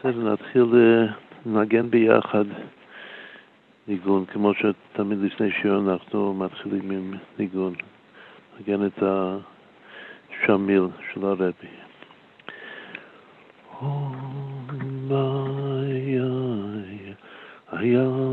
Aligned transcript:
בסדר, 0.00 0.32
נתחיל 0.32 0.64
לנגן 1.46 1.90
ביחד 1.90 2.44
ניגון, 3.88 4.24
כמו 4.24 4.52
שתמיד 4.54 5.18
לפני 5.18 5.50
שיר 5.52 5.78
אנחנו 5.78 6.34
מתחילים 6.34 6.90
עם 6.90 7.14
ניגון. 7.38 7.74
נגן 8.60 8.86
את 8.86 9.02
השמיל 9.02 10.86
של 11.12 11.24
הרבי. 11.24 11.66
Ayam 17.72 18.29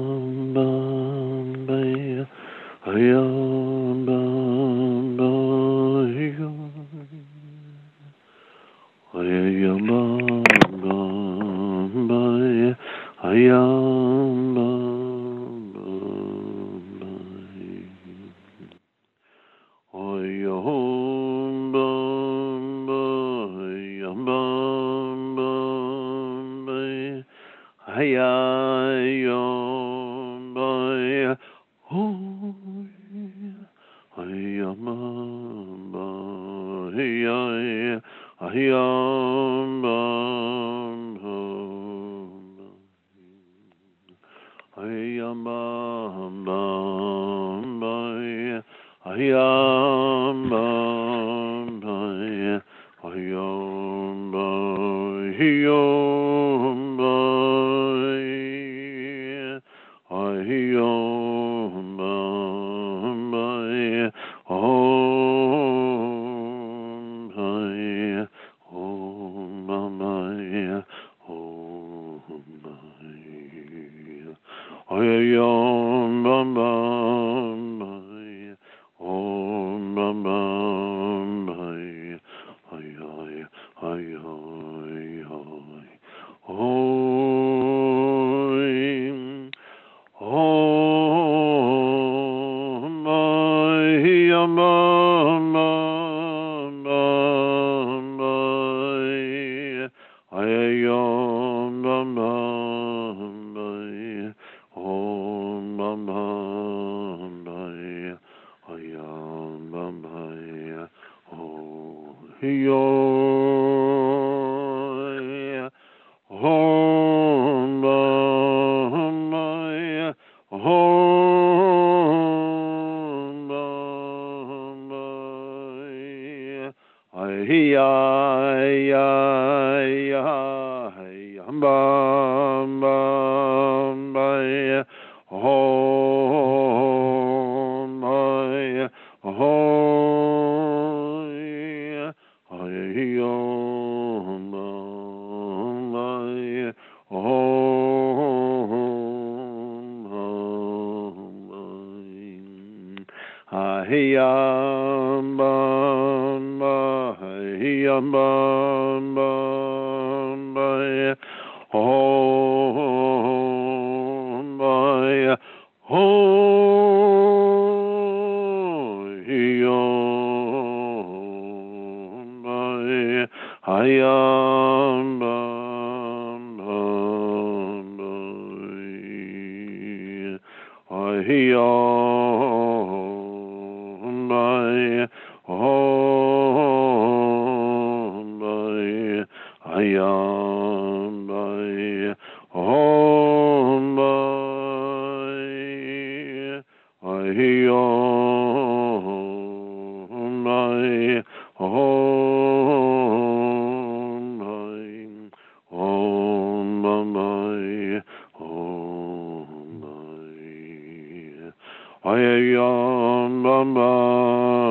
Ayam 212.07 213.43
Bamba 213.43 213.91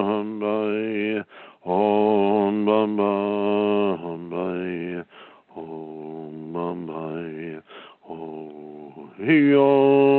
Hambai 0.08 1.22
Om 1.66 2.64
Bamba 2.64 3.12
Hambai 4.00 5.04
Om 5.54 6.52
Bambai 6.54 7.62
Oh 8.08 9.10
Yo 9.20 10.15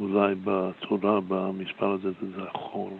אולי 0.00 0.34
בתורה, 0.44 1.20
במספר 1.28 1.90
הזה, 1.90 2.10
זה 2.20 2.42
החול. 2.42 2.92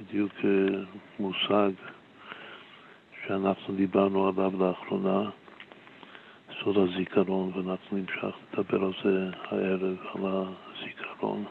בדיוק 0.00 0.32
אה, 0.44 0.82
מושג 1.18 1.70
שאנחנו 3.26 3.74
דיברנו 3.74 4.28
עליו 4.28 4.52
לאחרונה, 4.58 5.30
סוד 6.60 6.76
הזיכרון, 6.78 7.52
ואנחנו 7.54 7.96
נמשך 7.98 8.36
לדבר 8.52 8.84
על 8.84 8.92
זה 9.04 9.30
הערב, 9.50 9.96
על 10.14 10.22
הזיכרון. 10.24 11.44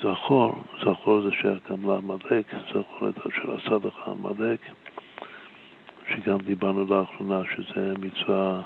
זכור, 0.00 0.54
זכור 0.80 1.20
זה 1.20 1.30
שייך 1.30 1.70
גם 1.70 1.90
לעמלק, 1.90 2.54
זכור 2.68 3.08
את 3.08 3.18
אשר 3.18 3.54
עשה 3.54 3.86
לך 3.88 4.08
עמלק, 4.08 4.60
שגם 6.08 6.38
דיברנו 6.38 6.84
לאחרונה 6.84 7.42
שזה 7.56 7.94
מצווה 7.98 8.62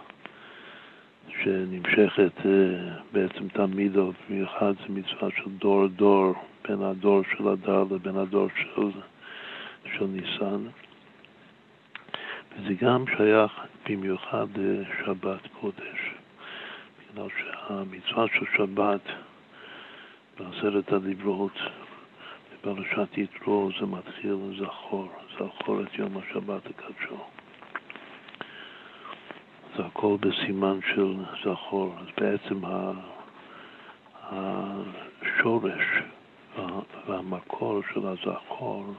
שנמשכת 1.29 2.47
אה, 2.47 2.53
בעצם 3.13 3.49
תמיד, 3.49 3.93
במיוחד 4.29 4.73
זה 4.81 4.89
מצווה 4.89 5.29
של 5.37 5.51
דור 5.59 5.87
דור, 5.87 6.35
בין 6.69 6.83
הדור 6.83 7.23
של 7.37 7.49
הדר 7.49 7.85
לבין 7.91 8.17
הדור 8.17 8.49
של, 8.57 8.91
של 9.97 10.05
ניסן. 10.05 10.67
וזה 12.53 12.75
גם 12.81 13.05
שייך 13.17 13.53
במיוחד 13.89 14.47
לשבת 14.57 15.47
קודש, 15.61 16.15
בגלל 16.99 17.29
שהמצווה 17.39 18.27
של 18.29 18.45
שבת 18.57 19.01
בעשרת 20.39 20.93
הדיברות, 20.93 21.59
בפרשת 22.53 23.19
יתרו 23.19 23.71
זה 23.81 23.87
מתחיל 23.87 24.37
זכור, 24.59 25.09
זכור 25.35 25.83
את 25.83 25.99
יום 25.99 26.17
השבת 26.17 26.63
הקדשו. 26.67 27.36
זה 29.77 29.87
הכל 29.87 30.17
בסימן 30.21 30.79
של 30.95 31.15
זכור. 31.45 31.95
אז 32.01 32.07
בעצם 32.21 32.61
השורש 34.23 35.85
והמקור 37.07 37.81
של 37.95 38.07
הזכור 38.07 38.95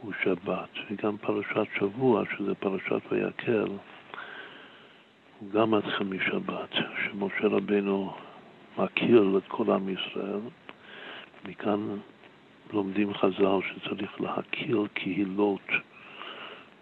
הוא 0.00 0.12
שבת, 0.22 0.68
וגם 0.90 1.16
פרשת 1.16 1.66
שבוע, 1.78 2.22
שזה 2.36 2.54
פרשת 2.54 3.12
ויקל, 3.12 3.68
הוא 5.38 5.50
גם 5.50 5.70
מתחיל 5.70 6.06
משבת, 6.06 6.74
שמשה 7.04 7.46
רבנו 7.46 8.14
מכיר 8.78 9.38
את 9.38 9.48
כל 9.48 9.72
עם 9.72 9.88
ישראל. 9.88 10.40
מכאן 11.48 11.96
לומדים 12.72 13.14
חז"ל 13.14 13.58
שצריך 13.68 14.20
להכיר 14.20 14.86
קהילות 14.94 15.68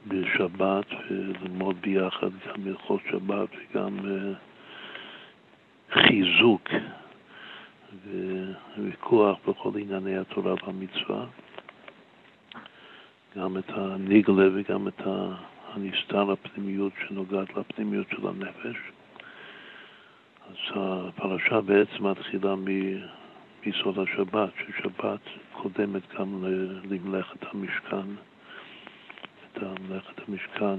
בשבת 0.06 0.86
וללמוד 1.10 1.76
ביחד 1.80 2.30
גם 2.46 2.66
הלכות 2.66 3.00
שבת 3.10 3.48
וגם 3.54 3.98
uh, 3.98 4.34
חיזוק 5.92 6.68
וויכוח 8.78 9.38
בכל 9.48 9.70
ענייני 9.78 10.18
התורה 10.18 10.54
והמצווה. 10.64 11.26
גם 13.36 13.58
את 13.58 13.68
הניגלה 13.68 14.48
וגם 14.54 14.88
את 14.88 15.02
הנסתר 15.68 16.30
הפנימיות 16.30 16.92
שנוגעת 17.08 17.56
לפנימיות 17.56 18.06
של 18.10 18.26
הנפש. 18.26 18.76
אז 20.48 20.76
הפרשה 20.76 21.60
בעצם 21.60 22.06
מתחילה 22.06 22.54
מיסוד 23.64 23.98
השבת, 23.98 24.50
ששבת 24.58 25.20
קודמת 25.52 26.02
גם 26.18 26.44
למלאכת 26.90 27.44
המשכן. 27.52 28.29
מלאכת 29.68 30.28
המשכן 30.28 30.78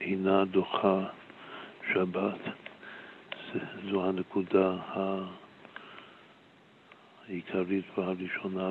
אינה 0.00 0.44
דוחה 0.44 1.06
שבת. 1.92 2.38
זו 3.90 4.08
הנקודה 4.08 4.76
העיקרית 7.28 7.84
והראשונה 7.98 8.70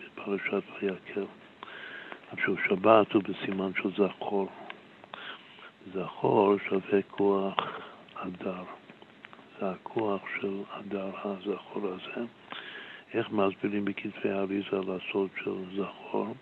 בפרשת 0.00 0.62
ויקל. 0.82 1.24
עכשיו 2.32 2.54
שבת 2.68 3.12
הוא 3.12 3.22
בסימן 3.22 3.70
של 3.82 3.90
זכור. 3.90 4.48
זכור 5.92 6.54
שווה 6.68 7.02
כוח 7.10 7.56
הדר. 8.16 8.64
זה 9.60 9.70
הכוח 9.70 10.22
של 10.40 10.62
הדר 10.70 11.10
הזכור 11.24 11.82
הזה. 11.88 12.26
איך 13.14 13.30
מסבירים 13.30 13.84
בכתבי 13.84 14.30
האריזה 14.30 14.76
הסוד 14.76 15.28
של 15.44 15.64
זכור? 15.76 16.34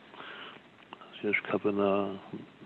יש 1.31 1.41
כוונה 1.51 2.07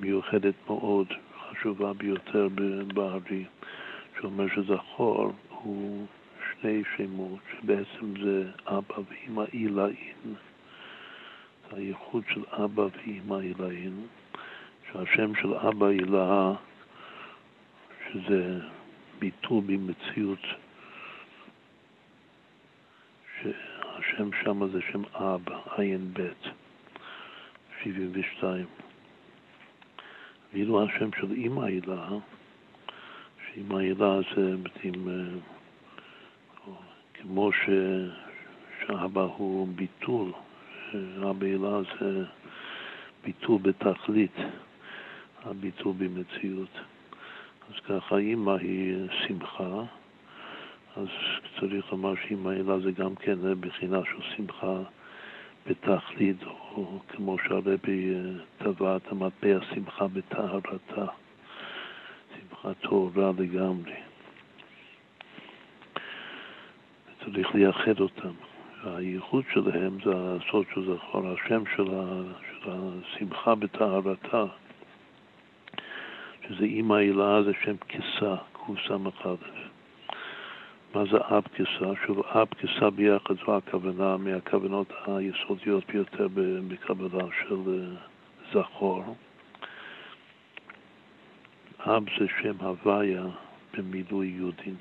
מיוחדת 0.00 0.54
מאוד, 0.66 1.06
חשובה 1.40 1.92
ביותר 1.92 2.48
בארי, 2.94 3.44
שאומר 4.20 4.46
שזכור 4.54 5.32
הוא 5.48 6.06
שני 6.50 6.82
שמות, 6.96 7.38
שבעצם 7.52 8.22
זה 8.22 8.50
אבא 8.66 8.94
ואמא 9.08 9.44
עילאין. 9.52 10.34
זה 11.70 11.76
הייחוד 11.76 12.24
של 12.28 12.44
אבא 12.52 12.82
ואמא 12.82 13.34
עילאין, 13.34 14.06
שהשם 14.92 15.34
של 15.34 15.54
אבא 15.54 15.86
עילה, 15.86 16.52
שזה 18.12 18.58
ביטוי 19.18 19.60
במציאות, 19.60 20.46
שהשם 23.40 24.30
שם 24.44 24.68
זה 24.72 24.80
שם 24.92 25.02
אבא, 25.14 25.58
עין 25.76 26.10
בית, 26.12 26.59
72. 27.84 28.66
ואילו 30.52 30.84
השם 30.84 31.10
של 31.20 31.32
אמא 31.32 31.62
הילה, 31.62 32.08
שאמא 33.46 33.76
הילה 33.78 34.18
זה 34.36 34.56
בתים, 34.56 35.08
אה, 35.08 35.38
כמו 37.14 37.52
ש... 37.52 37.70
שאבא 38.80 39.20
הוא 39.20 39.68
ביטול, 39.74 40.32
אבא 41.30 41.46
הילה 41.46 41.80
זה 42.00 42.24
ביטול 43.24 43.58
בתכלית, 43.62 44.36
הביטול 45.44 45.92
במציאות. 45.98 46.78
אז 47.68 47.80
ככה 47.88 48.18
אימא 48.18 48.50
היא 48.50 49.08
שמחה, 49.26 49.82
אז 50.96 51.08
צריך 51.60 51.92
לומר 51.92 52.14
שאימא 52.14 52.48
הילה 52.48 52.78
זה 52.80 52.90
גם 52.92 53.14
כן 53.14 53.38
בחינה 53.60 54.00
של 54.04 54.36
שמחה 54.36 54.82
בתכלית, 55.66 56.42
או 56.42 56.98
כמו 57.08 57.36
שהרבי 57.38 58.14
אה, 58.14 58.44
טבע 58.58 58.96
את 58.96 59.12
המטבע 59.12 59.58
שמחה 59.74 60.06
בטהרתה, 60.06 61.06
שמחה 62.38 62.74
טהורה 62.74 63.30
לגמרי. 63.38 63.94
צריך 67.24 67.54
לייחד 67.54 68.00
אותם. 68.00 68.32
הייחוד 68.84 69.44
שלהם 69.52 69.98
זה 70.04 70.10
הסוד 70.14 70.66
של 70.74 70.94
זכור, 70.94 71.28
השם 71.28 71.62
של, 71.76 71.88
השמחה 72.64 73.54
בטהרתה. 73.54 74.44
שזה 76.48 76.64
אימא 76.64 76.94
הילה 76.94 77.42
זה 77.42 77.52
שם 77.64 77.76
כיסה, 77.88 78.36
קס"א. 78.52 79.69
מה 80.94 81.04
זה 81.04 81.18
אב 81.18 81.42
כיסה? 81.54 81.92
שוב, 82.06 82.20
אב 82.26 82.48
כיסה 82.58 82.90
ביחד 82.90 83.34
זו 83.46 83.56
הכוונה 83.56 84.16
מהכוונות 84.16 84.92
היסודיות 85.06 85.84
ביותר 85.86 86.28
בקבלה 86.68 87.24
של 87.40 87.56
אה, 87.68 87.96
זכור. 88.52 89.16
אב 91.86 92.04
זה 92.18 92.26
שם 92.42 92.56
הוויה 92.60 93.24
במילוי 93.74 94.34
יודין. 94.38 94.76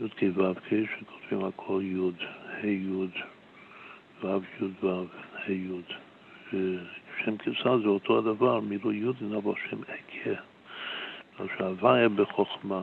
י"ק 0.00 0.22
ו"ק 0.34 0.68
שכותבים 0.68 1.44
הכל 1.44 1.80
י', 1.84 2.24
ה' 2.46 2.66
י', 2.66 3.06
ו' 4.22 4.40
י' 4.60 4.84
ו', 4.84 5.04
ה' 5.34 5.52
י'. 5.52 5.82
שם 7.24 7.36
כבשה 7.36 7.78
זה 7.78 7.88
אותו 7.88 8.18
הדבר, 8.18 8.60
מילוי 8.60 8.96
יודין, 8.96 9.32
אבל 9.32 9.52
שם 9.70 9.80
עקה. 9.82 10.40
שההוויה 11.58 12.08
בחוכמה. 12.08 12.82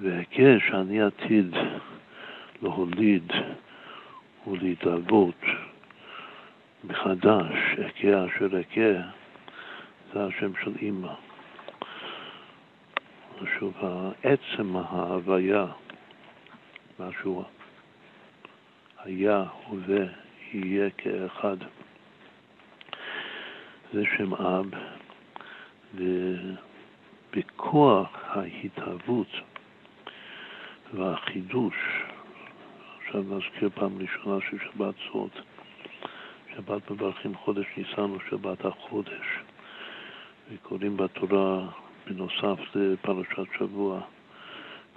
והעקה 0.00 0.60
שאני 0.68 1.02
עתיד 1.02 1.54
להוליד 2.62 3.32
ולהתאבות 4.46 5.40
מחדש, 6.84 7.54
עקה 7.84 8.24
אשר 8.26 8.56
עקה, 8.56 9.00
זה 10.12 10.24
השם 10.24 10.52
של 10.64 10.72
אימא. 10.82 11.12
שוב, 13.58 13.74
עצם 14.22 14.76
ההוויה 14.76 15.66
משהו 17.00 17.44
היה 19.04 19.44
ויהיה 19.86 20.90
כאחד. 20.90 21.56
זה 23.92 24.02
שם 24.16 24.34
אב, 24.34 24.70
ובכוח 27.34 28.08
ההתהוות 28.28 29.28
והחידוש, 30.96 31.74
עכשיו 33.06 33.22
נזכיר 33.22 33.70
פעם 33.74 33.98
ראשונה 33.98 34.36
של 34.50 34.56
שבת 34.58 34.94
זאת, 35.12 35.30
שבת 36.56 36.90
מברכים 36.90 37.34
חודש 37.34 37.66
ניסן 37.76 38.00
הוא 38.00 38.18
שבת 38.30 38.64
החודש, 38.64 39.26
וקוראים 40.52 40.96
בתורה, 40.96 41.68
בנוסף 42.06 42.58
לפרשת 42.74 43.48
שבוע, 43.58 44.00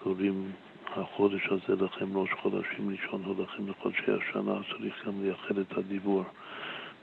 קוראים 0.03 0.51
החודש 0.95 1.47
הזה 1.47 1.85
לכם 1.85 2.17
ראש 2.17 2.29
חודשים 2.41 2.89
ראשון 2.89 3.23
הוא 3.23 3.43
לכם 3.43 3.69
לחודשי 3.69 4.11
השנה, 4.11 4.53
צריך 4.71 5.05
גם 5.07 5.23
לייחד 5.23 5.57
את 5.57 5.77
הדיבור, 5.77 6.23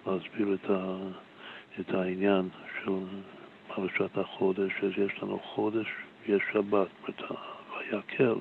להסביר 0.06 0.54
את, 0.54 0.70
ה, 0.70 0.96
את 1.80 1.94
העניין 1.94 2.48
של 2.84 2.92
פרשת 3.68 4.18
החודש, 4.18 4.72
אז 4.82 4.90
יש 4.96 5.22
לנו 5.22 5.38
חודש, 5.38 5.86
יש 6.26 6.42
שבת, 6.52 6.88
ויקל, 7.90 8.34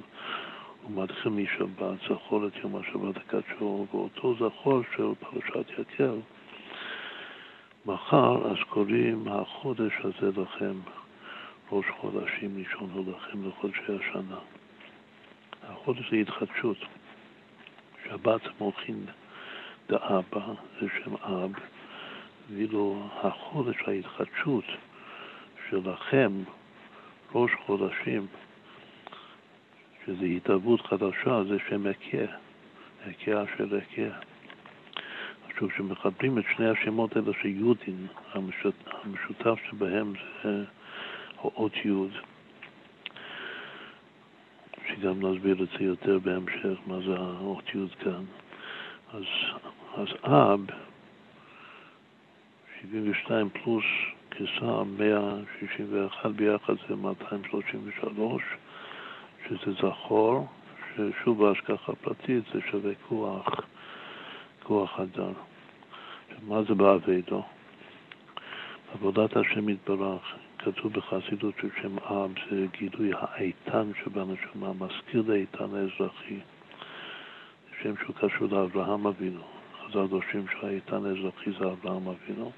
הוא 0.88 1.04
מתחיל 1.04 1.32
משבת, 1.32 2.00
זכור 2.10 2.48
את 2.48 2.56
יום 2.63 2.75
השבת 2.75 3.18
הקדשו, 3.18 3.88
ואותו 3.92 4.36
זכור 4.36 4.82
של 4.96 5.08
פרשת 5.20 5.80
יקל, 5.80 6.18
מחר 7.86 8.51
אז 8.51 8.58
קוראים 8.70 9.27
החודש 9.27 9.94
הזה 10.04 10.42
לכם, 10.42 10.74
ראש 11.72 11.86
חודשים 12.00 12.63
ראשון 12.65 12.89
הוא 12.94 13.13
לכם 13.18 13.48
לחודשי 13.48 13.82
השנה. 14.00 14.38
החודש 15.63 16.10
זה 16.12 16.15
התחדשות. 16.15 16.77
שבת 18.04 18.42
מוחין 18.60 19.06
דאבא, 19.89 20.54
זה 20.82 20.88
שם 21.04 21.15
אב, 21.15 21.51
ואילו 22.50 23.08
החודש 23.24 23.75
ההתחדשות 23.88 24.65
שלכם, 25.70 26.32
ראש 27.36 27.51
חודשים, 27.65 28.27
שזה 30.05 30.25
התערבות 30.25 30.81
חדשה, 30.81 31.43
זה 31.50 31.57
שם 31.69 31.88
הכר, 31.88 32.25
הכר 33.05 33.43
של 33.57 33.77
הכר. 33.77 34.12
עכשיו, 35.50 35.69
כשמחברים 35.69 36.38
את 36.38 36.43
שני 36.55 36.69
השמות 36.69 37.15
האלה 37.15 37.31
של 37.41 37.50
יודין, 37.50 38.07
המשותף 39.03 39.59
שבהם 39.69 40.13
זה 40.43 40.63
האות 41.38 41.74
יוד. 41.85 42.12
שגם 44.88 45.25
נסביר 45.25 45.63
את 45.63 45.67
זה 45.79 45.85
יותר 45.85 46.19
בהמשך, 46.19 46.77
מה 46.88 47.00
זה 47.07 47.15
האותיות 47.17 47.95
כאן. 47.95 48.24
אז, 49.13 49.24
אז 49.97 50.07
אב, 50.24 50.65
72 52.81 53.50
פלוס 53.50 53.85
כסר 54.31 54.83
161 54.83 56.31
ביחד 56.31 56.74
זה 56.89 56.95
233, 56.95 58.43
שזה 59.49 59.71
זכור, 59.71 60.47
ששוב 60.95 61.45
בהשגחה 61.45 61.95
פרטית 61.95 62.43
זה 62.53 62.59
שווה 62.71 62.91
כוח, 63.09 63.47
כוח 64.63 64.99
הדר. 64.99 65.31
מה 66.47 66.63
זה 66.63 66.73
באבדו? 66.73 67.43
עבודת 68.93 69.37
השם 69.37 69.69
יתברך 69.69 70.35
כתוב 70.57 70.93
בחסידות 70.93 71.53
של 71.61 71.69
שם 71.81 71.97
אב, 71.97 72.31
זה 72.51 72.65
גילוי 72.71 73.11
האיתן 73.19 73.91
שבנשמה, 74.03 74.73
מזכיר 74.73 75.23
לאיתן 75.27 75.75
האזרחי, 75.75 76.39
שם 77.81 77.93
שהוא 78.03 78.15
קשור 78.15 78.47
לאברהם 78.51 79.07
אבינו. 79.07 79.41
חז"ל 79.81 80.07
דורשים 80.07 80.45
שהאיתן 80.47 81.05
האזרחי 81.05 81.51
זה 81.59 81.65
אברהם 81.65 82.07
אבינו. 82.07 82.51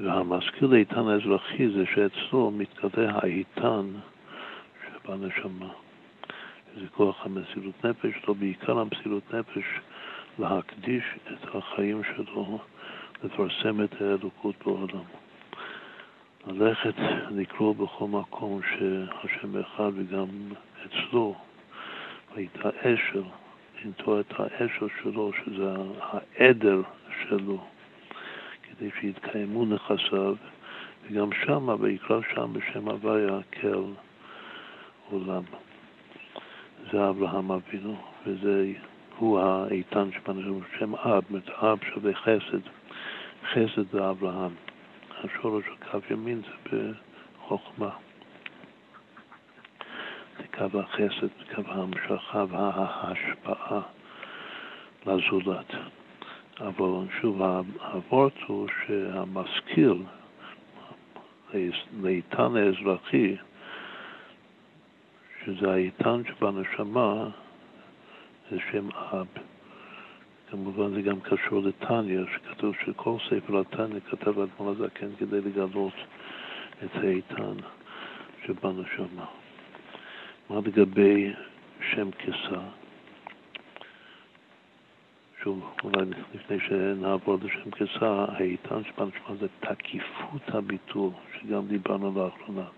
והמזכיר 0.00 0.68
לאיתן 0.68 1.08
האזרחי 1.08 1.68
זה 1.68 1.84
שאצלו 1.94 2.50
מתגלה 2.50 3.12
האיתן 3.22 3.86
שבנשמה. 4.86 5.72
זה 6.80 6.86
כוח 6.94 7.26
המסירות 7.26 7.84
נפש 7.84 8.10
שלו, 8.22 8.34
בעיקר 8.34 8.78
המסירות 8.78 9.34
נפש 9.34 9.64
להקדיש 10.38 11.04
את 11.32 11.54
החיים 11.54 12.02
שלו 12.16 12.58
לפרסם 13.24 13.84
את 13.84 14.02
האלוקות 14.02 14.54
בעולם. 14.64 15.04
ללכת 16.46 16.94
לקרוא 17.30 17.74
בכל 17.74 18.06
מקום 18.06 18.60
שהשם 18.62 19.58
אחד 19.60 19.90
וגם 19.94 20.28
אצלו, 20.86 21.34
הייתה 22.34 22.68
אשל, 22.80 23.22
לנטוע 23.84 24.20
את 24.20 24.32
האשל 24.38 24.86
שלו, 25.02 25.30
שזה 25.32 25.74
העדר 26.00 26.82
שלו, 27.28 27.64
כדי 28.80 28.90
שיתקיימו 29.00 29.66
נכסיו, 29.66 30.34
וגם 31.04 31.30
שמה, 31.44 31.74
ויקרא 31.80 32.20
שם 32.34 32.52
בשם 32.52 32.88
הוויה 32.88 33.38
כל 33.60 33.84
עולם. 35.10 35.42
זה 36.92 37.08
אברהם 37.08 37.52
אבינו, 37.52 37.96
וזה 38.26 38.72
הוא 39.18 39.40
האיתן 39.40 40.08
שבנו 40.12 40.60
שם 40.78 40.94
אב, 40.94 41.24
אב 41.62 41.78
שווה 41.94 42.14
חסד. 42.14 42.60
חסד 43.52 43.90
זה 43.92 44.10
אברהם. 44.10 44.54
השורש 45.24 45.64
של 45.64 45.90
קו 45.90 45.98
ימין 46.10 46.42
זה 46.42 46.92
בחוכמה. 47.38 47.90
זה 50.38 50.44
קו 50.56 50.80
החסד, 50.80 51.54
קו 51.54 51.62
ההמשכה 51.68 52.44
וההשפעה 52.50 53.80
לזולת. 55.06 55.99
אבל 56.60 57.06
שוב, 57.20 57.42
הוורט 57.92 58.32
הוא 58.46 58.68
שהמשכיל, 58.86 60.02
לאיתן 62.02 62.56
האזרחי, 62.56 63.36
שזה 65.44 65.72
האיתן 65.72 66.22
שבנשמה, 66.28 67.28
זה 68.50 68.58
שם 68.70 68.88
אב. 68.90 69.26
כמובן 70.50 70.94
זה 70.94 71.02
גם 71.02 71.20
קשור 71.20 71.62
לטניה, 71.62 72.20
שכתוב 72.34 72.74
שכל 72.84 73.16
ספר 73.28 73.60
התניא 73.60 74.00
כתב 74.10 74.38
אדמון 74.38 74.76
הזקן 74.76 75.08
כדי 75.18 75.40
לגלות 75.40 75.94
את 76.84 76.94
האיתן 76.94 77.54
שבנו 78.46 78.82
שמה. 78.96 79.24
מה 80.50 80.60
לגבי 80.66 81.32
שם 81.90 82.10
כסה? 82.10 82.60
שוב, 85.42 85.74
אולי 85.84 86.10
לפני 86.34 86.56
שנעבור 86.60 87.38
לשם 87.42 87.70
כסה, 87.70 88.24
האיתן 88.28 88.84
שבנו 88.84 89.10
שמה 89.10 89.36
זה 89.36 89.46
תקיפות 89.60 90.42
הביטול, 90.48 91.10
שגם 91.40 91.66
דיברנו 91.66 92.12
לאחרונה. 92.16 92.68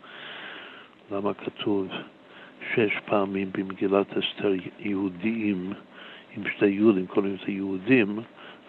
למה 1.11 1.35
כתוב 1.35 1.89
שש 2.75 2.93
פעמים 3.05 3.49
במגילת 3.53 4.07
אסתר 4.17 4.53
יהודיים 4.79 5.73
עם 6.37 6.43
שתי 6.57 6.67
יהודים, 6.67 7.07
קוראים 7.07 7.35
לזה 7.35 7.53
יהודים, 7.53 8.19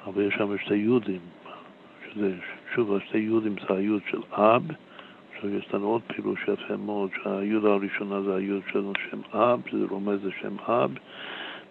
אבל 0.06 0.22
יש 0.22 0.34
שם 0.34 0.58
שתי 0.58 0.76
יהודים, 0.76 1.22
שזה, 2.06 2.34
שוב, 2.76 2.96
השתי 2.96 3.18
יהודים 3.18 3.56
זה 3.68 3.76
היוד 3.76 4.02
של 4.12 4.22
אב, 4.32 4.64
עכשיו 5.36 5.58
יש 5.58 5.74
לנו 5.74 5.88
עוד 5.88 6.02
פירוש 6.08 6.40
יפה 6.42 6.78
מאוד, 6.78 7.10
שהיוד 7.24 7.66
הראשונה 7.66 8.22
זה 8.22 8.36
היוד 8.36 8.64
של 8.72 8.84
שם 9.12 9.22
אב, 9.34 9.62
שזה 9.70 9.86
רומז 9.90 10.26
לשם 10.26 10.56
אב, 10.60 10.92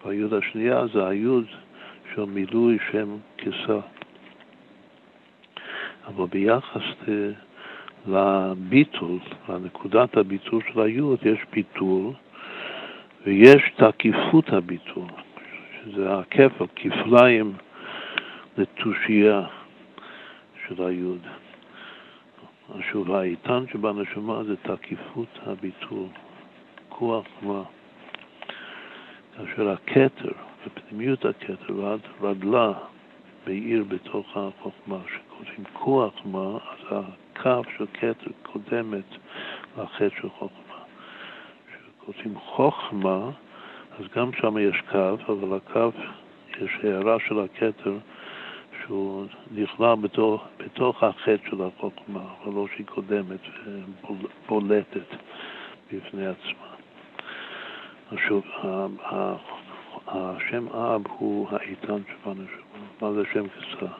והיוד 0.04 0.34
השנייה 0.34 0.86
זה 0.86 1.06
היוד 1.06 1.46
של 2.14 2.24
מילוי 2.24 2.78
שם 2.92 3.16
כסה. 3.38 3.78
אבל 6.06 6.26
ביחס 6.26 6.82
לביטול, 8.06 9.18
לנקודת 9.48 10.16
הביטול 10.16 10.62
של 10.72 10.80
היוד, 10.80 11.18
יש 11.26 11.38
ביטול 11.52 12.12
ויש 13.26 13.72
תקיפות 13.76 14.48
הביטול. 14.48 15.08
שזה 15.84 16.18
הכפל, 16.18 16.64
כפליים 16.76 17.52
לתושייה 18.58 19.42
של 20.66 20.82
היוד. 20.82 21.20
שוב, 22.92 23.12
האיתן 23.12 23.64
שבנשמה 23.72 24.44
זה 24.44 24.56
תקיפות 24.56 25.38
הביטול, 25.46 26.06
כוח 26.88 27.26
מה. 27.42 27.62
כאשר 29.36 29.70
הכתר, 29.70 30.32
בפנימיות 30.66 31.24
הכתר, 31.24 31.96
רדלה 32.20 32.72
בעיר 33.46 33.84
בתוך 33.88 34.36
החוכמה, 34.36 34.98
שכותבים 35.14 35.64
כוח 35.72 36.14
מה, 36.24 36.58
אז 36.70 37.04
הקו 37.36 37.62
של 37.76 37.86
כתר 37.94 38.30
קודמת 38.42 39.04
לחטא 39.78 40.08
של 40.20 40.28
חוכמה. 40.28 40.76
כשכותבים 41.66 42.38
חוכמה, 42.38 43.30
אז 43.98 44.04
גם 44.16 44.30
שם 44.32 44.58
יש 44.58 44.76
קו, 44.90 45.14
אבל 45.28 45.56
הקו, 45.56 45.90
יש 46.60 46.70
הערה 46.82 47.16
של 47.28 47.40
הכתר 47.40 47.98
שהוא 48.82 49.26
נכלל 49.54 49.94
בתוך, 49.94 50.44
בתוך 50.58 51.02
החטא 51.02 51.50
של 51.50 51.62
החוכמה, 51.62 52.20
אבל 52.44 52.54
לא 52.54 52.66
שהיא 52.74 52.86
קודמת 52.86 53.40
ובולטת 54.10 55.16
בפני 55.92 56.26
עצמה. 56.26 56.72
השם 60.06 60.68
אב 60.68 61.02
הוא 61.18 61.48
האיתן 61.50 62.02
שבנשמה. 62.08 62.82
מה 63.02 63.12
זה 63.12 63.22
שם 63.32 63.48
כסה? 63.48 63.92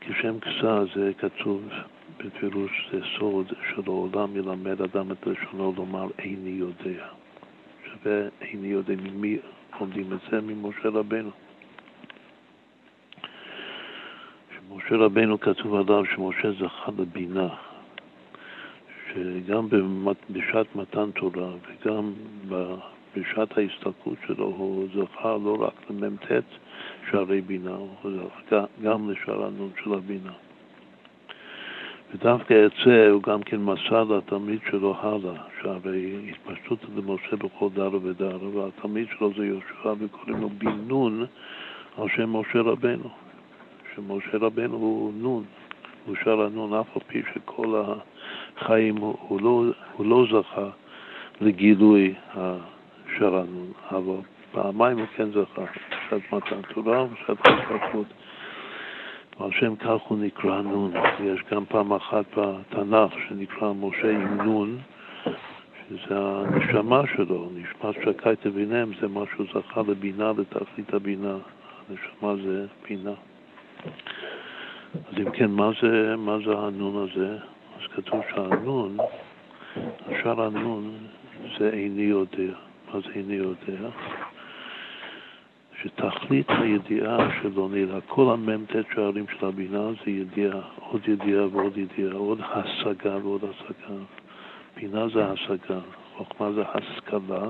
כי 0.00 0.12
שם 0.22 0.40
כסה 0.40 0.84
זה 0.94 1.12
כתוב 1.18 1.68
בפירוש, 2.16 2.88
זה 2.92 3.00
סוד 3.18 3.46
של 3.48 3.82
העולם 3.86 4.36
ילמד 4.36 4.82
אדם 4.82 5.12
את 5.12 5.26
לשונו 5.26 5.72
לומר 5.76 6.06
איני 6.18 6.50
יודע. 6.50 7.06
שווה 7.84 8.28
איני 8.40 8.68
יודע 8.68 8.94
ממי 8.96 9.38
לומדים 9.80 10.12
את 10.12 10.18
זה? 10.30 10.40
ממשה 10.40 10.88
רבנו. 10.88 11.30
שמשה 14.56 14.96
רבנו 14.96 15.40
כתוב 15.40 15.74
עליו 15.74 16.04
שמשה 16.14 16.52
זכה 16.52 16.90
לבינה. 16.98 17.48
שגם 19.14 19.68
בשעת 20.30 20.76
מתן 20.76 21.10
תורה 21.10 21.50
וגם 21.66 22.12
בשעת 23.20 23.58
ההסתכלות 23.58 24.18
שלו 24.26 24.44
הוא 24.44 24.86
זכה 24.94 25.36
לא 25.44 25.56
רק 25.60 25.90
למ"ט 25.90 26.32
שערי 27.10 27.40
בינה, 27.40 27.76
הוא 28.02 28.12
זכה 28.12 28.64
גם 28.82 29.10
לשערנות 29.10 29.72
של 29.84 29.94
הבינה. 29.94 30.32
ודווקא 32.14 32.66
את 32.66 32.72
זה 32.84 33.10
הוא 33.10 33.22
גם 33.22 33.42
כן 33.42 33.56
מסר 33.56 34.04
לתלמיד 34.04 34.58
שלו 34.70 34.94
הלאה, 35.00 35.42
שהרי 35.62 36.30
התפשטות 36.30 36.78
למשה 36.96 37.36
בכל 37.36 37.68
דר 37.74 37.90
ודר, 38.02 38.38
והתלמיד 38.54 39.06
שלו 39.18 39.30
זה 39.36 39.46
יהושע 39.46 39.94
וקוראים 39.98 40.40
לו 40.40 40.48
בן 40.48 40.78
נון 40.86 41.26
על 41.98 42.08
שם 42.16 42.36
משה 42.36 42.60
רבנו, 42.60 43.08
שמשה 43.94 44.38
רבנו 44.40 44.76
הוא 44.76 45.12
נון, 45.16 45.44
הוא 46.06 46.16
שר 46.24 46.40
הנון, 46.42 46.74
אף 46.74 46.96
על 46.96 47.02
פי 47.06 47.22
שכל 47.34 47.82
החיים 48.56 48.96
הוא, 48.96 49.40
לא, 49.40 49.64
הוא 49.96 50.06
לא 50.06 50.24
זכה 50.30 50.68
לגילוי 51.40 52.14
השרנון, 53.18 53.72
אבל 53.90 54.20
פעמיים 54.52 54.98
הוא 54.98 55.06
כן 55.16 55.30
זכה, 55.30 55.62
בשעת 55.88 56.32
מתן 56.32 56.62
תורה 56.74 57.02
ובשעת 57.02 57.46
ההתפתחות. 57.46 58.06
ועל 59.40 59.50
שם 59.52 59.76
כך 59.76 60.00
הוא 60.08 60.18
נקרא 60.18 60.62
נון. 60.62 60.92
יש 61.24 61.40
גם 61.50 61.64
פעם 61.64 61.92
אחת 61.92 62.24
בתנ"ך 62.36 63.12
שנקרא 63.28 63.72
משה 63.72 64.10
עם 64.10 64.40
נון, 64.42 64.78
שזה 65.88 66.14
הנשמה 66.18 67.02
שלו, 67.16 67.48
נשמת 67.54 67.94
שקי 67.94 68.36
תביניהם, 68.40 68.90
זה 69.00 69.08
מה 69.08 69.20
שהוא 69.34 69.46
זכה 69.54 69.82
לבינה, 69.88 70.32
לתכלית 70.38 70.94
הבינה. 70.94 71.36
הנשמה 71.88 72.34
זה 72.44 72.66
בינה. 72.88 73.14
אז 74.94 75.18
אם 75.18 75.30
כן, 75.30 75.50
מה 75.50 75.70
זה, 75.82 76.16
מה 76.16 76.38
זה 76.46 76.52
הנון 76.58 77.08
הזה? 77.08 77.36
אז 77.76 77.86
כתוב 77.94 78.20
שהנון, 78.34 78.96
השאר 80.06 80.42
הנון 80.42 80.94
זה 81.58 81.70
איני 81.72 82.02
יודע. 82.02 82.67
זה 82.92 83.10
איני 83.14 83.34
יודע? 83.34 83.88
שתכלית 85.82 86.46
הידיעה 86.48 87.28
שלו 87.42 87.68
נראה, 87.68 88.00
כל 88.00 88.32
המ"ט 88.32 88.76
שערים 88.94 89.26
של 89.38 89.46
הבינה 89.46 89.90
זה 90.04 90.10
ידיעה, 90.10 90.60
עוד 90.76 91.08
ידיעה 91.08 91.46
ועוד 91.52 91.76
ידיעה, 91.76 92.12
עוד 92.14 92.40
השגה 92.40 93.16
ועוד 93.22 93.44
השגה. 93.44 93.94
בינה 94.76 95.08
זה 95.08 95.26
השגה, 95.26 95.80
חוכמה 96.16 96.52
זה 96.52 96.62
השכלה, 96.74 97.46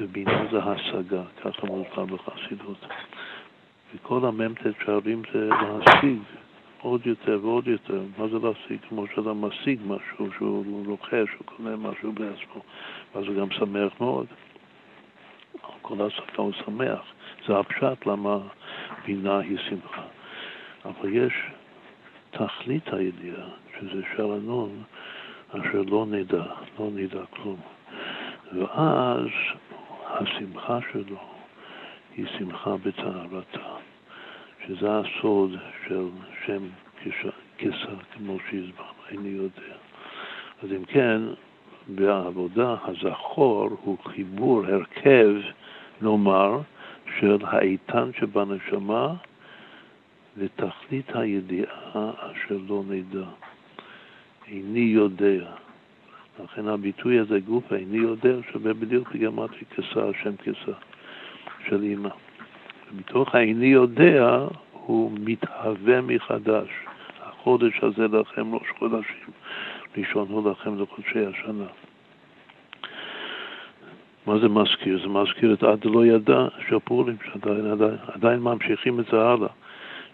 ובינה 0.00 0.44
זה 0.50 0.58
השגה, 0.64 1.22
ככה 1.40 1.66
מוסבר 1.66 2.04
בחסידות. 2.04 2.86
וכל 3.94 4.26
המ"ט 4.26 4.60
שערים 4.84 5.22
זה 5.32 5.48
להשיג 5.48 6.18
עוד 6.82 7.06
יותר 7.06 7.38
ועוד 7.42 7.68
יותר. 7.68 8.02
מה 8.18 8.28
זה 8.28 8.38
להשיג? 8.42 8.78
כמו 8.88 9.06
שאדם 9.14 9.44
משיג 9.44 9.80
משהו, 9.86 10.32
שהוא 10.36 10.86
רוכש, 10.86 11.12
הוא 11.12 11.44
קונה 11.44 11.76
משהו 11.76 12.12
בעצמו, 12.12 12.62
ואז 13.14 13.24
הוא 13.26 13.36
גם 13.36 13.50
שמח 13.50 13.92
מאוד. 14.00 14.26
כל 15.82 16.06
השפה 16.06 16.42
הוא 16.42 16.52
שמח. 16.64 17.00
זה 17.46 17.58
הפשט 17.58 18.06
למה 18.06 18.38
בינה 19.06 19.38
היא 19.38 19.58
שמחה. 19.68 20.02
אבל 20.84 21.16
יש 21.16 21.32
תכלית 22.30 22.92
הידיעה, 22.92 23.46
שזה 23.80 24.02
שלנון, 24.16 24.82
אשר 25.50 25.82
לא 25.86 26.06
נדע, 26.06 26.44
לא 26.78 26.88
נדע 26.94 27.20
כלום. 27.30 27.60
ואז 28.52 29.26
השמחה 30.04 30.78
שלו 30.92 31.20
היא 32.16 32.26
שמחה 32.38 32.76
בטהרתה, 32.76 33.74
שזה 34.66 34.88
הסוד 34.98 35.56
של 35.86 36.08
שם 36.46 36.62
כסה, 37.58 37.92
כמו 38.12 38.36
שהסברנו, 38.50 39.02
איני 39.10 39.28
יודע. 39.28 39.74
אז 40.62 40.72
אם 40.72 40.84
כן, 40.84 41.20
בעבודה 41.88 42.76
הזכור 42.84 43.68
הוא 43.82 43.98
חיבור, 44.04 44.66
הרכב, 44.66 45.34
נאמר, 46.02 46.60
של 47.18 47.38
האיתן 47.42 48.10
שבנשמה 48.18 49.14
ותכלית 50.36 51.16
הידיעה 51.16 52.10
אשר 52.18 52.56
לא 52.68 52.82
נדע. 52.88 53.26
איני 54.48 54.80
יודע. 54.80 55.50
לכן 56.44 56.68
הביטוי 56.68 57.18
הזה, 57.18 57.40
גוף 57.40 57.72
איני 57.72 57.98
יודע, 57.98 58.36
שווה 58.52 58.74
בדיוק 58.74 59.12
בגמטרי 59.14 59.64
כסה, 59.76 60.08
השם 60.08 60.36
כסה 60.36 60.72
של 61.68 61.82
אימא. 61.82 62.08
ומתוך 62.92 63.34
האיני 63.34 63.66
יודע 63.66 64.38
הוא 64.72 65.12
מתהווה 65.20 66.00
מחדש. 66.00 66.68
החודש 67.20 67.80
הזה 67.82 68.06
לכם 68.08 68.54
ראש 68.54 68.70
חודשים, 68.78 69.30
ראשון 69.96 70.28
הוא 70.30 70.50
לכם 70.50 70.82
לחודשי 70.82 71.26
השנה. 71.26 71.64
מה 74.26 74.38
זה 74.38 74.48
מזכיר? 74.48 74.98
זה 75.02 75.08
מזכיר 75.08 75.52
את 75.52 75.62
עד 75.62 75.84
לא 75.84 76.06
ידע 76.06 76.46
של 76.68 76.78
פורים, 76.78 77.16
שעדיין 77.24 77.66
עדיין, 77.66 77.96
עדיין 78.14 78.40
ממשיכים 78.40 79.00
את 79.00 79.04
זה 79.12 79.20
הלאה. 79.20 79.48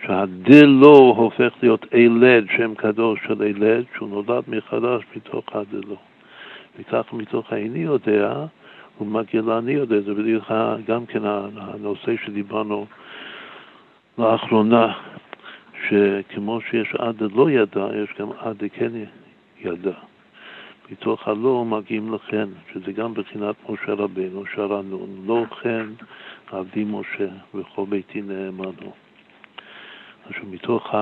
שהדלו 0.07 1.15
הופך 1.17 1.53
להיות 1.63 1.87
אילד, 1.95 2.47
שם 2.57 2.75
קדוש 2.75 3.21
של 3.27 3.43
אילד, 3.43 3.85
שהוא 3.97 4.09
נולד 4.09 4.45
מחדש 4.49 5.03
מתוך 5.17 5.45
הדלו. 5.53 5.97
וככה 6.79 7.17
מתוך 7.17 7.53
האיני 7.53 7.79
יודע, 7.79 8.33
הוא 8.99 9.09
מגיע 9.09 9.43
לאני 9.43 9.73
יודע, 9.73 10.01
זה 10.01 10.15
בדיוק 10.15 10.45
גם 10.87 11.07
כן 11.07 11.23
הנושא 11.25 12.17
שדיברנו 12.25 12.87
לאחרונה, 14.19 14.93
שכמו 15.89 16.61
שיש 16.61 16.95
עד 16.99 17.23
לא 17.35 17.51
ידע, 17.51 17.87
יש 18.03 18.09
גם 18.19 18.29
עד 18.39 18.63
כן 18.73 18.93
ידע. 19.61 19.93
מתוך 20.91 21.29
הלא 21.29 21.65
מגיעים 21.65 22.15
לכן, 22.15 22.49
שזה 22.73 22.93
גם 22.93 23.15
בחינת 23.15 23.55
משה 23.69 23.93
רבינו, 23.93 24.45
שרנו, 24.55 25.07
לא 25.27 25.45
כן 25.63 25.87
עבדי 26.51 26.85
משה 26.87 27.29
וכל 27.55 27.85
ביתי 27.89 28.23
נאמנו. 28.23 28.93
עכשיו 30.29 30.45
מתוך 30.51 30.95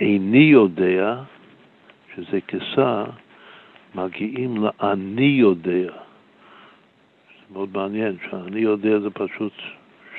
האיני 0.00 0.38
יודע, 0.38 1.22
שזה 2.14 2.40
כסה, 2.40 3.04
מגיעים 3.94 4.56
לאני 4.56 5.36
יודע. 5.40 5.92
זה 5.92 7.52
מאוד 7.52 7.68
מעניין, 7.74 8.16
שאני 8.30 8.60
יודע 8.60 8.98
זה 8.98 9.10
פשוט 9.10 9.52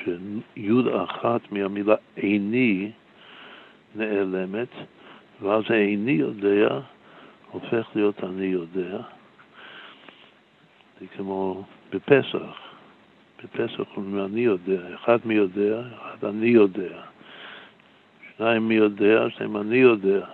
שיוד 0.04 0.88
אחת 0.88 1.52
מהמילה 1.52 1.94
איני 2.16 2.90
נעלמת, 3.94 4.68
ואז 5.42 5.62
האיני 5.68 6.12
יודע 6.12 6.80
הופך 7.54 7.88
להיות 7.94 8.24
אני 8.24 8.46
יודע, 8.46 8.98
זה 11.00 11.06
כמו 11.16 11.64
בפסח. 11.90 12.60
בפסח 13.44 13.96
אומרים 13.96 14.24
אני 14.24 14.40
יודע, 14.40 14.94
אחד 14.94 15.18
מי 15.24 15.34
יודע, 15.34 15.82
אחד 15.96 16.24
אני 16.24 16.46
יודע. 16.46 17.02
שניים 18.36 18.68
מי 18.68 18.74
יודע, 18.74 19.30
שניים 19.30 19.56
אני 19.56 19.76
יודע. 19.76 20.26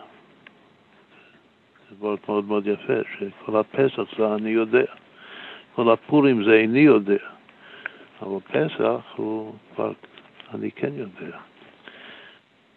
זה 1.91 1.97
דבר 1.97 2.15
מאוד 2.29 2.45
מאוד 2.45 2.67
יפה, 2.67 2.99
שכל 3.19 3.57
הפסח 3.57 4.03
זה 4.19 4.35
אני 4.35 4.51
יודע. 4.51 4.85
כל 5.75 5.91
הפורים 5.91 6.45
זה 6.45 6.53
איני 6.53 6.81
יודע. 6.81 7.25
אבל 8.23 8.41
פסח 8.41 9.01
הוא 9.17 9.55
כבר 9.75 9.93
אני 10.55 10.71
כן 10.71 10.91
יודע. 10.95 11.39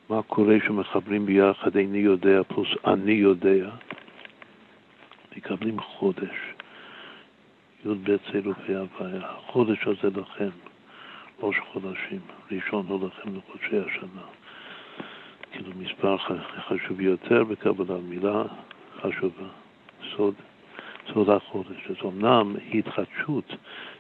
מה 0.10 0.22
קורה 0.22 0.56
שמחברים 0.68 1.26
ביחד 1.26 1.78
איני 1.78 1.98
יודע 1.98 2.44
פלוס 2.44 2.70
אני 2.88 3.12
יודע? 3.12 3.70
מקבלים 5.38 5.80
חודש, 5.80 6.54
י"ב 7.86 8.18
צילופי 8.32 8.76
הוויה. 8.76 9.22
החודש 9.22 9.88
הזה 9.88 10.20
לכם, 10.20 10.50
ראש 11.40 11.56
חודשים, 11.60 12.20
ראשון 12.52 12.86
הוא 12.88 13.08
לכם 13.08 13.30
לחודשי 13.38 13.78
השנה. 13.80 14.22
כאילו 15.52 15.72
מספר 15.78 16.18
חשוב 16.68 17.02
יותר 17.02 17.44
בקבלת 17.44 17.90
מילה 18.10 18.44
חשובה, 19.02 19.48
סוד, 20.16 20.34
סוד 21.14 21.30
החודש. 21.30 21.88
אז 21.90 21.96
אמנם 22.06 22.56
התחדשות 22.74 23.56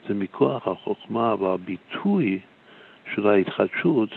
זה 0.07 0.13
מכוח 0.13 0.67
החוכמה 0.67 1.35
והביטוי 1.35 2.39
של 3.15 3.27
ההתחדשות, 3.27 4.09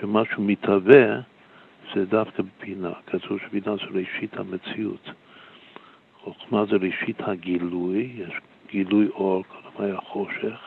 שמשהו 0.00 0.42
מתהווה, 0.42 1.20
זה 1.94 2.04
דווקא 2.04 2.42
בינה. 2.60 2.92
כתוב 3.06 3.38
שבינה 3.38 3.76
זה 3.76 3.98
ראשית 3.98 4.36
המציאות. 4.36 5.10
חוכמה 6.24 6.64
זה 6.64 6.76
ראשית 6.76 7.20
הגילוי, 7.20 8.10
יש 8.16 8.32
גילוי 8.70 9.08
אור, 9.08 9.44
קודם 9.44 9.84
היה 9.84 10.00
חושך, 10.00 10.60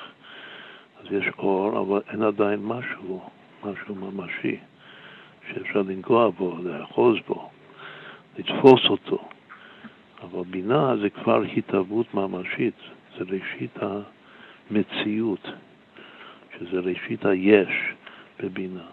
אז 1.01 1.11
יש 1.11 1.25
אור, 1.37 1.79
אבל 1.79 2.01
אין 2.09 2.23
עדיין 2.23 2.59
משהו, 2.63 3.29
משהו 3.63 3.95
ממשי, 3.95 4.57
שאפשר 5.47 5.81
לנגוע 5.81 6.29
בו, 6.29 6.57
לאחוז 6.63 7.17
בו, 7.27 7.49
לתפוס 8.37 8.81
אותו. 8.89 9.27
אבל 10.23 10.43
בינה 10.49 10.97
זה 11.01 11.09
כבר 11.09 11.41
התהוות 11.57 12.13
ממשית, 12.13 12.75
זה 13.17 13.23
ראשית 13.23 13.77
המציאות, 14.71 15.47
שזה 16.57 16.79
ראשית 16.79 17.25
היש 17.25 17.93
בבינה, 18.39 18.85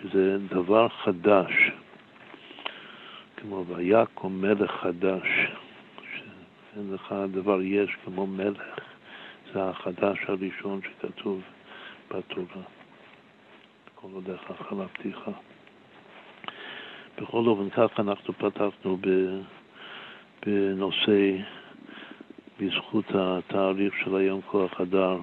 שזה 0.00 0.38
דבר 0.38 0.88
חדש, 0.88 1.52
כמו 3.36 3.64
ויקום 3.66 4.40
מלך 4.40 4.70
חדש, 4.70 5.26
שאין 6.74 6.94
לך 6.94 7.14
דבר 7.30 7.62
יש 7.62 7.96
כמו 8.04 8.26
מלך, 8.26 8.62
זה 9.52 9.64
החדש 9.64 10.18
הראשון 10.28 10.80
שכתוב 10.82 11.40
בתורה. 12.10 12.62
כל 13.94 14.08
עוד 14.12 14.30
איך 14.30 14.72
הפתיחה. 14.72 15.30
בכל 17.18 17.46
אופן, 17.46 17.70
ככה 17.70 18.02
אנחנו 18.02 18.34
פתחנו 18.34 18.98
בנושא, 20.46 21.36
בזכות 22.60 23.04
התאריך 23.14 23.94
של 24.04 24.16
היום 24.16 24.40
כוח 24.46 24.80
הדר 24.80 25.18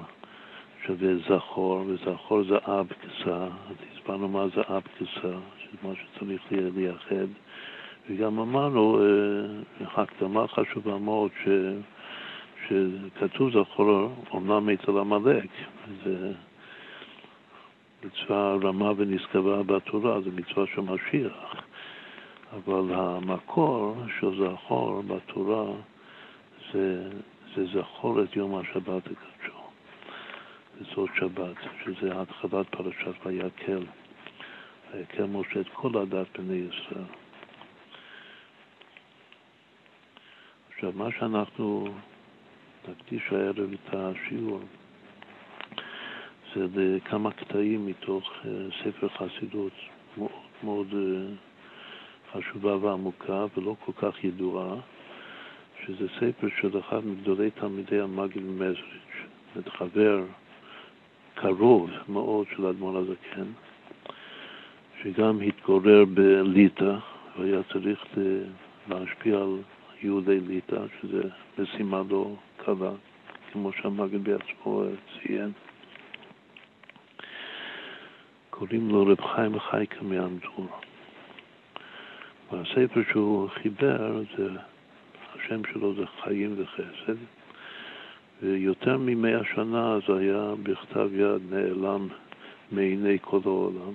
שווה 0.86 1.14
זכור, 1.30 1.84
וזכור 1.88 2.44
זה 2.44 2.58
אב 2.58 2.88
כסה, 2.88 3.44
אז 3.44 3.76
הסברנו 3.94 4.28
מה 4.28 4.48
זה 4.56 4.62
אב 4.62 4.84
כסה, 4.98 5.38
שזה 5.58 5.78
מה 5.84 5.94
שצריך 5.96 6.42
לייחד, 6.52 7.28
וגם 8.10 8.40
אמרנו, 8.40 9.00
אה, 9.02 10.02
הקדמה 10.02 10.48
חשובה 10.48 10.98
מאוד, 10.98 11.32
ש... 11.44 11.48
שכתוב 12.68 13.50
זכור 13.50 14.12
אומנם 14.32 14.70
אצל 14.70 14.98
עמלק, 14.98 15.50
זה 16.04 16.32
מצווה 18.04 18.56
רמה 18.62 18.92
ונשגבה 18.98 19.64
בתורה, 19.64 20.22
זה 20.22 20.30
מצווה 20.36 20.66
של 20.76 20.82
משיח. 20.82 21.56
אבל 22.54 22.94
המקור 22.96 23.96
של 24.20 24.44
זכור 24.44 25.02
בתורה 25.08 25.66
זה, 26.74 27.10
זה 27.56 27.66
זכור 27.66 28.24
את 28.24 28.36
יום 28.36 28.56
השבת 28.56 29.04
הקדשו. 29.06 29.60
וזאת 30.78 31.10
שבת, 31.16 31.56
שזה 31.86 32.22
התחלת 32.22 32.70
פרשת 32.70 33.26
ויקל. 33.26 33.84
ויקל 34.94 35.26
משה 35.26 35.60
את 35.60 35.70
כל 35.74 35.98
הדת 35.98 36.40
בני 36.40 36.56
ישראל. 36.70 37.29
עכשיו, 40.80 40.92
מה 40.96 41.08
שאנחנו 41.20 41.88
נקדיש 42.90 43.32
הערב 43.32 43.70
את 43.74 43.94
השיעור 43.94 44.60
זה 46.56 46.66
לכמה 46.76 47.32
קטעים 47.32 47.86
מתוך 47.86 48.32
אה, 48.46 48.52
ספר 48.84 49.08
חסידות 49.10 49.72
מאוד 50.18 50.32
מאוד 50.64 50.88
אה, 50.94 51.34
חשובה 52.32 52.78
ועמוקה 52.78 53.46
ולא 53.58 53.76
כל 53.86 53.92
כך 53.96 54.24
ידועה, 54.24 54.76
שזה 55.86 56.08
ספר 56.16 56.48
של 56.62 56.80
אחד 56.80 57.06
מגדולי 57.06 57.52
תלמידי 57.52 58.00
המגיד 58.00 58.44
מזריץ', 58.44 59.68
חבר 59.68 60.24
קרוב 61.36 61.90
מאוד 62.10 62.48
של 62.56 62.66
האדמו"ר 62.66 62.98
הזקן, 62.98 63.52
שגם 65.04 65.42
התגורר 65.42 66.06
בליטא 66.06 66.96
והיה 67.38 67.60
צריך 67.74 68.06
להשפיע 68.90 69.38
על 69.38 69.58
יהודי 70.04 70.40
ליטא, 70.40 70.82
שזה 71.02 71.22
משימה 71.60 72.02
לא 72.10 72.36
קלה, 72.58 72.92
כמו 73.52 73.72
שהמגיד 73.74 74.24
בעצמו 74.24 74.84
ציין. 75.14 75.52
קוראים 78.50 78.90
לו 78.90 79.06
רב 79.06 79.22
חיים 79.22 79.60
חייקה 79.60 80.02
מאנדור. 80.02 80.68
והספר 82.52 83.02
שהוא 83.12 83.50
חיבר, 83.50 84.22
זה, 84.38 84.50
השם 85.36 85.62
שלו 85.74 85.96
זה 85.96 86.06
חיים 86.24 86.56
וחסד, 86.58 87.18
ויותר 88.42 88.98
ממאה 88.98 89.44
שנה 89.56 89.98
זה 90.08 90.18
היה 90.18 90.54
בכתב 90.64 91.10
יד 91.14 91.54
נעלם 91.54 92.08
מעיני 92.72 93.18
כל 93.22 93.40
העולם. 93.46 93.94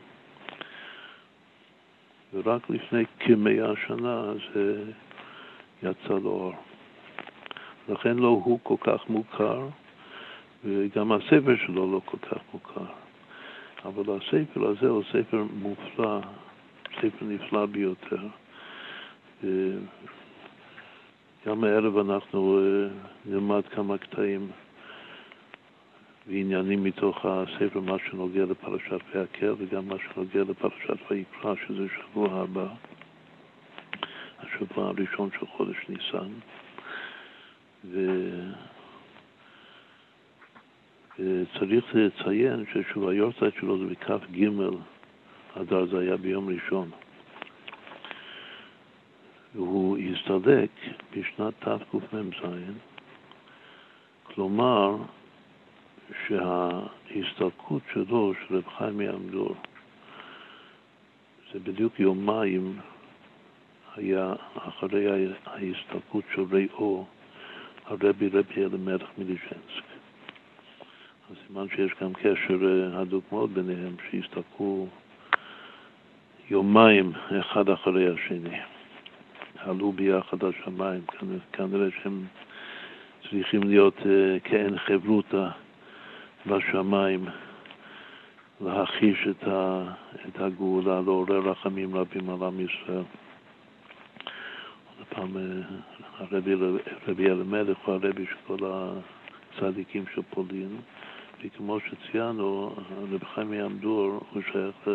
ורק 2.34 2.70
לפני 2.70 3.04
כמאה 3.20 3.72
שנה 3.86 4.32
זה 4.54 4.84
יצא 5.86 6.14
לאור. 6.14 6.52
לכן 7.88 8.16
לא 8.16 8.28
הוא 8.28 8.58
כל 8.62 8.76
כך 8.80 9.08
מוכר, 9.08 9.68
וגם 10.64 11.12
הספר 11.12 11.56
שלו 11.66 11.92
לא 11.92 12.00
כל 12.04 12.18
כך 12.18 12.38
מוכר. 12.54 12.86
אבל 13.84 14.16
הספר 14.16 14.68
הזה 14.68 14.88
הוא 14.88 15.02
ספר 15.12 15.44
מופלא, 15.62 16.20
ספר 16.98 17.26
נפלא 17.26 17.66
ביותר. 17.66 18.26
גם 21.46 21.64
הערב 21.64 21.98
אנחנו 21.98 22.58
אה, 22.58 22.88
נלמד 23.26 23.62
כמה 23.70 23.98
קטעים 23.98 24.48
ועניינים 26.26 26.84
מתוך 26.84 27.24
הספר, 27.24 27.80
מה 27.80 27.96
שנוגע 27.98 28.44
לפרשת 28.44 29.00
ויקר 29.14 29.54
וגם 29.58 29.88
מה 29.88 29.94
שנוגע 29.98 30.40
לפרשת 30.50 31.10
ויקרא, 31.10 31.54
שזה 31.66 31.86
שבוע 31.88 32.40
הבא, 32.40 32.66
השבוע 34.46 34.88
הראשון 34.88 35.30
של 35.40 35.46
חודש 35.46 35.76
ניסן. 35.88 36.32
ו... 37.84 38.30
וצריך 41.18 41.94
לציין 41.94 42.64
ששוב 42.72 43.08
היורצייט 43.08 43.54
שלו 43.60 43.78
זה 43.78 43.84
בכ"ג 43.84 44.48
אדר, 45.60 45.86
זה 45.86 45.98
היה 45.98 46.16
ביום 46.16 46.48
ראשון. 46.48 46.90
והוא 49.54 49.98
הסתלק 49.98 50.70
בשנת 51.16 51.54
תקמ"ז, 51.60 52.74
כלומר 54.22 54.96
שההסתלקות 56.26 57.82
שלו, 57.92 58.32
של 58.34 58.56
רב 58.56 58.68
חיים 58.78 58.98
מעמדור, 58.98 59.54
זה 61.52 61.58
בדיוק 61.58 62.00
יומיים 62.00 62.78
היה 63.96 64.32
אחרי 64.54 65.28
ההסתלקות 65.46 66.24
של 66.34 66.42
ראו 66.52 67.04
הרבי 67.86 68.28
רבי 68.28 68.64
אלימלך 68.64 69.08
מליז'נסק. 69.18 69.84
אז 71.30 71.36
סימן 71.46 71.66
שיש 71.68 71.92
גם 72.00 72.12
קשר 72.12 72.58
אה, 72.62 73.00
הדוק 73.00 73.24
מאוד 73.32 73.54
ביניהם, 73.54 73.96
שהסתלקו 74.10 74.86
יומיים 76.50 77.12
אחד 77.40 77.68
אחרי 77.68 78.14
השני. 78.14 78.58
עלו 79.58 79.92
ביחד 79.92 80.44
השמיים, 80.44 81.00
כנראה 81.52 81.88
שהם 82.02 82.24
צריכים 83.22 83.62
להיות 83.62 83.98
uh, 83.98 84.04
כעין 84.44 84.78
חברותא 84.78 85.48
בשמיים, 86.46 87.24
להחיש 88.60 89.28
את 90.28 90.40
הגאולה, 90.40 91.00
לעורר 91.00 91.50
רחמים 91.50 91.96
רבים 91.96 92.30
על 92.30 92.42
עם 92.42 92.60
ישראל. 92.60 93.02
פעם, 95.08 95.36
אה, 95.36 95.42
הרבי, 96.18 96.54
רבי 97.08 97.26
אלימלך 97.26 97.78
הוא 97.84 97.94
הרבי 97.94 98.26
של 98.26 98.36
כל 98.46 98.58
הצדיקים 99.58 100.04
של 100.14 100.22
פולין, 100.30 100.76
וכמו 101.44 101.78
שציינו, 101.80 102.74
רבי 103.02 103.26
חיים 103.34 103.52
יעמדור 103.52 104.20
הוא 104.30 104.42
שייך 104.52 104.88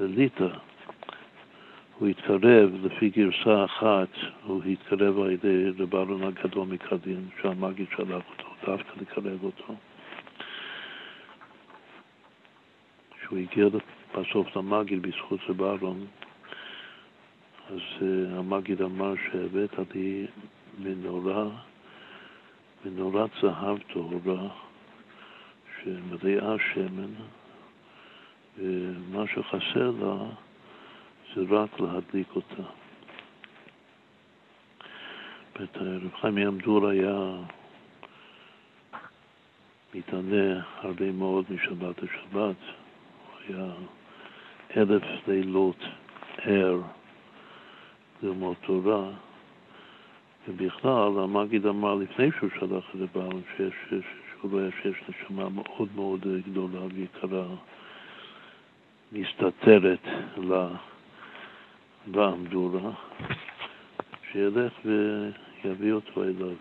לליטא. 0.00 0.48
הוא 1.98 2.08
התקרב, 2.08 2.70
לפי 2.82 3.10
גרסה 3.10 3.64
אחת, 3.64 4.08
הוא 4.44 4.62
התקרב 4.64 5.18
על 5.18 5.30
ידי 5.30 5.70
רב 5.78 5.94
הגדול 6.22 6.66
מקדין, 6.66 7.28
שהמגיד 7.42 7.86
שלח 7.96 8.22
אותו, 8.30 8.48
דווקא 8.66 9.00
לקרב 9.00 9.44
אותו. 9.44 9.74
כשהוא 13.20 13.38
הגיע 13.38 13.66
בסוף 14.14 14.56
למגיד 14.56 15.02
בזכות 15.02 15.40
רב 15.48 15.84
אז 17.70 17.80
uh, 18.00 18.38
המגיד 18.38 18.82
אמר 18.82 19.14
שהבאת 19.16 19.94
לי 19.94 20.26
מנורה, 20.78 21.48
מנורת 22.84 23.30
זהב 23.42 23.78
טהורה, 23.92 24.48
שמלאה 25.82 26.56
שמן, 26.72 27.12
ומה 28.58 29.24
שחסר 29.26 29.90
לה 30.00 30.16
זה 31.34 31.42
רק 31.50 31.80
להדליק 31.80 32.28
אותה. 32.36 32.62
רב 35.60 36.14
חיים 36.20 36.38
ימדור 36.38 36.88
היה 36.88 37.36
מתענה 39.94 40.60
הרבה 40.80 41.12
מאוד 41.12 41.44
משבת 41.50 42.02
לשבת. 42.02 42.56
הוא 42.62 43.38
היה 43.48 43.72
אלף 44.76 45.02
לילות 45.26 45.84
ער 46.38 46.80
ללמוד 48.22 48.56
תורה, 48.66 49.10
ובכלל, 50.48 51.18
המגיד 51.18 51.66
אמר 51.66 51.94
לפני 51.94 52.30
שהוא 52.38 52.50
שלח 52.60 52.84
את 52.94 53.00
הבעל, 53.14 53.40
שהוא 53.56 54.52
רואה 54.52 54.68
שיש 54.82 55.02
נשמה 55.08 55.48
מאוד 55.48 55.88
מאוד 55.94 56.26
גדולה 56.46 56.80
ויקרה, 56.94 57.44
מסתתרת 59.12 60.06
לעמדורה, 62.06 62.90
שילך 64.32 64.72
ויביא 64.84 65.92
אותו 65.92 66.22
אליו. 66.22 66.54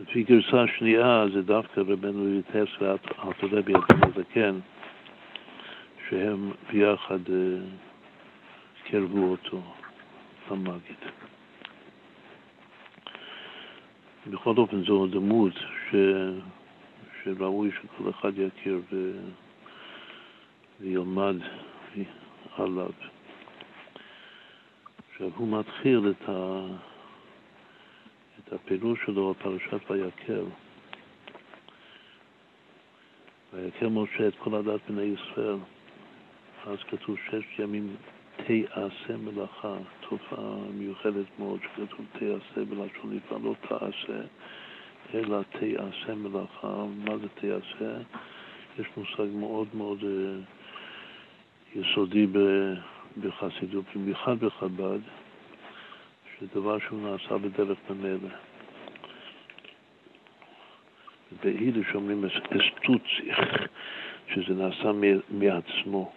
לפי 0.00 0.22
גרסה 0.22 0.64
שנייה 0.78 1.24
זה 1.34 1.42
דווקא 1.42 1.80
רבנו 1.80 2.28
יוטס 2.28 2.72
ואלתרבי 2.80 3.72
אדם 3.74 4.00
הזקן, 4.02 4.58
שהם 6.08 6.50
ביחד 6.72 7.18
אה, 7.30 7.58
קרבו 8.84 9.30
אותו 9.30 9.62
למגיד. 10.50 10.96
בכל 14.26 14.54
אופן 14.56 14.84
זו 14.84 15.06
דמות 15.06 15.52
ש... 15.54 15.94
שראוי 17.24 17.70
שכל 17.70 18.10
אחד 18.10 18.32
יכיר 18.38 18.80
ו... 18.92 19.12
וילמד 20.80 21.36
עליו. 22.56 22.90
עכשיו 25.10 25.30
הוא 25.36 25.58
מתחיל 25.58 26.10
את, 26.10 26.28
ה... 26.28 26.66
את 28.38 28.52
הפירוש 28.52 28.98
שלו 29.06 29.28
על 29.28 29.34
פרשת 29.34 29.90
ויקל. 29.90 30.44
ויקל 33.52 33.86
משה 33.86 34.28
את 34.28 34.34
כל 34.38 34.54
הדת 34.54 34.80
בני 34.90 35.02
ישראל. 35.02 35.56
אז 36.66 36.78
כתוב 36.90 37.16
שש 37.30 37.58
ימים 37.58 37.96
תעשה 38.36 39.16
מלאכה, 39.16 39.76
תופעה 40.00 40.56
מיוחדת 40.74 41.26
מאוד 41.38 41.60
שכתוב 41.62 42.06
תעשה 42.12 42.64
בלשון 42.64 43.16
נפלא, 43.16 43.38
לא 43.42 43.54
תעשה, 43.68 44.20
אלא 45.14 45.40
תעשה 45.50 46.14
מלאכה. 46.14 46.84
מה 47.04 47.18
זה 47.18 47.28
תעשה? 47.34 47.98
יש 48.78 48.86
מושג 48.96 49.34
מאוד 49.34 49.68
מאוד 49.74 49.98
uh, 50.00 51.78
יסודי 51.78 52.26
בחסידות, 53.20 53.84
במיוחד 53.94 54.38
בחב"ד, 54.38 54.98
שדבר 56.38 56.78
שהוא 56.78 57.00
נעשה 57.10 57.38
בדרך 57.38 57.78
ממילא. 57.90 58.28
ביידיש 61.42 61.94
אומרים 61.94 62.24
אסטוציך, 62.24 63.38
שזה 64.28 64.54
נעשה 64.54 64.90
מעצמו. 65.30 66.12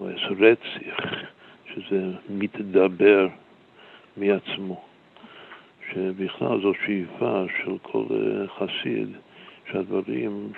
או 0.00 0.10
יש 0.10 0.28
רציך, 0.40 0.96
שזה 1.74 2.12
מתדבר 2.30 3.28
מעצמו. 4.16 4.84
שבכלל 5.92 6.60
זו 6.60 6.72
שאיפה 6.86 7.44
של 7.62 7.78
כל 7.82 8.04
אה, 8.10 8.48
חסיד, 8.48 9.08
שהדברים, 9.70 10.52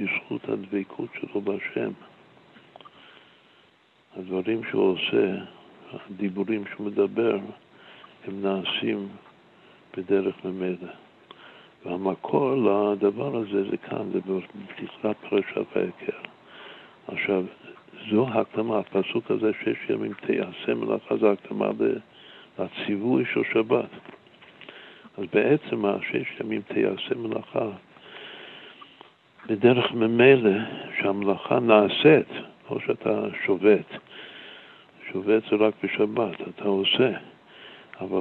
בזכות 0.00 0.48
הדבקות 0.48 1.08
שלו 1.20 1.40
בהשם, 1.40 1.90
הדברים 4.16 4.60
שהוא 4.70 4.92
עושה, 4.92 5.36
הדיבורים 5.92 6.64
שהוא 6.70 6.86
מדבר, 6.86 7.38
הם 8.24 8.42
נעשים 8.42 9.08
בדרך 9.96 10.44
ממילא. 10.44 10.92
והמקור 11.84 12.54
לדבר 12.54 13.36
הזה 13.36 13.70
זה 13.70 13.76
כאן, 13.76 14.10
זה 14.12 14.20
בפתיחת 14.20 15.16
פרשת 15.28 15.76
ויקר. 15.76 16.18
עכשיו, 17.08 17.44
זו 18.10 18.28
הקדמה, 18.28 18.78
הפסוק 18.78 19.30
הזה, 19.30 19.50
שש 19.62 19.90
ימים 19.90 20.12
תעשה 20.12 20.74
מלאכה, 20.74 21.16
זה 21.16 21.30
הקדמה 21.30 21.70
לציווי 22.58 23.24
של 23.32 23.42
שבת. 23.52 23.90
אז 25.18 25.24
בעצם 25.32 25.84
השש 25.84 26.40
ימים 26.40 26.62
תעשה 26.62 27.14
מלאכה 27.14 27.68
בדרך 29.46 29.92
ממילא 29.92 30.50
שהמלאכה 30.98 31.60
נעשית, 31.60 32.28
לא 32.70 32.78
שאתה 32.86 33.26
שובת. 33.46 33.86
שובת 35.12 35.42
זה 35.50 35.56
רק 35.56 35.74
בשבת, 35.84 36.40
אתה 36.48 36.64
עושה, 36.64 37.10
אבל 38.00 38.20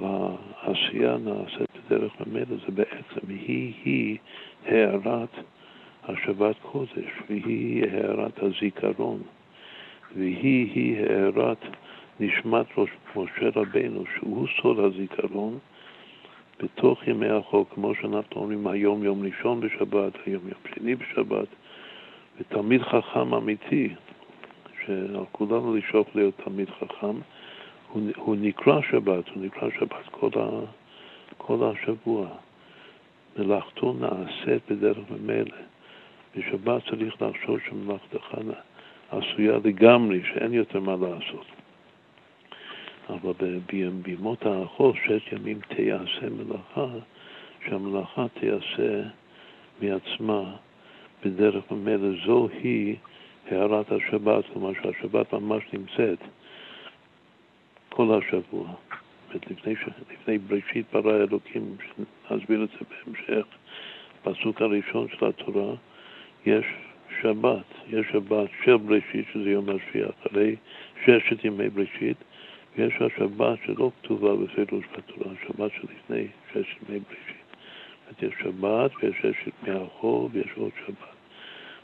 העשייה 0.62 1.18
נעשית 1.18 1.70
בדרך 1.86 2.12
ממילא, 2.28 2.56
זה 2.66 2.72
בעצם 2.74 3.28
היא-היא 3.28 4.18
הערת 4.66 5.30
השבת 6.04 6.56
קודש, 6.62 7.12
והיא 7.30 7.84
הערת 7.92 8.40
הזיכרון. 8.44 9.22
והיא-היא 10.18 10.98
הארת 11.00 11.58
נשמת 12.20 12.66
ראש 12.78 12.90
משה 13.16 13.50
רבנו, 13.56 14.04
שהוא 14.16 14.48
סוד 14.62 14.80
הזיכרון, 14.80 15.60
בתוך 16.60 17.08
ימי 17.08 17.30
החוק, 17.30 17.70
כמו 17.74 17.96
שאנחנו 17.96 18.42
אומרים 18.42 18.68
היום 18.68 19.04
יום 19.04 19.26
ראשון 19.26 19.60
בשבת, 19.60 20.14
היום 20.26 20.42
יום 20.48 20.60
שני 20.76 20.96
בשבת, 20.96 21.48
ותלמיד 22.38 22.82
חכם 22.82 23.34
אמיתי, 23.34 23.90
שעל 24.86 25.18
כולנו 25.32 25.76
לשאוף 25.76 26.16
להיות 26.16 26.34
תלמיד 26.44 26.70
חכם, 26.70 27.16
הוא, 27.92 28.02
הוא 28.16 28.36
נקרא 28.40 28.82
שבת, 28.82 29.30
הוא 29.30 29.44
נקרא 29.44 29.70
שבת 29.80 30.08
כל, 30.12 30.30
ה, 30.40 30.50
כל 31.38 31.58
השבוע. 31.64 32.28
מלאכתו 33.38 33.94
נעשית 33.94 34.72
בדרך 34.72 34.98
ממילא. 35.10 35.58
בשבת 36.36 36.82
צריך 36.90 37.22
לחשוב 37.22 37.60
שמלאכתך 37.70 38.38
עשויה 39.18 39.58
לגמרי, 39.64 40.22
שאין 40.34 40.54
יותר 40.54 40.80
מה 40.80 40.96
לעשות. 40.96 41.46
אבל 43.10 43.60
בימות 44.02 44.46
האחוז, 44.46 44.96
שש 45.06 45.32
ימים 45.32 45.60
תיעשה 45.76 46.30
מלאכה, 46.30 46.88
שהמלאכה 47.66 48.26
תיעשה 48.40 49.02
מעצמה 49.82 50.56
בדרך 51.26 51.72
ממילא 51.72 52.10
זו 52.26 52.48
היא 52.64 52.96
הערת 53.52 53.92
השבת, 53.92 54.44
כלומר 54.54 54.72
שהשבת 54.74 55.34
ממש 55.34 55.64
נמצאת 55.74 56.20
כל 57.90 58.20
השבוע. 58.20 58.68
לפני, 59.52 59.74
לפני 60.12 60.38
בראשית 60.38 60.86
ברא 60.94 61.16
אלוקים, 61.16 61.76
נסביר 62.32 62.64
את 62.64 62.70
זה 62.70 62.86
בהמשך, 62.90 63.46
בפסוק 64.26 64.62
הראשון 64.62 65.08
של 65.10 65.26
התורה, 65.26 65.74
יש 66.46 66.66
שבת, 67.24 67.66
יש 67.88 68.06
שבת 68.12 68.50
של 68.64 68.78
בראשית, 68.78 69.26
שזה 69.34 69.50
יום 69.50 69.66
השביעי, 69.70 70.06
אחרי 70.28 70.56
ששת 71.04 71.46
ימי 71.46 71.70
בראשית, 71.70 72.18
ויש 72.78 72.94
השבת 73.02 73.60
שלא 73.66 73.92
כתובה 74.02 74.36
בפירוש 74.36 74.86
בתורה, 74.98 75.34
שבת 75.48 75.72
שלפני 75.72 76.28
ששת 76.52 76.90
ימי 76.90 77.00
בראשית. 77.00 77.44
יש 78.22 78.34
שבת 78.44 78.92
ויש 79.02 79.16
ששת 79.16 79.52
מהחול 79.68 80.28
ויש 80.32 80.48
עוד 80.58 80.72
שבת. 80.86 81.14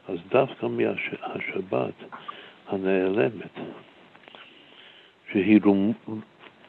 אז 0.08 0.18
דווקא 0.30 0.66
מהשבת 0.66 1.94
הנעלמת, 2.68 3.60
שהיא 5.32 5.60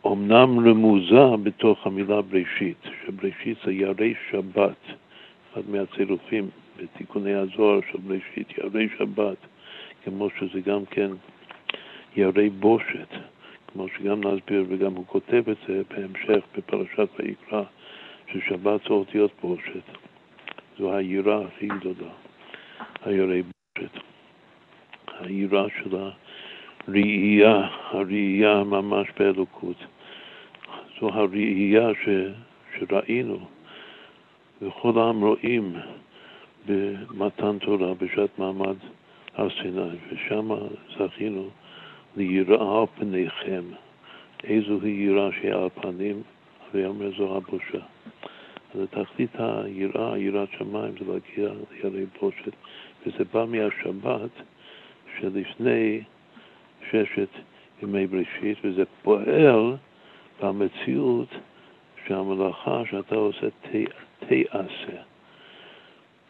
אומנם 0.05 0.69
רמוזה 0.69 1.37
בתוך 1.43 1.87
המילה 1.87 2.23
בראשית, 2.23 2.85
שבראשית 3.07 3.59
זה 3.65 3.73
ירי 3.73 4.15
שבת, 4.31 4.85
אחד 5.53 5.63
מהצירופים 5.69 6.49
בתיקוני 6.77 7.35
הזוהר 7.35 7.81
של 7.93 7.99
בראשית, 7.99 8.59
ירי 8.59 8.89
שבת, 8.99 9.37
כמו 10.05 10.29
שזה 10.39 10.61
גם 10.61 10.85
כן 10.85 11.11
ירי 12.17 12.51
בושת, 12.51 13.09
כמו 13.67 13.87
שגם 13.89 14.21
נסביר 14.25 14.65
וגם 14.69 14.95
הוא 14.95 15.07
כותב 15.07 15.43
את 15.51 15.57
זה 15.69 15.83
בהמשך 15.91 16.45
בפרשת 16.57 17.09
ויקרא, 17.19 17.63
ששבת 18.33 18.81
זה 18.83 18.95
אותיות 18.95 19.31
בושת. 19.43 19.85
זו 20.79 20.97
היראה 20.97 21.47
הכי 21.47 21.67
גדולה, 21.67 22.13
הירי 23.05 23.43
בושת. 23.43 24.01
היראה 25.21 25.65
של 25.83 25.97
הראייה, 26.89 27.69
הראייה 27.91 28.65
ממש 28.65 29.09
באלוקות. 29.19 29.77
זו 31.01 31.09
הראייה 31.09 31.89
ש, 32.05 32.09
שראינו, 32.79 33.39
וכל 34.63 34.99
העם 34.99 35.25
רואים 35.25 35.77
במתן 36.67 37.59
תורה 37.59 37.95
בשעת 37.95 38.39
מעמד 38.39 38.77
הר 39.35 39.49
סיני, 39.63 39.97
ושם 40.13 40.49
זכינו 40.99 41.49
ליראה 42.17 42.81
על 42.81 42.87
פניכם. 42.99 43.65
איזו 44.45 44.81
היא 44.83 45.09
יראה 45.09 45.29
שהיא 45.41 45.53
על 45.53 45.69
פנים, 45.69 46.23
ויאמר 46.75 47.11
זו 47.19 47.37
הבושה. 47.37 47.85
אז 48.75 48.81
תכלית 48.91 49.31
היראה, 49.35 50.19
יראת 50.19 50.49
שמיים, 50.59 50.93
זה 50.99 51.13
להגיע 51.13 51.53
לירי 51.83 52.07
בושת, 52.21 52.53
וזה 53.07 53.25
בא 53.33 53.45
מהשבת 53.45 54.31
שלפני 55.19 56.03
ששת 56.91 57.29
ימי 57.83 58.07
בראשית, 58.07 58.59
וזה 58.65 58.83
פועל 59.03 59.77
במציאות 60.43 61.29
שהמלאכה 62.07 62.83
שאתה 62.91 63.15
עושה 63.15 63.47
תעשה. 64.19 65.10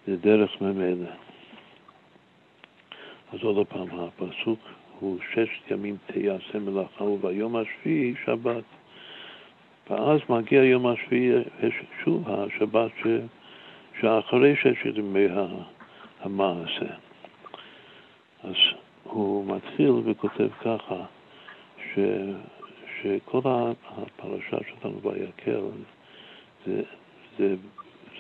זה 0.07 0.17
דרך 0.17 0.61
ממילא. 0.61 1.11
אז 3.33 3.39
עוד 3.43 3.67
פעם, 3.67 3.89
הפסוק 3.91 4.59
הוא 5.01 5.19
ששת 5.33 5.71
ימים 5.71 5.97
תיעשה 6.07 6.59
מלאכה 6.59 7.05
וביום 7.05 7.57
השביעי 7.57 8.15
שבת. 8.25 8.65
ואז 9.91 10.21
מגיע 10.29 10.65
יום 10.65 10.87
השביעי, 10.87 11.43
שוב 12.05 12.29
השבת 12.31 12.91
ש... 13.03 13.07
שאחרי 14.01 14.57
ששת 14.57 14.97
ימי 14.97 15.27
המעשה. 16.21 16.95
אז 18.43 18.55
הוא 19.05 19.57
מתחיל 19.57 19.91
וכותב 20.05 20.49
ככה, 20.61 21.05
ש, 21.95 21.99
שכל 23.03 23.41
הפרשה 23.45 24.57
שלנו 24.69 25.03
ויקל 25.03 25.61
זה, 26.67 26.83
זה, 27.39 27.55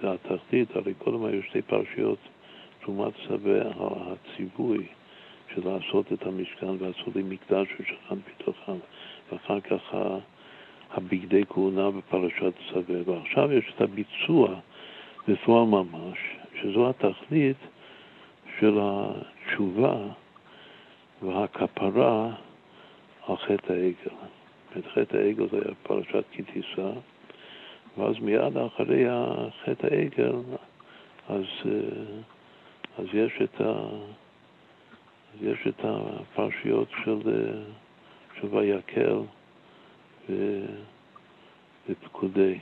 זה 0.03 0.13
התחתית, 0.13 0.77
הרי 0.77 0.95
קודם 0.95 1.25
היו 1.25 1.43
שתי 1.43 1.63
פרשיות, 1.63 2.19
תרומת 2.81 3.13
שווה 3.27 3.63
הציווי 3.79 4.87
של 5.55 5.69
לעשות 5.69 6.13
את 6.13 6.27
המשכן 6.27 6.71
ועשו 6.79 7.11
לי 7.15 7.23
מקדש 7.23 7.69
ושכן 7.81 8.15
בתוכם, 8.29 8.77
ואחר 9.33 9.61
כך 9.61 9.95
הבגדי 10.91 11.43
כהונה 11.49 11.91
בפרשת 11.91 12.53
שווה, 12.73 12.97
ועכשיו 13.07 13.53
יש 13.53 13.73
את 13.77 13.81
הביצוע 13.81 14.55
בפועל 15.29 15.67
ממש, 15.67 16.19
שזו 16.63 16.91
התכלית 16.91 17.57
של 18.61 18.79
התשובה 18.83 19.97
והכפרה 21.23 22.35
על 23.27 23.37
חטא 23.37 23.73
העגל. 23.73 24.17
חטא 24.95 25.17
העגל 25.17 25.49
זה 25.51 25.57
היה 25.57 25.75
פרשת 25.83 26.25
כי 26.33 26.43
תישא, 26.43 26.91
ואז 28.01 28.19
מיד 28.19 28.57
אחרי 28.57 29.05
חטא 29.65 29.87
העגל, 29.87 30.37
אז, 31.29 31.45
אז 32.99 33.07
יש 33.13 33.33
את 33.43 33.61
ה... 33.61 33.89
יש 35.43 35.59
את 35.69 35.85
הפרשיות 35.85 36.89
של, 37.05 37.21
של 38.41 38.47
ויקל 38.51 39.21
ופקודי. 41.89 42.59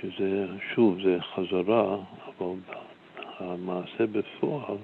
שזה, 0.00 0.46
שוב, 0.74 0.98
זה 1.02 1.18
חזרה, 1.20 1.96
אבל 2.26 2.54
המעשה 3.38 4.06
בפועל 4.06 4.76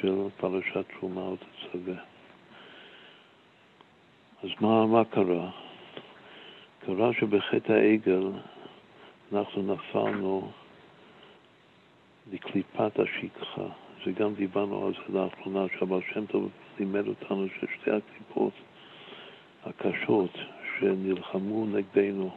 של 0.00 0.28
פרשת 0.36 0.84
תרומה 0.98 1.20
ותצווה. 1.20 1.94
אז 4.42 4.50
מה, 4.60 4.86
מה 4.86 5.04
קרה? 5.04 5.50
קרה 6.86 7.12
שבחטא 7.12 7.72
העגל 7.72 8.30
אנחנו 9.32 9.74
נפלנו 9.74 10.50
לקליפת 12.32 12.98
השכחה. 12.98 13.66
זה 14.04 14.12
גם 14.12 14.34
דיברנו 14.34 14.86
על 14.86 14.92
זה 14.92 15.18
לאחרונה, 15.18 15.66
שהבעל 15.78 16.00
שם 16.14 16.26
טוב 16.26 16.48
לימד 16.78 17.06
אותנו 17.08 17.46
ששתי 17.48 17.90
הקליפות 17.90 18.52
הקשות 19.64 20.30
שנלחמו 20.78 21.66
נגדנו 21.66 22.30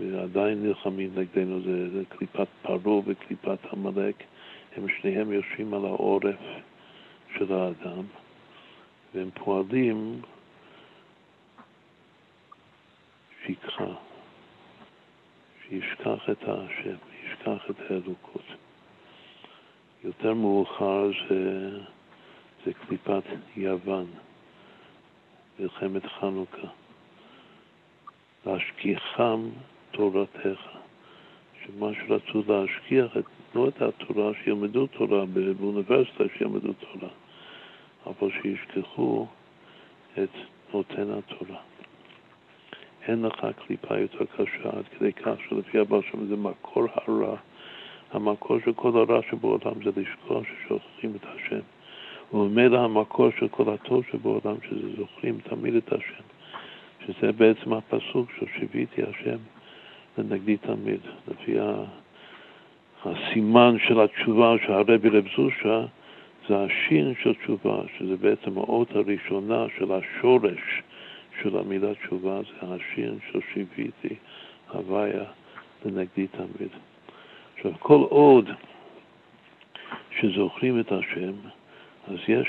ועדיין 0.00 0.62
נלחמים 0.62 1.10
נגדנו, 1.14 1.60
זה, 1.60 1.90
זה 1.90 2.02
קליפת 2.08 2.48
פרעה 2.62 3.00
וקליפת 3.04 3.58
עמלק, 3.72 4.14
הם 4.76 4.86
שניהם 4.88 5.32
יושבים 5.32 5.74
על 5.74 5.84
העורף 5.84 6.40
של 7.38 7.52
האדם, 7.52 8.02
והם 9.14 9.30
פועלים 9.34 10.20
שכחה, 13.46 13.94
שישכח 15.68 16.30
את 16.30 16.42
השם, 16.42 16.96
ישכח 17.24 17.70
את 17.70 17.90
האלוקות. 17.90 18.44
יותר 20.04 20.34
מאוחר 20.34 21.10
זה, 21.28 21.70
זה 22.64 22.72
קליפת 22.72 23.22
יוון, 23.56 24.06
מלחמת 25.58 26.06
חנוכה. 26.06 26.68
להשכיחם 28.46 29.48
תורתך, 29.90 30.60
שמה 31.64 31.86
שרצו 31.94 32.42
להשכיח, 32.48 33.16
לא 33.54 33.68
את 33.68 33.82
התורה, 33.82 34.32
שילמדו 34.44 34.86
תורה 34.86 35.24
באוניברסיטה, 35.60 36.24
שילמדו 36.38 36.72
תורה, 36.72 37.08
אבל 38.06 38.28
שישכחו 38.42 39.26
את 40.18 40.30
נותן 40.74 41.10
התורה. 41.10 41.73
אין 43.08 43.22
לך 43.22 43.46
קליפה 43.66 43.98
יותר 43.98 44.24
קשה 44.36 44.68
עד 44.68 44.84
כדי 44.98 45.12
כך 45.12 45.34
שלפי 45.48 45.78
הבא 45.78 45.98
שם 46.10 46.26
זה 46.26 46.36
מקור 46.36 46.86
הרע. 46.94 47.36
המקור 48.12 48.58
של 48.64 48.72
כל 48.72 48.88
הרע 48.88 49.20
שבעולם 49.30 49.74
זה 49.84 49.90
לשכוח 50.00 50.42
ששוכחים 50.44 51.12
את 51.16 51.26
השם. 51.34 51.60
וממילא 52.32 52.78
המקור 52.78 53.30
של 53.38 53.48
כל 53.48 53.74
הטוב 53.74 54.04
שבעולם 54.12 54.56
שזה 54.68 54.96
זוכרים 54.96 55.38
תמיד 55.42 55.74
את 55.74 55.92
השם. 55.92 56.24
שזה 57.06 57.32
בעצם 57.32 57.72
הפסוק 57.72 58.30
של 58.38 58.46
שיוויתי 58.58 59.02
השם 59.02 59.38
לנגדי 60.18 60.56
תמיד. 60.56 61.00
לפי 61.28 61.56
הסימן 63.04 63.76
של 63.88 64.00
התשובה 64.00 64.54
שהרבי 64.66 65.08
רב 65.08 65.24
זושה 65.36 65.84
זה 66.48 66.58
השין 66.58 67.14
של 67.22 67.34
תשובה, 67.34 67.78
שזה 67.98 68.16
בעצם 68.16 68.58
האות 68.58 68.90
הראשונה 68.96 69.66
של 69.78 69.92
השורש 69.92 70.82
של 71.42 71.58
המילה 71.58 71.94
תשובה, 71.94 72.40
זה 72.42 72.74
השין 72.74 73.18
של 73.32 73.40
שיוויתי 73.52 74.14
הוויה 74.72 75.24
לנגדי 75.84 76.26
תמיד. 76.26 76.68
עכשיו, 77.56 77.72
כל 77.78 78.00
עוד 78.08 78.50
שזוכרים 80.20 80.80
את 80.80 80.92
השם, 80.92 81.32
אז 82.08 82.16
יש 82.28 82.48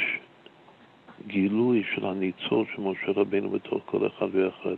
גילוי 1.27 1.83
של 1.95 2.05
הניצול 2.05 2.65
של 2.75 2.81
משה 2.81 3.11
רבינו 3.15 3.49
בתוך 3.49 3.81
כל 3.85 4.07
אחד 4.07 4.27
ואחד. 4.31 4.75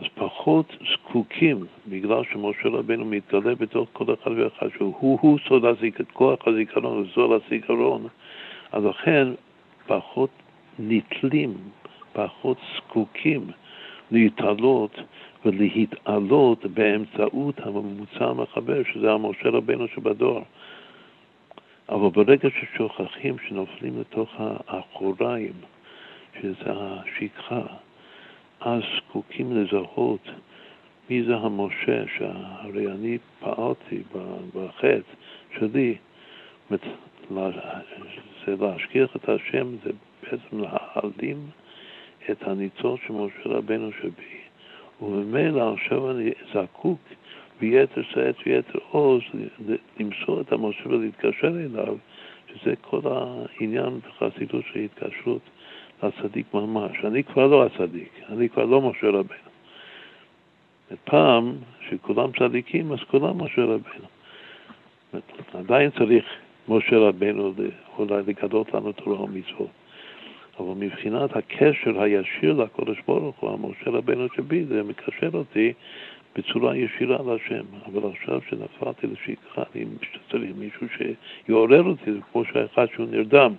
אז 0.00 0.06
פחות 0.14 0.76
זקוקים, 0.92 1.66
בגלל 1.88 2.22
שמשה 2.32 2.68
רבינו 2.68 3.04
מתגלה 3.04 3.54
בתוך 3.54 3.88
כל 3.92 4.04
אחד 4.14 4.30
ואחד, 4.30 4.66
שהוא 4.76 5.38
סוד 5.48 5.64
הזיכרון, 5.64 6.06
כוח 6.12 6.48
הזיכרון, 6.48 7.06
זול 7.14 7.40
הזיכרון, 7.46 8.06
אז 8.72 8.84
לכן 8.84 9.28
פחות 9.86 10.30
נתלים, 10.78 11.54
פחות 12.12 12.58
זקוקים 12.76 13.50
להתעלות 14.10 14.96
ולהתעלות 15.44 16.66
באמצעות 16.66 17.60
הממוצע 17.60 18.24
המחבר, 18.24 18.82
שזה 18.92 19.12
המשה 19.12 19.48
רבינו 19.48 19.88
שבדור. 19.88 20.44
אבל 21.88 22.08
ברגע 22.08 22.48
ששוכחים, 22.50 23.36
שנופלים 23.48 24.00
לתוך 24.00 24.30
האחוריים, 24.38 25.52
שזה 26.40 26.66
השכחה, 26.66 27.62
אז 28.60 28.82
זקוקים 28.96 29.56
לזהות 29.56 30.28
מי 31.10 31.22
זה 31.22 31.36
המשה, 31.36 32.02
שהרי 32.16 32.86
אני 32.86 33.18
פעלתי 33.40 34.02
בחטא 34.54 35.00
שלי, 35.58 35.94
זה 36.70 38.56
להשכיח 38.60 39.16
את 39.16 39.28
השם, 39.28 39.76
זה 39.84 39.90
בעצם 40.22 40.60
להעלים 40.60 41.36
את 42.30 42.42
הניצול 42.42 42.96
של 43.06 43.12
משה 43.12 43.48
רבנו 43.48 43.90
שבי, 43.92 44.40
וממילא 45.02 45.72
עכשיו 45.72 46.10
אני 46.10 46.30
זקוק 46.54 46.98
ביתר 47.60 48.02
שאת 48.02 48.36
ויתר 48.46 48.78
עוז 48.90 49.22
למסור 49.98 50.40
את 50.40 50.52
המשה 50.52 50.88
ולהתקשר 50.88 51.48
אליו, 51.48 51.96
שזה 52.46 52.74
כל 52.80 53.00
העניין 53.04 53.98
בחסידות 53.98 54.64
של 54.72 54.78
התקשרות. 54.78 55.42
הצדיק 56.02 56.54
ממש. 56.54 57.04
אני 57.04 57.24
כבר 57.24 57.46
לא 57.46 57.66
הצדיק, 57.66 58.12
אני 58.28 58.48
כבר 58.48 58.64
לא 58.64 58.80
משה 58.80 59.06
רבנו. 59.06 59.50
פעם, 61.04 61.56
שכולם 61.88 62.30
צדיקים, 62.38 62.92
אז 62.92 62.98
כולם 63.10 63.42
משה 63.42 63.64
רבנו. 63.64 64.06
עדיין 65.54 65.90
צריך 65.90 66.24
משה 66.68 66.98
רבנו 66.98 67.52
אולי 67.98 68.22
לגדות 68.26 68.74
לנו 68.74 68.92
תורה 68.92 69.20
ומצוות. 69.22 69.79
אבל 70.60 70.74
מבחינת 70.76 71.36
הקשר 71.36 72.02
הישיר 72.02 72.52
לקודש 72.52 72.96
ברוך 73.06 73.36
הוא, 73.40 73.50
המשה 73.50 73.90
רבנו 73.90 74.26
שבי, 74.36 74.64
זה 74.64 74.82
מקשר 74.82 75.30
אותי 75.34 75.72
בצורה 76.36 76.76
ישירה 76.76 77.18
להשם. 77.26 77.64
אבל 77.86 78.10
עכשיו 78.10 78.40
שנפלתי 78.48 79.06
לשכחה, 79.06 79.62
אני 79.74 79.84
צריך 80.30 80.50
מישהו 80.58 80.86
שיעורר 80.96 81.82
אותי, 81.82 82.12
זה 82.12 82.18
כמו 82.32 82.44
שאחד 82.44 82.86
שהוא 82.94 83.06
נרדם. 83.10 83.54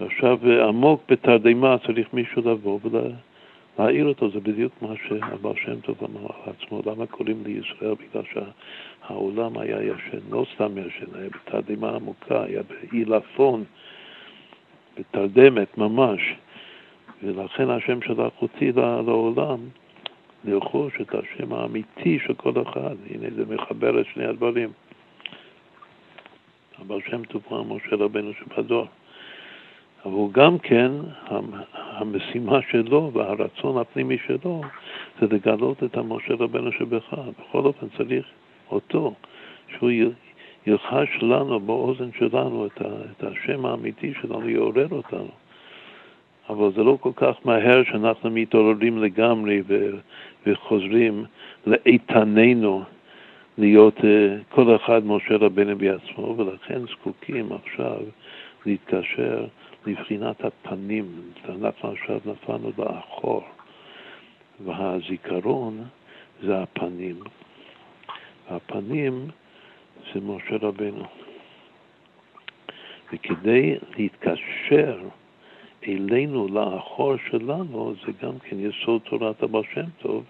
ועכשיו 0.00 0.38
עמוק 0.68 1.02
בתרדמה 1.08 1.76
צריך 1.86 2.12
מישהו 2.12 2.50
לבוא 2.50 2.78
ולהעיר 2.84 4.06
אותו, 4.06 4.30
זה 4.30 4.40
בדיוק 4.40 4.72
מה 4.82 4.94
שהבעל 5.08 5.54
שם 5.64 5.80
טוב 5.80 5.96
אמר 6.04 6.20
על 6.20 6.52
עצמו, 6.52 6.82
למה 6.86 7.06
קוראים 7.06 7.42
לישראל? 7.46 7.94
בגלל 7.94 8.22
שהעולם 8.32 9.58
היה 9.58 9.82
ישן, 9.82 10.18
לא 10.30 10.46
סתם 10.54 10.78
ישן, 10.78 11.14
היה 11.14 11.28
בתרדמה 11.28 11.90
עמוקה, 11.90 12.44
היה 12.44 12.62
בעילפון, 12.62 13.64
בתרדמת 14.98 15.78
ממש, 15.78 16.20
ולכן 17.22 17.70
השם 17.70 18.02
שלח 18.02 18.32
אותי 18.42 18.72
לעולם 19.06 19.58
לרכוש 20.44 20.92
את 21.00 21.14
השם 21.14 21.52
האמיתי 21.52 22.18
של 22.26 22.34
כל 22.34 22.52
אחד, 22.62 22.96
הנה 23.10 23.28
זה 23.36 23.54
מחבר 23.54 24.00
את 24.00 24.06
שני 24.14 24.24
הדברים. 24.24 24.72
הבעל 26.78 27.00
שם 27.10 27.24
טוב 27.24 27.42
אמר 27.50 27.62
משה 27.62 27.96
רבנו 27.96 28.30
שבדור. 28.34 28.86
אבל 30.04 30.32
גם 30.32 30.58
כן, 30.58 30.92
המשימה 31.72 32.58
שלו 32.70 33.10
והרצון 33.14 33.78
הפנימי 33.78 34.16
שלו 34.26 34.60
זה 35.20 35.26
לגלות 35.30 35.82
את 35.84 35.96
המשה 35.96 36.34
רבנו 36.34 36.72
שבך. 36.72 37.14
בכל 37.38 37.58
אופן 37.58 37.86
צריך 37.96 38.26
אותו, 38.70 39.14
שהוא 39.68 39.90
ילחש 40.66 41.22
לנו 41.22 41.60
באוזן 41.60 42.10
שלנו 42.18 42.66
את, 42.66 42.80
ה, 42.80 42.84
את 42.84 43.24
השם 43.24 43.66
האמיתי 43.66 44.12
שלנו, 44.20 44.48
יעורר 44.48 44.88
אותנו. 44.90 45.30
אבל 46.48 46.72
זה 46.72 46.82
לא 46.82 46.96
כל 47.00 47.10
כך 47.16 47.34
מהר 47.44 47.84
שאנחנו 47.84 48.30
מתעוררים 48.30 48.98
לגמרי 48.98 49.62
ו, 49.66 49.90
וחוזרים 50.46 51.24
לאיתננו 51.66 52.82
להיות 53.58 53.98
uh, 53.98 54.04
כל 54.48 54.76
אחד 54.76 55.06
משה 55.06 55.36
רבנו 55.36 55.76
בעצמו, 55.76 56.34
ולכן 56.38 56.80
זקוקים 56.86 57.52
עכשיו 57.52 58.00
להתקשר 58.66 59.46
לבחינת 59.86 60.44
הפנים. 60.44 61.04
אנחנו 61.48 61.90
עכשיו 61.90 62.20
נפלנו 62.24 62.72
לאחור, 62.78 63.44
והזיכרון 64.64 65.84
זה 66.42 66.62
הפנים. 66.62 67.16
הפנים 68.50 69.26
זה 70.14 70.20
משה 70.20 70.56
רבנו. 70.62 71.04
וכדי 73.12 73.76
להתקשר 73.96 74.98
אלינו, 75.88 76.48
לאחור 76.48 77.14
שלנו, 77.30 77.94
זה 78.06 78.12
גם 78.22 78.38
כן 78.38 78.56
יסוד 78.60 79.02
תורת 79.02 79.42
הבעל 79.42 79.62
שם 79.74 79.86
טוב, 79.98 80.24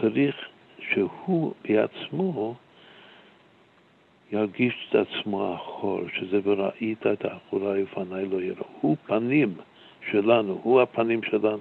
צריך 0.00 0.48
שהוא 0.78 1.52
בעצמו 1.64 2.54
ירגיש 4.32 4.74
את 4.88 4.94
עצמו 4.94 5.54
אחור, 5.54 6.00
שזה 6.14 6.40
וראית 6.44 7.06
את 7.06 7.24
האחורי 7.24 7.82
ופניי 7.82 8.28
לא 8.28 8.42
יראו. 8.42 8.66
הוא 8.80 8.96
פנים 9.06 9.54
שלנו, 10.10 10.60
הוא 10.62 10.80
הפנים 10.80 11.22
שלנו. 11.22 11.58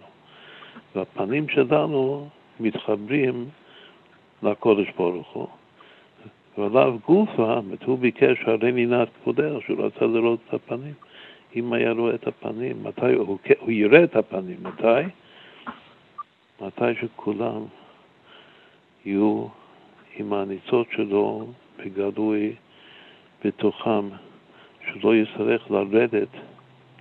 והפנים 0.96 1.50
שלנו 1.50 2.30
מתחברים 2.60 3.50
לקודש 4.44 4.88
ברוך 4.98 5.32
הוא. 5.32 5.48
ועליו 6.58 6.97
גופה, 7.06 7.60
הוא 7.86 7.99
ביקש 7.99 8.38
הרי 8.45 8.72
נינת 8.72 9.08
כבודך, 9.24 9.66
שהוא 9.66 9.86
רצה 9.86 10.06
לראות 10.06 10.39
את 10.47 10.54
הפנים. 10.54 10.93
אם 11.56 11.74
היה 11.74 11.91
רואה 11.91 12.16
את 12.16 12.28
הפנים, 12.28 12.84
מתי 12.84 13.14
הוא, 13.14 13.38
הוא 13.60 13.72
יראה 13.72 14.04
את 14.04 14.16
הפנים, 14.16 14.58
מתי? 14.62 15.04
מתי 16.62 16.95
שכולם 17.01 17.66
יהיו 19.06 19.47
עם 20.18 20.34
הניצות 20.34 20.88
שלו 20.91 21.47
בגלוי 21.78 22.56
בתוכם, 23.45 24.10
שלא 24.91 25.16
יצטרך 25.16 25.72
לרדת, 25.72 26.28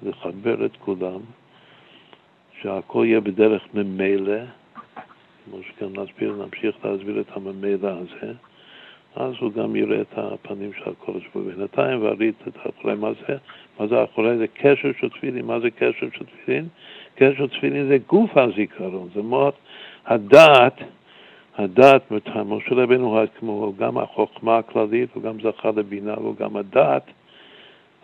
לחבר 0.02 0.66
את 0.66 0.76
כולם, 0.76 1.20
שהכל 2.60 3.04
יהיה 3.06 3.20
בדרך 3.20 3.62
ממילא, 3.74 4.40
כמו 5.44 5.58
שגם 5.62 5.88
נסביר, 6.00 6.44
נמשיך 6.44 6.84
להסביר 6.84 7.20
את 7.20 7.36
הממילא 7.36 7.88
הזה, 7.88 8.32
אז 9.16 9.34
הוא 9.40 9.52
גם 9.52 9.76
יראה 9.76 10.00
את 10.00 10.14
הפנים 10.18 10.72
של 10.72 10.90
הקודש 10.90 11.22
ברוך 11.34 11.46
הוא. 11.46 11.52
בינתיים 11.52 12.02
והריץ 12.02 12.36
את 12.48 12.56
האחורי. 12.56 12.94
מה 12.94 13.12
זה? 13.12 13.36
מה 13.80 13.86
זה 13.86 14.00
האחורי? 14.00 14.38
זה 14.38 14.46
קשר 14.46 14.90
של 15.00 15.08
תפילין. 15.08 15.46
מה 15.46 15.60
זה 15.60 15.70
קשר 15.70 16.06
של 16.18 16.24
תפילין? 16.24 16.68
קשר 17.14 17.34
של 17.36 17.48
תפילין 17.48 17.88
זה 17.88 17.98
גוף 18.06 18.36
הזיכרון, 18.36 19.08
זה 19.14 19.22
מאוד 19.22 19.54
הדעת, 20.06 20.80
הדעת, 21.56 22.10
משה 22.44 22.74
רבינו 22.74 23.24
כמו 23.38 23.72
גם 23.78 23.98
החוכמה 23.98 24.58
הכללית, 24.58 25.08
הוא 25.14 25.22
גם 25.22 25.36
זכה 25.40 25.70
לבינה, 25.76 26.14
והוא 26.18 26.36
גם 26.36 26.56
הדעת 26.56 27.10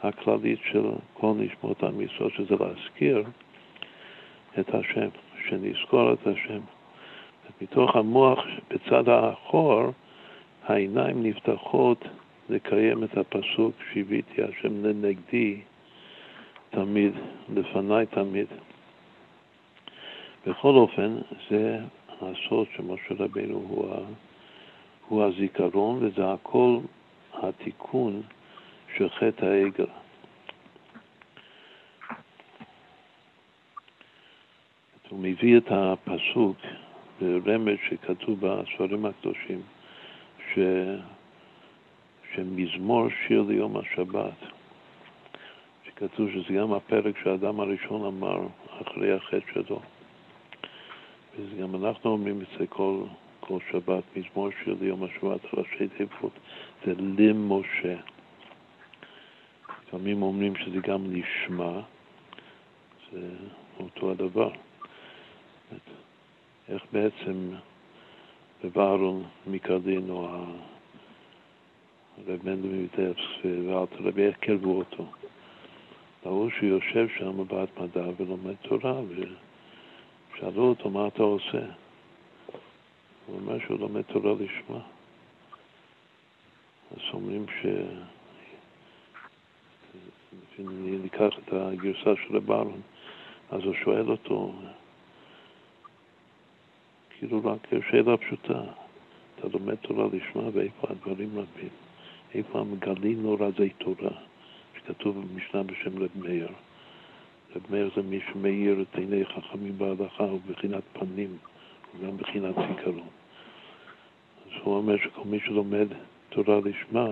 הכללית 0.02 0.58
של 0.72 0.82
כל 1.14 1.32
נשמות 1.36 1.82
המצוות, 1.82 2.32
שזה 2.32 2.54
להזכיר 2.60 3.24
את 4.58 4.74
השם, 4.74 5.08
שנזכור 5.48 6.12
את 6.12 6.26
השם. 6.26 6.60
מתוך 7.60 7.96
המוח 7.96 8.38
בצד 8.70 9.08
האחור, 9.08 9.92
העיניים 10.68 11.22
נפתחות 11.22 12.04
לקיים 12.48 13.04
את 13.04 13.18
הפסוק 13.18 13.74
שיוויתי 13.92 14.42
השם 14.42 14.84
לנגדי 14.84 15.60
תמיד, 16.70 17.12
לפניי 17.54 18.06
תמיד. 18.06 18.46
בכל 20.46 20.74
אופן, 20.74 21.16
זה 21.50 21.78
הסוד 22.20 22.66
שמשה 22.76 23.14
רבינו 23.18 23.54
הוא, 23.54 23.94
הוא 25.08 25.24
הזיכרון, 25.24 25.98
וזה 26.04 26.32
הכל 26.32 26.78
התיקון 27.32 28.22
של 28.96 29.08
חטא 29.08 29.44
העגל. 29.44 29.86
הוא 35.08 35.18
מביא 35.18 35.56
את 35.56 35.66
הפסוק 35.70 36.56
ברמז 37.20 37.76
שכתוב 37.88 38.40
בספרים 38.40 39.06
הקדושים. 39.06 39.62
שמזמור 42.34 43.08
שיר 43.26 43.42
ליום 43.42 43.76
השבת, 43.76 44.34
שכתוב 45.84 46.30
שזה 46.30 46.54
גם 46.54 46.72
הפרק 46.72 47.14
שהאדם 47.22 47.60
הראשון 47.60 48.04
אמר 48.04 48.46
אחרי 48.82 49.12
החטא 49.12 49.52
שלו. 49.54 49.80
וגם 51.38 51.84
אנחנו 51.84 52.10
אומרים 52.10 52.40
את 52.40 52.58
זה 52.58 52.66
כל, 52.66 53.02
כל 53.40 53.58
שבת, 53.70 54.02
מזמור 54.16 54.48
שיר 54.64 54.76
ליום 54.80 55.04
השבת, 55.04 55.40
ראשי 55.54 55.88
תיבות, 55.88 56.32
זה 56.86 56.92
למשה. 57.18 57.94
לפעמים 59.86 60.22
אומרים 60.22 60.56
שזה 60.56 60.80
גם 60.80 61.04
נשמע, 61.08 61.80
זה 63.12 63.28
אותו 63.80 64.10
הדבר. 64.10 64.50
איך 66.68 66.82
בעצם 66.92 67.50
בברון 68.64 69.24
מקרדינו, 69.46 70.26
הרב 70.26 72.38
מנדל 72.44 72.68
מביטפס 72.68 73.22
ואלתר 73.44 73.96
רבי, 74.00 74.26
איך 74.26 74.36
קרבו 74.36 74.78
אותו. 74.78 75.06
ראו 76.26 76.50
שהוא 76.50 76.68
יושב 76.68 77.08
שם 77.18 77.46
בהתמדה 77.46 78.04
ולומד 78.16 78.54
תורה, 78.62 79.00
ושאלו 80.34 80.62
אותו, 80.62 80.90
מה 80.90 81.06
אתה 81.06 81.22
עושה? 81.22 81.62
הוא 83.26 83.40
אומר 83.40 83.58
שהוא 83.66 83.80
לומד 83.80 84.02
תורה 84.02 84.32
לשמה. 84.32 84.80
אז 86.90 87.02
אומרים 87.12 87.46
ש... 87.48 87.66
ניקח 91.02 91.38
את 91.38 91.52
הגרסה 91.52 92.10
של 92.26 92.36
הברון, 92.36 92.80
אז 93.50 93.62
הוא 93.62 93.74
שואל 93.74 94.10
אותו, 94.10 94.52
כאילו 97.18 97.40
רק 97.44 97.66
שאלה 97.90 98.16
פשוטה. 98.16 98.62
אתה 99.38 99.48
לומד 99.52 99.74
תורה 99.74 100.06
לשמה 100.12 100.48
ואיפה 100.52 100.86
הדברים 100.90 101.28
רבים. 101.32 101.68
איפה 102.34 102.60
המגלים 102.60 103.24
לא 103.24 103.36
רזי 103.40 103.68
תורה, 103.68 104.10
שכתוב 104.76 105.16
במשנה 105.16 105.62
בשם 105.62 106.02
רב 106.02 106.10
מאיר. 106.14 106.48
רב 107.56 107.62
מאיר 107.70 107.90
זה 107.96 108.02
מי 108.02 108.20
שמאיר 108.32 108.82
את 108.82 108.96
עיני 108.96 109.24
חכמים 109.24 109.78
בהלכה, 109.78 110.24
הוא 110.24 110.40
בחינת 110.46 110.82
פנים, 110.92 111.36
הוא 111.92 112.06
גם 112.06 112.16
בחינת 112.16 112.54
זיכרון. 112.54 113.08
אז 114.46 114.52
הוא 114.62 114.76
אומר 114.76 114.96
שכל 114.96 115.22
מי 115.24 115.40
שלומד 115.40 115.86
תורה 116.28 116.60
לשמה, 116.64 117.06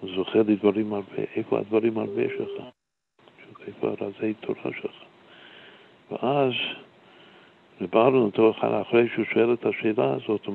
הוא 0.00 0.10
זוכה 0.14 0.38
לדברים 0.38 0.92
הרבה. 0.92 1.22
איפה 1.36 1.58
הדברים 1.58 1.98
הרבה 1.98 2.22
שלך? 2.38 2.64
איפה 3.66 3.88
הרזי 3.88 4.34
תורה 4.34 4.70
שלך? 4.80 5.02
ואז 6.10 6.52
ובאנו 7.80 8.24
אותו 8.24 8.52
אחרי 8.60 9.08
שהוא 9.14 9.24
שואל 9.32 9.52
את 9.52 9.66
השאלה 9.66 10.14
הזאת, 10.14 10.48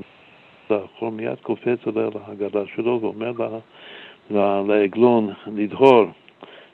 האחור 0.69 1.11
מיד 1.11 1.39
קופץ 1.41 1.87
עליה 1.87 2.09
להגדה 2.15 2.63
שלו 2.75 2.99
ואומר 3.01 3.31
לה, 3.39 4.61
לעגלון 4.67 5.33
לדהור, 5.47 6.05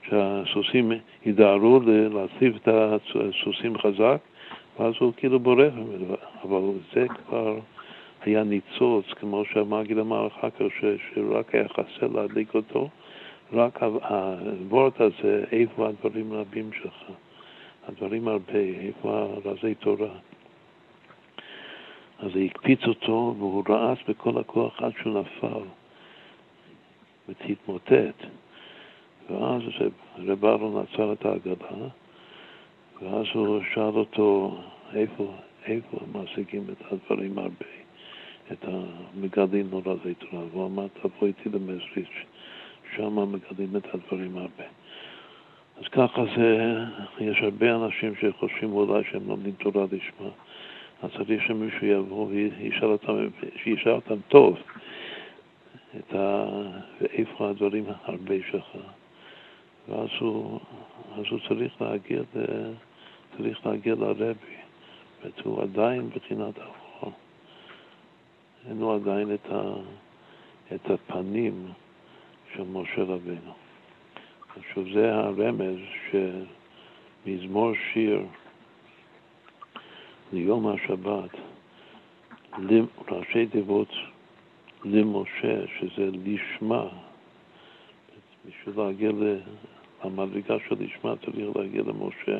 שהסוסים 0.09 0.91
ידהרו 1.25 1.79
להציב 1.85 2.55
את 2.55 2.67
הסוסים 2.67 3.77
חזק, 3.77 4.17
ואז 4.79 4.93
הוא 4.99 5.13
כאילו 5.17 5.39
בורח, 5.39 5.73
אבל 6.43 6.61
זה 6.93 7.05
כבר 7.07 7.59
היה 8.25 8.43
ניצוץ, 8.43 9.05
כמו 9.19 9.45
שהמגיד 9.45 9.97
אמר 9.97 10.27
אחר 10.27 10.49
כך, 10.49 10.65
שרק 10.79 11.55
היה 11.55 11.67
חסר 11.67 12.07
להדליק 12.13 12.55
אותו, 12.55 12.89
רק 13.53 13.83
הוורט 13.83 15.01
הזה, 15.01 15.43
איפה 15.51 15.87
הדברים 15.87 16.31
הרבים 16.31 16.69
שלך, 16.81 17.03
הדברים 17.87 18.27
הרבה, 18.27 18.59
איפה 18.59 19.27
רזי 19.45 19.75
תורה. 19.75 20.09
אז 22.19 22.31
זה 22.33 22.39
הקפיץ 22.39 22.79
אותו 22.87 23.35
והוא 23.37 23.63
רעש 23.69 23.99
בכל 24.07 24.37
הכוח 24.37 24.81
עד 24.81 24.91
שהוא 25.01 25.19
נפל 25.19 25.63
והתמוטט. 27.27 28.25
ואז 29.29 29.61
רב 30.17 30.45
אהרון 30.45 30.85
עצר 30.85 31.13
את 31.13 31.25
העגלה, 31.25 31.87
ואז 33.01 33.25
הוא 33.33 33.61
שאל 33.73 33.83
אותו 33.83 34.57
איפה, 34.93 35.33
איפה 35.65 35.97
משיגים 36.13 36.63
את 36.71 36.91
הדברים 36.91 37.37
הרבה, 37.37 37.65
את 38.51 38.65
המגדלים 38.67 39.69
נורא 39.69 39.95
תורה, 40.19 40.43
והוא 40.51 40.65
אמר 40.65 40.87
תבוא 41.01 41.27
איתי 41.27 41.49
למזריץ', 41.49 42.25
שם 42.95 43.31
מגדלים 43.31 43.77
את 43.77 43.93
הדברים 43.93 44.37
הרבה. 44.37 44.63
אז 45.77 45.87
ככה 45.91 46.23
זה, 46.37 46.77
יש 47.19 47.37
הרבה 47.41 47.75
אנשים 47.75 48.13
שחושבים 48.15 48.73
אולי 48.73 49.03
שהם 49.11 49.27
לומדים 49.27 49.53
תורה 49.53 49.85
לשמה. 49.85 50.29
אז 51.03 51.09
צריך 51.17 51.43
שמישהו 51.47 51.87
יבוא 51.87 52.27
וישאל 52.27 52.87
אותם, 52.87 53.27
שישאל 53.63 53.91
אותם 53.91 54.15
טוב, 54.27 54.57
את 55.97 56.15
ה... 56.15 56.45
ואיפה 57.01 57.49
הדברים 57.49 57.83
הרבה 58.03 58.35
שלך. 58.51 58.77
ואז 59.89 60.07
הוא, 60.19 60.59
אז 61.17 61.23
הוא 61.31 61.39
צריך 61.47 61.81
להגיע. 61.81 62.21
צריך 63.37 63.65
להגיע 63.65 63.95
לרבי, 63.95 64.33
והוא 65.37 65.61
עדיין 65.61 66.09
בחינת 66.09 66.59
האחור. 66.59 67.11
אין 68.69 68.79
לו 68.79 68.95
עדיין 68.95 69.33
את, 69.33 69.51
ה... 69.51 69.73
את 70.75 70.89
הפנים 70.89 71.67
של 72.55 72.63
משה 72.63 73.03
רבינו. 73.03 73.53
עכשיו 74.57 74.83
זה 74.93 75.15
הרמז 75.15 75.77
שמזמור 77.25 77.71
שיר 77.93 78.21
ליום 80.33 80.67
השבת, 80.67 81.29
ראשי 83.11 83.45
תיבות 83.45 83.87
למשה, 84.85 85.67
שזה 85.79 86.09
לשמה, 86.25 86.87
בשביל 88.45 88.75
להגיע 88.77 89.11
למדרגה 90.05 90.55
של 90.67 90.75
לשמה 90.79 91.13
צריך 91.25 91.55
להגיע 91.55 91.81
למשה, 91.81 92.39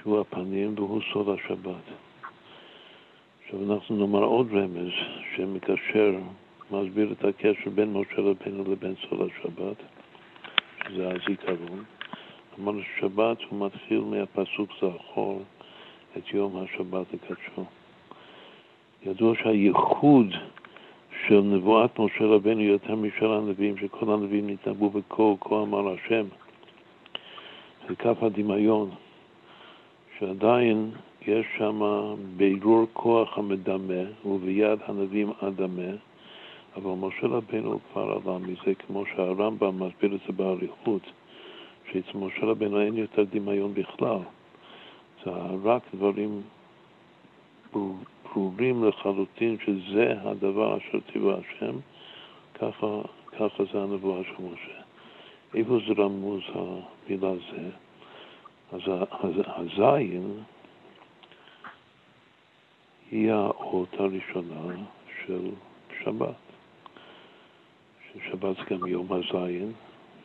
שהוא 0.00 0.20
הפנים 0.20 0.74
והוא 0.76 1.00
סוד 1.12 1.28
השבת. 1.28 1.84
עכשיו 3.44 3.74
אנחנו 3.74 3.96
נאמר 3.96 4.22
עוד 4.24 4.52
רמז 4.52 4.92
שמקשר, 5.36 6.18
מסביר 6.70 7.12
את 7.12 7.24
הקשר 7.24 7.70
בין 7.74 7.92
משה 7.92 8.20
רבינו 8.20 8.72
לבין 8.72 8.94
סוד 9.08 9.20
השבת, 9.20 9.76
שזה 10.84 11.08
הזיכרון. 11.08 11.84
אמרנו 12.60 12.80
ששבת 12.82 13.38
הוא 13.50 13.66
מתחיל 13.66 14.00
מהפסוק 14.00 14.70
זכור 14.76 15.42
את 16.16 16.34
יום 16.34 16.56
השבת 16.56 17.06
לקדשו. 17.12 17.64
ידוע 19.06 19.34
שהייחוד 19.42 20.26
של 21.26 21.40
נבואת 21.40 21.98
משה 21.98 22.24
רבנו 22.24 22.60
יותר 22.60 22.94
משל 22.94 23.32
הנביאים, 23.32 23.76
שכל 23.76 24.12
הנביאים 24.12 24.50
נתנבאו 24.50 24.90
בקור, 24.90 25.38
כה 25.40 25.62
אמר 25.62 25.94
השם. 25.94 26.26
זה 27.88 27.96
כף 27.96 28.22
הדמיון, 28.22 28.90
שעדיין 30.18 30.90
יש 31.26 31.46
שם 31.58 31.80
בירור 32.36 32.86
כוח 32.92 33.38
המדמה, 33.38 34.02
וביד 34.24 34.78
הנביאים 34.86 35.32
אדמה, 35.40 35.92
אבל 36.76 36.90
משה 37.06 37.26
רבנו 37.26 37.78
כבר 37.92 38.18
עלה 38.24 38.38
מזה, 38.38 38.74
כמו 38.86 39.04
שהרמב"ם 39.06 39.82
מסביר 39.82 40.14
את 40.14 40.20
זה 40.26 40.32
באריכות, 40.32 41.02
שאצל 41.92 42.18
משה 42.18 42.46
רבנו 42.46 42.80
אין 42.80 42.96
יותר 42.96 43.24
דמיון 43.24 43.74
בכלל. 43.74 44.18
זה 45.24 45.30
רק 45.64 45.82
דברים 45.94 46.42
ברורים 47.72 48.84
לחלוטין 48.84 49.56
שזה 49.64 50.14
הדבר 50.22 50.76
אשר 50.76 50.98
ציווה 51.12 51.36
השם, 51.38 51.76
ככה, 52.54 52.86
ככה 53.26 53.64
זה 53.72 53.82
הנבואה 53.82 54.24
של 54.24 54.42
משה. 54.42 54.80
איפה 55.54 55.78
זה 55.86 56.02
רמוז 56.02 56.42
המילה 56.54 57.32
זה? 57.50 57.70
אז 58.72 58.80
הזין 59.46 60.42
היא 63.10 63.32
האות 63.32 63.94
הראשונה 63.98 64.84
של 65.26 65.50
שבת. 66.04 66.34
ששבת 68.14 68.56
זה 68.56 68.62
גם 68.76 68.86
יום 68.86 69.06
הזין, 69.12 69.72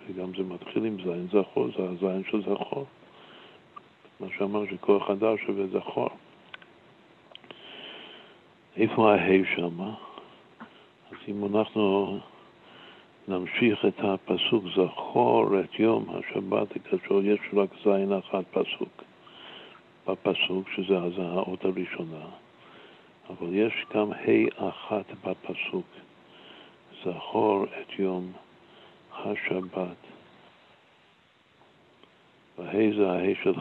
וגם 0.08 0.32
זה 0.38 0.44
מתחיל 0.44 0.86
עם 0.86 0.98
זין 1.04 1.28
זכור, 1.28 1.68
זה 1.78 1.84
הזין 1.84 2.24
של 2.32 2.42
זכור. 2.42 2.86
מה 4.20 4.28
שאמר 4.38 4.64
שכוח 4.72 5.10
הדר 5.10 5.36
שווה 5.46 5.68
זכור. 5.68 6.10
איפה 8.78 9.14
ההי 9.14 9.44
שם? 9.56 9.82
אז 11.12 11.18
אם 11.28 11.46
אנחנו 11.46 12.20
נמשיך 13.28 13.86
את 13.86 14.00
הפסוק 14.00 14.64
זכור 14.76 15.60
את 15.60 15.80
יום 15.80 16.06
השבת 16.10 16.76
הקדשו, 16.76 17.22
יש 17.22 17.40
רק 17.54 17.70
זין 17.84 18.14
אחת 18.14 18.44
פסוק 18.52 19.04
בפסוק, 20.08 20.70
שזה 20.76 20.98
אז 20.98 21.14
האות 21.18 21.66
הראשונה, 21.66 22.26
אבל 23.30 23.56
יש 23.56 23.74
גם 23.96 24.12
ה' 24.12 24.70
אחת 24.70 25.06
בפסוק, 25.24 25.86
זכור 27.04 27.64
את 27.64 28.00
יום 28.00 28.32
השבת. 29.14 29.98
וה' 32.58 32.96
זה 32.98 33.12
הה' 33.12 33.44
של 33.44 33.54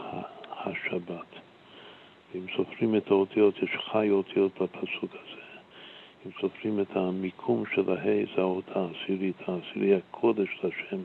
השבת. 0.65 1.43
אם 2.35 2.45
סופרים 2.55 2.95
את 2.95 3.11
האותיות, 3.11 3.57
יש 3.63 3.69
חי 3.91 4.09
אותיות 4.09 4.61
בפסוק 4.61 5.11
הזה. 5.11 5.41
אם 6.25 6.31
סופרים 6.41 6.79
את 6.79 6.95
המיקום 6.95 7.63
של 7.75 7.97
ההי, 7.97 8.25
זה 8.35 8.41
האות 8.41 8.63
העשירית, 8.75 9.35
העשירי 9.47 9.95
הקודש 9.95 10.49
לשם. 10.63 11.01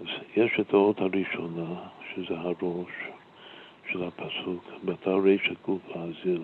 אז 0.00 0.06
יש 0.36 0.60
את 0.60 0.72
האות 0.72 1.00
הראשונה, 1.00 1.74
שזה 2.14 2.34
הראש 2.38 2.92
של 3.92 4.02
הפסוק, 4.02 4.64
בתר 4.84 5.18
רישא 5.22 5.54
גוף 5.64 5.82
האזיל. 5.94 6.42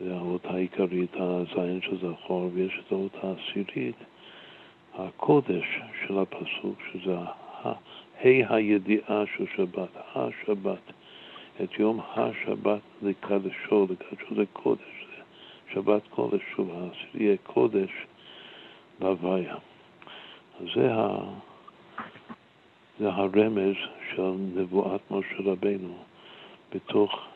זה 0.00 0.14
האות 0.14 0.44
העיקרית, 0.44 1.14
הזין 1.14 1.80
של 1.82 1.96
זכור, 1.96 2.50
ויש 2.54 2.80
את 2.86 2.92
האות 2.92 3.16
העשירית, 3.22 3.96
הקודש 4.94 5.80
של 6.06 6.18
הפסוק, 6.18 6.82
שזה 6.92 7.16
ה' 8.24 8.54
הידיעה 8.54 9.24
של 9.36 9.44
שבת, 9.56 9.88
השבת. 10.14 10.92
את 11.62 11.78
יום 11.78 12.00
השבת 12.16 12.80
לקדשו, 13.02 13.86
לקדשו 13.90 14.34
זה 14.34 14.44
קודש, 14.52 15.06
שבת 15.72 16.02
קודש, 16.10 16.40
שוב, 16.56 16.70
יהיה 17.14 17.36
קודש 17.42 17.90
בהוויה. 18.98 19.56
זה, 20.74 20.94
ה, 20.94 21.18
זה 22.98 23.08
הרמז 23.08 23.74
של 24.14 24.32
נבואת 24.54 25.00
משה 25.10 25.36
רבנו 25.44 25.96
בתוך 26.74 27.26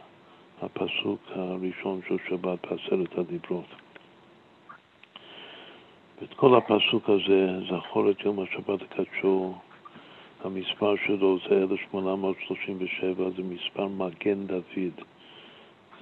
הפסוק 0.63 1.21
הראשון 1.29 2.01
של 2.09 2.17
שבת 2.29 2.67
בעשרת 2.67 3.19
הדיברות. 3.19 3.75
ואת 6.21 6.35
כל 6.35 6.57
הפסוק 6.57 7.11
הזה, 7.11 7.61
זכור 7.69 8.11
את 8.11 8.21
יום 8.21 8.41
השבת 8.41 8.83
לקדשו 8.83 9.55
המספר 10.45 10.95
שלו 11.07 11.39
זה 11.49 11.63
1837, 11.63 13.31
זה 13.37 13.43
מספר 13.43 13.87
מגן 13.87 14.47
דוד. 14.47 15.05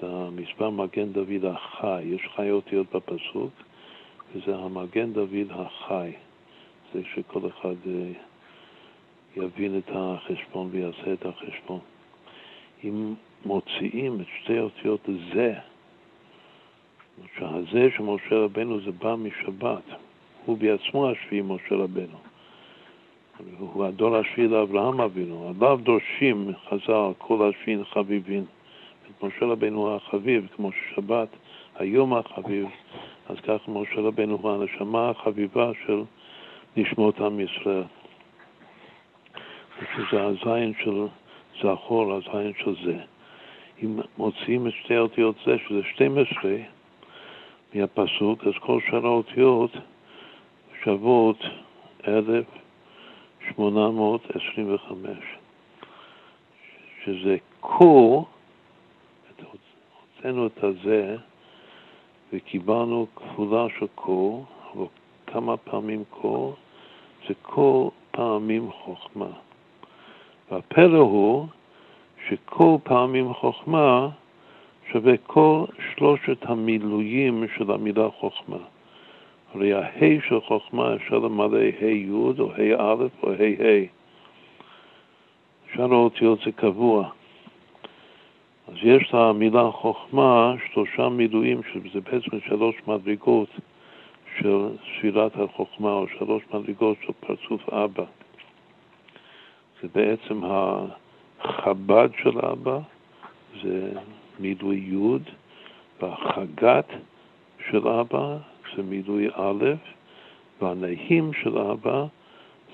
זה 0.00 0.06
המספר 0.06 0.70
מגן 0.70 1.12
דוד 1.12 1.44
החי, 1.44 2.02
יש 2.04 2.28
חי 2.36 2.50
אותיות 2.50 2.86
בפסוק, 2.94 3.50
וזה 4.34 4.56
המגן 4.56 5.12
דוד 5.12 5.50
החי. 5.50 6.12
זה 6.94 7.00
שכל 7.14 7.40
אחד 7.48 7.74
אה, 7.86 8.10
יבין 9.36 9.78
את 9.78 9.90
החשבון 9.94 10.68
ויעשה 10.70 11.12
את 11.12 11.26
החשבון. 11.26 11.80
אם 12.84 13.14
מוציאים 13.46 14.20
את 14.20 14.26
שתי 14.42 14.58
אותיות 14.58 15.08
זה, 15.34 15.54
שהזה 17.38 17.88
של 17.96 18.02
משה 18.02 18.34
רבנו 18.34 18.80
זה 18.80 18.92
בא 18.92 19.14
משבת, 19.14 19.84
הוא 20.46 20.58
בעצמו 20.58 21.10
השביעי 21.10 21.42
משה 21.42 21.74
רבנו. 21.74 22.27
הוא 23.58 23.84
הדור 23.84 24.16
השביעי 24.16 24.48
לאברהם 24.48 25.00
אבינו, 25.00 25.52
עליו 25.60 25.78
דורשים 25.82 26.52
חז"ל 26.68 27.12
כל 27.18 27.50
השביעין 27.50 27.84
חביבין. 27.84 28.44
את 29.06 29.22
משה 29.22 29.46
רבנו 29.46 29.80
הוא 29.80 29.96
החביב, 29.96 30.46
כמו 30.56 30.70
ששבת 30.72 31.28
היום 31.76 32.14
החביב, 32.14 32.66
אז 33.28 33.36
כך 33.40 33.68
משה 33.68 34.00
רבנו 34.00 34.38
הוא 34.42 34.50
הנשמה 34.50 35.10
החביבה 35.10 35.70
של 35.86 36.02
נשמות 36.76 37.20
עם 37.20 37.40
ישראל. 37.40 37.84
שזה 39.80 40.22
הזין 40.22 40.72
של 40.84 41.06
זכור, 41.62 42.12
הזין 42.12 42.52
של 42.58 42.74
זה. 42.84 42.96
אם 43.82 44.00
מוציאים 44.18 44.66
את 44.66 44.72
שתי 44.72 44.94
האותיות 44.94 45.36
זה, 45.46 45.56
שזה 45.68 45.80
12 45.94 46.56
מהפסוק, 47.74 48.44
אז 48.46 48.52
כל 48.60 48.80
שאר 48.90 49.06
האותיות 49.06 49.70
שוות 50.84 51.36
אלף 52.08 52.44
825, 53.56 55.18
שזה 57.04 57.36
קו, 57.60 58.24
הוצאנו 60.16 60.46
את 60.46 60.64
הזה 60.64 61.16
וקיבלנו 62.32 63.06
כפולה 63.16 63.66
של 63.78 63.86
קו, 63.94 64.44
אבל 64.74 64.84
כמה 65.26 65.56
פעמים 65.56 66.04
קו, 66.10 66.54
זה 67.28 67.34
כל 67.42 67.88
פעמים 68.10 68.70
חוכמה. 68.72 69.30
והפלא 70.50 70.98
הוא 70.98 71.46
שכל 72.28 72.76
פעמים 72.82 73.34
חוכמה 73.34 74.08
שווה 74.92 75.16
כל 75.16 75.64
שלושת 75.94 76.38
המילואים 76.42 77.44
של 77.56 77.70
המילה 77.70 78.08
חוכמה. 78.10 78.58
הרי 79.54 79.72
הה' 79.72 80.28
של 80.28 80.40
חוכמה 80.40 80.94
אפשר 80.94 81.18
למלא 81.18 81.58
ה' 81.58 82.10
או 82.38 82.52
ה' 82.52 82.92
א' 82.92 83.06
או 83.22 83.32
ה' 83.32 83.64
ה'. 83.64 83.98
שאר 85.74 85.92
האותיות 85.92 86.38
זה 86.44 86.52
קבוע. 86.52 87.10
אז 88.68 88.74
יש 88.82 89.14
למילה 89.14 89.70
חוכמה 89.70 90.54
שלושה 90.72 91.08
מילואים, 91.08 91.60
שזה 91.62 92.00
בעצם 92.00 92.40
שלוש 92.46 92.76
מדרגות 92.86 93.48
של 94.38 94.68
ספירת 94.84 95.32
החוכמה, 95.36 95.92
או 95.92 96.06
שלוש 96.18 96.42
מדרגות 96.54 96.96
של 97.06 97.12
פרצוף 97.20 97.68
אבא. 97.68 98.04
זה 99.82 99.88
בעצם 99.94 100.40
החב"ד 101.40 102.08
של 102.22 102.38
אבא, 102.38 102.78
זה 103.62 103.92
מילוי 104.40 104.76
י', 104.76 105.32
והחגת 106.00 106.88
של 107.70 107.88
אבא 107.88 108.36
זה 108.76 108.82
מילוי 108.82 109.28
א', 109.34 109.64
והנהים 110.60 111.32
של 111.32 111.58
אבא 111.58 112.04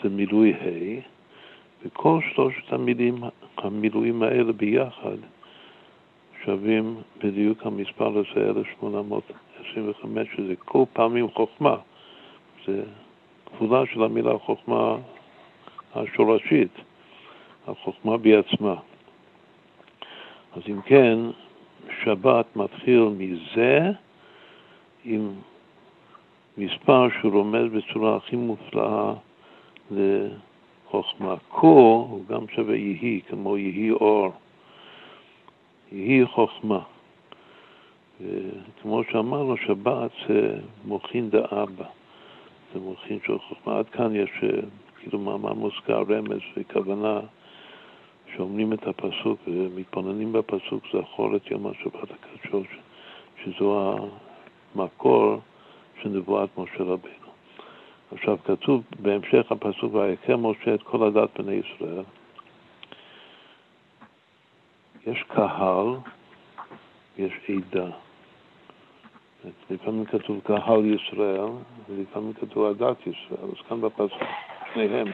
זה 0.03 0.09
מילוי 0.09 0.53
ה', 0.53 1.01
וכל 1.85 2.21
שלושת 2.35 2.73
המילים, 2.73 3.15
המילואים 3.57 4.23
האלה 4.23 4.53
ביחד 4.53 5.17
שווים 6.45 6.97
בדיוק 7.19 7.67
המספר 7.67 8.09
הזה, 8.09 8.51
1825, 8.51 10.29
שזה 10.37 10.57
כל 10.57 10.85
פעמים 10.93 11.31
חוכמה. 11.31 11.77
זה 12.67 12.83
כפולה 13.47 13.83
של 13.93 14.03
המילה 14.03 14.39
חוכמה 14.39 14.97
השורשית, 15.95 16.73
החוכמה 17.67 18.17
בעצמה. 18.17 18.75
אז 20.57 20.63
אם 20.69 20.81
כן, 20.81 21.19
שבת 22.05 22.57
מתחיל 22.57 23.03
מזה 23.19 23.91
עם 25.05 25.33
מספר 26.59 27.09
שהוא 27.21 27.33
רומז 27.33 27.73
בצורה 27.73 28.17
הכי 28.17 28.37
מופלאה 28.37 29.13
לחוכמה. 29.91 31.35
כה 31.51 31.67
הוא 31.67 32.25
גם 32.29 32.49
שווה 32.49 32.77
יהי, 32.77 33.21
כמו 33.29 33.59
יהי 33.59 33.91
אור. 33.91 34.33
יהי 35.93 36.27
חוכמה. 36.27 36.81
כמו 38.83 39.03
שאמרנו, 39.13 39.57
שבת 39.57 40.11
זה 40.29 40.61
מוחין 40.85 41.31
דאבא, 41.31 41.85
זה 42.75 42.81
מוחין 42.81 43.19
של 43.27 43.39
חוכמה. 43.39 43.79
עד 43.79 43.89
כאן 43.89 44.17
יש 44.17 44.31
כאילו 44.99 45.19
מאמר 45.19 45.53
מוזכר, 45.53 46.03
רמז 46.09 46.41
וכוונה 46.57 47.21
שאומרים 48.37 48.73
את 48.73 48.87
הפסוק 48.87 49.41
ומתבוננים 49.47 50.33
בפסוק 50.33 50.85
זכור 50.93 51.37
את 51.37 51.51
יום 51.51 51.67
השבת 51.67 52.09
הקדוש, 52.11 52.67
שזו 53.45 53.97
המקור 54.75 55.39
של 56.05 56.11
נבואת 56.11 56.49
משה 56.59 56.83
רבינו. 56.83 57.29
עכשיו 58.13 58.37
כתוב 58.45 58.83
בהמשך 59.01 59.53
הפסוק, 59.53 59.95
ויקר 59.95 60.37
משה 60.37 60.75
את 60.75 60.83
כל 60.83 61.07
הדת 61.07 61.41
בני 61.41 61.53
ישראל. 61.55 62.05
יש 65.07 65.23
קהל, 65.29 65.87
יש 67.19 67.33
עדה. 67.49 67.91
לפעמים 69.71 70.05
כתוב 70.05 70.41
קהל 70.45 70.85
ישראל, 70.85 71.49
ולפעמים 71.89 72.33
כתוב 72.33 72.65
עדת 72.65 73.01
ישראל, 73.01 73.51
אז 73.53 73.67
כאן 73.69 73.81
בפסוק 73.81 74.23
שניהם. 74.75 75.07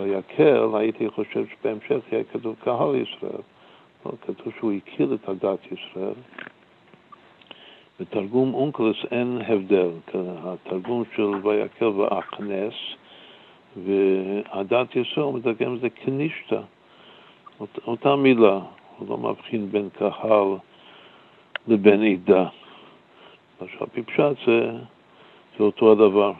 ויקל, 0.00 0.68
הייתי 0.74 1.08
חושב 1.08 1.44
שבהמשך 1.46 2.12
יהיה 2.12 2.24
כתוב 2.24 2.56
קהל 2.64 2.96
ישראל. 2.96 3.42
לא, 4.06 4.12
כתוב 4.22 4.52
שהוא 4.58 4.72
הכיר 4.72 5.14
את 5.14 5.28
הדת 5.28 5.60
ישראל. 5.66 6.14
בתרגום 8.00 8.54
אונקלוס 8.54 8.96
אין 9.10 9.40
הבדל, 9.46 9.90
התרגום 10.14 11.04
של 11.16 11.46
ויקל 11.46 11.84
ואכנס, 11.84 12.74
והדת 13.76 14.96
ישראל 14.96 15.26
מתרגם 15.26 15.74
את 15.74 15.80
זה 15.80 15.90
כנישתא, 15.90 16.60
אות, 17.60 17.78
אותה 17.86 18.16
מילה, 18.16 18.60
הוא 18.98 19.08
לא 19.08 19.16
מבחין 19.18 19.70
בין 19.70 19.88
קהל 19.88 20.48
לבין 21.68 22.02
עדה. 22.02 22.48
עכשיו, 23.60 23.86
בפשט 23.96 24.46
זה, 24.46 24.70
זה 25.58 25.64
אותו 25.64 25.92
הדבר. 25.92 26.32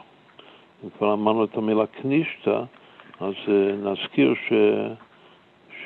אם 0.83 0.89
כבר 0.97 1.13
אמרנו 1.13 1.43
את 1.43 1.57
המילה 1.57 1.87
כנישתא, 1.87 2.63
אז 3.19 3.33
אה, 3.47 3.91
נזכיר 3.91 4.33
ש, 4.47 4.53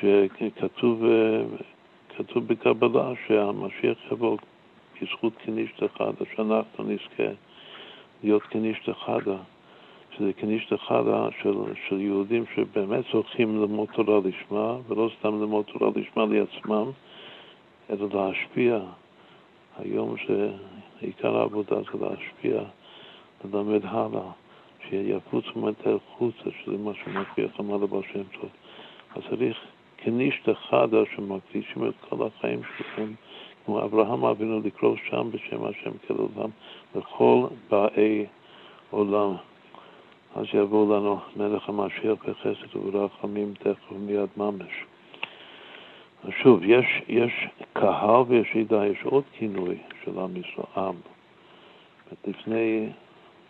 שכתוב 0.00 1.02
כתוב 2.16 2.46
בקבלה 2.46 3.12
שהמשיח 3.26 3.98
יבוא 4.12 4.36
בזכות 5.02 5.32
כנישתא 5.44 5.86
חדא, 5.98 6.24
שאנחנו 6.36 6.84
נזכה 6.84 7.32
להיות 8.22 8.42
כנישתא 8.42 8.92
חדא, 8.92 9.36
שזה 10.16 10.32
כנישתא 10.32 10.76
חדא 10.76 11.28
של, 11.42 11.54
של 11.88 12.00
יהודים 12.00 12.44
שבאמת 12.54 13.04
זוכים 13.12 13.60
ללמוד 13.60 13.88
תורה 13.92 14.20
לשמה, 14.24 14.76
ולא 14.88 15.10
סתם 15.18 15.40
ללמוד 15.40 15.64
תורה 15.64 15.90
לשמה 15.96 16.24
לעצמם, 16.24 16.90
אלא 17.90 18.08
להשפיע. 18.12 18.80
היום 19.78 20.14
שעיקר 20.16 21.36
העבודה 21.36 21.76
זה 21.76 21.98
להשפיע, 22.00 22.62
ללמד 23.44 23.84
הלאה. 23.84 24.30
שיפוץ 24.90 25.44
ומטר 25.56 25.98
חוצה, 26.10 26.50
שזה 26.64 26.76
מה 26.76 26.92
שמכריח 26.94 27.60
אמר 27.60 27.76
לבעל 27.76 28.02
שם 28.12 28.22
טוב. 28.40 28.50
אז 29.14 29.22
צריך 29.30 29.58
כנישת 29.96 30.48
חדה 30.48 30.98
שמקדישים 31.14 31.88
את 31.88 31.94
כל 32.08 32.26
החיים 32.26 32.60
שלהם, 32.78 33.14
כמו 33.64 33.84
אברהם 33.84 34.24
אבינו 34.24 34.60
לקרוא 34.60 34.96
שם 35.10 35.30
בשם 35.30 35.64
השם 35.64 35.90
כל 36.06 36.14
עולם, 36.14 36.50
לכל 36.94 37.46
באי 37.70 38.26
עולם. 38.90 39.34
אז 40.34 40.44
יבוא 40.54 40.96
לנו 40.96 41.18
מלך 41.36 41.68
המשיח 41.68 42.18
בחסד 42.26 42.76
וברחמים 42.76 43.54
תכף 43.54 43.92
מיד 43.92 44.28
ממש. 44.36 44.84
שוב, 46.42 46.64
יש, 46.64 46.86
יש 47.08 47.32
קהל 47.72 48.22
ויש 48.28 48.56
עדה, 48.56 48.86
יש 48.86 48.98
עוד 49.04 49.24
כינוי 49.32 49.78
של 50.04 50.18
עם 50.18 50.36
ישראל, 50.36 50.66
עם. 50.76 50.94
לפני 52.26 52.88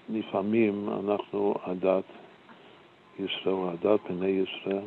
לפעמים 0.08 0.88
אנחנו 0.88 1.54
עדת 1.62 2.04
ישראל, 3.18 3.68
עדת 3.68 4.00
בני 4.10 4.26
ישראל, 4.26 4.84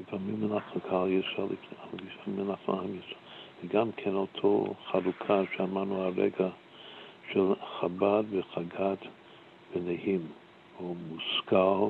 לפעמים 0.00 0.52
אנחנו 0.52 0.80
קהל 0.80 1.08
ישראל, 1.12 1.48
לפעמים 1.92 2.50
אנחנו 2.50 2.80
עם 2.80 2.98
ישראל. 2.98 3.23
וגם 3.64 3.92
כן 3.96 4.14
אותו 4.14 4.74
חלוקה 4.86 5.42
שאמרנו 5.56 6.02
הרגע 6.02 6.48
של 7.32 7.52
חב"ד 7.78 8.24
וחגת 8.30 8.98
בניהם, 9.74 10.20
או 10.80 10.94
מושכל, 11.08 11.88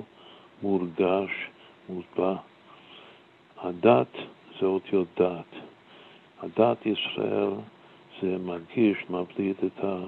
מורגש, 0.63 1.31
מוטבע. 1.89 2.37
הדת 3.59 4.17
זה 4.61 4.67
אותיות 4.67 5.09
דת. 5.17 5.63
הדת 6.43 6.87
ישראל 6.87 7.51
זה 8.23 8.39
מרגיש, 8.39 8.99
מבליט 9.11 9.65
את 9.65 9.85
ה... 9.85 9.99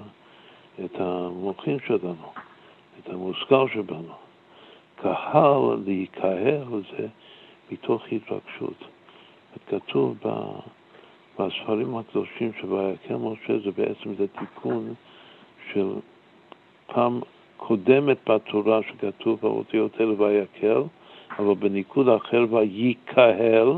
את 0.85 1.01
המוחין 1.01 1.79
שלנו, 1.87 2.33
את 2.99 3.09
המושכל 3.09 3.69
שבנו. 3.75 4.15
קהל, 4.97 5.83
להיקהל, 5.85 6.83
זה 6.91 7.07
מתוך 7.71 8.03
התרגשות. 8.13 8.85
כתוב 9.69 10.17
בספרים 11.39 11.97
הקדושים 11.97 12.53
שויקם 12.61 13.27
משה, 13.27 13.59
זה 13.65 13.71
בעצם 13.77 14.15
זה 14.19 14.27
תיקון 14.39 14.95
של 15.73 15.89
פעם 16.87 17.21
קודמת 17.57 18.17
בתורה 18.29 18.81
שכתוב 18.83 19.39
באותיות 19.43 20.01
האלה 20.01 20.23
ויקל, 20.23 20.83
אבל 21.39 21.55
בניקוד 21.55 22.09
אחר 22.09 22.45
ויקהל, 22.51 23.73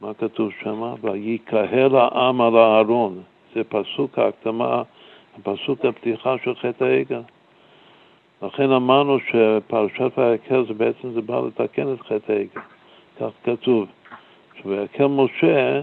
מה 0.00 0.14
כתוב 0.14 0.50
שם? 0.62 0.94
ויקהל 1.02 1.96
העם 1.96 2.40
על 2.40 2.56
הארון. 2.56 3.22
זה 3.54 3.64
פסוק 3.64 4.18
ההקדמה 4.18 4.82
הפסוק 5.38 5.84
הפתיחה 5.84 6.34
של 6.44 6.54
חטא 6.54 6.84
העגל. 6.84 7.20
לכן 8.42 8.70
אמרנו 8.70 9.18
שפרשת 9.20 10.18
ויקל 10.18 10.64
זה 10.68 10.74
בעצם 10.74 11.12
זה 11.12 11.20
בא 11.20 11.40
לתקן 11.40 11.92
את 11.92 12.00
חטא 12.00 12.32
העגל. 12.32 12.60
כך 13.20 13.30
כתוב, 13.44 13.88
שויקל 14.62 15.06
משה 15.06 15.80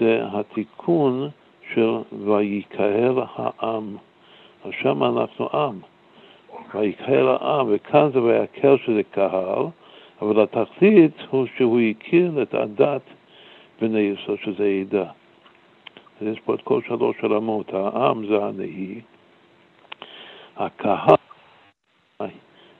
זה 0.00 0.22
התיקון 0.32 1.28
של 1.74 1.98
ויקהל 2.26 3.18
העם. 3.34 3.96
אז 4.64 4.70
שם 4.82 5.04
אנחנו 5.04 5.48
עם. 5.54 5.78
ויקהל 6.74 7.28
העם, 7.28 7.66
וכאן 7.70 8.10
זה 8.12 8.22
ויקל 8.22 8.76
שזה 8.86 9.02
קהל, 9.10 9.64
אבל 10.22 10.42
התכלית 10.42 11.16
הוא 11.30 11.46
שהוא 11.56 11.80
הכיר 11.80 12.42
את 12.42 12.54
הדת 12.54 13.02
בני 13.80 14.00
ישראל, 14.00 14.36
שזה 14.44 14.64
עדה. 14.80 15.10
אז 16.20 16.26
יש 16.26 16.40
פה 16.40 16.54
את 16.54 16.62
כל 16.62 16.80
שלוש 16.88 17.16
הרמות, 17.22 17.74
העם 17.74 18.26
זה 18.26 18.44
הנהי, 18.44 19.00
הקהל, 20.56 21.16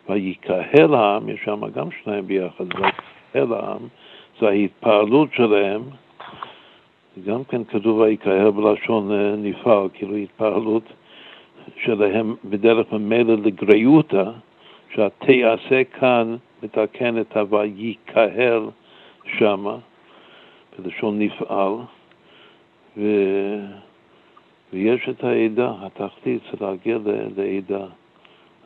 ויקהל 0.08 0.94
העם, 0.94 1.28
יש 1.28 1.40
שם 1.44 1.70
גם 1.74 1.88
שניים 2.02 2.26
ביחד, 2.26 2.64
ויקהל 2.64 3.52
העם, 3.52 3.88
ההתפעלות 4.43 5.28
שלהם, 5.34 5.82
גם 7.26 7.45
כן 7.45 7.64
כתוב 7.64 7.99
ויקהל 7.99 8.51
בלשון 8.51 9.12
אה, 9.12 9.34
נפעל, 9.36 9.88
כאילו 9.95 10.16
התפעלות 10.16 10.82
שלהם 11.76 12.34
בדרך 12.45 12.93
ממילא 12.93 13.34
לגריותא, 13.34 14.24
שהתעשה 14.95 15.84
כאן 15.84 16.36
מתקן 16.62 17.20
את 17.20 17.36
ה"ויקהל" 17.36 18.62
שמה, 19.38 19.76
בלשון 20.78 21.18
נפעל, 21.18 21.72
ו... 22.97 23.07
ויש 24.72 25.09
את 25.09 25.24
העדה, 25.24 25.72
התחתית 25.80 26.43
זה 26.51 26.66
להגיע 26.66 26.99
לעדה. 27.36 27.86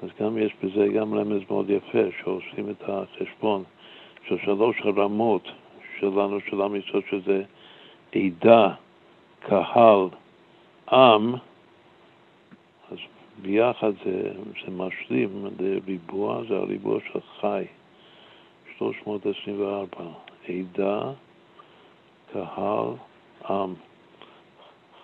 אז 0.03 0.09
גם 0.21 0.39
יש 0.39 0.53
בזה 0.63 0.89
גם 0.89 1.15
רמז 1.15 1.43
מאוד 1.51 1.71
יפה, 1.71 1.99
שעושים 2.23 2.71
את 2.71 2.83
החשבון 2.89 3.63
של 4.29 4.37
שלוש 4.45 4.77
הרמות 4.85 5.49
שלנו, 6.01 6.41
של 6.41 6.63
עם 6.63 6.77
ישראל, 6.77 7.03
שזה 7.11 7.43
עדה, 8.15 8.75
קהל, 9.41 10.09
עם, 10.93 11.35
אז 12.91 12.99
ביחד 13.43 13.93
זה, 14.05 14.33
זה 14.65 14.71
משלים 14.71 15.47
לריבוע, 15.61 16.43
זה 16.49 16.57
הריבוע 16.57 17.01
של 17.13 17.21
חי, 17.41 17.65
324, 18.79 19.87
עדה, 20.49 21.13
קהל, 22.33 22.89
עם. 23.51 23.75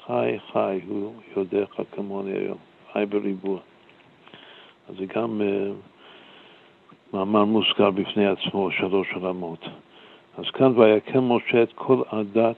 חי 0.07 0.37
חי, 0.53 0.81
הוא 0.89 1.13
יודעך 1.37 1.81
כמוני 1.93 2.33
היום, 2.33 2.59
חי 2.93 3.05
בריבוע. 3.09 3.59
אז 4.89 4.95
זה 4.99 5.07
גם 5.07 5.41
uh, 5.41 7.17
מאמר 7.17 7.45
מוזכר 7.45 7.91
בפני 7.91 8.27
עצמו, 8.27 8.71
שלוש 8.71 9.09
רמות. 9.21 9.65
אז 10.39 10.45
כאן 10.51 10.79
ויקם 10.79 11.25
משה 11.25 11.63
את 11.63 11.73
כל 11.75 12.03
עדת 12.09 12.57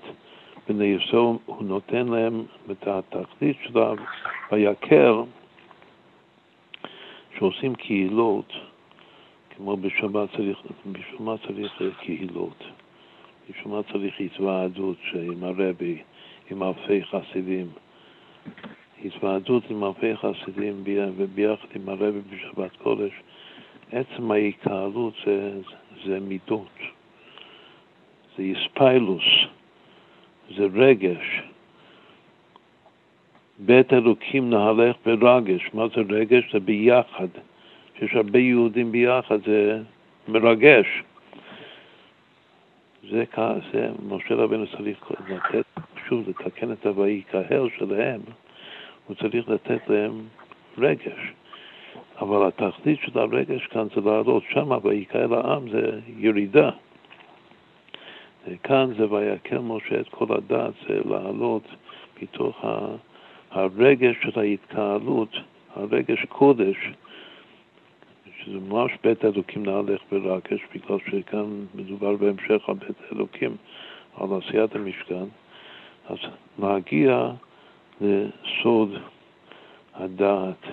בני 0.69 0.85
ישראל, 0.85 1.37
הוא 1.47 1.63
נותן 1.63 2.09
להם 2.09 2.45
את 2.71 2.87
התכלית 2.87 3.57
שלה, 3.65 3.93
ויקר, 4.53 5.23
שעושים 7.39 7.75
קהילות, 7.75 8.53
כמו 9.51 9.77
בשבת 9.77 10.29
צריך, 10.37 10.59
בשביל 10.87 11.21
מה 11.21 11.35
צריך 11.47 11.83
קהילות? 12.01 12.65
בשביל 13.51 13.75
מה 13.75 13.81
צריך 13.93 14.21
התוועדות 14.21 14.99
עם 15.15 15.45
הרבי, 15.45 16.03
עם 16.51 16.63
אלפי 16.63 17.05
חסידים? 17.05 17.67
התוועדות 19.05 19.63
עם 19.71 19.85
אלפי 19.85 20.17
חסידים 20.17 20.83
וביחד 21.17 21.69
עם 21.75 21.89
הרבי 21.89 22.21
בשבת 22.31 22.77
קודש, 22.77 23.13
עצם 23.93 24.31
ההתקהלות 24.31 25.15
זה, 25.27 25.61
זה 26.05 26.21
מידות, 26.21 26.79
זה 28.37 28.43
איספיילוס, 28.43 29.25
זה 30.57 30.67
רגש. 30.75 31.43
בית 33.59 33.93
אלוקים 33.93 34.51
נהלך 34.51 34.97
ברגש. 35.07 35.71
מה 35.75 35.89
זה 35.89 36.03
רגש? 36.09 36.53
זה 36.53 36.61
ביחד. 36.61 37.29
שיש 37.99 38.15
הרבה 38.15 38.39
יהודים 38.39 38.93
ביחד, 38.93 39.39
זה 39.47 39.83
מרגש. 40.29 41.03
זה, 43.11 43.25
זה 43.73 43.91
משה 44.09 44.35
רבנו 44.35 44.67
צריך 44.67 45.11
לתת, 45.29 45.67
שוב, 46.09 46.29
לתקן 46.29 46.73
את 46.73 46.87
ה"ויקהל" 46.87 47.69
שלהם, 47.79 48.21
הוא 49.07 49.17
צריך 49.17 49.49
לתת 49.49 49.89
להם 49.89 50.23
רגש. 50.79 51.33
אבל 52.21 52.49
התכלית 52.49 52.99
של 53.01 53.19
הרגש 53.19 53.67
כאן 53.67 53.87
זה 53.95 54.01
לעלות 54.01 54.43
שמה, 54.51 54.79
ויקהל 54.83 55.35
העם 55.35 55.71
זה 55.71 56.01
ירידה. 56.19 56.71
כאן 58.63 58.95
זה 58.99 59.13
ויקל 59.13 59.59
משה 59.59 60.01
את 60.01 60.09
כל 60.09 60.27
הדת, 60.31 60.75
זה 60.89 61.01
לעלות 61.05 61.63
מתוך 62.23 62.65
הרגש 63.51 64.17
של 64.23 64.41
ההתקהלות, 64.41 65.29
הרגש 65.75 66.25
קודש, 66.29 66.77
שזה 68.39 68.59
ממש 68.59 68.93
בית 69.03 69.25
אלוקים 69.25 69.67
נהלך 69.67 70.01
ברגש, 70.13 70.61
בגלל 70.75 70.99
שכאן 71.11 71.65
מדובר 71.75 72.17
בהמשך 72.17 72.69
על 72.69 72.75
בית 72.75 72.97
אלוקים, 73.13 73.57
על 74.17 74.29
עשיית 74.39 74.75
המשכן, 74.75 75.25
אז 76.09 76.19
להגיע 76.59 77.31
לסוד 78.01 78.91
הדעת, 79.95 80.67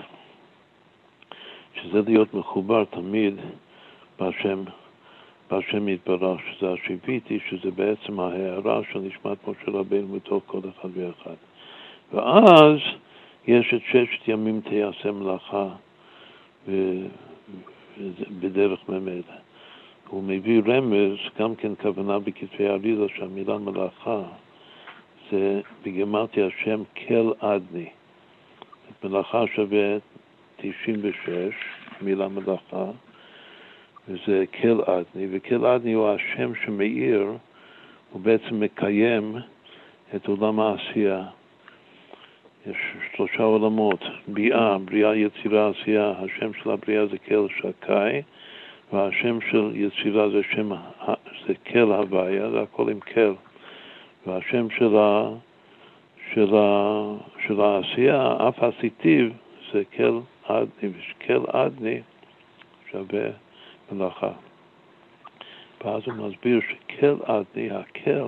שזה 1.74 2.02
להיות 2.06 2.34
מחובר 2.34 2.84
תמיד 2.84 3.34
בהשם 4.18 4.62
בהשם 5.52 5.88
יתברך, 5.88 6.40
שזה 6.50 6.72
השיביתי, 6.72 7.38
שזה 7.48 7.70
בעצם 7.70 8.20
ההערה 8.20 8.80
של 8.92 8.98
נשמת 8.98 9.48
משה 9.48 9.70
רבינו 9.70 10.08
בתוך 10.08 10.42
כל 10.46 10.58
אחד 10.58 10.88
ואחד. 10.94 11.34
ואז 12.12 12.78
יש 13.46 13.74
את 13.74 13.80
ששת 13.88 14.28
ימים 14.28 14.60
תיעשה 14.60 15.10
מלאכה 15.12 15.68
בדרך 18.40 18.88
ממילא. 18.88 19.34
הוא 20.08 20.22
מביא 20.22 20.62
רמז, 20.66 21.16
גם 21.38 21.54
כן 21.54 21.72
כוונה 21.82 22.18
בכתבי 22.18 22.68
אריזה, 22.68 23.06
שהמילה 23.16 23.58
מלאכה 23.58 24.22
זה 25.30 25.60
בגמרתי 25.82 26.42
השם 26.42 26.82
כל 27.08 27.32
אדני. 27.38 27.88
מלאכה 29.04 29.44
שווה 29.54 29.96
96, 30.56 31.54
מילה 32.02 32.28
מלאכה, 32.28 32.84
וזה 34.08 34.44
כל 34.60 34.80
אדני, 34.82 35.26
וכל 35.30 35.66
אדני 35.66 35.92
הוא 35.92 36.08
השם 36.08 36.54
שמאיר, 36.54 37.32
הוא 38.12 38.20
בעצם 38.20 38.60
מקיים 38.60 39.36
את 40.16 40.26
עולם 40.26 40.60
העשייה. 40.60 41.24
יש 42.66 42.76
שלושה 43.16 43.42
עולמות, 43.42 44.04
ביאה, 44.28 44.78
בריאה, 44.78 45.16
יצירה, 45.16 45.70
עשייה, 45.70 46.12
השם 46.18 46.54
של 46.54 46.70
הבריאה 46.70 47.06
זה 47.06 47.18
כל 47.18 47.46
שקאי, 47.56 48.22
והשם 48.92 49.38
של 49.50 49.70
יצירה 49.74 50.28
זה 50.30 50.40
שם, 50.50 50.72
זה 51.46 51.54
כל 51.72 51.92
הוויה, 51.92 52.50
זה 52.50 52.60
הכל 52.60 52.88
עם 52.88 53.00
כל. 53.00 53.34
והשם 54.26 54.70
של, 54.70 54.96
ה, 54.96 55.30
של, 56.34 56.56
ה, 56.56 57.02
של 57.46 57.60
העשייה, 57.60 58.36
אף 58.48 58.62
הסיטיב, 58.62 59.32
זה 59.72 59.82
כל 59.96 60.20
אדני, 60.46 60.90
וכל 60.90 61.44
אדני 61.48 62.00
שווה 62.90 63.30
מלאכה. 63.92 64.32
ואז 65.84 66.02
הוא 66.06 66.14
מסביר 66.14 66.60
שכל 66.60 67.16
אדני, 67.24 67.70
הקל, 67.70 68.24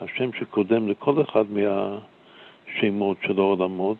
השם 0.00 0.32
שקודם 0.32 0.88
לכל 0.88 1.22
אחד 1.22 1.44
מהשמות 1.50 3.16
של 3.22 3.38
העולמות, 3.38 3.98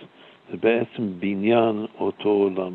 זה 0.50 0.56
בעצם 0.56 1.20
בניין 1.20 1.86
אותו 1.98 2.28
עולם. 2.28 2.74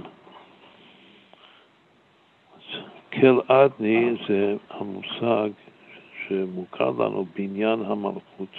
כל 3.13 3.39
אדני 3.47 4.11
זה 4.27 4.55
המושג 4.69 5.49
שמוכר 6.27 6.89
לנו, 6.89 7.25
בניין 7.35 7.81
המלכות. 7.85 8.55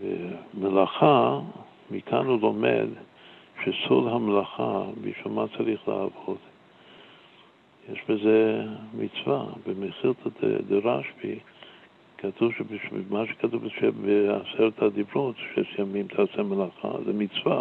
ומלאכה, 0.00 1.40
מכאן 1.90 2.26
הוא 2.26 2.40
לומד 2.40 2.86
שסוד 3.64 4.12
המלאכה, 4.12 4.82
בשביל 5.00 5.32
מה 5.32 5.44
צריך 5.56 5.88
לעבוד? 5.88 6.51
יש 7.88 7.98
בזה 8.08 8.64
מצווה. 8.94 9.44
במחילתא 9.66 10.28
דרשב"י 10.68 11.38
כתוב 12.18 12.52
שמה 12.52 13.26
שכתוב 13.26 13.64
בעשרת 14.00 14.82
הדיברות, 14.82 15.36
שש 15.36 15.78
ימים 15.78 16.06
תעשה 16.06 16.42
מלאכה, 16.42 16.88
זה 17.06 17.12
מצווה. 17.12 17.60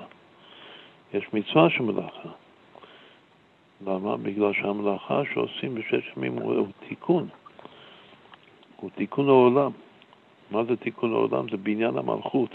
יש 1.13 1.33
מצווה 1.33 1.69
של 1.69 1.83
מלאכה. 1.83 2.29
למה? 3.87 4.17
בגלל 4.17 4.53
שהמלאכה 4.53 5.21
שעושים 5.33 5.75
בשש 5.75 6.11
ימים 6.17 6.33
הוא 6.33 6.67
תיקון. 6.89 7.27
הוא 8.75 8.89
תיקון 8.95 9.29
העולם. 9.29 9.71
מה 10.51 10.63
זה 10.63 10.75
תיקון 10.75 11.13
העולם? 11.13 11.49
זה 11.49 11.57
בניין 11.57 11.97
המלכות. 11.97 12.51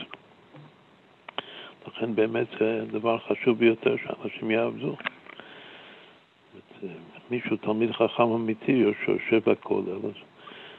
לכן 1.89 2.14
באמת 2.14 2.47
זה 2.59 2.85
דבר 2.91 3.19
חשוב 3.19 3.59
ביותר 3.59 3.97
שאנשים 3.97 4.51
יעבדו. 4.51 4.97
מישהו 7.30 7.57
תלמיד 7.57 7.93
חכם 7.93 8.22
אמיתי 8.22 8.84
שיושב 9.05 9.51
בכולל, 9.51 9.97
אז, 10.05 10.12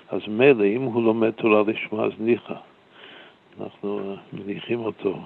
אז 0.10 0.22
מילא 0.28 0.64
אם 0.64 0.82
הוא 0.82 1.03
לומד 1.03 1.32
תורה 1.32 1.64
לשמה 1.68 2.03
אז 2.03 2.12
ניחא, 2.20 2.53
אנחנו 3.60 4.16
מניחים 4.34 4.80
אותו 4.80 5.20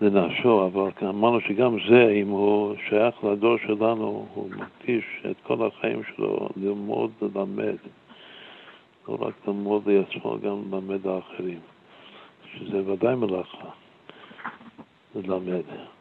לנפשו, 0.00 0.66
אבל 0.66 1.08
אמרנו 1.08 1.40
שגם 1.40 1.76
זה, 1.88 2.10
אם 2.10 2.28
הוא 2.28 2.74
שייך 2.88 3.24
לדור 3.24 3.56
שלנו, 3.58 4.26
הוא 4.34 4.50
מקדיש 4.50 5.04
את 5.30 5.36
כל 5.42 5.66
החיים 5.66 6.02
שלו 6.04 6.48
ללמוד, 6.56 7.10
ללמד, 7.22 7.76
לא 9.08 9.16
רק 9.20 9.34
ללמוד 9.46 9.88
לעצמו, 9.88 10.38
גם 10.42 10.62
ללמד 10.72 11.06
האחרים, 11.06 11.60
שזה 12.54 12.90
ודאי 12.90 13.14
מלאכה, 13.14 13.68
ללמד. 15.14 15.93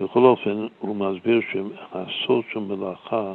בכל 0.00 0.24
אופן, 0.24 0.66
הוא 0.78 0.96
מסביר 0.96 1.40
שהסוד 1.52 2.44
של 2.52 2.58
מלאכה 2.58 3.34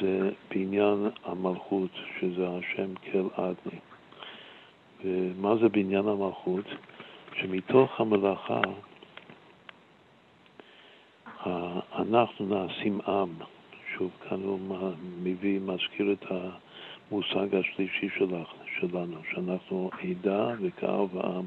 זה 0.00 0.30
בניין 0.50 1.08
המלכות, 1.24 1.90
שזה 2.20 2.48
השם 2.48 2.94
כל 2.94 3.42
אדני. 3.42 3.78
ומה 5.04 5.56
זה 5.56 5.68
בניין 5.68 6.08
המלכות? 6.08 6.64
שמתוך 7.40 8.00
המלאכה 8.00 8.60
אנחנו 11.98 12.46
נעשים 12.46 13.00
עם, 13.06 13.28
שוב, 13.96 14.10
כאן 14.28 14.42
הוא 14.42 14.58
מביא, 15.22 15.60
מזכיר 15.60 16.12
את 16.12 16.24
המושג 16.30 17.54
השלישי 17.54 18.08
שלך, 18.18 18.48
שלנו, 18.80 19.16
שאנחנו 19.30 19.90
עדה 20.02 20.48
וקהל 20.60 21.06
ועם. 21.12 21.46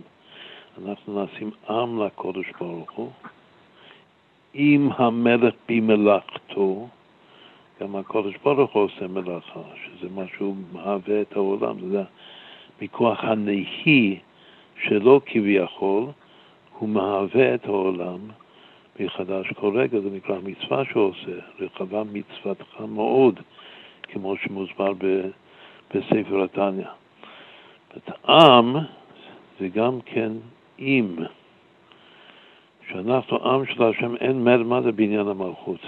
אנחנו 0.86 1.26
נעשים 1.26 1.52
עם 1.70 2.04
לקודש 2.04 2.46
ברוך 2.60 2.92
הוא, 2.92 3.12
עם 4.58 4.90
המלך 4.98 5.54
במלאכתו, 5.70 6.88
גם 7.82 7.96
הקודש 7.96 8.34
ברוך 8.44 8.74
הוא 8.74 8.84
עושה 8.84 9.08
מלאכה, 9.08 9.60
שזה 9.84 10.08
מה 10.16 10.24
שהוא 10.38 10.56
מהווה 10.74 11.22
את 11.22 11.34
העולם, 11.36 11.90
זה 11.90 12.04
מכוח 12.82 13.24
הנהי 13.24 14.20
שלו 14.84 15.22
כביכול, 15.26 16.06
הוא 16.80 16.90
מהווה 16.90 17.56
את 17.56 17.66
העולם 17.66 18.20
מחדש 19.00 19.54
כל 19.54 19.78
רגע, 19.78 20.00
זה 20.00 20.10
נקרא 20.10 20.36
מצווה 20.44 20.86
שהוא 20.86 21.04
עושה, 21.04 21.40
רחבה 21.60 22.04
מצוותך 22.04 22.82
מאוד, 22.88 23.40
כמו 24.04 24.38
שמוסבר 24.38 24.94
בספר 25.94 26.44
התניא. 26.44 26.88
עם 28.28 28.76
זה 29.60 29.68
גם 29.68 30.00
כן 30.06 30.32
אם. 30.80 31.16
שאנחנו 32.90 33.38
עם 33.52 33.66
של 33.66 33.84
השם, 33.84 34.16
אין 34.16 34.44
מלך, 34.44 34.68
מה 34.68 34.82
זה 34.82 34.92
בניין 34.92 35.28
המלכות? 35.28 35.80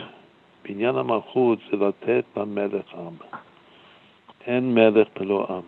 בניין 0.64 0.95
המלכות 0.95 1.60
זה 1.72 1.78
לתת 1.78 2.24
למלך 2.38 2.93
עם. 2.93 3.14
אין 4.48 4.74
מלך 4.74 5.08
בלא 5.20 5.48
עם. 5.50 5.62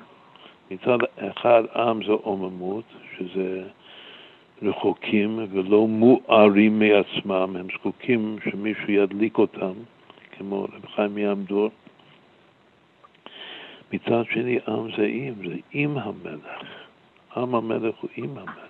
מצד 0.71 0.97
אחד 1.17 1.63
עם 1.75 2.03
זה 2.03 2.11
עוממות, 2.11 2.83
שזה 3.17 3.63
רחוקים 4.61 5.39
ולא 5.51 5.87
מוארים 5.87 6.79
מעצמם, 6.79 7.55
הם 7.55 7.67
זקוקים 7.73 8.37
שמישהו 8.51 8.91
ידליק 8.91 9.37
אותם, 9.37 9.73
כמו 10.31 10.63
רב 10.63 10.85
חיים 10.95 11.17
יעמדור. 11.17 11.69
מצד 13.93 14.23
שני, 14.31 14.59
עם 14.67 14.87
זה 14.97 15.07
עם, 15.11 15.33
זה 15.47 15.55
עם 15.73 15.97
המלך. 15.97 16.63
עם 17.35 17.55
המלך 17.55 17.95
הוא 18.01 18.09
עם 18.15 18.37
המלך. 18.37 18.68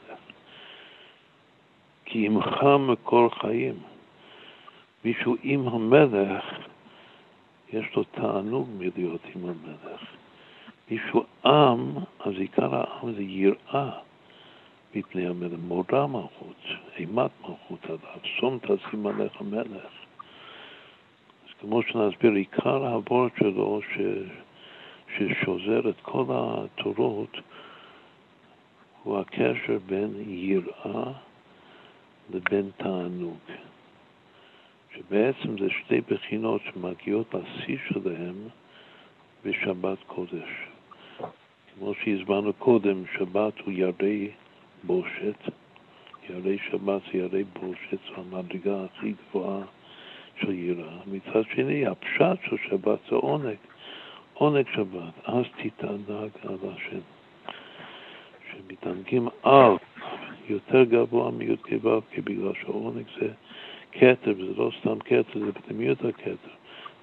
כי 2.12 2.26
עמך 2.26 2.64
מקור 2.80 3.30
חיים. 3.30 3.76
מישהו 5.06 5.36
עם 5.44 5.68
המלך, 5.68 6.44
יש 7.74 7.86
לו 7.96 8.04
תענוג 8.04 8.70
מלהיות 8.78 9.22
עם 9.36 9.42
המלך. 9.44 10.02
מישהו 10.92 11.24
עם, 11.46 11.94
אז 12.20 12.34
עיקר 12.38 12.76
העם 12.76 13.14
זה 13.14 13.22
יראה 13.22 13.90
מפני 14.96 15.28
המלך, 15.28 15.60
מורא 15.68 16.08
מלכות, 16.08 16.64
אימת 16.98 17.32
מלכות 17.42 17.86
עליו, 17.86 18.20
שום 18.24 18.60
תשים 18.62 19.08
עליך 19.08 19.42
מלך. 19.42 19.92
אז 21.44 21.54
כמו 21.62 21.84
שנסביר, 21.84 22.32
עיקר 22.32 22.88
הוורד 22.88 23.32
שלו, 23.40 23.80
ש, 23.82 23.98
ששוזר 25.18 25.90
את 25.90 26.02
כל 26.02 26.26
התורות, 26.30 27.38
הוא 29.04 29.20
הקשר 29.20 29.78
בין 29.86 30.14
יראה 30.28 31.12
לבין 32.34 32.70
תענוג. 32.78 33.40
שבעצם 34.96 35.58
זה 35.60 35.70
שתי 35.70 36.02
בחינות 36.02 36.62
שמגיעות 36.74 37.34
לשיא 37.34 37.78
שלהם 37.88 38.36
בשבת 39.46 39.98
קודש. 40.08 40.50
כמו 41.76 41.94
שהזמנו 41.94 42.54
קודם, 42.54 43.04
שבת 43.18 43.60
הוא 43.60 43.74
ירדי 43.74 44.30
בושת, 44.84 45.52
ירדי 46.30 46.58
שבת 46.58 47.02
זה 47.12 47.18
ירדי 47.18 47.44
בושת, 47.44 47.98
זו 48.08 48.16
המדרגה 48.16 48.84
הכי 48.84 49.14
גבוהה 49.30 49.62
של 50.42 50.52
יראה. 50.52 50.98
מצד 51.08 51.44
שני, 51.56 51.88
הפשט 51.88 52.40
של 52.50 52.58
שבת 52.70 53.00
זה 53.10 53.16
עונג, 53.16 53.58
עונג 54.34 54.66
שבת, 54.76 55.14
אז 55.24 55.46
תתענג 55.58 56.30
על 56.44 56.58
השם. 56.76 57.00
שמתענגים 58.52 59.28
על 59.44 59.76
יותר 60.50 60.84
גבוה 60.84 61.32
מי"ק 61.32 61.68
ו"ק, 61.84 62.20
בגלל 62.20 62.54
שהעונג 62.62 63.06
זה 63.22 63.28
כתר, 63.92 64.34
וזה 64.38 64.54
לא 64.58 64.72
סתם 64.80 65.00
כתר, 65.00 65.40
זה 65.46 65.52
פנימיות 65.52 66.06
הכתר, 66.06 66.36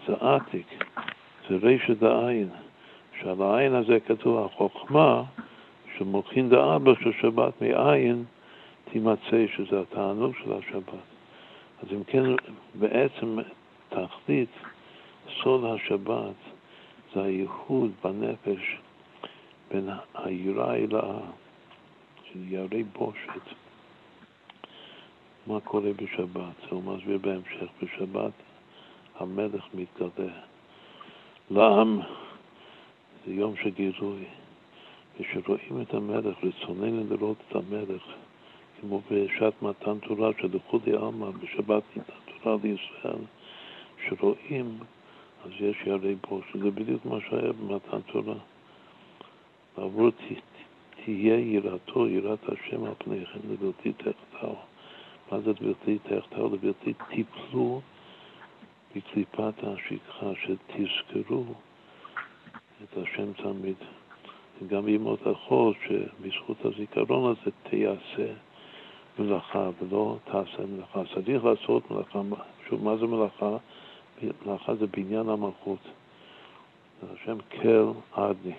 זה 0.07 0.15
עתיק, 0.21 0.85
זה 1.49 1.57
רישא 1.63 1.95
דעין, 1.95 2.49
שעל 3.21 3.43
העין 3.43 3.75
הזה 3.75 4.01
כתוב 4.01 4.45
החוכמה 4.45 5.23
שמוכין 5.99 6.49
דאבא 6.49 6.93
של 6.95 7.13
שבת 7.21 7.63
מעין 7.63 8.25
תימצא, 8.93 9.47
שזה 9.57 9.81
התענוג 9.81 10.33
של 10.45 10.53
השבת. 10.53 11.05
אז 11.83 11.89
אם 11.93 12.05
כן, 12.05 12.25
בעצם 12.75 13.39
תכלית, 13.89 14.51
סוד 15.43 15.65
השבת, 15.65 16.35
זה 17.15 17.23
הייחוד 17.23 17.91
בנפש 18.05 18.77
בין 19.71 19.89
היראה 20.15 20.75
אל 20.75 20.97
ירי 22.49 22.82
בושת. 22.82 23.55
מה 25.47 25.61
קורה 25.61 25.93
בשבת? 25.93 26.57
זה 26.61 26.68
הוא 26.70 26.82
מסביר 26.82 27.18
בהמשך. 27.18 27.66
בשבת 27.82 28.32
המלך 29.18 29.64
מתגלה. 29.74 30.32
לעם 31.51 32.01
זה 33.26 33.32
יום 33.32 33.55
של 33.57 33.70
גילוי. 33.70 34.24
כשרואים 35.18 35.82
את 35.82 35.95
המלך, 35.95 36.37
רצוננו 36.45 37.05
לראות 37.11 37.37
את 37.49 37.57
המלך, 37.57 38.03
כמו 38.80 39.01
בשעת 39.11 39.62
מתן 39.62 39.99
תורה, 39.99 40.30
שלכולי 40.41 40.93
עלמא, 40.93 41.30
בשבת 41.30 41.82
ניתן 41.97 42.12
תורה 42.43 42.57
לישראל, 42.62 43.24
שרואים, 44.07 44.78
אז 45.45 45.51
יש 45.61 45.76
ירי 45.87 46.14
בו, 46.28 46.41
שזה 46.53 46.70
בדיוק 46.70 47.07
מה 47.07 47.18
שהיה 47.28 47.53
במתן 47.53 48.01
תורה. 48.12 48.34
ועבור 49.78 50.11
תהיה 51.07 51.39
יראתו, 51.39 52.09
יראת 52.09 52.39
השם 52.49 52.85
על 52.85 52.93
פניכם, 52.99 53.39
לבלתי 53.51 53.93
תחתיו. 53.93 54.55
מה 55.33 55.41
זה 55.41 55.51
לבלתי 55.51 55.99
תחתיו? 55.99 56.55
לבלתי 56.55 56.93
תיפלו 57.09 57.81
בקליפת 58.97 59.55
השכחה, 59.63 60.31
שתזכרו 60.35 61.45
את 62.85 62.99
השם 62.99 63.33
תמיד. 63.33 63.77
גם 64.69 64.85
בימות 64.85 65.27
החול, 65.27 65.75
שבזכות 65.87 66.65
הזיכרון 66.65 67.33
הזה 67.33 67.51
תיעשה 67.71 68.33
מלאכה 69.19 69.71
ולא 69.81 70.17
תעשה 70.25 70.67
מלאכה. 70.69 71.03
צריך 71.15 71.45
לעשות 71.45 71.91
מלאכה, 71.91 72.21
שוב, 72.69 72.85
מה 72.85 72.97
זה 72.97 73.07
מלאכה? 73.07 73.57
מלאכה 74.47 74.75
זה 74.75 74.87
בניין 74.87 75.29
המלכות. 75.29 75.81
השם 77.03 77.39
כל 77.51 77.93
עדני. 78.13 78.55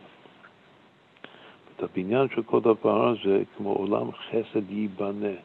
את 1.77 1.83
הבניין 1.83 2.27
של 2.35 2.43
כל 2.43 2.59
דבר 2.59 3.07
הזה, 3.07 3.43
כמו 3.57 3.73
עולם 3.73 4.11
חסד 4.11 4.71
ייבנה. 4.71 5.35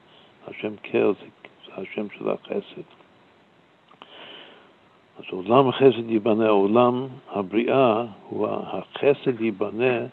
השם 0.48 0.72
כל 0.90 1.12
זה, 1.12 1.26
זה 1.66 1.72
השם 1.82 2.06
של 2.18 2.30
החסד. 2.30 2.82
אז 5.18 5.24
עולם 5.30 5.72
חסד 5.72 6.10
ייבנה, 6.10 6.48
עולם 6.48 7.06
הבריאה 7.28 8.04
הוא 8.28 8.48
החסד 8.48 9.40
ייבנה 9.40 10.06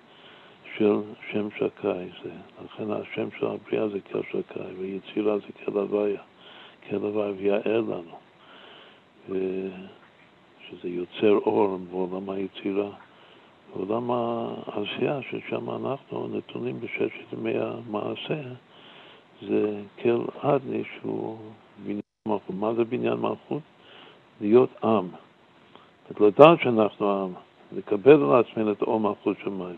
של 0.78 1.01
שם 1.32 1.47
שקי. 1.57 1.88
זה, 2.24 2.32
לכן 2.65 2.91
השם 2.91 3.28
של 3.39 3.45
הבריאה 3.47 3.88
זה 3.89 3.99
כל 4.11 4.22
שקי, 4.24 4.59
ויצירה 4.80 5.38
זה 5.38 5.65
כל 5.65 5.80
הוויה, 5.80 6.22
כל 6.89 6.95
הוויה 6.95 7.32
ויער 7.38 7.82
לנו. 7.82 8.20
שזה 10.70 10.89
יוצר 10.89 11.32
אור 11.32 11.78
בעולם 11.91 12.30
היצירה. 12.30 12.89
בעולם 13.76 14.11
העשייה, 14.11 15.20
ששם 15.22 15.70
אנחנו 15.70 16.28
נתונים 16.28 16.80
בששת 16.80 17.34
ימי 17.34 17.53
המעשה, 17.57 18.41
זה 19.41 19.82
כל 20.01 20.26
עדני 20.41 20.84
שהוא 20.84 21.38
בניין 21.84 22.01
מלכות. 22.28 22.55
מה 22.55 22.74
זה 22.74 22.84
בניין 22.84 23.13
מלכות? 23.13 23.61
להיות 24.41 24.70
עם. 24.84 25.07
לדעת 26.20 26.59
שאנחנו 26.61 27.24
עם, 27.24 27.34
לקבל 27.78 28.24
על 28.24 28.39
עצמנו 28.39 28.72
את 28.72 28.82
אור 28.82 28.99
מלכות 28.99 29.38
שמיים. 29.43 29.78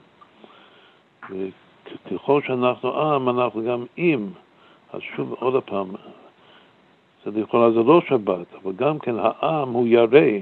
וככל 1.30 2.42
שאנחנו 2.42 3.02
עם, 3.02 3.30
אנחנו 3.30 3.64
גם 3.64 3.86
עם. 3.98 4.30
אז 4.94 5.02
שוב, 5.16 5.34
עוד 5.34 5.64
פעם, 5.64 5.92
זה 7.26 7.32
לכאורה 7.32 7.72
זה 7.72 7.80
לא 7.80 8.02
שבת, 8.10 8.48
אבל 8.64 8.74
גם 8.74 9.00
כן 9.00 9.16
העם 9.20 9.70
הוא 9.70 9.88
ירא, 9.88 10.40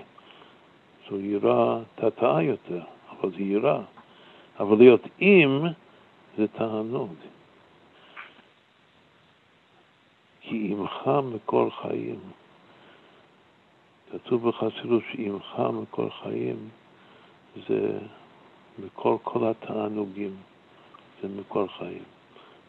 זו 1.09 1.19
יראה 1.19 1.77
תתאה 1.95 2.41
יותר, 2.43 2.81
אבל 3.21 3.31
זה 3.31 3.41
יראה. 3.41 3.81
אבל 4.59 4.77
להיות 4.77 5.01
עם 5.19 5.65
זה 6.37 6.47
תענוג. 6.47 7.13
כי 10.41 10.67
עמך 10.71 11.09
מקור 11.33 11.69
חיים. 11.81 12.19
כתוב 14.11 14.49
בחסידות 14.49 15.03
שעמך 15.11 15.59
מקור 15.73 16.09
חיים 16.23 16.69
זה 17.67 17.99
מקור 18.79 19.19
כל 19.23 19.47
התענוגים. 19.47 20.35
זה 21.21 21.27
מקור 21.27 21.67
חיים. 21.77 22.03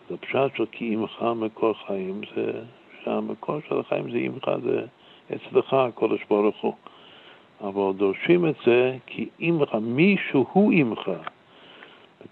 אז 0.09 0.15
הפשט 0.15 0.57
של 0.57 0.67
כי 0.73 0.95
עמך 0.95 1.23
מקור 1.23 1.75
חיים 1.87 2.21
זה 2.37 2.63
שהמקור 3.05 3.61
של 3.69 3.81
החיים 3.81 4.11
זה 4.11 4.19
עמך, 4.19 4.51
זה 4.65 4.87
אצלך 5.35 5.75
הקודש 5.75 6.21
ברוך 6.31 6.57
הוא. 6.61 6.75
אבל 7.61 7.93
דורשים 7.97 8.47
את 8.49 8.55
זה 8.67 8.97
כי 9.07 9.29
עמך, 9.39 9.75
מישהו 9.75 10.47
הוא 10.53 10.73
עמך. 10.73 11.11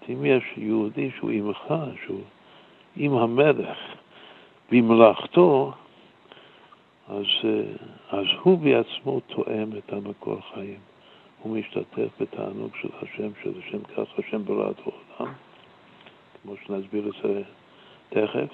אם 0.09 0.25
יש 0.25 0.43
יהודי 0.57 1.11
שהוא 1.17 1.31
עמך, 1.31 1.73
שהוא 2.05 2.21
עם 2.95 3.13
המלך, 3.13 3.77
במלאכתו, 4.71 5.71
אז, 7.07 7.25
אה, 7.43 7.61
אז 8.09 8.25
הוא 8.43 8.59
בעצמו 8.59 9.19
תואם 9.19 9.69
את 9.77 9.93
המקור 9.93 10.39
חיים. 10.53 10.79
הוא 11.41 11.57
משתתף 11.57 12.09
בתענוג 12.19 12.75
של 12.81 12.89
השם, 13.01 13.29
שלשם 13.43 13.83
כך 13.83 14.19
השם 14.19 14.45
ברא 14.45 14.71
העולם, 14.85 15.33
כמו 16.41 16.53
שנסביר 16.65 17.07
את 17.07 17.13
זה 17.23 17.41
תכף, 18.09 18.49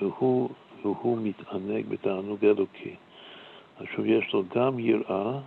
והוא, 0.00 0.50
והוא 0.82 1.18
מתענג 1.22 1.86
בתענוג 1.88 2.44
אלוקי. 2.44 2.94
עכשיו 3.80 4.06
יש 4.06 4.32
לו 4.32 4.42
גם 4.54 4.78
יראה 4.78 5.38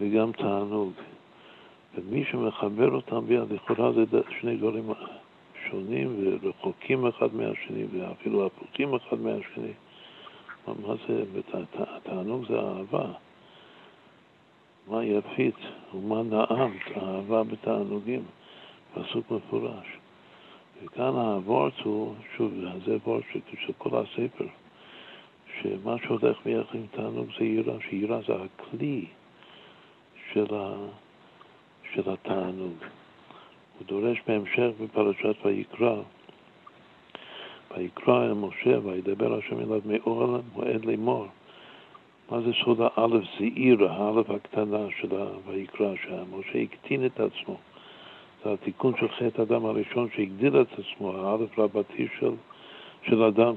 וגם 0.00 0.32
תענוג. 0.32 0.92
ומי 1.94 2.24
שמחבר 2.24 2.94
אותם 2.94 3.26
ביד, 3.26 3.52
לכאורה 3.52 3.92
זה 3.92 4.04
שני 4.40 4.56
דברים 4.56 4.90
שונים 5.70 6.38
ורחוקים 6.42 7.06
אחד 7.06 7.34
מהשני 7.34 7.84
ואפילו 7.92 8.46
הפוכים 8.46 8.94
אחד 8.94 9.20
מהשני. 9.20 9.72
מה 10.66 10.94
זה, 11.08 11.24
התענוג 11.78 12.46
זה 12.48 12.60
אהבה. 12.60 13.12
מה 14.88 15.04
יפית 15.04 15.56
ומה 15.94 16.22
נעמת, 16.22 16.96
אהבה 16.96 17.42
בתענוגים, 17.44 18.22
פסוק 18.94 19.30
מפורש. 19.30 19.86
וכאן 20.84 21.14
הוורט 21.14 21.78
הוא, 21.84 22.14
שוב, 22.36 22.52
זה 22.86 22.96
וורט 23.06 23.24
של 23.66 23.72
כל 23.78 23.90
הספר, 23.98 24.46
שמה 25.62 25.96
שהולך 26.06 26.36
ביחד 26.44 26.74
עם 26.74 26.86
תענוג 26.90 27.28
זה 27.38 27.44
יראה, 27.44 27.74
שיראה 27.88 28.20
זה 28.26 28.32
הכלי 28.34 29.04
של, 30.32 30.54
ה, 30.54 30.74
של 31.94 32.10
התענוג. 32.10 32.74
הוא 33.78 33.86
דורש 33.86 34.18
בהמשך 34.26 34.68
בפרשת 34.80 35.36
ויקרא, 35.44 35.96
ויקרא 37.76 38.24
אל 38.24 38.32
משה 38.32 38.78
וידבר 38.84 39.38
השם 39.38 39.58
אליו 39.58 39.80
מאוהל 39.84 40.40
מועד 40.52 40.84
לאמור. 40.84 41.26
מה 42.30 42.40
זה 42.40 42.50
סוד 42.64 42.78
האלף 42.80 43.24
זעירה, 43.38 43.92
האלף 43.92 44.30
הקטנה 44.30 44.86
של 45.00 45.08
ויקרא, 45.46 45.94
שמשה 45.96 46.58
הקטין 46.58 47.06
את 47.06 47.20
עצמו. 47.20 47.56
זה 48.44 48.52
התיקון 48.52 48.92
של 49.00 49.08
חטא 49.08 49.42
אדם 49.42 49.64
הראשון 49.64 50.08
שהגדיל 50.16 50.60
את 50.60 50.66
עצמו, 50.72 51.16
האלף 51.16 51.58
רבתי 51.58 52.08
של, 52.18 52.32
של 53.02 53.22
אדם, 53.22 53.54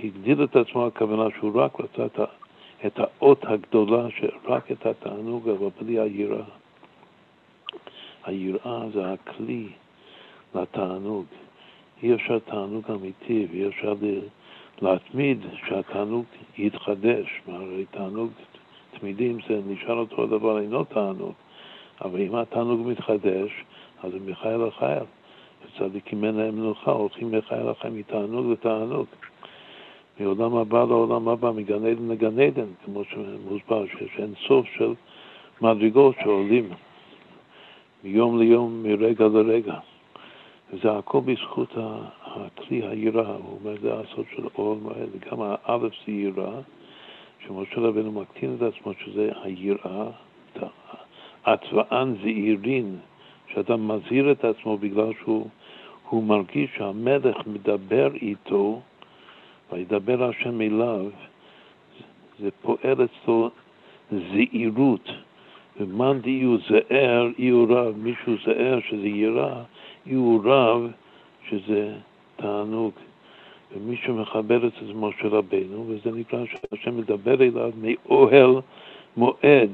שהגדיל 0.00 0.44
את 0.44 0.56
עצמו, 0.56 0.86
הכוונה 0.86 1.24
שהוא 1.38 1.60
רק 1.60 1.80
רצה 1.80 2.06
את, 2.06 2.20
את 2.86 2.98
האות 2.98 3.44
הגדולה, 3.44 4.06
רק 4.44 4.72
את 4.72 4.86
התענוג, 4.86 5.48
אבל 5.48 5.68
בלי 5.80 5.98
היראה. 5.98 6.44
היראה 8.24 8.88
זה 8.92 9.12
הכלי 9.12 9.68
לתענוג. 10.54 11.24
אי 12.02 12.14
אפשר 12.14 12.38
תענוג 12.38 12.84
אמיתי 12.90 13.46
ואי 13.50 13.68
אפשר 13.68 13.94
להתמיד 14.82 15.46
שהתענוג 15.68 16.24
יתחדש. 16.58 17.42
הרי 17.46 17.84
תענוג 17.90 18.30
תמידי, 18.98 19.30
אם 19.30 19.38
זה 19.48 19.60
נשאר 19.66 19.98
אותו 19.98 20.26
דבר, 20.26 20.60
אינו 20.60 20.84
תענוג. 20.84 21.32
אבל 22.00 22.20
אם 22.20 22.34
התענוג 22.34 22.86
מתחדש, 22.86 23.50
אז 24.02 24.12
זה 24.12 24.18
מחייל 24.26 24.56
לחייל. 24.56 25.04
וצדיקים 25.64 26.24
אין 26.24 26.34
להם 26.34 26.56
מנוחה, 26.56 26.90
הולכים 26.90 27.32
מחייל 27.32 27.70
לחייל 27.70 27.92
מתענוג 27.92 28.52
לתענוג. 28.52 29.06
מעולם 30.20 30.56
הבא 30.56 30.84
לעולם 30.84 31.28
הבא, 31.28 31.50
מגן 31.50 31.86
עדן 31.86 32.08
לגן 32.08 32.40
עדן, 32.40 32.66
כמו 32.84 33.02
שמוסבר, 33.04 33.86
שיש 33.86 34.18
אין 34.18 34.34
סוף 34.48 34.66
של 34.76 34.94
מדרגות 35.60 36.14
שעולים 36.22 36.68
מיום 38.04 38.38
ליום, 38.38 38.82
מרגע 38.82 39.26
לרגע. 39.28 39.74
וזה 40.72 40.92
הכל 40.92 41.20
בזכות 41.20 41.74
הכלי 42.24 42.86
היראה, 42.86 43.36
הוא 43.36 43.58
אומר, 43.60 43.74
זה 43.82 43.94
הסוד 43.94 44.24
של 44.36 44.46
אור 44.58 44.76
מועד, 44.82 45.08
וגם 45.12 45.38
האלף 45.40 45.92
זה 46.06 46.12
יראה, 46.12 46.60
שמשה 47.46 47.80
רבנו 47.80 48.12
מקטין 48.12 48.56
את 48.56 48.62
עצמו, 48.62 48.92
שזה 49.04 49.30
היראה, 49.42 50.06
הצבען 51.44 52.14
זעירין, 52.22 52.96
שאדם 53.52 53.88
מזהיר 53.88 54.32
את 54.32 54.44
עצמו 54.44 54.78
בגלל 54.78 55.12
שהוא 55.22 56.24
מרגיש 56.24 56.70
שהמלך 56.76 57.36
מדבר 57.46 58.14
איתו, 58.14 58.80
וידבר 59.72 60.24
השם 60.24 60.60
אליו, 60.60 61.06
זה 62.40 62.48
פועל 62.62 63.04
אצלו 63.04 63.50
זעירות. 64.12 65.08
ומאן 65.80 66.20
דיו 66.20 66.56
זער, 66.58 67.28
איהו 67.38 67.66
רב, 67.68 67.94
מישהו 67.96 68.34
זער 68.46 68.78
שזה 68.88 69.06
יירא, 69.06 69.54
איהו 70.06 70.40
רב 70.44 70.90
שזה 71.48 71.94
תענוג. 72.36 72.92
ומי 73.76 73.96
שמחבר 73.96 74.66
את 74.66 74.72
זה 74.72 74.94
משה 74.94 75.28
רבנו, 75.28 75.86
וזה 75.88 76.18
נקרא 76.18 76.44
שהשם 76.44 76.96
מדבר 76.96 77.42
אליו 77.42 77.70
מאוהל 77.82 78.54
מועד. 79.16 79.70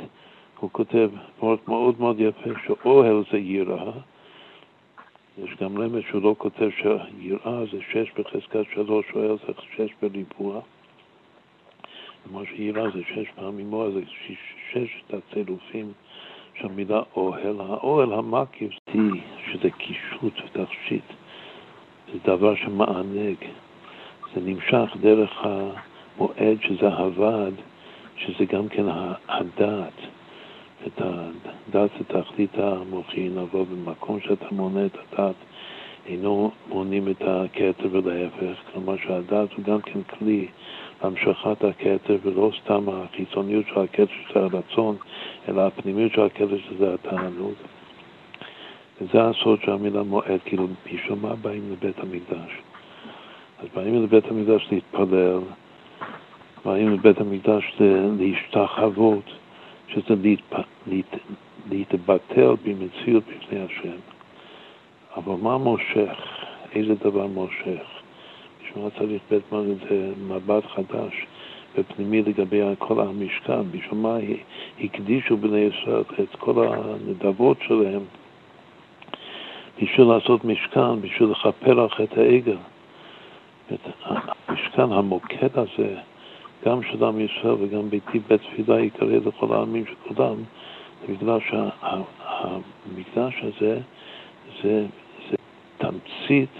הוא 0.59 0.71
כותב 0.73 1.11
פורט 1.39 1.69
מאוד 1.69 1.95
מאוד 2.01 2.21
יפה 2.21 2.51
שאוהל 2.67 3.23
זה 3.33 3.39
יראה. 3.39 3.93
יש 5.39 5.51
גם 5.61 5.79
רמז 5.79 6.03
שהוא 6.09 6.23
לא 6.23 6.35
כותב 6.39 6.69
שיראה 6.71 7.65
זה 7.73 7.79
שש 7.93 8.13
בחזקת 8.19 8.65
שלוש, 8.75 9.07
אוהל 9.15 9.37
זה 9.47 9.53
שש 9.77 9.91
בריבוע. 10.03 10.61
כמו 12.25 12.47
שיראה 12.47 12.91
זה 12.91 13.01
שש 13.15 13.29
פעמים 13.35 13.73
אוהל, 13.73 13.93
זה 13.93 14.01
ששת 14.71 15.15
הצילופים 15.15 15.93
של 16.59 16.67
המילה 16.67 17.03
אוהל. 17.17 17.61
האוהל 17.61 18.13
המקיף 18.13 18.73
זה 18.93 19.01
שזה 19.47 19.71
קישוט 19.71 20.35
ותכשיט. 20.45 21.05
זה 22.13 22.19
דבר 22.25 22.55
שמענג. 22.55 23.37
זה 24.35 24.41
נמשך 24.41 24.97
דרך 25.01 25.31
המועד 25.43 26.59
שזה 26.63 26.89
הוועד, 26.89 27.55
שזה 28.17 28.45
גם 28.45 28.69
כן 28.69 28.85
הדעת. 29.29 30.01
את 30.87 31.01
הדעת 31.01 31.91
זה 31.99 32.05
תכלית 32.05 32.59
המוחי, 32.59 33.29
נבוא 33.29 33.65
במקום 33.65 34.21
שאתה 34.21 34.47
מונה 34.53 34.87
את 34.87 34.97
הדעת, 35.13 35.35
אינו 36.07 36.51
מונים 36.69 37.09
את 37.09 37.23
הכתר 37.23 37.89
ולהפך, 37.91 38.59
כלומר 38.73 38.97
שהדעת 38.97 39.53
הוא 39.53 39.65
גם 39.65 39.81
כן 39.81 40.03
כלי 40.03 40.47
להמשכת 41.03 41.65
הכתר, 41.65 42.17
ולא 42.23 42.51
סתם 42.63 42.85
החיצוניות 42.89 43.65
של 43.67 43.81
הכתר 43.81 44.05
שזה 44.07 44.41
הרצון, 44.41 44.97
אלא 45.49 45.67
הפנימיות 45.67 46.13
של 46.13 46.21
הכתר 46.21 46.59
שזה 46.59 46.95
התענוג. 46.95 47.55
וזה 49.01 49.25
הסוד 49.25 49.61
של 49.63 49.71
המילה 49.71 50.03
מועד, 50.03 50.41
כאילו 50.45 50.67
בשביל 50.87 51.19
מה 51.23 51.35
באים 51.35 51.73
לבית 51.73 51.99
המקדש? 51.99 52.53
אז 53.63 53.69
באים 53.75 54.03
לבית 54.03 54.25
המקדש 54.31 54.69
להתפלל, 54.73 55.41
באים 56.65 56.91
לבית 56.91 57.21
המקדש 57.21 57.77
להשתחוות, 58.19 59.25
שזה. 59.95 60.41
להתבטל 61.71 62.55
במציאות 62.65 63.23
בפני 63.25 63.61
השם. 63.61 63.97
אבל 65.17 65.35
מה 65.43 65.59
מושך? 65.59 66.19
איזה 66.75 66.95
דבר 66.95 67.27
מושך? 67.27 67.87
בשביל 68.63 68.85
מה 68.85 68.91
צריך 68.99 69.23
בית 69.31 69.43
זה 69.89 70.13
מבט 70.29 70.65
חדש 70.67 71.27
ופנימי 71.75 72.23
לגבי 72.23 72.61
כל 72.79 73.01
המשכן? 73.01 73.63
בשביל 73.71 74.01
מה 74.01 74.17
הקדישו 74.81 75.37
בני 75.37 75.59
ישראל 75.59 76.03
את 76.23 76.37
כל 76.39 76.67
הנדבות 76.67 77.57
שלהם 77.67 78.03
בשביל 79.83 80.07
לעשות 80.07 80.45
משכן, 80.45 81.01
בשביל 81.01 81.29
לכפר 81.29 81.81
על 81.81 81.89
חטא 81.89 82.21
העגל. 82.21 82.57
המשכן, 84.05 84.93
המוקד 84.93 85.49
הזה, 85.55 85.97
גם 86.67 86.83
של 86.83 87.05
עם 87.05 87.21
ישראל 87.21 87.55
וגם 87.61 87.91
ביתי 87.91 88.19
בית 88.19 88.41
תפילה 88.41 88.81
יקרא 88.81 89.17
לכל 89.27 89.55
העמים 89.55 89.87
של 89.87 89.95
כולם, 90.09 90.37
זה 91.01 91.15
בגלל 91.15 91.39
שהמקדש 91.51 93.43
הזה 93.43 93.81
זה, 94.63 94.87
זה 95.31 95.37
תמצית 95.79 96.51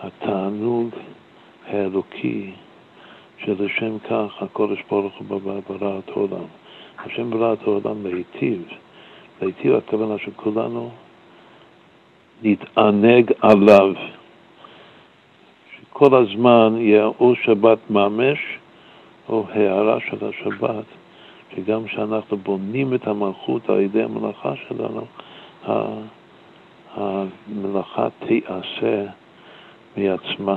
התענוג 0.00 0.88
האלוקי 1.66 2.52
שלשם 3.44 3.98
כך 3.98 4.42
הקודש 4.42 4.78
ברוך 4.90 5.12
הוא 5.18 5.40
ברא 5.68 5.98
את 5.98 6.08
העולם. 6.08 6.44
השם 6.98 7.30
ברא 7.30 7.52
את 7.52 7.62
העולם 7.62 8.06
להיטיב. 8.06 8.62
להיטיב 9.42 9.74
הכוונה 9.74 10.18
שכולנו 10.18 10.90
נתענג 12.42 13.32
עליו. 13.40 13.92
שכל 15.76 16.14
הזמן 16.14 16.76
יהיה 16.78 17.04
או 17.04 17.34
שבת 17.34 17.78
ממש 17.90 18.38
או 19.28 19.44
הערה 19.52 19.98
של 20.00 20.26
השבת, 20.28 20.84
שגם 21.54 21.84
כשאנחנו 21.84 22.36
בונים 22.36 22.94
את 22.94 23.06
המלכות 23.06 23.70
על 23.70 23.80
ידי 23.80 24.02
המלאכה 24.02 24.52
שלנו, 24.68 25.04
המלאכה 26.94 28.08
תיעשה 28.26 29.04
מעצמה. 29.96 30.56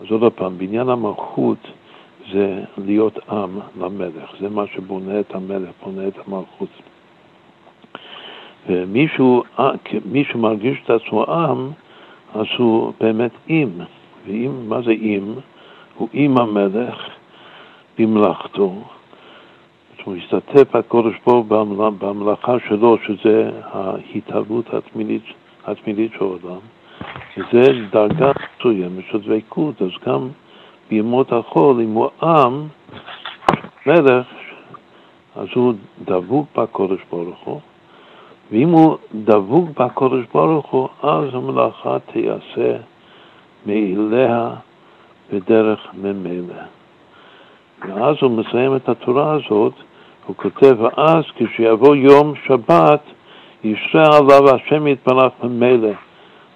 אז 0.00 0.06
עוד 0.10 0.32
פעם, 0.32 0.58
בעניין 0.58 0.88
המלכות 0.88 1.58
זה 2.32 2.62
להיות 2.78 3.18
עם 3.28 3.58
למלך, 3.80 4.34
זה 4.40 4.48
מה 4.48 4.66
שבונה 4.66 5.20
את 5.20 5.34
המלך, 5.34 5.70
בונה 5.84 6.08
את 6.08 6.14
המלכות. 6.26 6.68
ומישהו 8.66 9.42
מישהו 10.04 10.38
מרגיש 10.38 10.78
את 10.84 10.90
עצמו 10.90 11.24
עם, 11.24 11.70
אז 12.34 12.46
הוא 12.58 12.92
באמת 13.00 13.30
עם. 13.46 13.70
ואם, 14.26 14.68
מה 14.68 14.82
זה 14.82 14.92
עם? 15.00 15.34
הוא 15.96 16.08
עם 16.12 16.38
המלך 16.38 17.08
במלאכתו. 17.98 18.74
הוא 20.04 20.16
משתתף 20.16 20.76
הקודש 20.76 21.14
ברוך 21.26 21.46
במלאכה 21.98 22.56
שלו, 22.68 22.96
שזה 23.06 23.50
ההתהוות 23.72 24.74
התמילית, 24.74 25.22
התמילית 25.66 26.12
של 26.12 26.24
העולם, 26.24 26.58
וזה 27.36 27.72
דרגה 27.90 28.32
מסוימת 28.60 29.04
של 29.10 29.18
דבקות, 29.18 29.82
אז 29.82 29.90
גם 30.06 30.28
בימות 30.90 31.32
החול, 31.32 31.80
אם 31.80 31.92
הוא 31.92 32.08
עם, 32.22 32.68
מלך, 33.86 34.26
אז 35.36 35.48
הוא 35.54 35.74
דבוק 36.04 36.46
בקודש 36.56 37.00
ברוך 37.10 37.40
הוא, 37.44 37.60
ואם 38.50 38.68
הוא 38.68 38.96
דבוק 39.14 39.68
בקודש 39.80 40.24
ברוך 40.34 40.66
הוא, 40.66 40.88
אז 41.02 41.34
המלאכה 41.34 41.96
תיעשה 42.12 42.76
מאליה 43.66 44.50
בדרך 45.34 45.80
ממילא. 45.94 46.62
ואז 47.88 48.16
הוא 48.20 48.30
מסיים 48.30 48.76
את 48.76 48.88
התורה 48.88 49.32
הזאת, 49.32 49.72
הוא 50.26 50.36
כותב, 50.36 50.80
ואז 50.80 51.24
כשיבוא 51.36 51.96
יום 51.96 52.32
שבת, 52.46 53.00
ישרה 53.64 54.16
עליו 54.16 54.54
השם 54.54 54.86
יתברך 54.86 55.32
ממילא. 55.42 55.92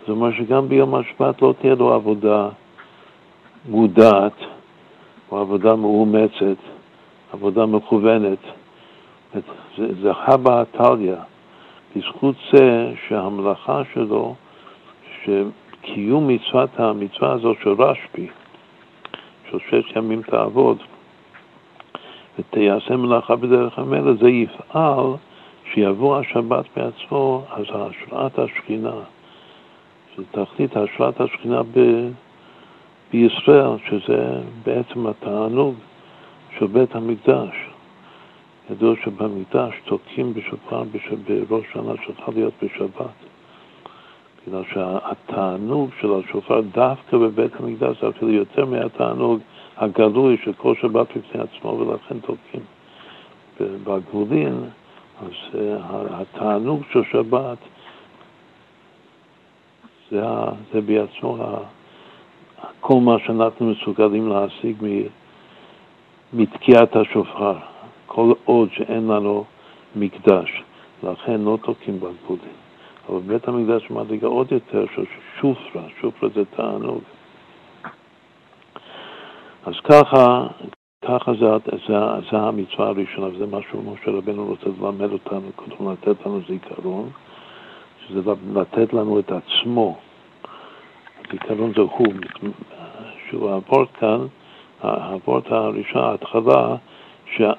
זאת 0.01 0.09
אומרת 0.09 0.35
שגם 0.35 0.69
ביום 0.69 0.95
השבת 0.95 1.43
לא 1.43 1.55
תהיה 1.61 1.75
לו 1.75 1.95
עבודה 1.95 2.49
מודעת, 3.69 4.37
או 5.31 5.39
עבודה 5.39 5.77
מאומצת, 5.77 6.59
עבודה 7.33 7.67
מכוונת. 7.67 8.39
זה, 9.77 9.87
זה 10.03 10.11
הבה 10.13 10.61
עתליא. 10.61 11.15
בזכות 11.97 12.35
זה 12.53 12.93
שהמלאכה 13.09 13.83
שלו, 13.95 14.35
שקיום 15.25 16.29
מצוות 16.29 16.71
המצווה 16.81 17.33
הזאת 17.33 17.57
של 17.63 17.83
רשב"י, 17.83 18.27
של 19.51 19.59
שש 19.71 19.97
ימים 19.97 20.23
תעבוד, 20.23 20.79
ותיעשה 22.39 22.97
מלאכה 22.97 23.37
בדרך 23.37 23.79
המלך, 23.79 24.21
זה 24.21 24.29
יפעל 24.29 25.07
שיבוא 25.73 26.17
השבת 26.19 26.65
בעצמו, 26.77 27.45
אז 27.51 27.65
השראת 27.69 28.39
השכינה, 28.39 28.95
שזה 30.15 30.27
תכלית 30.31 30.77
השראת 30.77 31.21
השכינה 31.21 31.63
ב, 31.63 32.09
בישראל, 33.13 33.71
שזה 33.89 34.41
בעצם 34.65 35.07
התענוג 35.07 35.75
של 36.59 36.67
בית 36.67 36.95
המקדש. 36.95 37.55
ידוע 38.71 38.95
שבמקדש 39.05 39.75
תוקעים 39.85 40.35
בשופר 40.35 40.83
בראש 41.49 41.65
שנה 41.73 41.93
שצריכה 42.05 42.33
להיות 42.33 42.53
בשבת. 42.63 43.28
בגלל 44.49 44.63
שהתענוג 44.73 45.91
של 46.01 46.09
השופר 46.15 46.61
דווקא 46.61 47.17
בבית 47.17 47.53
המקדש 47.61 48.01
זה 48.01 48.09
אפילו 48.09 48.33
יותר 48.33 48.65
מהתענוג 48.65 49.41
הגלוי 49.77 50.37
של 50.45 50.53
כל 50.53 50.75
שבת 50.75 51.07
בפני 51.17 51.41
עצמו, 51.41 51.69
ולכן 51.69 52.19
תוקעים. 52.19 52.63
בגבולין, 53.61 54.65
אז 55.21 55.61
אה, 55.61 55.77
התענוג 56.11 56.83
של 56.93 57.03
שבת 57.13 57.59
זה, 60.11 60.23
זה 60.73 60.81
בעצמו 60.81 61.39
כל 62.81 63.01
מה 63.01 63.17
שאנחנו 63.27 63.67
מסוגלים 63.67 64.29
להשיג 64.29 64.77
מתקיעת 66.33 66.97
השופר. 66.97 67.55
כל 68.07 68.33
עוד 68.45 68.69
שאין 68.73 69.07
לנו 69.07 69.45
מקדש, 69.97 70.63
לכן 71.03 71.41
לא 71.41 71.59
תוקעים 71.63 71.97
בגבולים. 71.97 72.68
אבל 73.09 73.19
בבית 73.19 73.49
המקדש 73.49 73.91
מדרגה 73.91 74.27
עוד 74.27 74.53
יותר 74.53 74.87
של 74.95 75.05
שופרה, 75.41 75.83
שופרה 76.01 76.29
זה 76.35 76.45
תענוג. 76.45 77.01
אז 79.67 79.75
ככה, 79.85 80.47
ככה 81.05 81.33
זה, 81.35 81.47
זה, 81.89 81.95
זה 82.31 82.37
המצווה 82.37 82.89
הראשונה, 82.89 83.27
וזה 83.27 83.47
מה 83.47 83.59
שמשה 83.71 84.11
רבנו 84.11 84.47
רוצה 84.47 84.67
ללמד 84.81 85.13
אותנו, 85.13 85.51
קודם 85.57 85.93
לתת 85.93 86.27
לנו 86.27 86.41
זיכרון, 86.49 87.11
שזה 88.07 88.21
לתת 88.55 88.93
לנו 88.93 89.19
את 89.19 89.33
עצמו. 89.33 89.97
זיכרון 91.33 91.73
זה 91.77 91.81
הוא, 91.81 92.07
שהוא 93.29 93.51
הוורט 93.51 93.89
כאן, 94.01 94.27
הוורט 94.83 95.53
הראשון, 95.53 96.03
ההתחלה, 96.05 96.77
שה, 97.37 97.53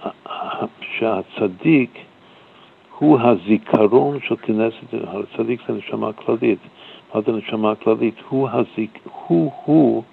שהצדיק 0.98 2.09
הוא 3.00 3.20
הזיכרון 3.20 4.20
של 4.28 4.36
כנסת, 4.36 4.94
הצדיק 4.94 5.62
זה 5.68 5.74
נשמה 5.74 6.14
כללית. 6.14 6.60
מה 7.16 7.22
זה 7.22 7.32
נשמה 7.32 7.76
כללית? 7.76 8.16
הוא, 8.30 8.50
הזיק, 8.50 9.00
הוא, 9.28 9.52
הוא 9.66 10.04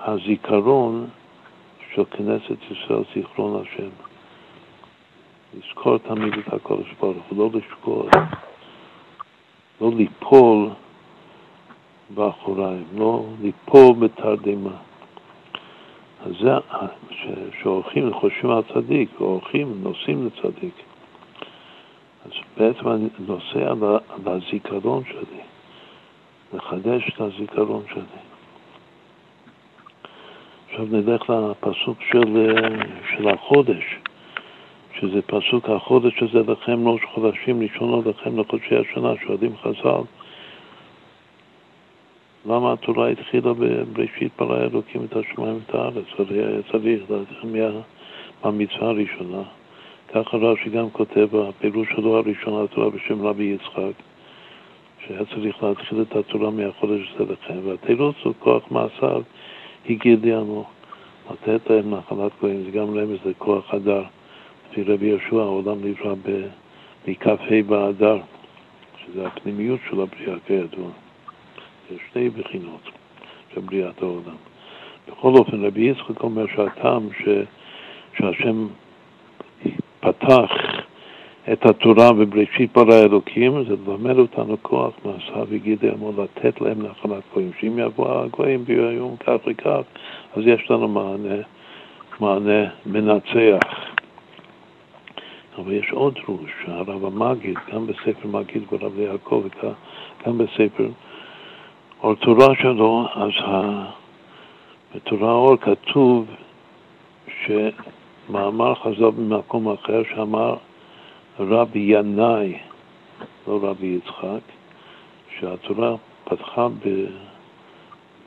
הזיכרון 0.00 1.06
של 1.94 2.04
כנסת 2.10 2.56
ישראל, 2.70 3.02
זיכרון 3.14 3.62
השם. 3.62 3.88
לזכור 5.54 5.98
תמיד 5.98 6.32
את 6.38 6.52
הקודש 6.52 6.86
ברוך 7.00 7.16
הוא, 7.28 7.38
לא 7.38 7.58
לשכוח, 7.58 8.10
לא 9.80 9.90
ליפול 9.96 10.68
באחוריים, 12.10 12.84
לא 12.94 13.24
ליפול 13.42 13.94
בתרדמה. 13.98 14.76
אז 16.26 16.32
זה, 16.40 16.50
שהולכים 17.62 18.08
וחושבים 18.08 18.50
על 18.50 18.62
צדיק, 18.74 19.20
והולכים, 19.20 19.74
נוסעים 19.82 20.26
לצדיק. 20.26 20.74
אז 22.24 22.30
בעצם 22.56 22.88
אני 22.88 23.08
נוסע 23.26 23.72
על 24.08 24.22
הזיכרון 24.26 25.02
שלי, 25.04 25.40
לחדש 26.54 27.08
את 27.08 27.20
הזיכרון 27.20 27.82
שלי. 27.90 28.22
עכשיו 30.70 30.84
נלך 30.90 31.30
לפסוק 31.30 31.98
של, 32.10 32.56
של 33.16 33.28
החודש, 33.28 33.84
שזה 35.00 35.22
פסוק 35.22 35.68
החודש 35.68 36.22
הזה 36.22 36.52
לכם 36.52 36.88
ראש 36.88 37.00
חודשים 37.14 37.62
ראשונות 37.62 38.06
לכם 38.06 38.40
לחודשי 38.40 38.76
השנה, 38.76 39.12
שואלים 39.26 39.56
חז"ל. 39.56 40.02
למה 42.46 42.72
התורה 42.72 43.08
התחילה 43.08 43.52
בראשית 43.92 44.32
ברא 44.38 44.60
אלוקים 44.60 45.04
את 45.04 45.16
השמיים 45.16 45.54
ואת 45.54 45.74
הארץ? 45.74 46.04
הרי 46.18 46.44
היה 46.44 46.62
צריך 46.72 47.10
להתחיל 47.10 47.70
מהמצווה 48.44 48.88
הראשונה. 48.88 49.42
ככה 50.14 50.36
רש"י 50.36 50.70
גם 50.70 50.90
כותב 50.90 51.28
בפירוש 51.32 51.88
שלו 51.96 52.16
הראשון 52.16 52.64
לתורה 52.64 52.90
בשם 52.90 53.26
רבי 53.26 53.44
יצחק, 53.44 53.92
שהיה 55.06 55.24
צריך 55.24 55.62
להתחיל 55.62 56.02
את 56.02 56.16
התורה 56.16 56.50
מהחודש 56.50 57.12
הזה 57.14 57.32
לכם, 57.32 57.54
והתירוץ 57.64 58.16
הוא 58.24 58.34
כוח 58.38 58.62
מאסר 58.70 59.20
הגיע 59.90 60.16
לנו, 60.36 60.64
לתת 61.30 61.70
להם 61.70 61.94
נחלת 61.94 62.32
גויים, 62.40 62.62
זה 62.64 62.70
גם 62.70 62.98
רמז 62.98 63.18
לכוח 63.24 63.74
הדר. 63.74 64.02
לפי 64.70 64.82
רבי 64.82 65.06
יהושע 65.06 65.36
העולם 65.36 65.76
נברא 65.84 66.14
מכ"ה 67.08 67.34
באדר, 67.66 68.18
שזה 69.04 69.26
הפנימיות 69.26 69.80
של 69.90 70.00
הבריאה 70.00 70.36
כידוע. 70.46 70.88
זה 71.90 71.96
שתי 72.10 72.28
בחינות 72.28 72.90
של 73.54 73.60
בריאת 73.60 74.02
העולם. 74.02 74.36
בכל 75.08 75.32
אופן, 75.34 75.64
רבי 75.64 75.80
יצחק 75.80 76.22
אומר 76.22 76.46
שהטעם 76.46 77.08
ש... 77.18 77.28
שהשם 78.16 78.66
פתח 80.02 80.50
את 81.52 81.66
התורה 81.66 82.12
בבראשית 82.12 82.72
ברא 82.72 83.02
אלוקים, 83.02 83.64
זה 83.64 83.74
ללמד 83.86 84.18
אותנו 84.18 84.56
כוח 84.62 84.92
מעשה 85.04 85.44
וגידי 85.48 85.90
עמו, 85.90 86.12
לתת 86.22 86.60
להם 86.60 86.82
נחלת 86.82 87.22
גויים. 87.34 87.50
שאם 87.60 87.78
יבואו 87.78 88.24
הגויים 88.24 88.64
ביום 88.64 89.16
כך 89.16 89.36
וכך, 89.46 89.80
אז 90.36 90.42
יש 90.46 90.70
לנו 90.70 90.88
מענה, 90.88 91.42
מענה 92.20 92.68
מנצח. 92.86 93.68
אבל 95.58 95.72
יש 95.72 95.92
עוד 95.92 96.14
דרוש, 96.14 96.50
הרב 96.66 97.04
המגיד, 97.04 97.56
גם 97.72 97.86
בספר 97.86 98.28
מגיד 98.28 98.62
ברב 98.70 98.98
יעקב, 98.98 99.42
גם 100.26 100.38
בספר 100.38 100.88
אור 102.02 102.14
תורה 102.14 102.54
שלו, 102.62 103.06
אז 103.14 103.30
בתורה 104.94 105.32
אור 105.32 105.56
כתוב 105.56 106.26
שמאמר 108.26 108.74
חזר 108.74 109.10
במקום 109.10 109.68
אחר 109.68 110.02
שאמר 110.14 110.56
רבי 111.40 111.78
ינאי, 111.78 112.58
לא 113.48 113.58
רבי 113.62 113.86
יצחק, 113.86 114.40
שהתורה 115.38 115.94
פתחה 116.24 116.68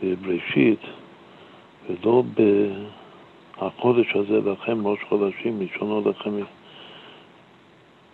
בבראשית 0.04 0.80
ולא 1.90 2.24
בחודש 3.58 4.16
הזה 4.16 4.52
לכם 4.52 4.88
ראש 4.88 5.00
חודשים, 5.10 5.62
ראשונו 5.62 6.10
לכם 6.10 6.32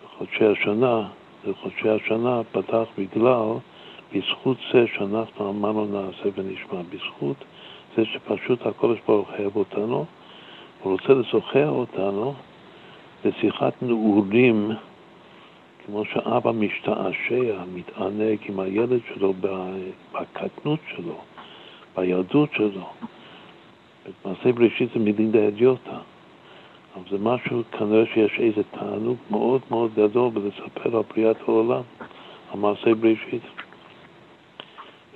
בחודשי 0.04 0.44
השנה, 0.44 1.08
בחודשי 1.48 1.88
השנה 1.88 2.40
פתח 2.52 2.84
בגלל 2.98 3.46
בזכות 4.14 4.56
זה 4.72 4.84
שאנחנו 4.96 5.50
אמרנו 5.50 5.86
נעשה 5.86 6.28
ונשמע, 6.34 6.80
בזכות 6.90 7.36
זה 7.96 8.04
שפשוט 8.04 8.66
הקודש 8.66 8.98
ברוך 9.06 9.28
אוהב 9.38 9.56
אותנו, 9.56 10.04
הוא 10.82 10.92
רוצה 10.92 11.12
לשוחח 11.12 11.68
אותנו 11.68 12.34
לשיחת 13.24 13.82
נעורים, 13.82 14.70
כמו 15.86 16.04
שאבא 16.04 16.52
משתעשע, 16.52 17.64
מתענג 17.74 18.38
עם 18.48 18.60
הילד 18.60 19.00
שלו 19.08 19.34
בקטנות 20.12 20.80
שלו, 20.96 21.18
בילדות 21.96 22.48
שלו. 22.56 22.86
במעשה 24.24 24.52
בראשית 24.52 24.88
זה 24.94 24.98
מילים 24.98 25.30
דיודיוטה, 25.30 25.98
אבל 26.94 27.04
זה 27.10 27.18
משהו, 27.20 27.62
כנראה 27.78 28.06
שיש 28.14 28.38
איזה 28.38 28.62
תענוג 28.70 29.16
מאוד 29.30 29.60
מאוד 29.70 29.90
גדול 29.94 30.30
בלספר 30.30 30.96
על 30.96 31.02
בריאת 31.14 31.36
העולם, 31.48 31.82
על 32.52 32.58
מעשה 32.58 32.94
בראשית. 32.94 33.42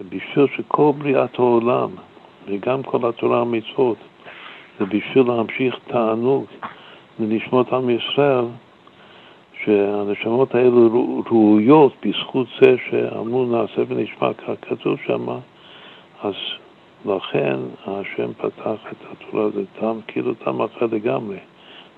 ובשביל 0.00 0.46
שכל 0.56 0.92
בריאת 0.98 1.38
העולם, 1.38 1.90
וגם 2.46 2.82
כל 2.82 3.08
התורה 3.08 3.40
המצוות, 3.40 3.96
זה 4.78 4.84
בשביל 4.86 5.26
להמשיך 5.26 5.76
תענוג 5.86 6.44
לנשמות 7.18 7.72
עם 7.72 7.90
ישראל, 7.90 8.44
שהנשמות 9.64 10.54
האלו 10.54 11.22
ראויות 11.30 11.92
בזכות 12.06 12.46
זה 12.60 12.76
שאמרו 12.90 13.46
נעשה 13.46 13.82
ונשמע 13.88 14.32
כך 14.34 14.50
כתוב 14.62 14.98
שם, 15.06 15.26
אז 16.22 16.34
לכן 17.06 17.56
השם 17.86 18.32
פתח 18.32 18.80
את 18.92 18.96
התורה, 19.12 19.50
זה 19.50 19.62
טעם, 19.80 20.00
כאילו 20.06 20.34
טעם 20.34 20.62
אחר 20.62 20.86
לגמרי, 20.92 21.36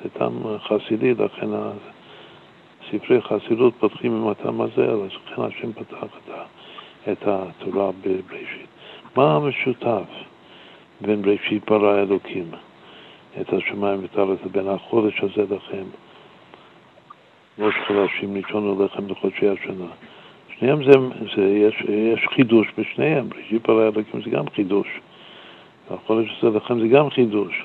זה 0.03 0.09
טעם 0.09 0.33
חסידי, 0.59 1.15
לכן 1.15 1.47
ספרי 2.91 3.23
חסידות 3.23 3.75
פותחים 3.79 4.17
עם 4.17 4.29
הטעם 4.29 4.61
הזה, 4.61 4.91
אז 4.91 5.11
לכן 5.27 5.43
השם 5.43 5.73
פתח 5.73 6.05
את, 6.05 6.31
את 7.13 7.23
התורה 7.27 7.91
בבראשית. 8.01 8.69
מה 9.17 9.37
המשותף 9.37 10.09
בין 11.01 11.23
בראשית 11.23 11.71
ברא 11.71 11.99
אלוקים, 11.99 12.45
את 13.41 13.53
השמיים 13.53 14.03
ואת 14.03 14.19
הארץ, 14.19 14.39
לבין 14.45 14.69
החודש 14.69 15.21
הזה 15.21 15.55
לכם, 15.55 15.85
ראש 17.59 17.75
חודשים 17.87 18.37
ראשון 18.37 18.85
לכם 18.85 19.09
לחודשי 19.09 19.49
השנה? 19.49 19.87
שניהם 20.59 20.85
זה, 20.85 20.99
זה 21.37 21.43
יש, 21.43 21.75
יש 21.89 22.27
חידוש 22.35 22.69
בשניהם, 22.79 23.29
בראשית 23.29 23.67
ברא 23.67 23.83
אלוקים 23.83 24.23
זה 24.25 24.31
גם 24.31 24.45
חידוש. 24.55 24.89
והחודש 25.91 26.43
הזה 26.43 26.57
לכם 26.57 26.81
זה 26.81 26.89
גם 26.89 27.11
חידוש. 27.11 27.65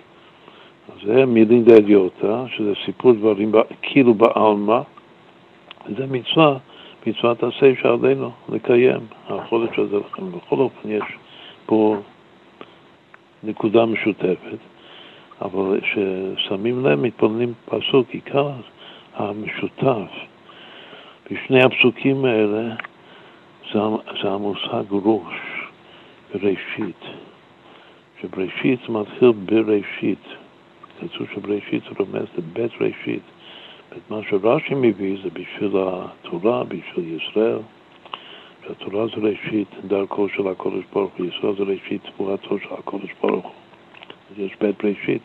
אז 0.88 1.08
זה 1.08 1.26
מילים 1.26 1.64
דדיוטה, 1.64 2.46
שזה 2.56 2.74
סיפור 2.86 3.14
דברים 3.14 3.52
כאילו 3.82 4.14
בעלמא, 4.14 4.80
וזה 5.86 6.06
מצווה, 6.08 6.58
מצוות 7.08 7.44
עשה 7.44 7.72
שעלינו 7.82 8.32
לקיים, 8.50 9.00
החודש 9.30 9.80
הזה 9.80 9.98
לכם. 9.98 10.32
בכל 10.32 10.56
אופן 10.56 10.90
יש 10.90 11.04
פה 11.66 11.96
נקודה 13.44 13.86
משותפת, 13.86 14.58
אבל 15.44 15.80
כששמים 15.82 16.86
לב, 16.86 17.00
מתפללים 17.00 17.54
פסוק, 17.66 18.10
עיקר 18.10 18.52
המשותף 19.16 20.10
בשני 21.32 21.64
הפסוקים 21.64 22.26
האלה 22.26 22.76
זה, 23.74 23.80
זה 24.22 24.30
המושג 24.30 24.84
ראש 24.92 25.36
בראשית, 26.34 27.02
שבראשית 28.22 28.90
מתחיל 28.90 29.32
בראשית, 29.32 30.26
כתוב 31.00 31.28
שבראשית 31.36 31.84
רומז 32.00 32.28
לבית 32.38 32.72
ראשית. 32.82 33.22
מה 34.10 34.20
שרש"י 34.30 34.74
מביא 34.76 35.18
זה 35.24 35.30
בשביל 35.30 35.72
התורה, 35.76 36.64
בשביל 36.64 37.18
ישראל, 37.18 37.60
שהתורה 38.68 39.08
זה 39.08 39.14
ראשית 39.16 39.68
דרכו 39.88 40.30
של 40.30 40.48
הקודש 40.48 40.84
ברוך 40.94 41.12
הוא, 41.18 41.26
ישראל 41.26 41.56
זה 41.56 41.64
ראשית 41.64 42.02
תבואתו 42.04 42.60
של 42.60 42.74
הקודש 42.78 43.10
ברוך 43.22 43.46
הוא. 43.46 43.54
יש 44.38 44.52
בית 44.62 44.86
ראשית. 44.86 45.22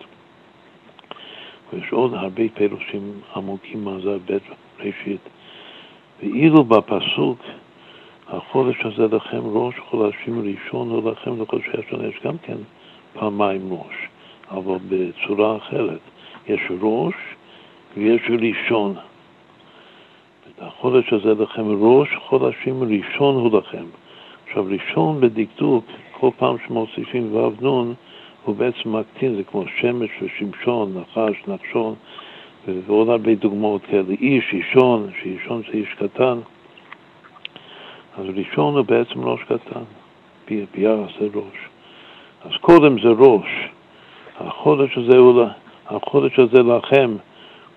ויש 1.72 1.92
עוד 1.92 2.14
הרבה 2.14 2.42
פירושים 2.54 3.12
עמוקים 3.36 3.84
מה 3.84 3.98
זה 4.02 4.16
בית 4.26 4.42
ראשית. 4.78 5.20
ואילו 6.20 6.64
בפסוק, 6.64 7.38
החודש 8.28 8.76
הזה 8.84 9.16
לכם 9.16 9.40
ראש 9.44 9.74
חודשים 9.78 10.42
ראשון 10.42 10.90
הוא 10.90 11.10
לכם 11.10 11.42
לחודשי 11.42 11.70
השנה, 11.70 12.06
יש 12.08 12.20
גם 12.24 12.38
כן 12.42 12.56
פעמיים 13.12 13.72
ראש, 13.72 13.96
אבל 14.50 14.78
בצורה 14.88 15.56
אחרת. 15.56 16.00
יש 16.48 16.60
ראש 16.80 17.14
ויש 17.96 18.22
ראשון. 18.40 18.94
החודש 20.60 21.12
הזה 21.12 21.42
לכם 21.42 21.64
ראש 21.68 22.08
חודשים 22.28 22.82
ראשון 22.82 23.34
הוא 23.34 23.58
לכם. 23.58 23.84
עכשיו 24.46 24.64
ראשון 24.66 25.20
בדקדוק, 25.20 25.84
כל 26.12 26.30
פעם 26.36 26.56
שמוסיפים 26.66 27.36
ו' 27.36 27.50
נון, 27.60 27.94
הוא 28.48 28.56
בעצם 28.56 28.96
מקטין, 28.96 29.36
זה 29.36 29.44
כמו 29.44 29.64
שמש 29.80 30.10
ושמשון, 30.22 30.98
נחש, 30.98 31.42
נחשון. 31.48 31.94
ועוד 32.86 33.08
הרבה 33.08 33.34
דוגמאות 33.34 33.82
כאלה. 33.84 34.14
איש, 34.20 34.52
אישון, 34.52 35.10
שאישון 35.22 35.62
זה 35.62 35.78
איש 35.78 35.94
קטן. 35.94 36.38
אז 38.18 38.24
ראשון 38.34 38.76
הוא 38.76 38.84
בעצם 38.84 39.24
ראש 39.24 39.40
קטן, 39.42 39.82
ביחס 40.48 41.12
זה 41.20 41.26
ראש. 41.34 41.58
אז 42.44 42.52
קודם 42.60 42.98
זה 43.02 43.08
ראש. 43.08 43.48
החודש 44.40 44.98
הזה 44.98 45.16
הוא, 45.18 45.44
החודש 45.86 46.38
הזה 46.38 46.62
לכם 46.62 47.16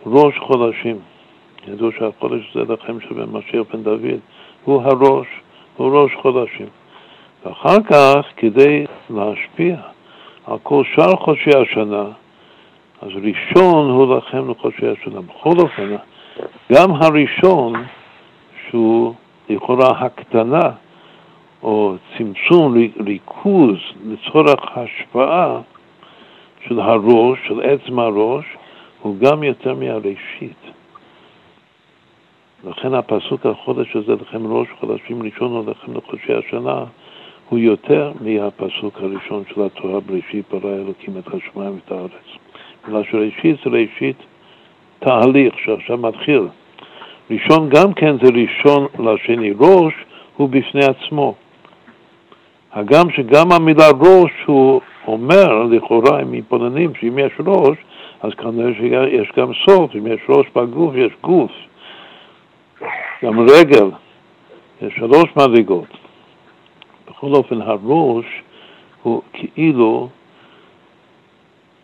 ראש 0.06 0.38
חודשים. 0.38 1.00
ידעו 1.68 1.92
שהחודש 1.92 2.56
הזה 2.56 2.74
לכם 2.74 3.00
שבין 3.02 3.30
משיח 3.32 3.62
בן 3.74 3.84
דוד 3.84 4.20
הוא 4.64 4.82
הראש, 4.82 5.28
הוא 5.78 6.00
ראש 6.00 6.12
חודשים. 6.16 6.68
ואחר 7.46 7.84
כך, 7.90 8.26
כדי 8.38 8.86
להשפיע 9.10 9.76
על 10.46 10.58
כל 10.64 10.84
שאר 10.96 11.16
חודשי 11.16 11.50
השנה, 11.50 12.04
אז 13.02 13.10
ראשון 13.24 13.90
הוא 13.90 14.18
לכם 14.18 14.52
לחודשי 14.52 14.88
השנה. 14.88 15.22
בכל 15.22 15.54
אופן, 15.60 15.96
גם 16.74 16.92
הראשון, 16.92 17.74
שהוא 18.70 19.14
לכאורה 19.50 19.90
הקטנה, 20.00 20.70
או 21.64 21.96
צמצום, 22.18 22.76
ריכוז 23.06 23.78
לצורך 24.06 24.78
השפעה 24.78 25.60
של 26.68 26.80
הראש, 26.80 27.40
של 27.48 27.62
עצם 27.62 28.00
הראש, 28.00 28.46
הוא 29.02 29.16
גם 29.20 29.44
יותר 29.44 29.76
מהראשית. 29.76 30.62
לכן 32.64 32.94
הפסוק 32.94 33.46
החודש 33.46 33.96
הזה 33.96 34.14
לכם 34.22 34.54
ראש 34.54 34.68
חודשים 34.80 35.24
ראשון 35.24 35.70
לכם 35.70 35.98
לחודשי 35.98 36.34
השנה 36.34 36.86
הוא 37.52 37.60
יותר 37.60 38.12
מהפסוק 38.22 38.98
הראשון 38.98 39.44
של 39.54 39.62
התורה 39.62 40.00
בראשית 40.00 40.46
ברא 40.52 40.74
אלוקים 40.74 41.14
את 41.18 41.28
השמיים 41.28 41.74
ואת 41.74 41.92
הארץ. 41.92 42.28
בגלל 42.88 43.04
שראשית 43.12 43.56
זה 43.64 43.70
ראשית 43.70 44.16
תהליך 45.00 45.54
שעכשיו 45.66 45.98
מתחיל. 45.98 46.48
ראשון 47.32 47.70
גם 47.70 47.94
כן 47.94 48.16
זה 48.24 48.30
ראשון 48.34 48.88
לשני. 49.00 49.52
ראש 49.60 49.94
הוא 50.38 50.50
בפני 50.50 50.82
עצמו. 50.86 51.34
הגם 52.74 53.10
שגם 53.10 53.52
המילה 53.52 53.90
ראש 54.00 54.32
הוא 54.46 54.82
אומר, 55.08 55.64
לכאורה, 55.64 56.22
אם 56.22 56.32
מתבוננים, 56.32 56.92
שאם 57.00 57.20
יש 57.20 57.34
ראש, 57.40 57.78
אז 58.22 58.32
כנראה 58.34 58.74
שיש 58.74 59.32
גם 59.38 59.52
סוף, 59.66 59.96
אם 59.96 60.08
יש 60.08 60.22
ראש 60.30 60.46
בגוף, 60.56 60.96
יש 60.96 61.12
גוף. 61.22 61.52
גם 63.24 63.40
רגל, 63.40 63.90
יש 64.82 64.94
שלוש 64.96 65.26
מדרגות. 65.36 66.01
בכל 67.22 67.36
אופן, 67.36 67.62
הראש 67.62 68.26
הוא 69.04 69.22
כאילו 69.34 70.10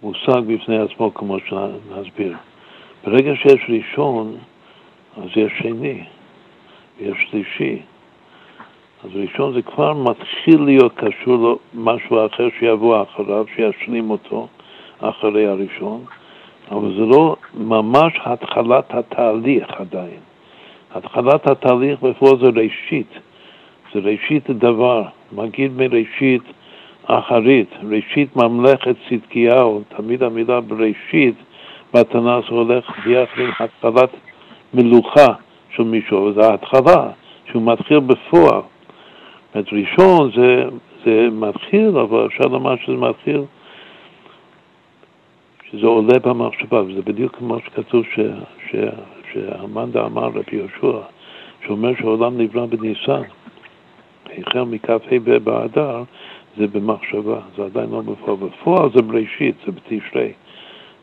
מושג 0.03 0.41
בפני 0.47 0.77
עצמו, 0.77 1.13
כמו 1.13 1.37
שנסביר. 1.39 2.35
ברגע 3.03 3.35
שיש 3.35 3.69
ראשון, 3.69 4.37
אז 5.17 5.29
יש 5.35 5.51
שני, 5.57 6.03
ויש 6.97 7.17
שלישי. 7.29 7.79
אז 9.03 9.09
ראשון 9.15 9.53
זה 9.53 9.61
כבר 9.61 9.93
מתחיל 9.93 10.61
להיות 10.61 10.93
קשור 10.95 11.59
למשהו 11.73 12.25
אחר 12.25 12.47
שיבוא 12.59 13.03
אחריו, 13.03 13.45
שישלים 13.55 14.09
אותו 14.09 14.47
אחרי 14.99 15.47
הראשון, 15.47 16.05
אבל 16.71 16.93
זה 16.95 17.05
לא 17.05 17.35
ממש 17.53 18.13
התחלת 18.25 18.93
התהליך 18.93 19.71
עדיין. 19.71 20.19
התחלת 20.95 21.51
התהליך 21.51 22.01
בפועל 22.01 22.37
זה 22.37 22.49
ראשית, 22.61 23.19
זה 23.93 23.99
ראשית 23.99 24.49
הדבר, 24.49 25.03
מגיד 25.31 25.71
מראשית 25.77 26.41
אחרית, 27.05 27.69
ראשית 27.83 28.35
ממלכת 28.35 28.95
צדקיהו, 29.09 29.81
תמיד 29.97 30.23
המילה 30.23 30.61
בראשית 30.61 31.35
בתנ"ס 31.93 32.49
הולך 32.49 32.85
ביחד 33.05 33.41
עם 33.41 33.49
התחלת 33.59 34.09
מלוכה 34.73 35.27
של 35.75 35.83
מישהו, 35.83 36.23
וזו 36.23 36.41
ההתחלה, 36.41 37.09
שהוא 37.51 37.63
מתחיל 37.63 37.99
בפועל. 37.99 38.61
זאת 39.53 39.65
ראשון 39.71 40.31
זה, 40.35 40.63
זה 41.05 41.27
מתחיל, 41.31 41.97
אבל 41.97 42.25
אפשר 42.25 42.43
לומר 42.49 42.75
שזה 42.85 42.97
מתחיל, 42.97 43.41
שזה 45.71 45.87
עולה 45.87 46.19
במחשבה, 46.19 46.81
וזה 46.81 47.01
בדיוק 47.01 47.35
כמו 47.35 47.59
שכתוב 47.59 48.03
שהמנדה 49.33 50.05
אמר 50.05 50.27
רבי 50.27 50.43
יהושע, 50.51 50.99
שאומר 51.65 51.91
שהעולם 51.99 52.37
נברא 52.37 52.65
בניסן, 52.65 53.21
החל 54.37 54.63
מכ"ה 54.63 54.97
באדר, 55.43 56.03
זה 56.57 56.67
במחשבה, 56.67 57.39
זה 57.57 57.65
עדיין 57.65 57.89
לא 57.89 58.01
בפועל. 58.01 58.37
בפועל 58.37 58.89
זה 58.95 59.01
בראשית, 59.01 59.55
זה 59.65 59.71
בתשרי, 59.71 60.33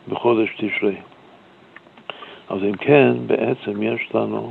בחודש 0.09 0.49
תשרי. 0.57 0.97
אז 2.49 2.59
אם 2.63 2.77
כן, 2.77 3.13
בעצם 3.27 3.83
יש 3.83 4.15
לנו 4.15 4.51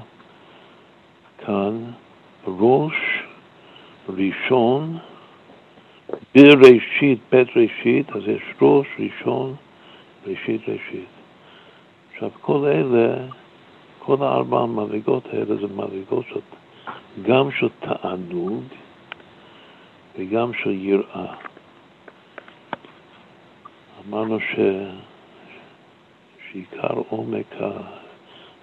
כאן 1.45 1.83
ראש 2.47 2.95
ראשון 4.09 4.97
בראשית, 6.35 7.19
בית 7.31 7.47
ראשית, 7.55 8.09
אז 8.09 8.21
יש 8.27 8.41
ראש 8.61 8.87
ראשון, 8.99 9.55
ראשית 10.27 10.61
ראשית. 10.61 11.07
עכשיו, 12.13 12.29
כל 12.41 12.65
אלה, 12.65 13.15
כל 13.99 14.15
הארבע 14.19 14.59
המדרגות 14.59 15.23
האלה 15.33 15.55
זה 15.55 15.67
מדרגות 15.75 16.25
של, 16.29 16.39
גם 17.21 17.51
של 17.51 17.67
תענוג 17.79 18.63
וגם 20.17 20.53
של 20.53 20.71
יראה. 20.71 21.33
אמרנו 24.07 24.39
ש... 24.39 24.55
שעיקר 26.51 27.01
עומק 27.09 27.55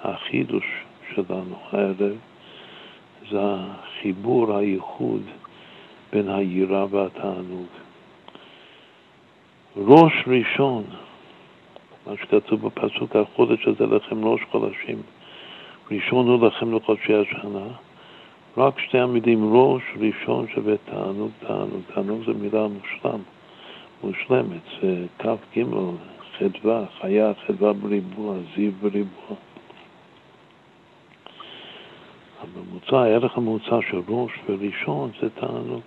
החידוש 0.03 0.65
שלנו 1.15 1.57
הערב 1.73 2.17
זה 3.31 3.39
החיבור, 3.41 4.57
הייחוד 4.57 5.23
בין 6.13 6.29
היראה 6.29 6.85
והתענוג. 6.91 7.67
ראש 9.77 10.13
ראשון, 10.27 10.85
מה 12.07 12.13
שכתוב 12.17 12.67
בפסוק, 12.67 13.17
החודש 13.17 13.67
הזה 13.67 13.87
לכם 13.87 14.25
ראש 14.25 14.41
חודשים, 14.51 15.03
ראשון 15.91 16.29
הוא 16.29 16.47
לכם 16.47 16.77
לחודשי 16.77 17.15
השנה, 17.15 17.67
רק 18.57 18.79
שתי 18.79 18.99
המילים 18.99 19.55
ראש 19.55 19.83
ראשון 19.97 20.47
שווה 20.55 20.75
תענוג, 20.77 21.31
תענוג, 21.39 21.81
תענוג 21.95 22.25
זה 22.27 22.33
מילה 22.33 22.67
מושלם, 22.69 23.21
מושלמת, 24.05 24.61
זה 24.83 25.07
כ"ג, 25.19 25.63
חדווה, 26.39 26.85
חיה, 27.01 27.33
חדווה 27.47 27.73
בריבוע, 27.73 28.37
זיו 28.57 28.73
בריבוע. 28.81 29.37
הממוצע, 32.41 32.99
הערך 32.99 33.37
הממוצע 33.37 33.79
של 33.91 34.01
ראש 34.09 34.33
וראשון 34.49 35.11
זה 35.21 35.31
תענוג. 35.31 35.83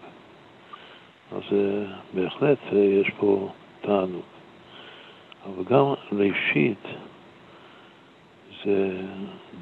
אז 1.31 1.41
אה, 1.52 1.95
בהחלט 2.14 2.57
אה, 2.73 2.77
יש 2.77 3.10
פה 3.19 3.49
תענוג. 3.81 4.22
אבל 5.45 5.64
גם 5.64 5.85
ראשית 6.11 6.84
זה 8.65 9.02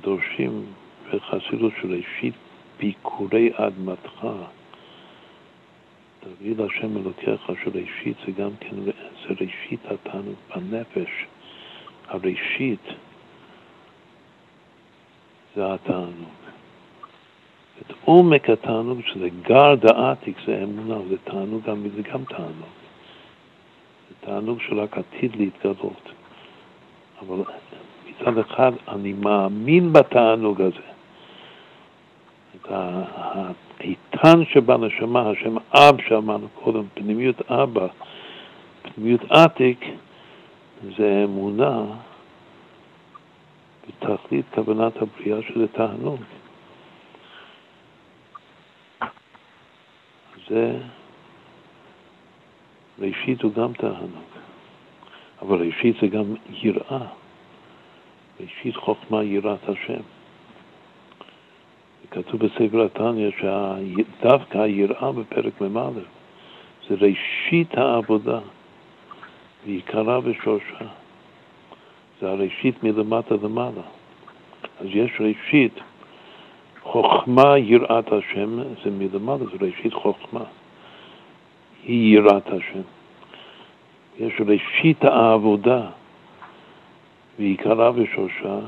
דורשים 0.02 0.66
בחסידות 1.14 1.74
של 1.82 1.94
ראשית 1.94 2.34
ביקורי 2.82 3.52
אדמתך. 3.56 4.28
תביא 6.20 6.56
להשם 6.58 6.98
אלוקיך 6.98 7.52
של 7.64 7.72
ראשית 7.74 8.18
זה 8.26 8.32
גם 8.32 8.50
כן, 8.60 8.76
זה 8.86 9.30
ראשית 9.30 9.80
התענוג 9.86 10.36
בנפש. 10.56 11.26
הראשית 12.08 12.88
זה 15.56 15.74
התענוג. 15.74 16.42
את 17.82 17.94
עומק 18.06 18.50
התענוג 18.50 19.02
שזה 19.06 19.28
גר 19.42 19.76
דעתיק, 19.76 20.38
זה 20.46 20.64
אמונה, 20.64 21.02
זה 21.10 21.16
תענוג, 21.24 21.64
גם, 21.64 21.90
זה 21.96 22.02
גם 22.02 22.24
תענוג. 22.24 22.72
זה 24.10 24.16
תענוג 24.20 24.62
שרק 24.62 24.98
עתיד 24.98 25.36
להתגלות. 25.36 26.12
אבל 27.20 27.44
מצד 28.08 28.38
אחד 28.38 28.72
אני 28.88 29.14
מאמין 29.14 29.94
בתענוג 29.94 30.62
הזה. 30.62 30.91
האיתן 32.70 34.46
שבנשמה, 34.50 35.30
השם 35.30 35.58
אב 35.74 36.02
שאמרנו 36.08 36.48
קודם, 36.50 36.84
פנימיות 36.94 37.52
אבא, 37.52 37.88
פנימיות 38.82 39.22
עתיק, 39.30 39.86
זה 40.98 41.22
אמונה 41.24 41.86
בתכלית 43.88 44.46
כוונת 44.56 44.94
הבריאה 45.02 45.38
שזה 45.42 45.68
תענוג. 45.68 46.22
זה 50.50 50.78
ראשית 53.00 53.42
הוא 53.42 53.54
גם 53.54 53.74
תענוג, 53.74 54.32
אבל 55.42 55.68
ראשית 55.68 55.96
זה 56.02 56.08
גם 56.08 56.36
יראה, 56.50 57.06
ראשית 58.40 58.76
חוכמה 58.76 59.24
יראת 59.24 59.70
השם. 59.70 60.02
כתוב 62.12 62.46
בספר 62.46 62.86
התניא 62.86 63.30
שדווקא 63.40 64.58
היראה 64.58 65.12
בפרק 65.12 65.62
מ"א 65.62 65.90
זה 66.90 66.96
ראשית 66.96 67.78
העבודה 67.78 68.40
ועיקרה 69.66 70.20
ושורשה. 70.24 70.86
זה 72.22 72.30
הראשית 72.30 72.84
מלמטה 72.84 73.36
למעלה. 73.44 73.82
אז 74.80 74.88
יש 74.94 75.12
ראשית 75.20 75.80
חוכמה 76.84 77.58
יראת 77.58 78.12
השם, 78.12 78.60
זה 78.84 78.92
מלמעלה, 78.92 79.46
זה 79.46 79.66
ראשית 79.66 79.94
חוכמה. 79.94 80.44
היא 81.84 82.18
יראת 82.18 82.48
השם. 82.48 82.82
יש 84.20 84.34
ראשית 84.48 85.04
העבודה 85.04 85.82
ועיקרה 87.40 87.92
ושורשה, 87.96 88.60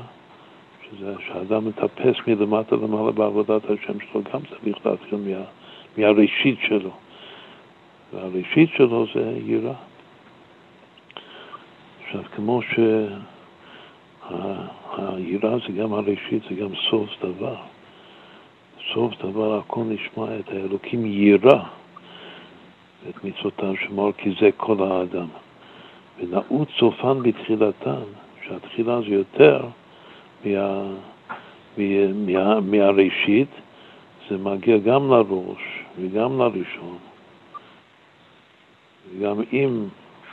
שזה 0.98 1.14
שהאדם 1.26 1.68
מטפס 1.68 2.16
מלמטה 2.26 2.76
למעלה 2.76 3.12
בעבודת 3.12 3.64
השם 3.64 4.00
שלו, 4.00 4.22
גם 4.32 4.40
צריך 4.50 4.86
להתחיל 4.86 5.18
מה, 5.18 5.44
מהראשית 5.96 6.58
שלו. 6.68 6.90
והראשית 8.12 8.70
שלו 8.76 9.06
זה 9.14 9.38
יראה. 9.44 9.74
עכשיו, 12.04 12.22
כמו 12.36 12.60
שהיראה 14.22 15.58
זה 15.66 15.72
גם 15.78 15.92
הראשית, 15.92 16.42
זה 16.50 16.54
גם 16.54 16.74
סוף 16.90 17.10
דבר. 17.22 17.56
סוף 18.92 19.14
דבר 19.22 19.58
הכל 19.58 19.82
נשמע 19.84 20.38
את 20.38 20.48
האלוקים 20.48 21.06
יירא 21.06 21.62
את 23.08 23.24
מצוותיו 23.24 23.74
שמור 23.76 24.12
כי 24.12 24.30
זה 24.40 24.50
כל 24.56 24.76
האדם. 24.82 25.26
ונעוץ 26.18 26.68
סופן 26.78 27.22
בתחילתן, 27.22 28.02
שהתחילה 28.46 29.00
זה 29.00 29.14
יותר 29.14 29.60
מה, 30.44 30.82
מה, 31.76 32.12
מה, 32.12 32.60
מהראשית, 32.60 33.48
זה 34.28 34.38
מגיע 34.38 34.78
גם 34.78 35.10
לראש 35.10 35.62
וגם 35.98 36.38
לראשון. 36.38 36.98
וגם 39.10 39.40
אם 39.52 39.84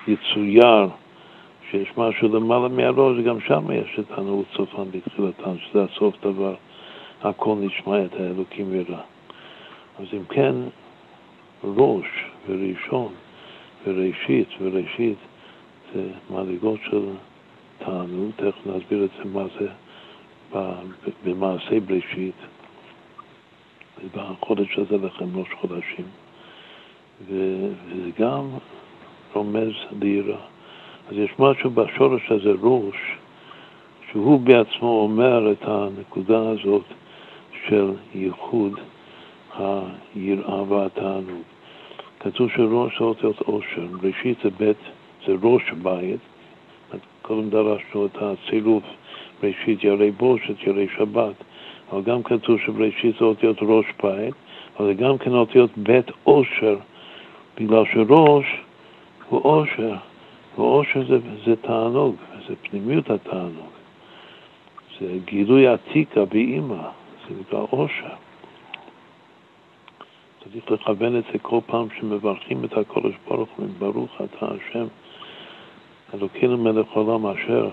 יצויר 0.07 0.88
שיש 1.69 1.97
משהו 1.97 2.27
למעלה 2.27 2.67
מהראש, 2.67 3.17
גם 3.25 3.39
שם 3.41 3.71
יש 3.71 3.99
את 3.99 4.17
הנעוץ 4.17 4.47
סופן 4.55 4.83
בתחילתן, 4.91 5.57
שזה 5.57 5.83
הסוף 5.83 6.15
דבר. 6.25 6.55
הכל 7.21 7.55
נשמע 7.59 8.05
את 8.05 8.13
האלוקים 8.13 8.75
ירא. 8.75 9.01
אז 9.99 10.05
אם 10.13 10.23
כן, 10.29 10.55
ראש 11.63 12.05
וראשון 12.47 13.13
וראשית 13.88 14.47
וראשית 14.61 15.17
זה 15.93 16.03
מדרגות 16.29 16.79
של 16.89 17.05
תענוג, 17.77 18.31
תכף 18.35 18.67
נסביר 18.67 19.03
את 19.03 19.09
זה 19.17 19.29
מה 19.33 19.43
זה 19.59 19.67
במעשה 21.26 21.80
בראשית, 21.80 22.36
בחודש 24.15 24.78
הזה 24.78 24.98
לכם 24.98 25.26
ראש 25.40 25.48
חודשים, 25.61 26.06
וזה 27.28 28.10
גם 28.19 28.48
רומז 29.34 29.72
ליראה. 30.02 30.38
אז 31.10 31.18
יש 31.18 31.32
משהו 31.40 31.69
בשורש 31.69 32.32
הזה, 32.32 32.52
ראש, 32.61 32.95
שהוא 34.11 34.40
בעצמו 34.40 35.02
אומר 35.02 35.52
את 35.52 35.64
הנקודה 35.64 36.49
הזאת 36.49 36.86
של 37.68 37.91
ייחוד 38.15 38.73
היראה 39.57 40.61
והתענוג. 40.64 41.41
כתוב 42.19 42.49
שראש 42.56 43.02
האותיות 43.02 43.40
עושר, 43.40 43.88
ראשית 44.03 44.38
זה 44.44 44.49
בית, 44.49 44.78
זה 45.28 45.34
ראש 45.44 45.72
בית, 45.72 46.19
קודם 47.22 47.49
דרשנו 47.49 48.06
את 48.06 48.18
הצירוף 48.22 48.84
ראשית 49.43 49.84
ירי 49.84 50.11
בושת, 50.11 50.68
ירי 50.68 50.88
שבת, 50.97 51.35
אבל 51.91 52.01
גם 52.01 52.23
כתוב 52.23 52.59
שבראשית 52.65 53.15
זה 53.19 53.26
אותיות 53.26 53.57
ראש 53.61 53.85
בית, 54.03 54.34
אבל 54.80 54.88
זה 54.88 54.93
גם 54.93 55.18
כן 55.18 55.31
אותיות 55.31 55.72
בית 55.77 56.11
עושר, 56.23 56.77
בגלל 57.57 57.84
שראש 57.93 58.45
הוא 59.30 59.41
עושר, 59.43 59.95
ועושר 60.57 61.07
זה, 61.07 61.18
זה 61.45 61.55
תענוג, 61.55 62.15
זה 62.47 62.53
פנימיות 62.61 63.09
התענוג, 63.09 63.72
זה 64.99 65.18
גילוי 65.26 65.68
עתיקה 65.68 66.26
באימא. 66.26 66.88
זה 67.31 67.35
נקרא 67.39 67.65
עושר. 67.69 68.15
צריך 70.43 70.72
לכוון 70.72 71.18
את 71.18 71.23
זה 71.34 71.39
כל 71.39 71.59
פעם 71.65 71.88
שמברכים 71.99 72.65
את 72.65 72.77
הקודש 72.77 73.13
ברוך 73.27 73.49
הוא, 73.55 73.68
ברוך 73.80 74.22
אתה 74.22 74.45
השם, 74.45 74.85
אלוקינו 76.13 76.57
מלך 76.57 76.91
עולם 76.91 77.26
אשר, 77.26 77.69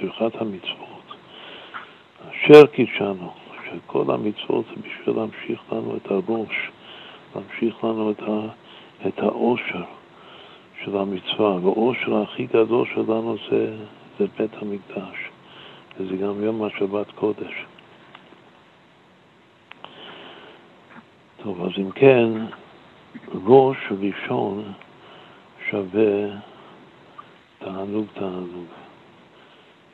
ברכת 0.00 0.40
המצוות, 0.40 1.14
אשר 2.30 2.66
קידשנו, 2.66 3.32
שכל 3.64 4.04
המצוות 4.08 4.64
זה 4.66 4.82
בשביל 4.82 5.16
להמשיך 5.16 5.60
לנו 5.72 5.96
את 5.96 6.10
הראש, 6.10 6.70
להמשיך 7.34 7.84
לנו 7.84 8.10
את, 8.10 8.22
ה, 8.22 8.48
את 9.08 9.18
האושר 9.18 9.84
של 10.84 10.96
המצווה, 10.96 11.50
והאושר 11.50 12.22
הכי 12.22 12.46
גדול 12.46 12.86
שלנו 12.94 13.36
זה, 13.50 13.76
זה 14.18 14.26
בית 14.38 14.54
המקדש, 14.62 15.16
וזה 15.96 16.16
גם 16.16 16.42
יום 16.42 16.64
השבת 16.64 17.10
קודש. 17.14 17.64
טוב, 21.42 21.64
אז 21.64 21.70
אם 21.78 21.90
כן, 21.90 22.28
ראש 23.46 23.76
ראשון 24.00 24.72
שווה 25.70 26.28
תענוג 27.58 28.06
תענוג. 28.14 28.66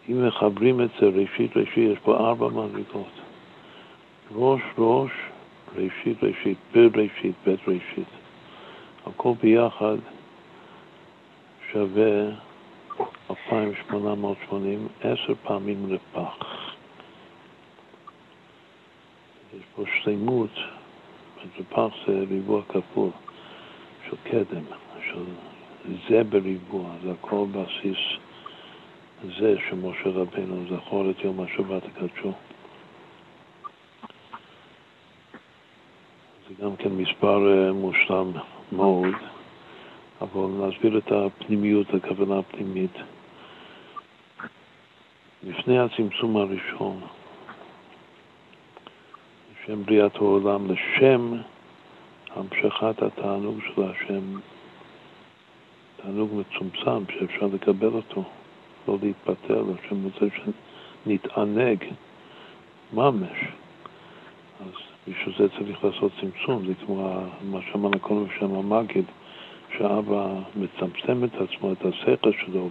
אם 0.09 0.27
מחברים 0.27 0.81
את 0.81 0.89
זה 1.01 1.07
ראשית 1.07 1.57
ראשית, 1.57 1.91
יש 1.93 1.99
פה 1.99 2.17
ארבע 2.17 2.49
מדרגות. 2.49 3.13
ראש 4.35 4.61
ראש, 4.79 5.11
ראשית 5.77 6.23
ראשית, 6.23 6.59
בראשית, 6.73 7.35
בית 7.47 7.61
ראשית. 7.69 8.09
הכל 9.07 9.33
ביחד 9.43 9.97
שווה 11.73 12.31
2,880, 13.31 14.89
עשר 15.01 15.35
פעמים 15.43 15.93
לפח. 15.93 16.37
יש 19.57 19.63
פה 19.77 19.83
שלמות, 20.03 20.51
לפח 21.61 21.95
זה 22.07 22.25
ריבוע 22.31 22.63
כפול 22.69 23.11
של 24.11 24.17
קדם, 24.25 24.65
של 25.11 25.25
זה 26.09 26.25
בריבוע, 26.25 26.91
זה 27.03 27.13
הכל 27.13 27.47
בסיס 27.53 27.99
זה 29.23 29.55
שמשה 29.71 30.09
רבנו 30.09 30.65
זכור 30.71 31.11
את 31.11 31.25
יום 31.25 31.41
השבת 31.41 31.83
הקדשו. 31.85 32.33
זה 36.49 36.65
גם 36.65 36.77
כן 36.77 36.89
מספר 36.89 37.67
אה, 37.67 37.73
מושלם 37.73 38.33
מאוד, 38.73 39.15
אבל 40.21 40.67
נסביר 40.67 40.99
את 40.99 41.13
הפנימיות, 41.13 41.87
הכוונה 41.95 42.39
הפנימית. 42.39 42.97
לפני 45.43 45.79
הצמצום 45.79 46.37
הראשון, 46.37 47.01
לשם 49.53 49.85
בריאת 49.85 50.17
העולם, 50.17 50.71
לשם 50.71 51.35
המשכת 52.31 53.03
התענוג 53.03 53.59
של 53.61 53.83
השם, 53.83 54.39
תענוג 55.97 56.31
מצומצם 56.35 57.13
שאפשר 57.13 57.47
לקבל 57.47 57.93
אותו, 57.93 58.25
לא 58.89 58.97
להתפטר, 59.03 59.65
השם 59.75 60.05
רוצה 60.05 60.27
שנתענג 61.07 61.85
ממש. 62.93 63.39
אז 64.61 64.73
בשביל 65.09 65.35
זה 65.39 65.49
צריך 65.59 65.85
לעשות 65.85 66.13
צמצום, 66.21 66.67
זה 66.67 66.73
כמו 66.87 67.21
מה 67.51 67.59
שאמרנו 67.73 67.99
קודם 68.01 68.25
בשם 68.25 68.55
המגיד, 68.55 69.05
שאבא 69.79 70.27
מצמצם 70.57 71.25
את 71.25 71.31
עצמו, 71.35 71.73
את 71.73 71.85
השכל 71.85 72.33
שלו, 72.33 72.69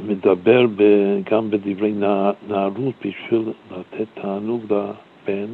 ומדבר 0.00 0.66
גם 1.30 1.50
בדברי 1.50 1.92
נערות 2.48 2.94
בשביל 2.98 3.52
לתת 3.70 4.06
תענוג 4.14 4.62
לבן, 4.64 5.46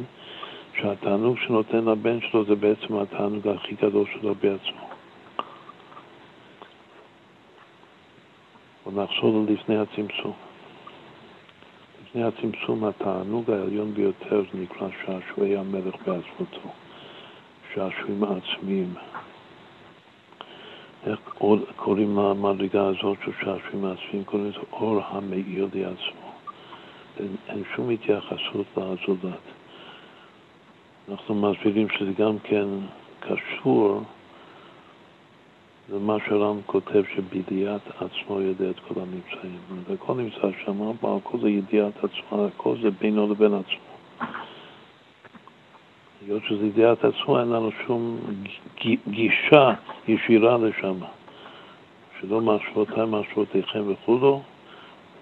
שהתענוג 0.81 1.37
שנותן 1.45 1.85
לבן 1.85 2.21
שלו 2.21 2.45
זה 2.45 2.55
בעצם 2.55 2.95
התענוג 2.95 3.47
הכי 3.47 3.75
גדול 3.81 4.05
שלו 4.13 4.35
בעצמו. 4.35 4.94
ונחזור 8.87 9.45
לפני 9.49 9.77
הצמצום. 9.77 10.33
לפני 12.03 12.23
הצמצום 12.23 12.83
התענוג 12.83 13.51
העליון 13.51 13.93
ביותר 13.93 14.43
זה 14.53 14.59
נקרא 14.59 14.87
שעשועי 15.05 15.57
המלך 15.57 15.95
בעצמותו, 15.95 16.69
שעשועים 17.73 18.23
עצמיים. 18.23 18.93
איך 21.05 21.19
קוראים 21.75 22.17
למדרגה 22.19 22.87
הזאת 22.87 23.17
של 23.25 23.31
שעשועים 23.39 23.85
עצמיים? 23.85 24.23
קוראים 24.25 24.49
לזה 24.49 24.59
אור 24.71 25.01
המאיר 25.07 25.67
לעצמו. 25.73 26.31
אין, 27.19 27.35
אין 27.47 27.63
שום 27.75 27.89
התייחסות 27.89 28.65
לזולת. 28.77 29.39
אנחנו 31.09 31.35
מסבירים 31.35 31.87
שזה 31.89 32.11
גם 32.17 32.39
כן 32.43 32.67
קשור 33.19 34.01
למה 35.89 36.17
שהר"ם 36.27 36.59
כותב 36.65 37.03
שבידיעת 37.15 37.81
עצמו 37.87 38.41
יודע 38.41 38.69
את 38.69 38.79
כל 38.79 39.01
הנמצאים. 39.01 39.59
והכל 39.87 40.13
נמצא 40.13 40.47
שם, 40.65 40.81
אבל 40.81 41.17
הכל 41.17 41.37
זה 41.41 41.49
ידיעת 41.49 41.93
עצמו, 41.97 42.45
הכל 42.45 42.75
זה 42.81 42.89
בינו 42.91 43.31
לבין 43.31 43.53
עצמו. 43.53 44.27
היות 46.21 46.43
שזה 46.47 46.65
ידיעת 46.65 47.05
עצמו, 47.05 47.39
אין 47.39 47.49
לנו 47.49 47.69
שום 47.87 48.19
גישה 49.07 49.73
ישירה 50.07 50.57
לשם. 50.57 50.95
שלא 52.21 52.41
מחשבותיי 52.41 53.05
מחשבותיכם 53.05 53.83
וכולו, 53.87 54.41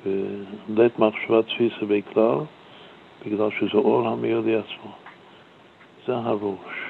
ולית 0.06 1.00
מחשבת 1.00 1.46
תפיסה 1.46 1.86
בכלל, 1.88 2.38
בגלל 3.26 3.50
שזה 3.60 3.78
אור 3.78 4.08
המאיר 4.08 4.42
לעצמו. 4.46 4.92
זה 6.08 6.16
הראש. 6.16 6.83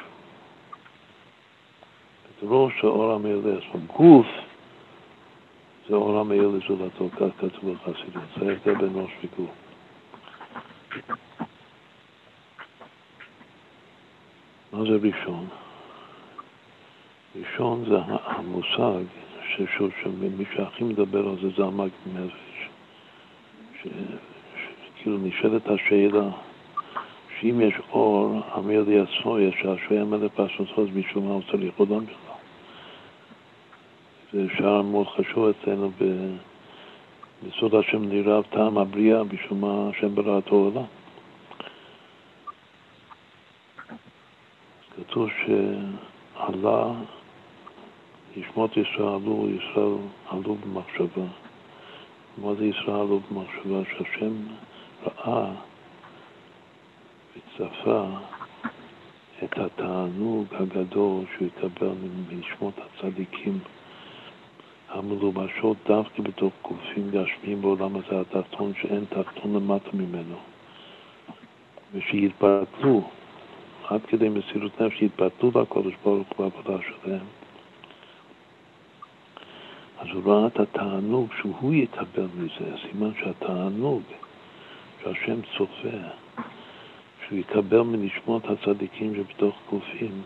ראש 2.43 2.73
זה 2.81 2.87
אור 2.87 3.13
לעצמו. 3.45 3.81
גוף 3.97 4.27
זה 5.89 5.95
אור 5.95 6.19
המאיר 6.19 6.47
לזולתו, 6.47 7.09
כך 7.09 7.27
כתוב 7.37 7.73
בחסידות. 7.73 8.23
זה 8.39 8.49
ההבדל 8.49 8.75
בין 8.75 8.91
ראש 8.95 9.11
וגוף. 9.23 9.49
מה 14.73 14.83
זה 14.83 14.97
ראשון? 15.01 15.47
ראשון 17.35 17.85
זה 17.89 17.97
המושג 18.05 19.03
ששוב, 19.49 19.91
שמי 20.03 20.45
שהכי 20.55 20.83
מדבר 20.83 21.27
על 21.29 21.35
זה 21.41 21.49
זה 21.57 21.63
המג 21.63 21.89
נפש. 22.13 22.69
שכאילו 23.81 25.17
נשאלת 25.17 25.67
השאלה 25.67 26.29
שאם 27.39 27.61
יש 27.61 27.73
אור, 27.91 28.41
לי 28.87 28.99
עצמו, 28.99 29.39
יש 29.39 29.55
שעשועי 29.61 29.99
המלך 29.99 30.31
פרשתו, 30.35 30.81
אז 30.81 30.87
משום 30.95 31.27
מה 31.27 31.33
הוא 31.33 31.41
צריך 31.51 31.73
עולם 31.77 32.05
בכלל. 32.05 32.22
זה 34.33 34.41
שער 34.57 34.81
מאוד 34.81 35.07
חשוב 35.07 35.49
אצלנו 35.49 35.91
בסוד 37.43 37.75
השם 37.75 38.03
נראה 38.09 38.43
טעם 38.43 38.77
הבריאה, 38.77 39.23
בשביל 39.23 39.59
מה 39.59 39.89
השם 39.89 40.15
ברא 40.15 40.37
את 40.37 40.47
העולם. 40.47 40.83
כתוב 44.95 45.29
שעלה, 45.45 46.91
ישמות 48.35 48.77
ישראל 48.77 49.07
עלו, 49.07 49.47
ישראל 49.49 49.97
עלו 50.29 50.55
במחשבה. 50.55 51.27
מה 52.37 52.53
זה 52.53 52.65
ישראל 52.65 52.95
עלו 52.95 53.19
במחשבה? 53.19 53.81
שהשם 53.91 54.33
ראה 55.05 55.51
וצפה 57.37 58.05
את 59.43 59.57
התענוג 59.57 60.45
הגדול 60.51 61.25
שהוא 61.35 61.47
יקבל 61.47 61.93
מנשמות 62.29 62.73
הצדיקים 62.77 63.59
המלובשות 64.93 65.77
דווקא 65.87 66.21
בתוך 66.21 66.53
גופים 66.61 67.11
גשמיים 67.11 67.61
בעולם 67.61 67.95
הזה 67.95 68.21
התחתון 68.21 68.73
שאין 68.81 69.05
תחתון 69.09 69.53
למטה 69.55 69.89
ממנו. 69.93 70.35
ושיתבטלו 71.93 73.01
עד 73.87 74.01
כדי 74.07 74.29
מסירות 74.29 74.81
נפש 74.81 74.97
שיתבטלו 74.99 75.51
לקודש 75.61 75.93
ברוך 76.03 76.27
הוא 76.37 76.49
בעבודה 76.49 76.83
שלהם. 76.83 77.25
אז 79.99 80.07
הוא 80.13 80.33
ראה 80.33 80.47
את 80.47 80.59
התענוג 80.59 81.27
שהוא 81.39 81.73
יקבל 81.73 82.27
מזה, 82.37 82.77
סימן 82.81 83.11
שהתענוג 83.19 84.01
שהשם 85.03 85.39
צופה 85.57 85.97
שהוא 87.27 87.39
יקבל 87.39 87.81
מנשמות 87.81 88.43
הצדיקים 88.45 89.15
שבתוך 89.15 89.55
גופים 89.69 90.21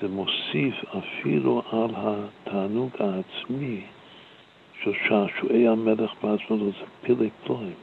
זה 0.00 0.08
מוסיף 0.08 0.74
אפילו 0.98 1.62
על 1.72 1.90
התענוג 1.96 2.90
העצמי 2.98 3.80
של 4.82 4.92
שעשועי 5.08 5.68
המלך 5.68 6.12
בעצמו, 6.22 6.56
זה 6.56 6.70
פלג 7.02 7.28
פלואים. 7.44 7.74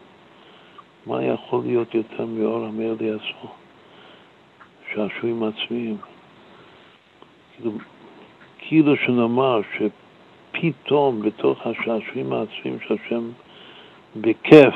מה 1.06 1.24
יכול 1.24 1.64
להיות 1.66 1.96
יותר 1.96 2.26
מאור 2.26 2.66
המאיר 2.66 2.96
לעצמו? 3.00 3.52
שעשועים 4.94 5.44
עצמיים. 5.44 5.98
כאילו, 7.56 7.72
כאילו 8.58 8.96
שנאמר 8.98 9.62
שפתאום 9.74 11.22
בתוך 11.22 11.68
השעשועים 11.68 12.34
העצמיים 12.34 12.78
שהשם 12.88 13.30
בכיף 14.16 14.74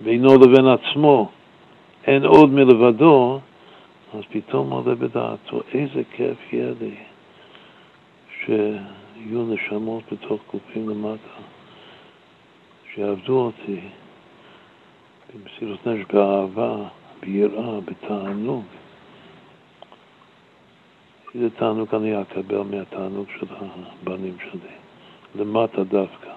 בינו 0.00 0.34
לבין 0.38 0.66
עצמו 0.66 1.30
אין 2.06 2.24
עוד 2.24 2.50
מלבדו, 2.50 3.40
אז 4.14 4.20
פתאום 4.30 4.70
עולה 4.70 4.94
בדעתו, 4.94 5.60
איזה 5.74 6.02
כיף 6.16 6.52
יהיה 6.52 6.72
לי 6.80 6.94
שיהיו 8.40 9.46
נשמות 9.46 10.02
בתוך 10.12 10.42
גופים 10.52 10.88
למטה, 10.88 11.42
שיעבדו 12.94 13.40
אותי 13.40 13.80
במסירות 15.34 15.86
נפש, 15.86 16.12
באהבה, 16.12 16.76
ביראה, 17.20 17.80
בתענוג. 17.80 18.64
איזה 21.34 21.50
תענוג 21.50 21.94
אני 21.94 22.22
אקבל 22.22 22.62
מהתענוג 22.62 23.26
של 23.38 23.46
הבנים 23.50 24.36
שלי? 24.50 24.72
למטה 25.34 25.84
דווקא. 25.84 26.30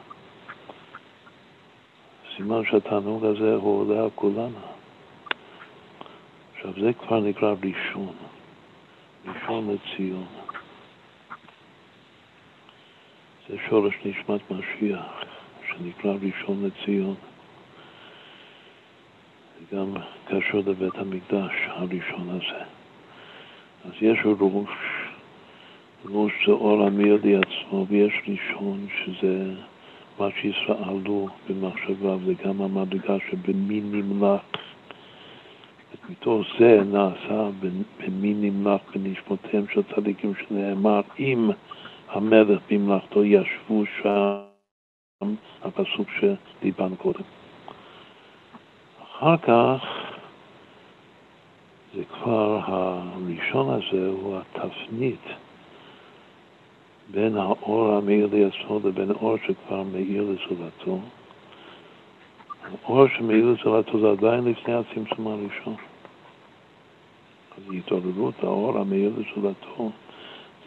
סימן 2.36 2.62
שהתענוג 2.66 3.26
הזה 3.26 3.56
הוא 3.56 3.80
עולה 3.80 4.04
על 4.04 4.10
כולנו. 4.16 4.75
עכשיו 6.68 6.84
זה 6.84 6.94
כבר 6.94 7.20
נקרא 7.20 7.54
ראשון, 7.64 8.14
ראשון 9.26 9.70
לציון. 9.76 10.26
זה 13.50 13.56
שורש 13.70 13.94
נשמת 14.06 14.42
משיח, 14.52 15.24
שנקרא 15.68 16.14
ראשון 16.22 16.66
לציון. 16.66 17.16
זה 19.60 19.78
גם 19.78 19.94
קשור 20.28 20.62
לבית 20.66 20.96
המקדש 20.96 21.54
הראשון 21.68 22.30
הזה. 22.30 22.64
אז 23.86 23.92
יש 24.02 24.20
ראש, 24.26 24.70
ראש 26.06 26.34
זה 26.46 26.52
אור 26.52 26.84
המיידי 26.84 27.36
עצמו, 27.36 27.86
ויש 27.90 28.14
ראשון 28.28 28.88
שזה 29.06 29.54
מה 30.20 30.28
שישראלו 30.42 31.28
במחשבה, 31.50 32.16
וזה 32.16 32.34
גם 32.44 32.62
המדרגה 32.62 33.16
שבמין 33.30 33.92
נמלך. 33.92 34.42
מתוך 36.10 36.48
זה 36.60 36.82
נעשה 36.86 37.50
במין 38.00 38.42
נמלך 38.42 38.82
בנשמותיהם 38.96 39.66
של 39.74 39.82
צדיקים 39.96 40.34
שנאמר 40.36 41.02
אם 41.20 41.50
המלך 42.10 42.60
במלאכתו 42.70 43.24
ישבו 43.24 43.84
שם, 44.02 45.36
הפסוק 45.62 46.08
שדיברנו 46.20 46.96
קודם. 46.96 47.24
אחר 49.04 49.38
כך 49.38 49.86
זה 51.96 52.04
כבר 52.06 52.60
הראשון 52.64 53.70
הזה 53.70 54.08
הוא 54.08 54.38
התפנית 54.38 55.26
בין 57.12 57.38
האור 57.38 57.92
המאיר 57.92 58.30
לעצמו 58.32 58.80
לבין 58.84 59.12
אור 59.12 59.38
שכבר 59.48 59.84
מאיר 59.84 60.24
לזולתו. 60.24 61.00
האור 62.84 63.08
שמאיר 63.08 63.46
לזולתו 63.46 64.00
זה 64.00 64.12
עדיין 64.12 64.44
לפני 64.44 64.74
הצמצום 64.74 65.28
הראשון. 65.28 65.76
אז 67.58 67.74
התעוררות 67.78 68.44
האור 68.44 68.78
המאיר 68.80 69.12
לזולתו 69.18 69.92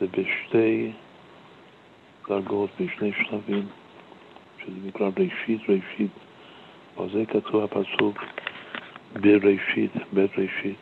זה 0.01 0.07
בשתי 0.07 0.93
דרגות, 2.29 2.71
בשני 2.81 3.13
שלבים, 3.13 3.67
שזה 4.59 4.77
נקרא 4.85 5.11
ראשית 5.19 5.61
ראשית. 5.61 6.11
על 6.97 7.09
זה 7.13 7.27
כתוב 7.27 7.65
הפסוק 7.65 8.25
בראשית, 9.13 9.91
בית 10.13 10.31
ראשית. 10.39 10.79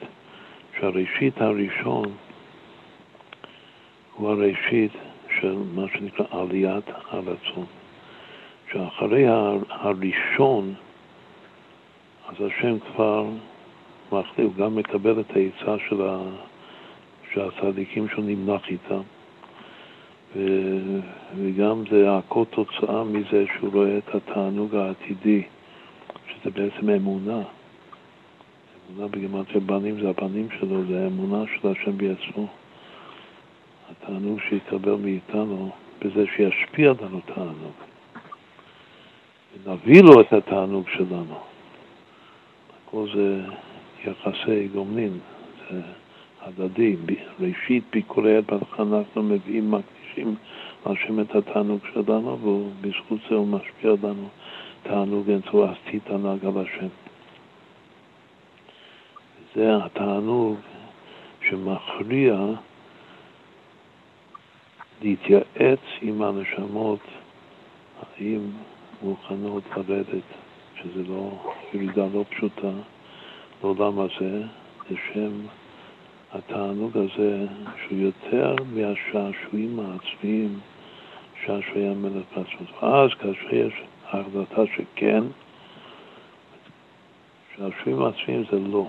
שהראשית 0.80 1.40
הראשון 1.40 2.12
הוא 4.14 4.30
הראשית 4.30 4.92
של 5.40 5.56
מה 5.74 5.82
שנקרא 5.92 6.26
עליית 6.30 6.84
הרצון. 7.10 7.66
שאחרי 8.72 9.24
הראשון, 9.68 10.74
אז 12.28 12.34
השם 12.40 12.78
כבר 12.78 13.26
מחליט, 14.12 14.46
הוא 14.46 14.54
גם 14.54 14.76
מקבל 14.76 15.20
את 15.20 15.36
העצה 15.36 15.84
של, 15.88 16.02
הצדיקים 17.40 18.08
שהוא 18.08 18.24
נמלך 18.24 18.62
איתם. 18.68 19.00
וגם 21.36 21.82
זה 21.90 22.16
הכל 22.16 22.44
תוצאה 22.50 23.04
מזה 23.04 23.44
שהוא 23.54 23.72
רואה 23.72 23.98
את 23.98 24.14
התענוג 24.14 24.74
העתידי, 24.74 25.42
שזה 26.28 26.50
בעצם 26.50 26.90
אמונה. 26.90 27.42
אמונה 28.90 29.08
בגימטריה 29.08 29.60
בנים 29.60 30.00
זה 30.00 30.08
הבנים 30.08 30.48
שלו, 30.60 30.84
זה 30.88 31.04
האמונה 31.04 31.44
של 31.46 31.68
השם 31.68 31.98
בעצמו. 31.98 32.46
התענוג 33.90 34.40
שיקבל 34.48 34.94
מאיתנו 34.94 35.70
בזה 36.00 36.24
שישפיע 36.36 36.92
עלינו 36.98 37.20
תענוג. 37.34 37.72
ונביא 39.64 40.02
לו 40.02 40.20
את 40.20 40.32
התענוג 40.32 40.88
שלנו. 40.88 41.38
הכל 42.86 43.06
זה 43.14 43.40
יחסי 44.06 44.68
גומלין, 44.68 45.18
זה 45.70 45.80
הדדי. 46.40 46.96
ראשית 47.40 47.84
ביקורי 47.92 48.40
בהתחלה 48.40 48.98
אנחנו 48.98 49.22
מביאים, 49.22 49.70
מקדישים 49.70 50.34
להשם 50.86 51.20
את 51.20 51.34
התענוג 51.34 51.80
שלנו, 51.92 52.38
ובזכות 52.42 53.18
זה 53.28 53.34
הוא 53.34 53.48
משפיע 53.48 53.90
עלינו 53.90 54.28
תענוג 54.82 55.30
אינסוף, 55.30 55.54
אז 55.54 55.76
תתענג 55.84 56.44
על 56.44 56.52
השם. 56.58 56.88
זה 59.54 59.76
התענוג 59.84 60.56
שמכריע 61.48 62.38
להתייעץ 65.02 65.80
עם 66.02 66.22
הנשמות 66.22 67.00
האם 68.02 68.40
מוכנות 69.02 69.62
לרדת, 69.76 70.22
שזה 70.76 71.02
לא 71.08 71.30
ירידה 71.74 72.06
לא 72.14 72.24
פשוטה 72.30 72.70
לעולם 73.66 74.00
הזה, 74.00 74.42
לשם 74.90 75.32
התענוג 76.32 76.96
הזה 76.96 77.46
שהוא 77.82 77.98
יותר 77.98 78.54
מהשעשועים 78.74 79.80
העצמיים, 79.80 80.58
שעשועי 81.44 81.88
המלך 81.88 82.24
בעצמו. 82.36 82.66
ואז 82.82 83.10
כאשר 83.14 83.54
יש 83.54 83.72
החלטה 84.08 84.62
שכן, 84.76 85.22
שעשועים 87.56 88.02
עצמיים 88.02 88.44
זה 88.50 88.58
לא. 88.58 88.86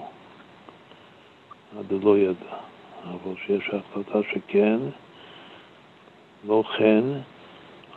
הדלא 1.80 2.18
ידע. 2.18 2.56
אבל 3.04 3.36
כשיש 3.36 3.70
החלטה 3.70 4.20
שכן, 4.34 4.80
לא 6.48 6.64
כן, 6.78 7.04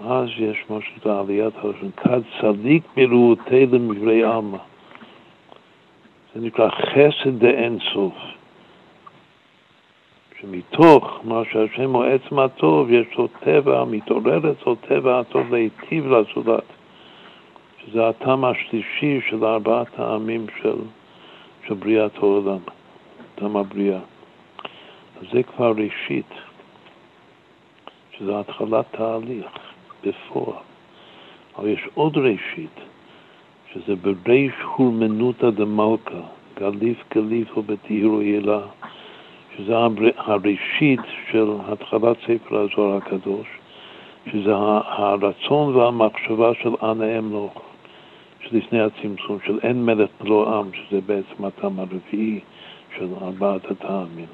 אז 0.05 0.28
יש 0.39 0.65
משהו 0.70 0.93
בעליית 1.05 1.55
הראשון. 1.57 1.90
כד 1.97 2.20
צדיק 2.40 2.82
מרעותי 2.97 3.66
למברי 3.66 4.24
עלמא. 4.24 4.69
זה 6.35 6.40
נקרא 6.40 6.69
חסד 6.70 7.39
דאין 7.39 7.78
סוף. 7.93 8.15
שמתוך 10.40 11.20
מה 11.24 11.43
שהשם 11.52 11.94
הוא 11.94 12.05
עצם 12.05 12.39
הטוב, 12.39 12.90
יש 12.90 13.07
לו 13.19 13.28
טבע, 13.40 13.85
מתעורר 13.85 14.52
אצלו 14.52 14.74
טבע 14.74 15.20
הטוב 15.20 15.55
להיטיב 15.55 16.07
לזולת. 16.07 16.65
שזה 17.78 18.09
הטעם 18.09 18.44
השלישי 18.44 19.20
של 19.31 19.44
ארבעת 19.44 19.98
העמים 19.98 20.47
של, 20.62 20.77
של 21.66 21.74
בריאת 21.74 22.16
העולם. 22.16 22.59
טעם 23.35 23.57
הבריאה. 23.57 24.01
אז 25.20 25.27
זה 25.32 25.43
כבר 25.43 25.73
ראשית, 25.77 26.32
שזה 28.19 28.40
התחלת 28.40 28.86
תהליך 28.90 29.47
בפועל. 30.05 30.62
אבל 31.59 31.69
יש 31.69 31.89
עוד 31.94 32.16
ראשית, 32.16 32.81
שזה 33.74 33.94
בריש 33.97 34.52
הורמנותא 34.76 35.51
דמלכה, 35.51 36.20
גליף 36.59 36.98
גליף 37.14 37.59
ובתהירו 37.59 38.22
ילה, 38.22 38.60
שזה 39.56 39.72
הראשית 40.16 41.01
של 41.30 41.52
התחלת 41.68 42.16
ספר 42.26 42.59
הזוהר 42.59 42.97
הקדוש, 42.97 43.47
שזה 44.32 44.55
הרצון 44.86 45.76
והמחשבה 45.76 46.52
של 46.62 46.70
אנא 46.82 47.18
אמלוך, 47.18 47.62
שלפני 48.40 48.80
הצמצום, 48.80 49.38
של 49.47 49.59
אין 49.62 49.84
מלך 49.84 50.10
לא 50.24 50.59
עם, 50.59 50.70
שזה 50.72 51.01
בעצם 51.01 51.44
הטעם 51.44 51.78
הרביעי. 51.78 52.40
של 52.98 53.09
ארבעת 53.22 53.70
הטעמים. 53.70 54.26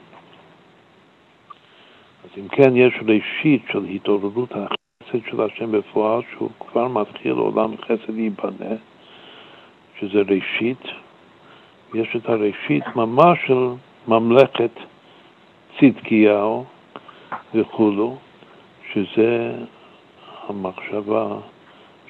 אז 2.25 2.31
אם 2.39 2.49
כן, 2.49 2.77
יש 2.77 2.95
ראשית 3.09 3.63
של 3.73 3.85
התעוררות 3.85 4.53
החסד 4.53 5.27
של 5.31 5.41
השם 5.41 5.73
בפועל, 5.73 6.23
שהוא 6.33 6.51
כבר 6.61 6.89
מתחיל 6.89 7.33
עולם 7.33 7.77
חסד 7.77 8.15
להיבנה, 8.15 8.75
שזה 10.01 10.19
ראשית, 10.19 10.83
יש 11.95 12.17
את 12.17 12.29
הראשית 12.29 12.85
ממש 12.97 13.39
של 13.47 13.69
ממלכת 14.09 14.71
צדקיהו 15.81 16.65
וכולו, 17.55 18.17
שזה 18.93 19.53
המחשבה 20.49 21.27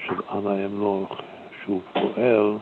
של 0.06 0.14
אנא 0.32 0.66
אמלוך, 0.66 1.16
שהוא 1.64 1.80
פועל 1.92 2.56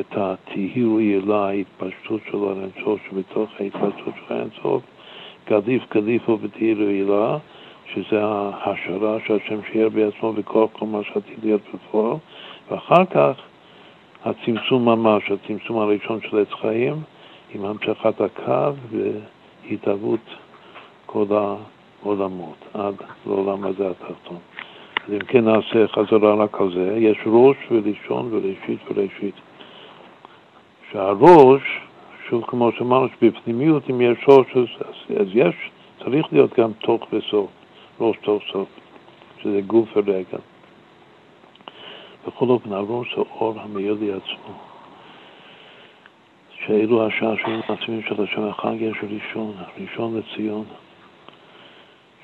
את 0.00 0.16
התהירו 0.16 1.00
ילה, 1.00 1.48
ההתפשטות 1.48 2.20
של 2.30 2.38
האינסוף, 2.44 3.00
שבתוך 3.10 3.50
ההתפשטות 3.60 4.14
של 4.28 4.34
האינסוף, 4.34 4.82
גדיף 5.48 5.82
גדיפו 5.94 6.38
ותהירו 6.40 6.82
ילה, 6.82 7.38
שזה 7.94 8.24
ההשערה 8.24 9.18
שהשם 9.26 9.60
שיער 9.72 9.88
בעצמו 9.88 10.32
בכוח 10.32 10.70
כל 10.72 10.86
מה 10.86 11.00
שעתיד 11.04 11.38
להיות 11.42 11.62
בפועל, 11.74 12.16
ואחר 12.70 13.04
כך 13.04 13.32
הצמצום 14.24 14.84
ממש, 14.84 15.30
הצמצום 15.30 15.78
הראשון 15.78 16.20
של 16.20 16.38
עץ 16.38 16.52
חיים, 16.60 16.96
עם 17.54 17.64
המשכת 17.64 18.20
הקו 18.20 18.72
והתהוות 18.90 20.20
כל 21.06 21.24
העולמות, 21.30 22.56
עד 22.74 22.94
לעולם 23.26 23.64
הזה 23.64 23.90
התחתון. 23.90 24.38
אז 25.08 25.14
אם 25.14 25.18
כן 25.18 25.44
נעשה 25.44 25.88
חזרה 25.88 26.34
רק 26.34 26.60
על 26.60 26.72
זה, 26.74 26.96
יש 26.98 27.18
ראש 27.26 27.56
וראשון 27.70 28.28
וראשית 28.32 28.78
וראשית. 28.88 29.34
שהראש, 30.92 31.62
שוב 32.28 32.44
כמו 32.46 32.72
שאמרנו, 32.72 33.08
שבפנימיות, 33.08 33.90
אם 33.90 34.00
יש 34.00 34.18
ראש, 34.28 34.46
אז, 34.56 34.64
אז 35.20 35.26
יש 35.34 35.54
צריך 36.04 36.26
להיות 36.32 36.58
גם 36.58 36.72
תוך 36.72 37.06
וסוף, 37.12 37.50
ראש 38.00 38.16
תוך 38.22 38.42
סוף, 38.52 38.68
שזה 39.42 39.60
גוף 39.66 39.88
ורגל. 39.96 40.38
בכל 42.26 42.48
אופן, 42.48 42.72
הראש 42.72 43.14
זה 43.14 43.20
אור 43.20 43.60
המאיר 43.60 43.94
עצמו. 43.94 44.54
שאלו 46.66 47.06
השעשועים 47.06 47.60
העצמיים 47.68 48.02
של 48.02 48.22
השם 48.22 48.42
החג 48.42 48.76
יש 48.80 48.96
ראשון, 49.02 49.54
ראשון 49.80 50.18
לציון, 50.18 50.64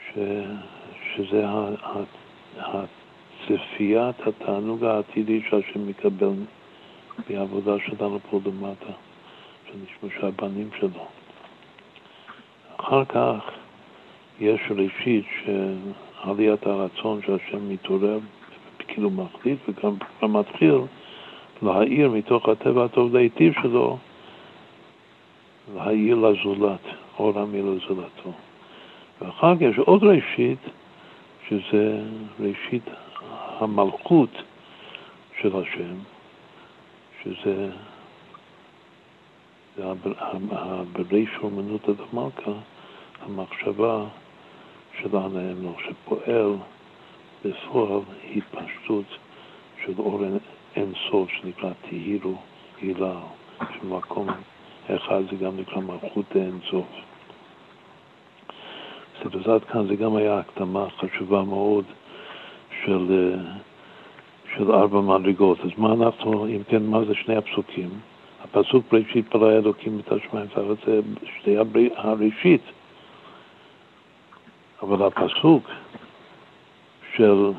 ש, 0.07 0.19
שזה 1.15 1.45
צפיית 3.47 4.27
התענוג 4.27 4.85
העתידי 4.85 5.41
שהשם 5.51 5.89
מקבל 5.89 6.33
מהעבודה 7.31 7.73
שלנו 7.87 8.19
פה 8.31 8.41
למטה, 8.47 8.93
שנשמע 9.67 10.21
שהבנים 10.21 10.71
שלו. 10.81 11.07
אחר 12.77 13.05
כך 13.05 13.51
יש 14.41 14.61
ראשית 14.71 15.25
שעליית 15.45 16.67
הרצון 16.67 17.21
שהשם 17.23 17.69
מתעורר, 17.69 18.19
כאילו 18.97 19.11
מחליט, 19.11 19.59
וגם 19.69 19.95
מתחיל 20.33 20.75
להאיר 21.63 22.11
מתוך 22.11 22.49
הטבע 22.49 22.85
הטוב 22.85 23.17
להיטיב 23.17 23.53
שלו, 23.63 23.99
להאיר 25.75 26.17
לזולת, 26.17 26.81
אור 27.19 27.39
המי 27.39 27.63
לזולתו. 27.63 28.33
ואחר 29.21 29.57
כך 29.57 29.61
יש 29.61 29.79
עוד 29.79 30.05
ראשית, 30.05 30.59
שזה 31.49 32.03
ראשית 32.41 32.83
המלכות 33.59 34.31
של 35.41 35.51
השם, 35.57 35.95
שזה 37.23 37.71
בריש 40.93 41.31
אומנות 41.43 41.89
הדמלכה, 41.89 42.53
המחשבה 43.23 44.05
של 45.01 45.17
הנאמנו, 45.17 45.75
שפועל 45.85 46.57
בפועל 47.45 48.01
התפשטות 48.37 49.05
של 49.85 49.93
אור 49.99 50.21
אין 50.77 50.93
סוף 51.11 51.31
שנקרא 51.31 51.71
תהירו 51.89 52.35
הילה, 52.81 53.21
שמקום 53.81 54.29
אחד 54.87 55.23
זה 55.31 55.37
גם 55.37 55.57
נקרא 55.57 55.81
מלכות 55.81 56.37
אין 56.37 56.59
סוף. 56.71 56.87
אז 59.25 59.49
עד 59.49 59.65
כאן 59.65 59.87
זה 59.87 59.97
גם 59.97 60.17
היה 60.17 60.39
הקדמה 60.39 60.87
חשובה 60.91 61.43
מאוד 61.43 61.85
של, 62.85 63.07
אה, 63.11 63.53
של 64.57 64.73
ארבע 64.73 65.01
מדרגות. 65.01 65.59
אז 65.61 65.71
מה 65.79 65.93
אנחנו, 65.93 66.47
אם 66.47 66.63
כן, 66.69 66.83
מה 66.83 67.05
זה 67.05 67.15
שני 67.15 67.37
הפסוקים? 67.37 67.91
הפסוק 68.45 68.85
בראשית 68.93 69.29
ברא 69.35 69.53
אלוקים 69.53 69.99
את 69.99 70.13
השמיים 70.13 70.47
והארץ 70.57 70.79
זה 70.87 71.01
שתי 71.41 71.57
הראשית. 71.97 72.63
אבל 74.83 75.07
הפסוק 75.07 75.71
של, 77.17 77.51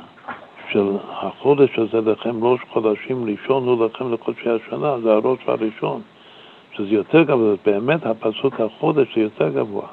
של 0.71 0.87
החודש 1.09 1.79
הזה 1.79 2.11
לכם 2.11 2.43
ראש 2.43 2.59
חודשים 2.69 3.25
ראשון 3.29 3.67
הוא 3.67 3.85
לכם 3.85 4.13
לחודשי 4.13 4.49
השנה, 4.49 4.99
זה 4.99 5.13
הראש 5.13 5.39
הראשון, 5.47 6.01
שזה 6.71 6.89
יותר 6.89 7.23
גבוה, 7.23 7.55
באמת 7.65 8.05
הפסוק 8.05 8.61
החודש 8.61 9.15
זה 9.15 9.21
יותר 9.21 9.49
גבוה. 9.49 9.87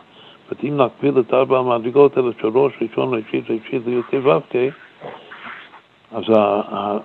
זאת 0.51 0.65
אם 0.65 0.81
נקביל 0.81 1.21
את 1.21 1.35
ארבע 1.35 1.59
המדרגות 1.59 2.17
האלה 2.17 2.31
של 2.41 2.49
ראש 2.49 2.73
ראשון, 2.83 3.15
ראשית, 3.15 3.45
ראשית, 3.51 3.87
לי"ט 3.87 4.15
ו"ק, 4.25 4.57
אז 6.13 6.25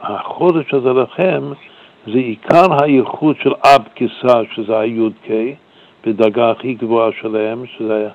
החודש 0.02 0.73
הזה 0.73 0.94
לכם 0.94 1.44
זה 2.06 2.18
עיקר 2.18 2.84
הייחוד 2.84 3.36
של 3.44 3.53
אב 3.65 3.88
כיסא, 3.95 4.41
שזה 4.53 4.80
הי"ק, 4.80 5.27
בדרגה 6.06 6.52
הכי 6.52 6.73
גבוהה 6.73 7.10
שלהם, 7.22 7.65
שזה 7.65 8.10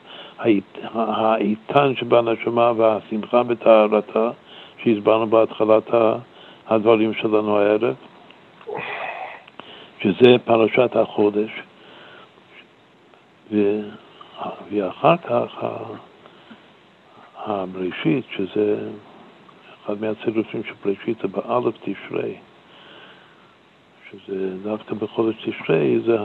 האיתן 0.94 1.94
שבנשמה 1.96 2.72
והשמחה 2.76 3.42
בטהרתה, 3.42 4.30
שהסברנו 4.82 5.26
בהתחלת 5.26 5.90
הדברים 6.66 7.14
שלנו 7.14 7.58
הערב, 7.58 7.94
שזה 10.00 10.36
פרשת 10.44 10.96
החודש. 10.96 11.50
ואחר 14.70 15.16
כך 15.16 15.64
הבראשית, 17.36 18.24
שזה 18.36 18.88
אחד 19.84 20.00
מהצירופים 20.00 20.62
של 20.64 20.74
בראשית 20.84 21.24
באלף 21.24 21.74
תשרי, 21.82 22.34
שזה 24.26 24.56
דווקא 24.62 24.94
בחודש 24.94 25.34
תשרי, 25.44 26.00
זה 26.06 26.16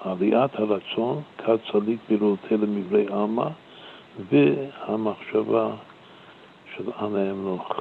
עליית 0.00 0.54
הרצון, 0.54 1.22
כד 1.38 1.56
צדיק 1.72 1.98
בראותי 2.08 2.56
למברי 2.56 3.06
עלמא, 3.06 3.46
והמחשבה 4.30 5.70
של 6.76 6.84
אנא 7.00 7.30
אמנוך, 7.30 7.80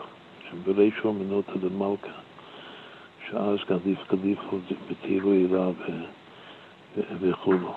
שברישו 0.50 1.14
מנותא 1.14 1.52
דמלכה, 1.60 2.12
שאז 3.30 3.58
גדיף 3.70 4.00
גדיפו 4.12 4.58
בתהילו 4.90 5.32
הילה 5.32 5.70
וכולו. 7.20 7.74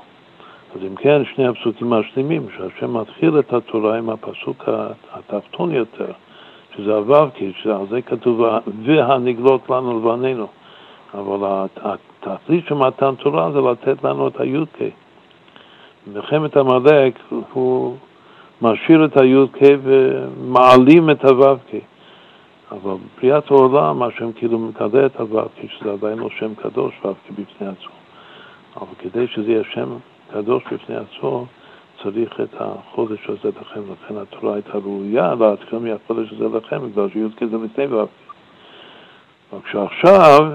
אז 0.74 0.80
אם 0.82 0.94
כן, 0.96 1.22
שני 1.34 1.46
הפסוקים 1.46 1.92
השלימים, 1.92 2.46
שהשם 2.56 2.96
מתחיל 2.96 3.38
את 3.38 3.52
התורה 3.52 3.98
עם 3.98 4.10
הפסוק 4.10 4.64
התחתון 5.12 5.74
יותר, 5.74 6.12
שזה 6.76 6.94
הו"ק, 6.94 7.34
שעל 7.62 7.86
זה 7.90 8.02
כתוב, 8.02 8.40
והנגלות 8.84 9.70
לנו 9.70 9.98
לבנינו. 9.98 10.46
אבל 11.14 11.66
התכלית 11.76 12.66
של 12.66 12.74
מתן 12.74 13.14
תורה 13.14 13.50
זה 13.52 13.60
לתת 13.60 14.04
לנו 14.04 14.28
את 14.28 14.40
הי"ק. 14.40 14.78
מלחמת 16.06 16.56
עמלק 16.56 17.18
הוא 17.52 17.96
משאיר 18.62 19.04
את 19.04 19.20
הי"ק 19.20 19.58
ומעלים 19.82 21.10
את 21.10 21.24
הו"ק. 21.24 21.74
אבל 22.72 22.94
בריאת 23.20 23.50
העולם, 23.50 24.02
השם 24.02 24.32
כאילו 24.32 24.58
מקדש 24.58 25.10
את 25.14 25.20
הו"ק, 25.20 25.52
שזה 25.78 25.92
עדיין 25.92 26.18
לא 26.18 26.28
שם 26.38 26.54
קדוש 26.54 26.94
ו"ק 27.04 27.30
בפני 27.30 27.66
עצמו. 27.68 27.94
אבל 28.76 28.94
כדי 28.98 29.26
שזה 29.26 29.52
יהיה 29.52 29.62
שם 29.74 29.88
קדוש 30.32 30.62
בפני 30.72 30.96
עצמו, 30.96 31.46
צריך 32.02 32.40
את 32.40 32.54
החודש 32.60 33.28
הזה 33.28 33.48
לכם, 33.60 33.80
לכן 33.92 34.14
התורה 34.16 34.54
הייתה 34.54 34.78
ראויה 34.78 35.34
להתחיל 35.34 35.78
מהחודש 35.78 36.32
הזה 36.32 36.56
לכם, 36.56 36.90
בגלל 36.90 37.08
שי"ק 37.10 37.44
זה 37.50 37.56
לפני 37.56 37.86
ו"ק. 37.86 38.08
רק 39.52 39.66
שעכשיו 39.72 40.50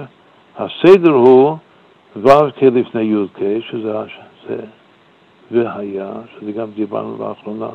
הסדר 0.56 1.10
הוא 1.10 1.56
ו"ק 2.16 2.62
לפני 2.62 3.02
י"ק, 3.02 3.38
שזה 3.70 3.92
זה, 4.48 4.64
והיה, 5.50 6.12
שזה 6.34 6.52
גם 6.52 6.70
דיברנו 6.74 7.16
לאחרונה, 7.18 7.70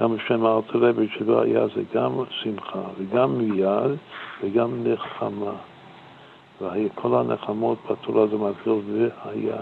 גם 0.00 0.16
בשם 0.16 0.46
הארצלבי, 0.46 1.08
שלא 1.18 1.42
היה 1.42 1.66
זה 1.66 1.82
גם 1.94 2.12
שמחה 2.30 2.82
וגם 2.98 3.38
מיד 3.38 3.96
וגם 4.42 4.70
נחמה. 4.84 5.52
וכל 6.60 7.14
הנחמות 7.14 7.78
בתורה 7.90 8.26
זה 8.26 8.36
מתחיל 8.36 8.72
והיה 8.72 9.56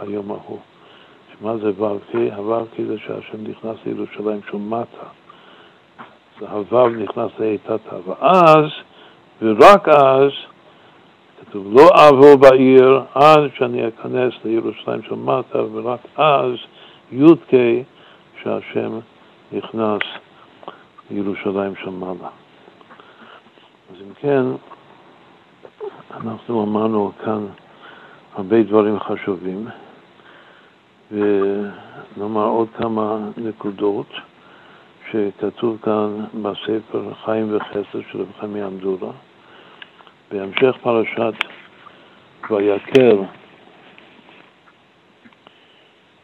ביום 0.00 0.30
ההוא. 0.30 0.58
מה 1.40 1.56
זה 1.56 1.82
ו"ק? 1.82 2.14
הו"ק 2.36 2.68
זה 2.86 2.98
שהשם 2.98 3.38
נכנס 3.42 3.76
לירושלים 3.86 4.40
שהוא 4.48 4.60
מטה. 4.60 5.06
הו"ו 6.40 6.88
נכנס 6.88 7.30
לאיתתה, 7.38 7.96
ואז, 8.06 8.64
ורק 9.42 9.88
אז, 9.88 10.30
כתוב, 11.40 11.66
לא 11.72 11.88
אבוא 12.08 12.36
בעיר 12.36 13.02
עד 13.14 13.40
שאני 13.54 13.88
אכנס 13.88 14.34
לירושלים 14.44 15.02
של 15.02 15.14
מטה, 15.14 15.58
ורק 15.72 16.00
אז 16.16 16.52
י"ק 17.12 17.52
שהשם 18.42 18.98
נכנס 19.52 20.02
לירושלים 21.10 21.76
של 21.76 21.90
מעלה. 21.90 22.28
אז 23.90 23.96
אם 24.00 24.12
כן, 24.20 24.42
אנחנו 26.10 26.62
אמרנו 26.62 27.12
כאן 27.24 27.46
הרבה 28.34 28.62
דברים 28.62 28.98
חשובים. 29.00 29.68
ונאמר 31.12 32.46
עוד 32.46 32.68
כמה 32.78 33.18
נקודות 33.36 34.06
שכתוב 35.10 35.78
כאן 35.82 36.24
בספר 36.42 37.14
חיים 37.24 37.56
וחסד 37.56 38.00
של 38.10 38.20
רב 38.20 38.32
חמי 38.40 38.66
אמדורה. 38.66 39.12
בהמשך 40.30 40.76
פרשת 40.82 41.34
ויקר 42.50 43.22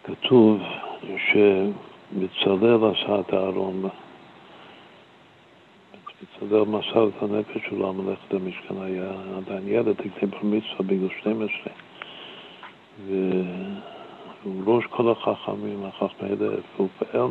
כתוב 0.05 0.61
שבצלאל 1.03 2.91
עשה 2.91 3.21
את 3.21 3.33
הארון, 3.33 3.89
בצלאל 6.23 6.65
מסר 6.65 7.09
את 7.09 7.23
הנפש 7.23 7.69
שלו 7.69 7.89
המלאכת 7.89 8.35
המשכן, 8.35 8.75
היה 8.83 9.13
עדיין 9.37 9.69
ילד, 9.69 9.95
לפני 10.05 10.29
בר 10.29 10.39
מצווה 10.43 10.87
בגיל 10.87 11.09
12. 11.21 11.73
ו... 14.47 14.65
הוא 14.65 14.77
ראש 14.77 14.87
כל 14.87 15.11
החכמים, 15.11 15.85
החכמי 15.85 16.29
אלף, 16.29 16.61
והוא 16.77 16.89
פועל, 16.99 17.27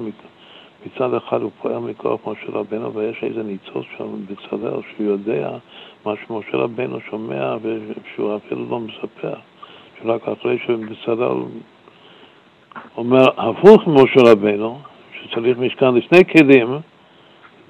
מצד 0.85 1.13
אחד 1.13 1.41
הוא 1.41 1.51
פועל 1.61 1.79
מכוח 1.79 2.19
משה 2.27 2.51
רבנו, 2.51 2.93
ויש 2.93 3.23
איזה 3.23 3.43
ניצוץ 3.43 3.85
שם 3.97 4.25
בצלאל, 4.25 4.81
שהוא 4.95 5.07
יודע 5.07 5.49
מה 6.05 6.13
שמשה 6.27 6.57
רבנו 6.57 6.99
שומע, 7.09 7.55
ושהוא 7.61 8.35
אפילו 8.35 8.65
לא 8.69 8.79
מספר, 8.79 9.33
שרק 10.01 10.27
אחרי 10.27 10.57
שבצלאל 10.65 11.37
אומר 12.97 13.25
הפוך 13.37 13.87
ממשה 13.87 14.31
רבנו, 14.31 14.79
שצריך 15.21 15.57
משכן 15.57 15.95
לשני 15.95 16.25
כלים, 16.25 16.67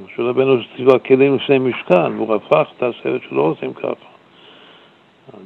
משה 0.05 0.23
רבנו 0.23 0.61
שציווה 0.61 0.99
כלים 0.99 1.35
לפני 1.35 1.59
משכן, 1.59 2.17
והוא 2.17 2.35
הפך 2.35 2.67
את 2.77 2.83
הסרט 2.83 3.21
שלא 3.29 3.41
עושים 3.41 3.73
ככה. 3.73 4.14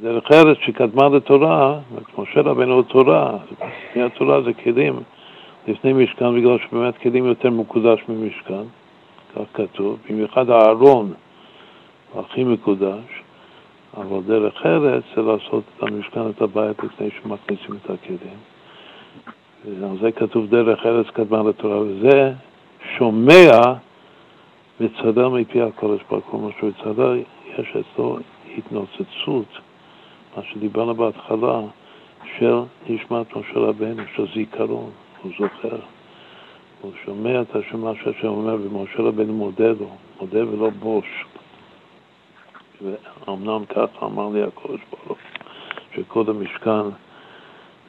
דרך 0.02 0.32
ארץ 0.32 0.58
שקדמה 0.66 1.10
לתורה, 1.10 1.80
משה 2.18 2.42
רבנו 2.42 2.84
תורה, 2.84 3.38
לפני 3.52 4.04
התורה 4.04 4.42
זה 4.42 4.54
כלים 4.54 5.00
לפני 5.68 5.94
משכן, 5.94 6.36
בגלל 6.36 6.58
שבאמת 6.60 6.98
כלים 6.98 7.26
יותר 7.26 7.50
מקודש 7.50 8.00
ממשכן, 8.10 8.64
כך 9.36 9.42
כתוב, 9.54 9.98
במיוחד 10.10 10.50
הארון 10.50 11.14
הכי 12.16 12.44
מקודש, 12.44 13.22
אבל 13.98 14.20
דרך 14.28 14.66
ארץ 14.66 15.04
זה 15.16 15.22
לעשות 15.22 15.64
את 15.78 15.84
המשכן, 15.84 16.30
את 16.30 16.42
הבית, 16.42 16.84
לפני 16.84 17.10
שמכניסים 17.12 17.76
את 17.86 17.90
הכלים. 17.90 18.40
על 19.84 19.98
זה 20.02 20.12
כתוב 20.12 20.48
דרך 20.50 20.86
ארץ 20.86 21.08
קדמה 21.14 21.50
לתורה, 21.50 21.80
וזה 21.80 22.34
שומע 22.98 23.62
וצדר 24.82 25.30
מפי 25.30 25.62
הקודש 25.62 26.02
ברוך 26.10 26.26
הוא, 26.26 26.42
מה 26.42 26.50
שהוא 26.60 26.70
יצדר, 26.70 27.14
יש 27.58 27.76
אצלו 27.76 28.18
התנוצצות, 28.58 29.60
מה 30.38 30.44
שדיברנו 30.44 30.96
בהתחלה, 30.96 31.60
של 32.38 32.60
נשמת 32.90 33.36
משה 33.36 33.60
רבנו, 33.60 34.04
של 34.16 34.26
זיכרון, 34.34 34.92
הוא 35.22 35.32
זוכר. 35.40 35.80
הוא 36.82 36.92
שומע 37.06 37.42
את 37.42 37.56
השמה 37.56 37.92
שהשם 38.04 38.28
אומר, 38.28 38.56
ומשה 38.62 39.02
רבנו 39.02 39.34
מודה 39.34 39.68
לו, 39.68 39.90
מודה 40.20 40.48
ולא 40.48 40.70
בוש. 40.70 41.26
ואומנם 42.82 43.66
ככה 43.66 44.06
אמר 44.06 44.30
לי 44.30 44.44
הקודש 44.44 44.80
ברוך 44.90 45.18
שקודם 45.96 46.44
משכן 46.44 46.90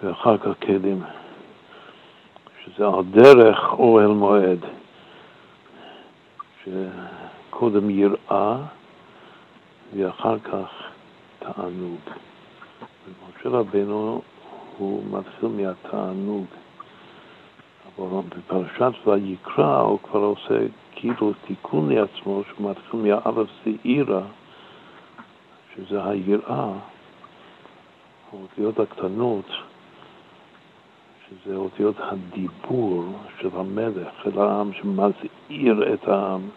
ואחר 0.02 0.38
כך 0.38 0.66
כלים. 0.66 1.02
שזה 2.64 2.86
על 2.86 3.04
דרך 3.10 3.72
אוהל 3.72 4.06
מועד, 4.06 4.58
שקודם 6.64 7.90
יראה 7.90 8.56
ואחר 9.96 10.38
כך 10.38 10.68
תענוג. 11.38 12.00
רבנו 13.48 14.22
הוא 14.78 15.02
מתחיל 15.10 15.48
מהתענוג, 15.48 16.44
אבל 17.98 18.20
בפרשת 18.28 18.92
ויקרא 19.06 19.80
הוא 19.80 19.98
כבר 19.98 20.20
עושה 20.20 20.58
כאילו 20.94 21.32
תיקון 21.46 21.92
לעצמו, 21.92 22.42
שהוא 22.48 22.70
מתחיל 22.70 23.00
מהאלף 23.00 23.48
שעירה, 23.64 24.22
שזה 25.76 26.04
היראה, 26.04 26.72
האותיות 28.32 28.80
הקטנות, 28.80 29.46
שזה 31.28 31.56
אותיות 31.56 31.96
הדיבור 31.98 33.04
של 33.40 33.48
המלך, 33.52 34.08
של 34.22 34.38
העם, 34.40 34.70
שמזהיר 34.72 35.94
את 35.94 36.08
העם 36.08 36.48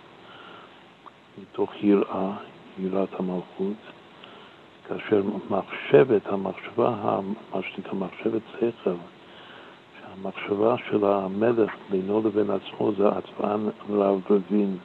מתוך 1.41 1.83
יראה, 1.83 2.31
יראת 2.79 3.09
המלכות, 3.19 3.77
כאשר 4.93 5.21
מחשבת, 5.49 6.27
המחשבה, 6.27 7.19
מה 7.53 7.61
שנקרא 7.61 7.93
מחשבת 7.93 8.41
שכל, 8.51 8.91
שהמחשבה 9.99 10.75
של 10.89 11.05
המלך 11.05 11.71
בינו 11.89 12.21
לבין 12.25 12.47
עצמו 12.49 12.91
זה 12.97 13.07
עצבן 13.09 13.67
רב 13.89 14.21
רבין. 14.29 14.77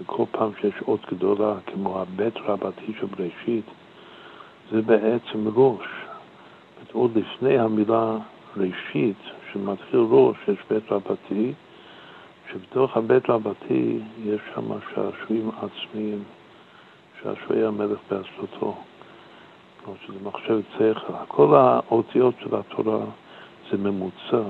וכל 0.00 0.24
פעם 0.30 0.50
שיש 0.60 0.74
אות 0.88 1.00
גדולה 1.12 1.54
כמו 1.66 2.00
הבית 2.00 2.36
רבתי 2.36 2.92
של 3.00 3.06
בראשית, 3.06 3.64
זה 4.70 4.82
בעצם 4.82 5.48
ראש. 5.54 5.86
עוד 6.92 7.18
לפני 7.18 7.58
המילה 7.58 8.16
ראשית, 8.56 9.16
שמתחיל 9.52 10.00
ראש, 10.10 10.36
יש 10.48 10.58
בית 10.70 10.92
רבתי, 10.92 11.52
שבתוך 12.50 12.96
הבית 12.96 13.30
רבתי 13.30 13.98
יש 14.24 14.40
שם 14.54 14.68
שעשועים 14.94 15.50
עצמיים, 15.50 16.22
שעשועי 17.22 17.64
המלך 17.64 17.98
בעצמתו, 18.10 18.76
כמו 19.84 19.94
שזה 20.06 20.18
מחשבת 20.24 20.64
שכל. 20.74 21.12
כל 21.28 21.54
האותיות 21.54 22.34
של 22.40 22.56
התורה 22.56 23.04
זה 23.70 23.76
ממוצע 23.78 24.42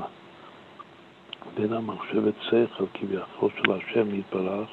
בין 1.55 1.73
המחשבת 1.73 2.35
שכל 2.43 2.85
כביכול 2.95 3.51
של 3.57 3.73
השם 3.73 4.15
יתברך 4.15 4.69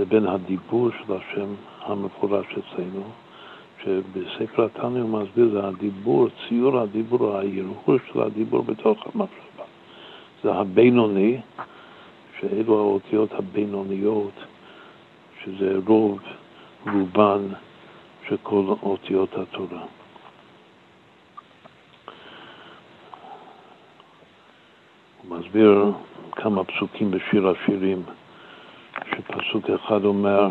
לבין 0.00 0.26
הדיבור 0.26 0.88
של 0.90 1.12
השם 1.12 1.54
המפורש 1.80 2.46
אצלנו. 2.46 3.04
שבספר 3.84 4.64
התניא 4.64 5.02
הוא 5.02 5.20
מסביר, 5.22 5.48
זה 5.52 5.66
הדיבור, 5.66 6.28
ציור 6.48 6.78
הדיבור, 6.78 7.36
ההרהור 7.36 7.96
של 8.12 8.20
הדיבור 8.20 8.62
בתוך 8.62 9.06
המחשבה. 9.06 9.64
זה 10.42 10.54
הבינוני, 10.54 11.40
שאלו 12.40 12.78
האותיות 12.78 13.32
הבינוניות, 13.32 14.32
שזה 15.44 15.78
רוב, 15.86 16.18
רובן 16.86 17.48
של 18.28 18.36
כל 18.42 18.64
אותיות 18.82 19.34
התורה. 19.34 19.82
הוא 25.22 25.38
מסביר 25.38 25.92
כמה 26.32 26.64
פסוקים 26.64 27.10
בשיר 27.10 27.48
השירים, 27.48 28.02
שפסוק 29.10 29.70
אחד 29.70 30.04
אומר, 30.04 30.48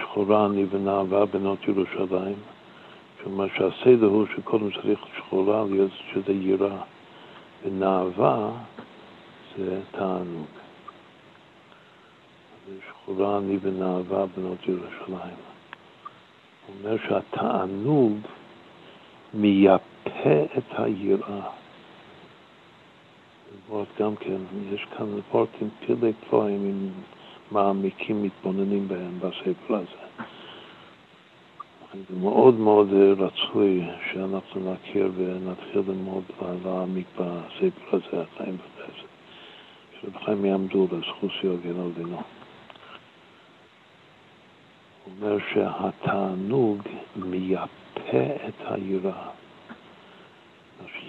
שחורה 0.00 0.46
אני 0.46 0.66
ונאווה 0.70 1.26
בנות 1.26 1.58
ירושלים. 1.68 2.36
כלומר 3.22 3.46
שהסדר 3.56 4.06
הוא 4.06 4.26
שקודם 4.36 4.70
צריך 4.70 5.00
שחורה 5.16 5.64
להיות 5.70 5.90
שזה 6.12 6.32
יראה, 6.32 6.76
ונאווה 7.64 8.50
זה 9.56 9.80
תענוג. 9.90 10.59
שחורה 13.10 13.38
אני 13.38 13.58
ונאווה 13.62 14.26
בנות 14.36 14.58
ירושלים. 14.68 15.36
הוא 16.66 16.76
אומר 16.78 16.96
שהתענוג 17.08 18.18
מייפה 19.34 20.44
את 20.58 20.64
היראה. 20.78 21.50
גם 24.00 24.16
כן, 24.16 24.36
יש 24.72 24.86
כאן 24.96 25.06
וורטים 25.32 25.68
פלא 25.86 26.10
פלואים 26.28 26.92
מעמיקים 27.50 28.22
מתבוננים 28.22 28.88
בהם 28.88 29.18
בספר 29.18 29.74
הזה. 29.74 30.24
זה 31.92 32.16
מאוד 32.20 32.54
מאוד 32.54 32.88
רצוי 33.18 33.84
שאנחנו 34.12 34.72
נכיר 34.72 35.10
ונתחיל 35.16 35.82
ללמוד 35.88 36.24
להעמיק 36.64 37.06
בספר 37.14 37.96
הזה, 37.96 38.22
החיים 38.22 38.56
בחסד. 38.56 39.06
שרב 40.00 40.16
חיים 40.24 40.44
יעמדו 40.44 40.86
לזכות 40.92 41.30
שיוגן 41.40 41.80
על 41.80 41.90
דינו. 41.96 42.22
אומר 45.10 45.36
שהתענוג 45.52 46.82
מייפה 47.16 48.24
את 48.48 48.54
היראה. 48.64 49.28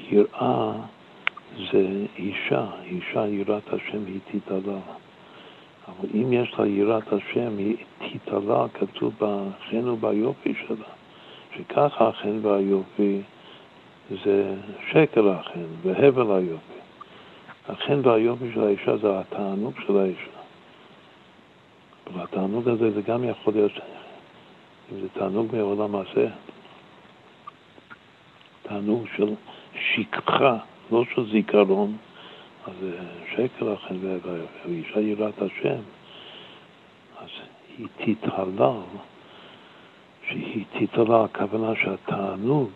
יראה 0.10 0.72
זה 1.72 2.06
אישה, 2.18 2.65
אישה 2.84 3.28
יראת 3.28 3.73
השם 3.73 4.06
היא 4.06 4.19
תתעלה. 4.32 4.80
אבל 5.88 6.10
אם 6.14 6.34
יש 6.34 6.53
לה 6.60 6.68
יראת 6.68 7.14
השם, 7.14 7.57
היא 7.57 7.76
תתעלה, 7.99 8.65
כתוב 8.73 9.14
בחן 9.18 9.88
וביופי 9.88 10.53
שלה, 10.68 10.86
שככה 11.56 12.07
החן 12.07 12.40
והיופי 12.41 13.22
זה 14.26 14.56
שקר 14.91 15.30
החן 15.30 15.65
והבל 15.82 16.36
היופי. 16.36 16.80
החן 17.69 18.07
והיופי 18.07 18.52
של 18.53 18.64
האישה 18.64 18.98
זה 18.98 19.19
התענוג 19.19 19.73
של 19.88 19.98
האישה. 19.98 20.41
אבל 22.14 22.24
התענוג 22.24 22.70
הזה 22.70 22.92
זה 22.92 23.02
גם 23.02 23.24
יכול 23.24 23.54
להיות, 23.54 23.72
אם 24.92 25.02
זה 25.02 25.08
תענוג 25.14 25.56
מעולם 25.56 25.96
הזה, 25.96 26.28
תענוג 28.62 29.06
של 29.16 29.34
שכחה, 29.76 30.58
לא 30.92 31.04
של 31.16 31.32
זיכרון, 31.32 31.98
אז 32.68 32.74
שקר 33.32 33.74
לכן 33.74 33.96
ואישה 34.66 35.00
יראת 35.00 35.42
השם, 35.42 35.80
אז 37.22 37.30
היא 37.78 37.88
תתהלל, 37.98 38.82
שהיא 40.28 40.66
תתהלל, 40.80 41.26
הכוונה 41.26 41.76
שהתענוג 41.76 42.70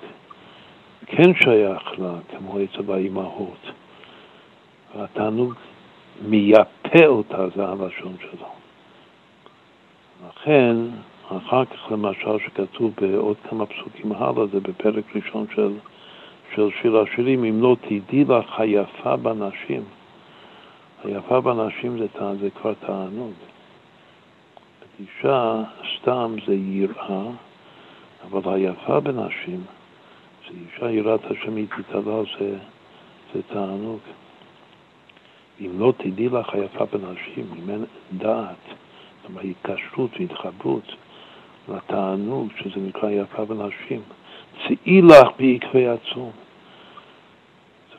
כן 1.06 1.34
שייך 1.44 2.00
לה, 2.00 2.14
כמו 2.30 2.58
אצל 2.64 2.92
האימהות, 2.94 3.72
והתענוג 4.96 5.54
מייפה 6.22 7.06
אותה, 7.06 7.50
זה 7.56 7.66
הלשון 7.66 8.16
שלו. 8.20 8.65
לכן, 10.24 10.76
אחר 11.28 11.66
כך 11.66 11.92
למשל 11.92 12.40
שכתוב 12.46 12.94
בעוד 13.02 13.38
כמה 13.50 13.66
פסוקים 13.66 14.12
הלאה, 14.12 14.46
זה 14.46 14.60
בפרק 14.60 15.16
ראשון 15.16 15.46
של 15.56 15.74
של 16.56 16.70
שיר 16.82 16.98
השירים, 16.98 17.44
אם 17.44 17.62
לא 17.62 17.76
תדעי 17.82 18.24
לך 18.24 18.60
היפה 18.60 19.16
בנשים. 19.16 19.84
היפה 21.04 21.42
בנשים 21.42 21.98
זה, 21.98 22.06
זה 22.42 22.50
כבר 22.50 22.74
תענוג. 22.74 23.34
אישה 25.00 25.64
סתם 25.96 26.36
זה 26.48 26.54
יראה, 26.54 27.24
אבל 28.24 28.54
היפה 28.54 29.00
בנשים 29.00 29.64
שאישה 30.42 30.92
יראת 30.92 31.26
השם 31.26 31.56
היא 31.56 31.68
תתעלה 31.68 32.22
זה, 32.40 32.58
זה 33.34 33.42
תענוג. 33.48 34.00
אם 35.62 35.80
לא 35.80 35.94
תדעי 35.98 36.30
לך 36.30 36.54
היפה 36.54 36.86
בנשים, 36.86 37.46
אם 37.58 37.70
אין 37.70 37.86
דעת, 38.18 38.76
ההתקשרות 39.38 40.12
והתחברות 40.20 40.96
לתענוג, 41.70 42.50
שזה 42.60 42.80
נקרא 42.88 43.10
יפה 43.10 43.46
בנשים, 43.46 44.02
צאי 44.68 45.02
לך 45.02 45.28
בעקבי 45.40 45.88
הצום. 45.88 46.32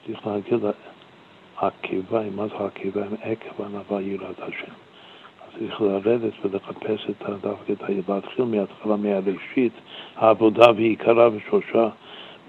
צריך 0.07 0.27
להגיד 0.27 0.61
העקביים, 1.59 2.37
מה 2.37 2.47
זה 2.47 2.55
העקביים? 2.59 3.15
עקב 3.23 3.63
ענווה 3.63 4.03
יראת 4.03 4.39
השם. 4.39 4.73
צריך 5.59 5.81
לרדת 5.81 6.33
ולחפש 6.45 7.07
את 7.11 7.23
דווקא 7.41 7.73
את 7.73 7.83
ה... 7.83 8.13
להתחיל 8.15 8.45
מההתחלה, 8.45 8.97
מהראשית, 8.97 9.73
העבודה 10.17 10.71
ועיקרה 10.77 11.29
ושורשה 11.33 11.89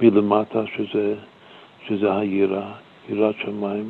מלמטה, 0.02 0.64
שזה, 0.76 1.16
שזה 1.88 2.16
היראה, 2.18 2.72
יראת 3.10 3.36
שמיים, 3.46 3.90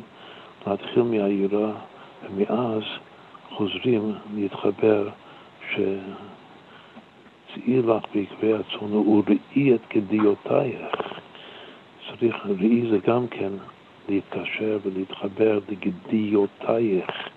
להתחיל 0.66 1.02
מהיראה, 1.02 1.72
ומאז 2.24 2.82
חוזרים 3.50 4.14
להתחבר 4.34 5.08
שצאי 5.70 5.92
לך 7.66 8.04
בעקבי 8.14 8.52
הצאן 8.54 8.92
וראי 8.92 9.74
את 9.74 9.80
גדיותייך. 9.94 10.96
צריך, 12.20 12.36
ראי 12.46 12.90
זה 12.90 12.98
גם 13.06 13.28
כן 13.28 13.52
להתקשר 14.08 14.78
ולהתחבר 14.82 15.60
לגדיותייך. 15.68 17.28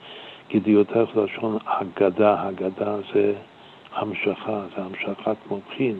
גדיותייך 0.54 1.10
זה 1.16 1.22
לשון 1.22 1.58
הגדה, 1.66 2.48
הגדה 2.48 2.96
זה 3.14 3.34
המשכה, 3.94 4.62
זה 4.76 4.82
המשכת 4.84 5.36
מוחין, 5.50 6.00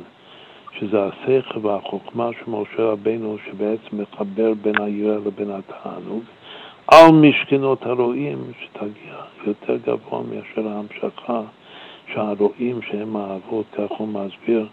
שזה 0.80 0.98
השכל 1.06 1.68
והחוכמה 1.68 2.30
של 2.40 2.52
משה 2.52 2.84
רבינו 2.84 3.38
שבעצם 3.46 4.02
מחבר 4.02 4.54
בין 4.62 4.82
היראה 4.82 5.18
לבין 5.18 5.52
התענוג. 5.52 6.24
על 6.92 7.12
משכנות 7.12 7.86
הרועים 7.86 8.52
שתגיע 8.62 9.16
יותר 9.48 9.78
גבוה 9.78 10.22
מאשר 10.22 10.68
ההמשכה 10.68 11.42
שהרועים 12.14 12.82
שהם 12.82 13.16
האבות, 13.16 13.66
כך 13.74 13.92
הוא 13.98 14.08
מסביר, 14.08 14.68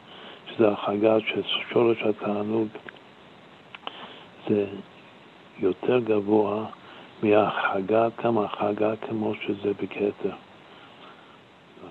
שזה 0.46 0.68
החגת 0.68 1.22
ששורש 1.26 2.02
התענוג 2.02 2.68
זה 4.48 4.66
יותר 5.58 5.98
גבוה 5.98 6.64
מהחגה, 7.22 8.08
גם 8.24 8.38
החגה 8.38 8.96
כמו 8.96 9.34
שזה 9.34 9.72
בכתר. 9.82 10.34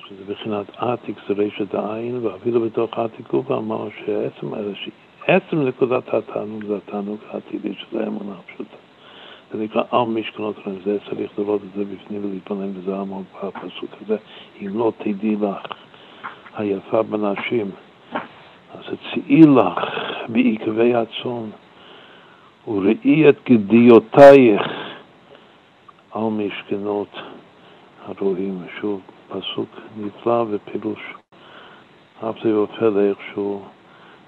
שזה 0.07 0.33
בחינת 0.33 0.65
עתיק 0.77 1.17
זה 1.27 1.33
רשת 1.33 1.73
העין, 1.73 2.25
ואפילו 2.25 2.61
בתוך 2.61 2.99
עתיק 2.99 3.27
הוא 3.29 3.43
אמר 3.49 3.87
שעצם 4.05 5.67
נקודת 5.67 6.13
התענוג 6.13 6.65
זה 6.65 6.77
התענוג 6.77 7.17
העתידי, 7.31 7.73
שזה 7.73 8.03
האמונה 8.03 8.33
הפשוטה. 8.39 8.86
זה 9.51 9.63
נקרא 9.63 9.83
על 9.91 10.05
משכנות 10.07 10.55
רעים, 10.67 10.79
זה 10.85 10.97
צריך 11.09 11.31
לראות 11.37 11.61
את 11.63 11.77
זה 11.77 11.83
בפנים 11.85 12.25
ולהתבונן 12.25 12.73
בזה 12.73 12.95
עמוק 12.95 13.25
בפסוק 13.43 13.89
הזה. 14.01 14.17
אם 14.61 14.79
לא 14.79 14.91
תדעי 14.97 15.35
לך 15.35 15.65
היפה 16.57 17.03
בנשים, 17.03 17.71
אז 18.73 18.83
צאי 18.85 19.41
לך 19.41 19.83
בעקבי 20.29 20.95
הצאן 20.95 21.49
וראי 22.67 23.29
את 23.29 23.35
גדיותייך 23.49 24.61
על 26.11 26.21
משכנות 26.21 27.15
הרועים. 28.05 28.65
שוב, 28.81 29.01
פסוק 29.27 29.69
נפלא 29.97 30.45
ופירוש. 30.49 30.99
אף 32.19 32.35
זה 32.43 32.49
יופל 32.49 32.99
איכשהו, 32.99 33.61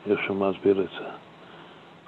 איך 0.09 0.23
שהוא 0.23 0.37
מסביר 0.37 0.81
את 0.81 0.89
זה. 0.99 1.18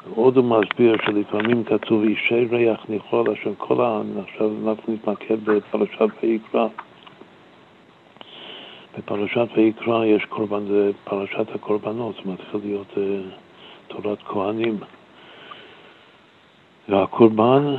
עוד 0.10 0.38
הוא 0.38 0.46
מסביר 0.46 0.96
שלפעמים 1.06 1.64
כתוב 1.64 2.04
אישי 2.04 2.46
ריח 2.52 2.86
ניחול, 2.90 3.32
אשר 3.32 3.52
כל 3.58 3.82
העם, 3.82 4.18
עכשיו 4.18 4.52
אנחנו 4.68 4.94
נתמקד 4.94 5.46
בפרשת 5.46 6.10
ויקרא. 6.24 6.68
בפרשת 8.98 9.48
ויקרא 9.56 10.06
יש 10.06 10.26
קורבן, 10.26 10.66
זה 10.68 10.92
פרשת 11.04 11.56
הקורבנות, 11.56 12.16
זה 12.16 12.32
מתחיל 12.32 12.60
להיות 12.64 12.88
uh, 12.92 12.98
תורת 13.88 14.18
כהנים. 14.24 14.78
והקורבן, 16.90 17.76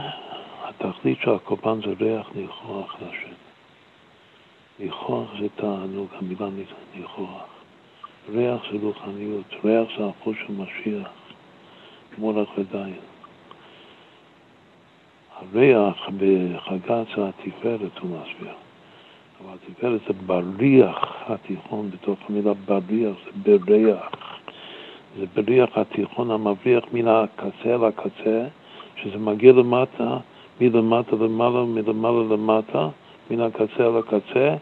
התכלית 0.64 1.18
של 1.20 1.30
הקורבן 1.30 1.80
זה 1.86 2.04
ריח 2.04 2.30
ניחוח 2.34 2.96
לשם. 3.02 3.34
ניחוח 4.78 5.28
זה 5.40 5.46
תענוג, 5.56 6.08
המילה 6.18 6.48
ניחוח. 6.96 7.42
ריח 8.32 8.62
זה 8.72 8.78
רוחניות, 8.82 9.54
ריח 9.64 9.88
זה 9.98 10.04
החוש 10.04 10.36
של 10.46 10.52
משיח. 10.52 11.08
מולך 12.18 12.48
ודיין. 12.58 12.94
הריח 15.36 16.08
בחגת 16.16 17.06
זה 17.16 17.28
התפארת, 17.28 17.98
הוא 17.98 18.10
מסביר. 18.10 18.54
אבל 19.40 19.54
התפארת 19.54 20.00
זה 20.06 20.12
בריח 20.26 21.14
התיכון, 21.26 21.90
בתוך 21.90 22.18
המילה 22.28 22.52
בריח 22.54 23.16
זה 23.24 23.58
בריח. 23.58 24.08
זה 25.18 25.26
בריח 25.34 25.78
התיכון 25.78 26.30
המבריח 26.30 26.84
מן 26.92 27.08
הקצה 27.08 27.76
לקצה, 27.76 28.46
שזה 28.96 29.18
מגיע 29.18 29.52
למטה, 29.52 30.16
מלמטה 30.60 31.16
למעלה, 31.16 31.64
מלמעלה 31.64 32.34
למטה, 32.34 32.88
מן 33.30 33.40
הקצה 33.40 33.88
לקצה, 33.98 34.54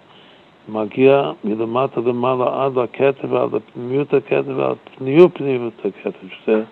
מגיע 0.69 1.33
מלמטה 1.45 2.01
למעלה 2.01 2.65
עד 2.65 2.79
הכתב, 2.79 3.35
עד 3.35 3.51
פנימיות 3.73 4.15
הכתב, 4.15 4.45
ועד 4.57 4.77
פנימיות 4.97 5.31
פנימיות 5.35 5.73
הכתב, 5.85 6.29
שזה 6.45 6.63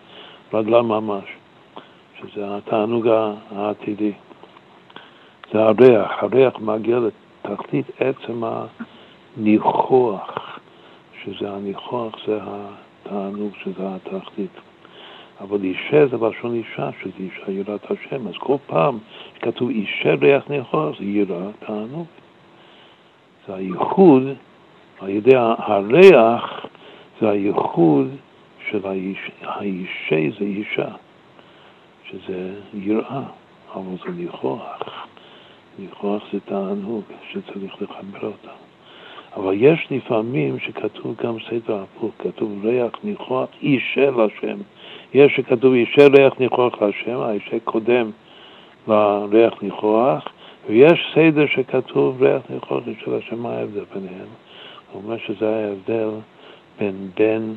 רגלה 0.55 0.83
ממש, 0.83 1.25
שזה 2.19 2.57
התענוג 2.57 3.09
העתידי. 3.57 4.12
זה 5.53 5.62
הריח, 5.62 6.11
הריח 6.23 6.59
מגיע 6.59 6.99
לתכלית 6.99 7.87
עצם 8.01 8.43
הניחוח, 9.37 10.59
שזה 11.25 11.51
הניחוח, 11.51 12.15
זה 12.27 12.39
התענוג, 12.43 13.53
שזה 13.65 13.83
התכלית. 13.87 14.51
אבל 15.41 15.65
אישה 15.65 16.07
זה 16.07 16.16
לשון 16.16 16.55
אישה, 16.55 16.91
שזה 17.03 17.19
אישה 17.19 17.51
יראת 17.51 17.91
השם. 17.91 18.29
אז 18.29 18.35
כל 18.39 18.57
פעם 18.66 18.99
שכתוב 19.37 19.69
אישה 19.69 20.15
ריח 20.15 20.51
ניחוח, 20.51 20.99
זה 20.99 21.05
יראה 21.05 21.49
תענוג. 21.59 22.07
זה 23.47 23.55
הייחוד, 23.55 24.23
על 25.01 25.09
ידי 25.09 25.37
הריח, 25.37 26.66
זה 27.20 27.31
הייחוד 27.31 28.09
של 28.70 28.86
האיש, 28.86 29.19
האישה 29.43 30.39
זה 30.39 30.45
אישה, 30.45 30.89
שזה 32.05 32.55
יראה, 32.74 33.23
אבל 33.74 33.97
זה 34.05 34.11
ניחוח. 34.16 35.07
ניחוח 35.78 36.23
זה 36.32 36.40
תענוג 36.40 37.03
שצריך 37.31 37.82
לחבר 37.82 38.27
אותה. 38.27 38.53
אבל 39.36 39.55
יש 39.57 39.86
לפעמים 39.90 40.59
שכתוב 40.59 41.15
גם 41.23 41.35
סדר 41.51 41.82
הפוך, 41.82 42.11
כתוב 42.19 42.65
ריח 42.65 42.93
ניחוח 43.05 43.49
אישה 43.62 44.11
לשם. 44.11 44.59
יש 45.15 45.32
שכתוב 45.36 45.73
אישה 45.74 46.07
ריח 46.07 46.40
ניחוח 46.40 46.82
לשם, 46.82 47.20
האישה 47.20 47.61
קודם 47.65 48.11
לריח 48.89 49.62
ניחוח, 49.62 50.28
ויש 50.69 51.12
סדר 51.15 51.47
שכתוב 51.47 52.23
ריח 52.23 52.43
ניחוח 52.51 52.85
של 53.05 53.15
השם, 53.15 53.43
מה 53.43 53.51
ההבדל 53.51 53.85
ביניהם? 53.95 54.28
הוא 54.93 55.03
אומר 55.03 55.16
שזה 55.19 55.57
ההבדל 55.57 56.11
בין 56.78 57.11
בן 57.16 57.55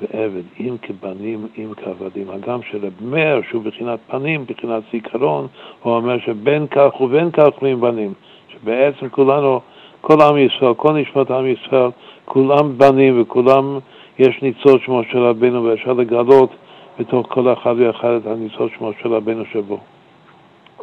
ועבד, 0.00 0.42
אם 0.60 0.76
כבנים, 0.82 1.46
אם 1.58 1.72
כעבדים. 1.76 2.30
הגם 2.30 2.60
מאיר, 3.00 3.40
שהוא 3.50 3.62
בחינת 3.62 3.98
פנים, 4.06 4.44
בחינת 4.46 4.82
זיכרון, 4.92 5.46
הוא 5.82 5.96
אומר 5.96 6.18
שבין 6.18 6.66
כך 6.66 7.00
ובין 7.00 7.30
כך 7.30 7.48
אומרים 7.56 7.80
בנים. 7.80 8.12
שבעצם 8.48 9.08
כולנו, 9.08 9.60
כל 10.00 10.20
עם 10.20 10.38
ישראל, 10.38 10.74
כל 10.74 10.92
נשמת 10.92 11.30
עם 11.30 11.46
ישראל, 11.46 11.90
כולם 12.24 12.78
בנים 12.78 13.22
וכולם, 13.22 13.78
יש 14.18 14.42
ניצוץ 14.42 14.82
שמו 14.82 15.02
של 15.12 15.18
רבינו 15.18 15.64
ואפשר 15.64 15.92
לגלות 15.92 16.50
בתוך 16.98 17.26
כל 17.30 17.52
אחד 17.52 17.74
ואחד 17.78 18.10
את 18.10 18.26
הניצוץ 18.26 18.72
שמו 18.78 18.90
של 19.02 19.14
רבינו 19.14 19.44
שבו. 19.52 19.78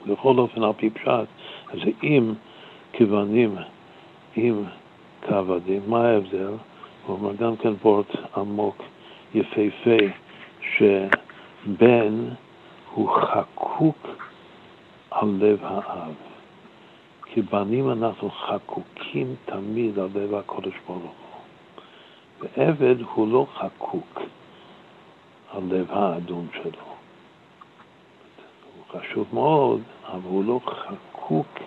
בכל 0.07 0.37
אופן, 0.37 0.63
על 0.63 0.71
פי 0.77 0.89
פשט, 0.89 1.27
אז 1.73 1.79
אם 2.03 2.33
כבנים, 2.93 3.55
אם 4.37 4.55
כעבדים, 5.21 5.81
מה 5.87 6.07
ההבדל? 6.07 6.47
הוא 7.07 7.17
אומר 7.17 7.33
גם 7.33 7.55
כן 7.55 7.73
וורט 7.83 8.15
עמוק. 8.37 8.83
יפהפה 9.33 9.97
שבן 10.61 12.29
הוא 12.93 13.09
חקוק 13.09 14.07
על 15.11 15.27
לב 15.39 15.59
האב. 15.63 16.13
כי 17.25 17.41
בנים 17.41 17.91
אנחנו 17.91 18.29
חקוקים 18.29 19.35
תמיד 19.45 19.99
על 19.99 20.09
לב 20.15 20.33
הקודש 20.33 20.73
ברוך 20.87 21.01
הוא. 21.01 21.11
ועבד 22.39 22.95
הוא 23.13 23.31
לא 23.31 23.47
חקוק 23.53 24.19
על 25.53 25.63
לב 25.69 25.91
האדום 25.91 26.47
שלו. 26.53 26.85
הוא 28.75 28.99
חשוב 29.01 29.27
מאוד, 29.33 29.81
אבל 30.07 30.29
הוא 30.29 30.45
לא 30.45 30.59
חקוק 30.65 31.59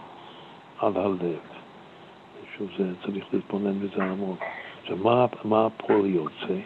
על 0.79 0.93
הלב. 0.97 1.41
שוב, 2.59 2.69
זה 2.79 2.85
צריך 3.03 3.25
להתבונן 3.33 3.81
בזה 3.81 4.05
עמוק. 4.05 4.39
עכשיו, 4.83 4.97
מה, 4.97 5.27
מה 5.45 5.67
הפועל 5.67 6.07
יוצא? 6.07 6.59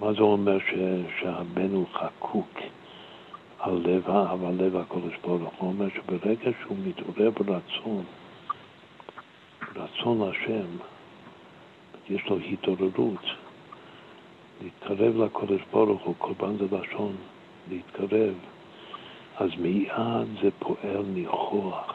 מה 0.00 0.12
זה 0.12 0.20
אומר 0.20 0.58
ש, 0.58 0.72
שהבן 1.20 1.72
הוא 1.72 1.86
חקוק 1.92 2.58
על 3.58 3.80
לב 3.84 4.10
האב, 4.10 4.44
על 4.44 4.54
לב 4.58 4.76
הקודש 4.76 5.12
ברוך 5.22 5.54
הוא? 5.58 5.68
אומר 5.68 5.86
שברגע 5.88 6.50
שהוא 6.62 6.76
מתעורר 6.86 7.30
ברצון, 7.30 8.04
רצון 9.76 10.28
השם, 10.30 10.66
יש 12.10 12.26
לו 12.26 12.38
התעוררות, 12.38 13.24
להתקרב 14.62 15.16
לקודש 15.16 15.60
ברוך 15.72 16.02
הוא, 16.02 16.14
קורבן 16.18 16.56
זה 16.56 16.64
לשון, 16.76 17.16
להתקרב, 17.70 18.34
אז 19.36 19.50
מיד 19.58 20.28
זה 20.42 20.48
פועל 20.58 21.02
ניחוח. 21.14 21.94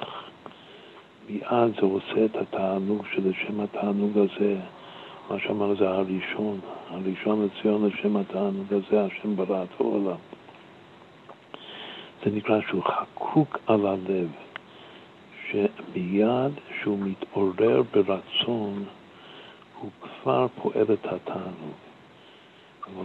מיד 1.29 1.75
זה 1.79 1.85
עושה 1.85 2.25
את 2.25 2.35
התענוג 2.35 3.05
שלשם 3.13 3.59
התענוג 3.59 4.17
הזה, 4.17 4.57
מה 5.29 5.39
שאמר 5.39 5.75
זה 5.75 5.89
הראשון, 5.89 6.59
הראשון 6.89 7.45
לציון 7.45 7.85
לשם 7.85 8.17
התענוג 8.17 8.73
הזה, 8.73 9.05
השם 9.05 9.35
ברא 9.35 9.63
את 9.63 9.69
העולם. 9.79 10.17
זה 12.25 12.31
נקרא 12.31 12.61
שהוא 12.67 12.83
חקוק 12.83 13.59
על 13.67 13.87
הלב, 13.87 14.27
שמיד 15.51 16.51
שהוא 16.81 16.99
מתעורר 16.99 17.81
ברצון, 17.93 18.83
הוא 19.79 19.89
כבר 20.01 20.47
פועל 20.61 20.85
את 20.93 21.05
התענוג. 21.05 21.75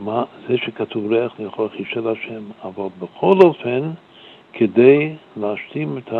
מה, 0.00 0.24
זה 0.48 0.56
שכתוב 0.56 1.12
ריח 1.12 1.40
לאכול 1.40 1.68
חישל 1.68 2.08
השם, 2.08 2.42
אבל 2.62 2.88
בכל 2.98 3.34
אופן, 3.42 3.90
כדי 4.52 5.14
להשלים 5.36 5.98
את 5.98 6.12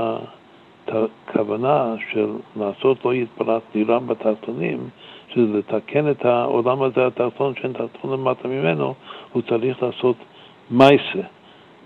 הכוונה 0.89 1.95
של 2.13 2.31
לעשות 2.57 3.05
לא 3.05 3.15
יתפרץ 3.15 3.63
דירם 3.73 4.07
בתחתונים, 4.07 4.89
שזה 5.35 5.59
לתקן 5.59 6.11
את 6.11 6.25
העולם 6.25 6.83
הזה 6.83 7.07
התחתון 7.07 7.55
שאין 7.61 7.73
תחתון 7.73 8.13
למטה 8.13 8.49
ממנו, 8.49 8.95
הוא 9.33 9.43
צריך 9.43 9.83
לעשות 9.83 10.17
מייסה, 10.71 11.27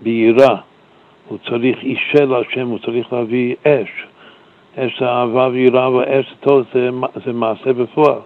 ביראה. 0.01 0.55
הוא 1.27 1.37
צריך 1.49 1.83
אישה 1.83 2.25
להשם, 2.25 2.67
הוא 2.67 2.79
צריך 2.79 3.13
להביא 3.13 3.55
אש. 3.63 3.89
אש 4.77 4.99
זה 4.99 5.09
אהבה 5.09 5.47
ויראה 5.51 5.91
ואש 5.91 6.33
טוב 6.39 6.63
זה, 6.73 6.89
זה 7.25 7.33
מעשה 7.33 7.73
בפועל. 7.73 8.19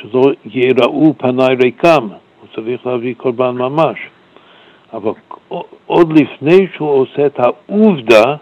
שלא 0.00 0.22
ייראו 0.44 1.14
פניי 1.18 1.56
ריקם, 1.64 2.08
הוא 2.40 2.48
צריך 2.54 2.86
להביא 2.86 3.14
קורבן 3.14 3.54
ממש. 3.54 3.98
אבל 4.92 5.12
עוד 5.86 6.12
לפני 6.12 6.66
שהוא 6.74 6.90
עושה 6.90 7.26
את 7.26 7.40
העובדה, 7.40 8.36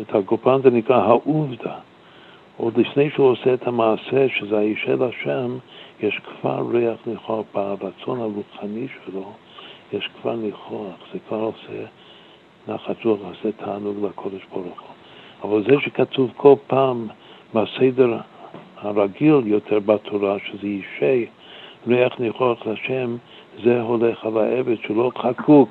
את 0.00 0.14
הקורבן 0.14 0.62
זה 0.62 0.70
נקרא 0.70 0.96
העובדה, 0.96 1.74
עוד 2.56 2.78
לפני 2.78 3.10
שהוא 3.10 3.26
עושה 3.26 3.54
את 3.54 3.66
המעשה, 3.66 4.28
שזה 4.28 4.58
הישל 4.58 5.02
השם, 5.02 5.58
יש 6.00 6.18
כבר 6.18 6.66
ריח 6.70 6.98
ניחוח 7.06 7.46
ברצון 7.54 8.20
הרוחני 8.20 8.86
שלו, 9.04 9.32
יש 9.92 10.08
כבר 10.22 10.36
ניחוח, 10.36 10.94
זה 11.12 11.18
כבר 11.28 11.36
עושה 11.36 11.84
נחת 12.68 13.04
רוח, 13.04 13.18
עושה 13.28 13.52
תענוג 13.52 13.96
לקודש 14.04 14.42
ברוך 14.52 14.80
הוא. 14.80 14.94
אבל 15.42 15.62
זה 15.64 15.80
שכתוב 15.80 16.30
כל 16.36 16.54
פעם 16.66 17.08
בסדר 17.54 18.18
הרגיל 18.76 19.40
יותר 19.46 19.78
בתורה, 19.78 20.36
שזה 20.38 20.66
ישי 20.66 21.26
ריח 21.86 22.20
ניחוח 22.20 22.66
לשם, 22.66 23.16
זה 23.64 23.80
הולך 23.80 24.24
על 24.24 24.38
העבד 24.38 24.76
שלא 24.86 25.12
חקוק 25.18 25.70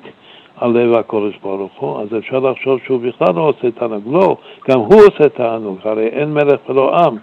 על 0.56 0.70
לב 0.70 0.96
הקודש 0.98 1.36
ברוך 1.42 1.72
הוא, 1.76 2.00
אז 2.00 2.08
אפשר 2.18 2.38
לחשוב 2.38 2.78
שהוא 2.86 3.00
בכלל 3.00 3.34
לא 3.34 3.40
עושה 3.40 3.70
תענוג. 3.70 4.02
לא, 4.06 4.36
גם 4.70 4.78
הוא 4.80 5.00
עושה 5.00 5.28
תענוג, 5.28 5.78
הרי 5.84 6.06
אין 6.06 6.34
מלך 6.34 6.60
ולא 6.68 6.96
עם. 6.96 7.16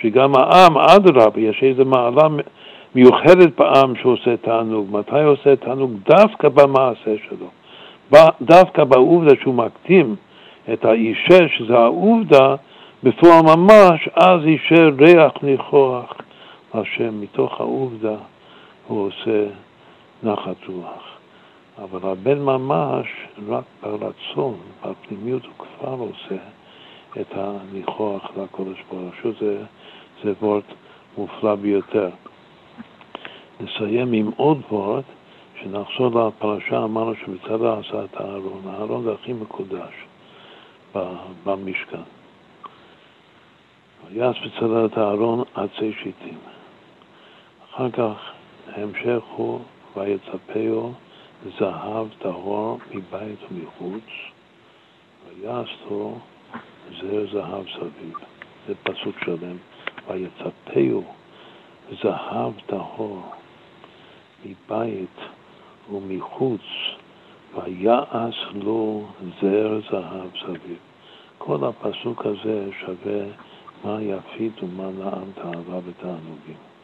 שגם 0.00 0.32
העם, 0.36 0.78
אדרבה, 0.78 1.40
יש 1.40 1.62
איזו 1.62 1.84
מעלה 1.84 2.28
מיוחדת 2.94 3.58
בעם 3.58 3.96
שעושה 4.02 4.36
תענוג. 4.36 4.86
מתי 4.90 5.22
עושה 5.22 5.56
תענוג? 5.56 5.92
דווקא 6.08 6.48
במעשה 6.48 7.14
שלו. 7.28 7.46
דווקא 8.40 8.84
בעובדה 8.84 9.34
שהוא 9.42 9.54
מקטים 9.54 10.16
את 10.72 10.84
האישה, 10.84 11.48
שזה 11.56 11.78
העובדה, 11.78 12.54
בפועל 13.02 13.42
ממש, 13.42 14.08
אז 14.14 14.40
אישר 14.44 14.90
ריח 14.98 15.32
ניחוח 15.42 16.14
השם. 16.74 17.20
מתוך 17.20 17.60
העובדה 17.60 18.16
הוא 18.86 19.06
עושה 19.06 19.44
נחת 20.22 20.56
רוח. 20.68 21.05
אבל 21.82 22.10
הבן 22.10 22.38
ממש, 22.38 23.06
רק 23.48 23.64
ברצון, 23.82 24.56
בפנימיות, 24.84 25.44
הוא 25.44 25.52
כבר 25.56 25.96
עושה 25.98 26.42
את 27.20 27.26
הניחוח 27.34 28.30
לקודש 28.36 28.82
ברוך 28.90 29.14
הוא. 29.22 29.32
זה, 29.40 29.64
זה 30.24 30.32
וורט 30.40 30.64
מופלא 31.18 31.54
ביותר. 31.54 32.10
נסיים 33.60 34.12
עם 34.12 34.30
עוד 34.36 34.60
וורט, 34.70 35.04
שנחזור 35.62 36.28
לפרשה, 36.28 36.84
אמרנו 36.84 37.14
שמצדה 37.14 37.78
עשה 37.78 38.04
את 38.04 38.16
הארון. 38.16 38.62
הארון 38.66 39.04
זה 39.04 39.12
הכי 39.12 39.32
מקודש 39.32 39.94
במשכן. 41.44 42.00
ויעש 44.08 44.46
בצדה 44.46 44.84
את 44.84 44.98
הארון 44.98 45.42
עצי 45.54 45.92
שיטים. 46.02 46.38
אחר 47.70 47.90
כך 47.90 48.30
ההמשך 48.72 49.22
הוא 49.36 49.60
ויצפהו 49.96 50.92
זהב 51.58 52.06
טהור 52.18 52.78
מבית 52.90 53.38
ומחוץ, 53.50 54.04
ויעשו 55.28 56.18
זר 57.00 57.26
זהב 57.32 57.64
סביב. 57.68 58.14
זה 58.66 58.74
פסוק 58.82 59.16
שלם. 59.24 59.56
ויצפהו 60.08 61.04
זהב 62.02 62.52
טהור 62.66 63.22
מבית 64.44 65.18
ומחוץ, 65.92 66.60
ויעש 67.54 68.46
לו 68.54 69.06
זר 69.40 69.80
זהב 69.90 70.28
סביב. 70.42 70.78
כל 71.38 71.58
הפסוק 71.64 72.26
הזה 72.26 72.68
שווה 72.80 73.24
מה 73.84 74.02
יפית 74.02 74.62
ומה 74.62 74.90
נעם 74.90 75.30
תאווה 75.34 75.80
ותענוגים. 75.84 76.75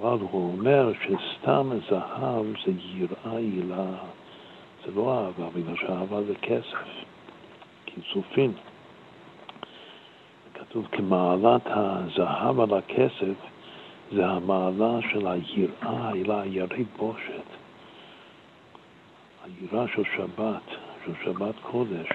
אבל 0.00 0.18
הוא 0.20 0.52
אומר 0.52 0.92
שסתם 0.92 1.70
זהב 1.90 2.44
זה 2.64 2.72
יראה 2.94 3.36
הילה, 3.36 3.86
זה 4.84 4.90
לא 4.94 5.14
אהבה, 5.14 5.50
בגלל 5.50 5.76
שאהבה 5.76 6.22
זה 6.22 6.34
כסף, 6.34 6.88
כיסופים. 7.86 8.52
כתוב 10.54 10.86
כמעלת 10.92 11.62
הזהב 11.64 12.60
על 12.60 12.78
הכסף, 12.78 13.34
זה 14.12 14.26
המעלה 14.26 14.98
של 15.12 15.26
היראה, 15.26 16.08
הילה, 16.08 16.40
הירי 16.40 16.84
בושת. 16.96 17.48
היראה 19.44 19.88
של 19.88 20.02
שבת, 20.16 20.76
של 21.04 21.12
שבת 21.24 21.54
קודש, 21.62 22.08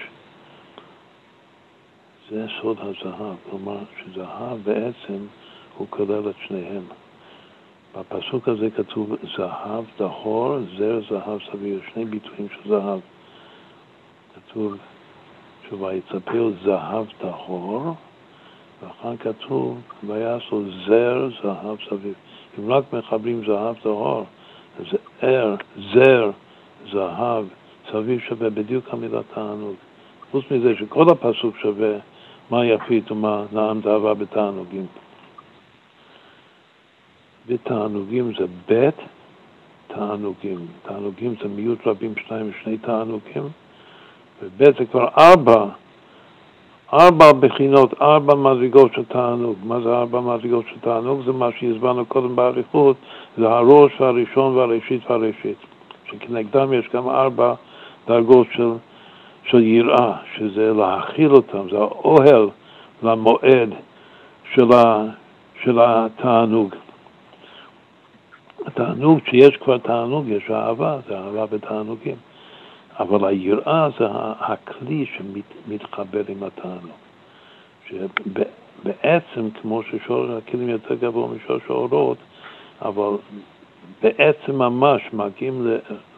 זה 2.30 2.46
סוד 2.60 2.78
הזהב, 2.80 3.36
כלומר 3.50 3.78
שזהב 3.98 4.58
בעצם 4.64 5.26
הוא 5.76 5.86
כולל 5.90 6.30
את 6.30 6.34
שניהם. 6.46 6.82
בפסוק 7.96 8.48
הזה 8.48 8.68
כתוב 8.76 9.16
זהב 9.36 9.84
טהור, 9.96 10.58
זר 10.78 11.00
זהב 11.10 11.38
סביר, 11.52 11.80
שני 11.94 12.04
ביטויים 12.04 12.48
של 12.48 12.68
זהב. 12.68 13.00
כתוב 14.34 14.76
שויצפהו 15.68 16.50
זהב 16.64 17.06
טהור, 17.18 17.94
ואחר 18.82 19.16
כתוב 19.16 19.80
ויעשו 20.06 20.62
זר 20.86 21.28
זהב 21.42 21.76
סביר. 21.88 22.14
אם 22.58 22.72
רק 22.72 22.84
מחברים 22.92 23.42
זהב 23.46 23.76
טהור, 23.82 24.24
ער, 25.22 25.54
זר, 25.94 26.30
זהב, 26.92 27.44
סביב 27.90 28.20
שווה 28.20 28.50
בדיוק 28.50 28.84
המילה 28.90 29.20
תענוג. 29.34 29.74
חוץ 30.30 30.44
מזה 30.50 30.74
שכל 30.78 31.06
הפסוק 31.10 31.56
שווה 31.56 31.96
מה 32.50 32.66
יפית 32.66 33.10
ומה 33.10 33.44
נעם 33.52 33.80
תאווה 33.80 34.14
בתענוגים. 34.14 34.86
ותענוגים 37.48 38.32
זה 38.38 38.46
בית 38.68 38.94
תענוגים. 39.86 40.58
תענוגים 40.82 41.34
זה 41.42 41.48
מיעוט 41.48 41.86
רבים 41.86 42.14
שניים 42.26 42.50
ושני 42.50 42.78
תענוגים, 42.78 43.48
ובית 44.42 44.76
זה 44.78 44.84
כבר 44.84 45.08
ארבע, 45.18 45.66
ארבע 46.92 47.32
בחינות, 47.32 48.02
ארבע 48.02 48.34
מדרגות 48.34 48.92
של 48.94 49.04
תענוג. 49.04 49.56
מה 49.64 49.80
זה 49.80 49.88
ארבע 49.88 50.20
מדרגות 50.20 50.64
של 50.68 50.80
תענוג? 50.80 51.22
זה 51.26 51.32
מה 51.32 51.48
שהסברנו 51.58 52.06
קודם 52.06 52.36
באריכות, 52.36 52.96
זה 53.38 53.48
הראש 53.48 54.00
והראשון 54.00 54.56
והראשית 54.56 55.10
והראשית, 55.10 55.56
שכנגדם 56.06 56.72
יש 56.72 56.88
גם 56.94 57.08
ארבע 57.08 57.54
דרגות 58.06 58.46
של, 58.52 58.70
של 59.44 59.62
יראה, 59.62 60.12
שזה 60.36 60.72
להכיל 60.72 61.32
אותם, 61.32 61.68
זה 61.70 61.76
האוהל 61.76 62.48
למועד 63.02 63.74
של, 64.54 64.72
ה, 64.72 65.04
של 65.64 65.78
התענוג. 65.82 66.74
התענוג, 68.68 69.20
כשיש 69.20 69.56
כבר 69.56 69.78
תענוג, 69.78 70.28
יש 70.28 70.50
אהבה, 70.50 70.98
זה 71.08 71.18
אהבה 71.18 71.46
בתענוגים. 71.46 72.16
אבל 72.98 73.28
היראה 73.28 73.88
זה 73.98 74.06
הכלי 74.40 75.06
שמתחבר 75.06 76.22
עם 76.28 76.42
התענוג. 76.42 76.98
שבעצם, 77.88 79.50
כמו 79.62 79.82
ששור 79.82 80.26
הכלים 80.32 80.68
יותר 80.68 80.94
גבוה 80.94 81.28
משור 81.28 81.58
האורות, 81.68 82.18
אבל 82.82 83.16
בעצם 84.02 84.56
ממש 84.56 85.02
מגיעים 85.12 85.66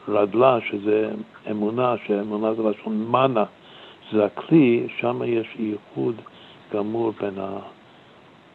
לרדלה, 0.08 0.58
שזה 0.70 1.10
אמונה, 1.50 1.94
שאמונה 2.06 2.54
זה 2.54 2.62
לשון 2.62 3.06
מנה, 3.10 3.44
זה 4.12 4.24
הכלי, 4.24 4.86
שם 4.98 5.22
יש 5.24 5.46
ייחוד 5.58 6.14
גמור 6.74 7.12
בין 7.20 7.34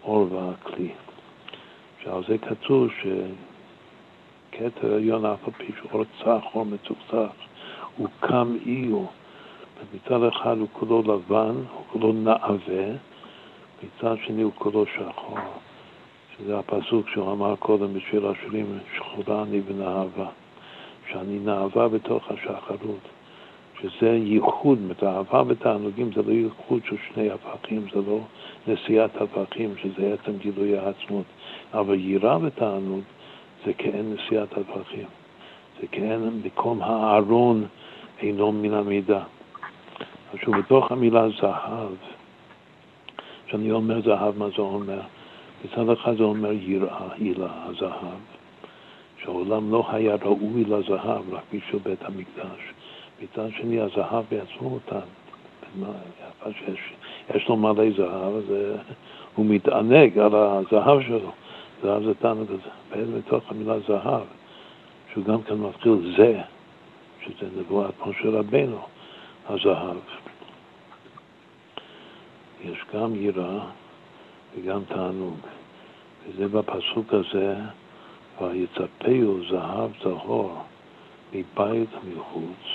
האור 0.04 0.28
והכלי. 0.32 0.90
שעל 2.04 2.24
זה 2.28 2.38
כתוב 2.38 2.88
שכתר 4.56 4.94
עליון 4.94 5.26
אף 5.26 5.48
על 5.48 5.54
פי 5.58 5.72
שאור 5.82 6.04
צח, 6.04 6.56
אור 6.56 6.66
מצוחצח, 6.66 7.36
הוא 7.98 8.08
קם 8.20 8.56
איו. 8.66 9.06
מצד 9.94 10.24
אחד 10.24 10.58
הוא 10.58 10.68
כולו 10.74 11.02
לבן, 11.02 11.56
הוא 11.74 11.84
כולו 11.92 12.14
נעווה, 12.14 12.86
מצד 13.84 14.16
שני 14.26 14.42
הוא 14.42 14.52
כולו 14.56 14.86
שחור. 14.86 15.38
שזה 16.38 16.60
הפסוק 16.60 17.10
שהוא 17.10 17.32
אמר 17.32 17.56
קודם 17.56 17.94
בשביל 17.94 18.26
השירים, 18.26 18.80
שחורה 18.96 19.44
אני 19.44 19.62
ונאהבה, 19.68 20.28
שאני 21.12 21.40
נאהבה 21.40 21.88
בתוך 21.88 22.24
השחרות, 22.32 23.08
שזה 23.82 24.10
ייחוד, 24.10 24.80
זאת 24.88 25.04
אהבה 25.04 25.44
ותענוגים 25.48 26.12
זה 26.16 26.22
לא 26.22 26.32
ייחוד 26.32 26.82
של 26.86 26.96
שני 27.14 27.30
הפכים, 27.32 27.86
זה 27.94 28.02
לא 28.08 28.20
נשיאת 28.68 29.22
הפכים, 29.22 29.74
שזה 29.78 30.14
עצם 30.14 30.38
גילוי 30.38 30.78
העצמות, 30.78 31.26
אבל 31.74 32.00
יירה 32.00 32.38
ותענוג 32.42 33.02
זה 33.66 33.74
כאין 33.74 34.14
נשיאת 34.14 34.58
הפכים, 34.58 35.08
זה 35.82 35.88
כאין 35.88 36.42
מקום 36.46 36.82
הארון 36.82 37.66
אינו 38.20 38.52
מן 38.52 38.74
המידה. 38.74 39.24
עכשיו 40.34 40.54
בתוך 40.54 40.92
המילה 40.92 41.26
זהב, 41.42 41.92
כשאני 43.48 43.72
אומר 43.72 44.02
זהב, 44.02 44.38
מה 44.38 44.48
זה 44.50 44.62
אומר? 44.62 45.00
מצד 45.66 45.90
אחד 45.90 46.18
זה 46.18 46.24
אומר 46.24 46.52
יראה, 46.52 47.08
הילה, 47.18 47.48
הזהב, 47.66 48.20
שהעולם 49.24 49.72
לא 49.72 49.86
היה 49.92 50.16
ראוי 50.24 50.64
לזהב, 50.64 51.34
רק 51.34 51.44
בשביל 51.54 51.82
בית 51.84 52.04
המקדש. 52.04 52.74
מצד 53.22 53.50
שני, 53.58 53.82
הזהב 53.82 54.24
בעצמו 54.32 54.70
אותן. 54.70 55.06
יש 57.36 57.48
לו 57.50 57.56
מלא 57.56 57.92
זהב, 57.98 58.36
אז 58.36 58.54
הוא 59.36 59.46
מתענג 59.46 60.20
על 60.20 60.36
הזהב 60.36 61.02
שלו. 61.02 61.32
זהב 61.86 62.04
זה 62.04 62.14
תענוג 62.14 62.48
הזה. 62.52 63.06
בתוך 63.18 63.44
המילה 63.52 63.80
זהב, 63.80 64.24
שהוא 65.14 65.26
גם 65.26 65.44
כן 65.44 65.56
מתחיל 65.56 66.14
זה, 66.18 66.42
שזה 67.26 67.50
נבואת 67.60 67.94
משה 68.06 68.30
רבנו, 68.30 68.80
הזהב. 69.50 69.98
יש 72.64 72.78
גם 72.94 73.16
יראה 73.16 73.60
וגם 74.56 74.82
תענוג. 74.88 75.38
וזה 76.28 76.48
בפסוק 76.48 77.14
הזה, 77.14 77.56
ויצפהו 78.42 79.40
זהב 79.50 79.92
זהור 80.04 80.64
מבית 81.34 81.90
ומחוץ, 82.04 82.66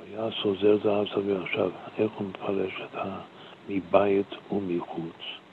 והיה 0.00 0.28
סוזר 0.42 0.76
זהב 0.82 1.06
סביר. 1.14 1.42
עכשיו, 1.42 1.70
איך 1.98 2.12
הוא 2.12 2.28
מפרש 2.28 2.80
את 2.90 2.94
ה... 2.94 3.18
מבית 3.68 4.34
ומחוץ? 4.52 5.45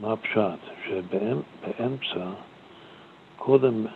מה 0.00 0.12
הפשט? 0.12 0.60
שבאמצע, 0.86 2.30
קודם 3.36 3.86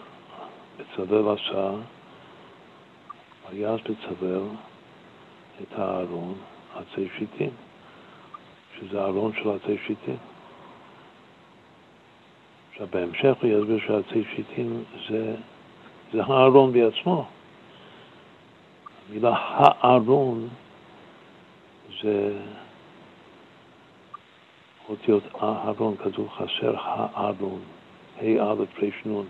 בצלאל 0.77 1.37
עשה, 1.37 1.71
ויעש 3.51 3.81
בצלאל 3.81 4.43
את 5.63 5.79
הארון 5.79 6.35
עצי 6.75 7.09
שיטים. 7.19 7.51
שזה 8.81 9.03
הארון 9.03 9.33
של 9.43 9.51
עצי 9.51 9.77
שיטים. 9.87 10.17
עכשיו 12.73 12.87
בהמשך 12.91 13.35
הוא 13.43 13.51
יסביר 13.51 13.79
שעצי 13.87 14.25
שיטים 14.37 14.85
זה, 15.09 15.35
זה 16.13 16.23
הארון 16.23 16.73
בעצמו. 16.73 17.27
המילה 19.09 19.35
הארון 19.37 20.49
זה 22.03 22.39
אותיות 24.89 25.23
אהרון, 25.43 25.97
כתוב 25.97 26.29
חסר 26.29 26.75
הארון, 26.79 27.61
ה' 28.17 28.43
א' 28.43 28.65
ר' 28.83 29.23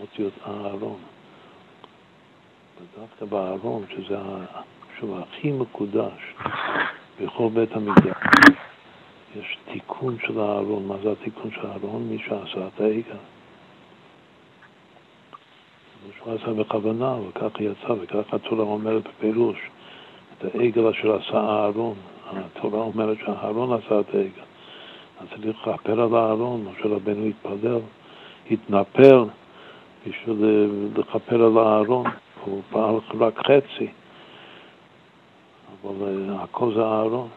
אותיות 0.00 0.32
אהרון. 0.46 0.98
ודווקא 2.80 3.24
בארון, 3.24 3.84
שזה 3.90 4.16
שוב 5.00 5.20
הכי 5.20 5.52
מקודש 5.52 6.34
בכל 7.20 7.48
בית 7.54 7.72
המקדש. 7.72 8.14
יש 9.36 9.56
תיקון 9.72 10.16
של 10.26 10.40
הארון. 10.40 10.86
מה 10.86 10.94
זה 11.02 11.12
התיקון 11.12 11.50
של 11.50 11.66
הארון? 11.66 12.08
מי 12.08 12.18
שעשה 12.18 12.66
את 12.66 12.80
העגל. 12.80 13.16
שהוא 16.18 16.34
עשה 16.34 16.52
בכוונה, 16.52 17.16
וכך 17.28 17.60
יצא, 17.60 17.92
וכך 18.00 18.34
התורה 18.34 18.64
אומרת 18.64 19.02
בפירוש, 19.08 19.58
את 20.38 20.54
העגל 20.54 20.86
אשר 20.86 21.16
עשה 21.16 21.40
הארון. 21.40 21.94
התורה 22.32 22.80
אומרת 22.80 23.18
שהארון 23.18 23.72
עשה 23.72 24.00
את 24.00 24.14
העגל. 24.14 24.53
צריך 25.18 25.68
לכפר 25.68 26.00
על 26.00 26.14
הארון, 26.14 26.64
משה 26.64 26.88
רבנו 26.88 27.26
התפלל, 27.26 27.78
התנפל 28.50 29.24
בשביל 30.06 30.70
לכפר 30.96 31.44
על 31.44 31.58
הארון, 31.58 32.06
הוא 32.44 32.62
פעל 32.70 32.94
רק 33.20 33.38
חצי, 33.38 33.88
אבל 35.82 36.30
אה, 36.30 36.42
הכל 36.42 36.74
זה 36.74 36.84
הארון. 36.84 37.28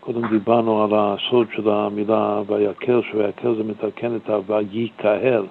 קודם 0.00 0.28
דיברנו 0.28 0.84
על 0.84 0.90
הסוד 0.94 1.46
של 1.56 1.70
המילה 1.70 2.42
ויקל, 2.46 3.00
שויקל 3.12 3.54
זה 3.54 3.64
מתקן 3.64 4.16
את 4.16 4.30
הויקהל. 4.30 5.46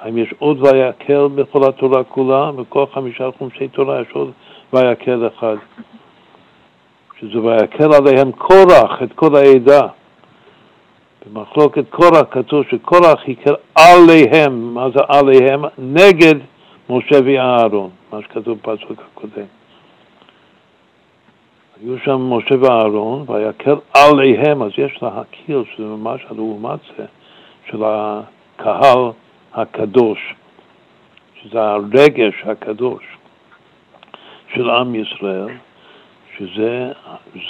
האם 0.00 0.18
יש 0.18 0.34
עוד 0.38 0.66
ויקל 0.66 1.28
בכל 1.34 1.68
התורה 1.68 2.04
כולה? 2.04 2.52
בכל 2.52 2.84
חמישה 2.94 3.30
חומשי 3.38 3.68
תורה 3.68 4.00
יש 4.00 4.08
עוד 4.12 4.30
ויקל 4.72 5.28
אחד. 5.28 5.56
שזה 7.20 7.40
ויקל 7.40 7.94
עליהם 7.94 8.32
קורח, 8.32 9.02
את 9.02 9.12
כל 9.12 9.36
העדה. 9.36 9.86
במחלוקת 11.26 11.84
קורח 11.90 12.22
כתוב 12.30 12.64
שקורח 12.70 13.28
יקל 13.28 13.54
עליהם, 13.74 14.74
מה 14.74 14.90
זה 14.90 15.00
עליהם? 15.08 15.64
נגד 15.78 16.34
משה 16.90 17.16
ואהרון, 17.24 17.90
מה 18.12 18.22
שכתוב 18.22 18.58
בפסוק 18.58 19.02
הקודם. 19.12 19.46
היו 21.82 21.98
שם 22.04 22.20
משה 22.20 22.54
ואהרון, 22.60 23.24
ויקל 23.28 23.76
עליהם, 23.94 24.62
אז 24.62 24.70
יש 24.78 25.02
להכיר 25.02 25.64
שזה 25.74 25.86
ממש 25.86 26.20
הלעומת 26.30 26.80
זה 26.98 27.04
של 27.70 27.82
הקהל 27.84 29.10
הקדוש, 29.54 30.34
שזה 31.42 31.62
הרגש 31.62 32.34
הקדוש 32.44 33.02
של 34.54 34.70
עם 34.70 34.94
ישראל, 34.94 35.48
שזה 36.36 36.92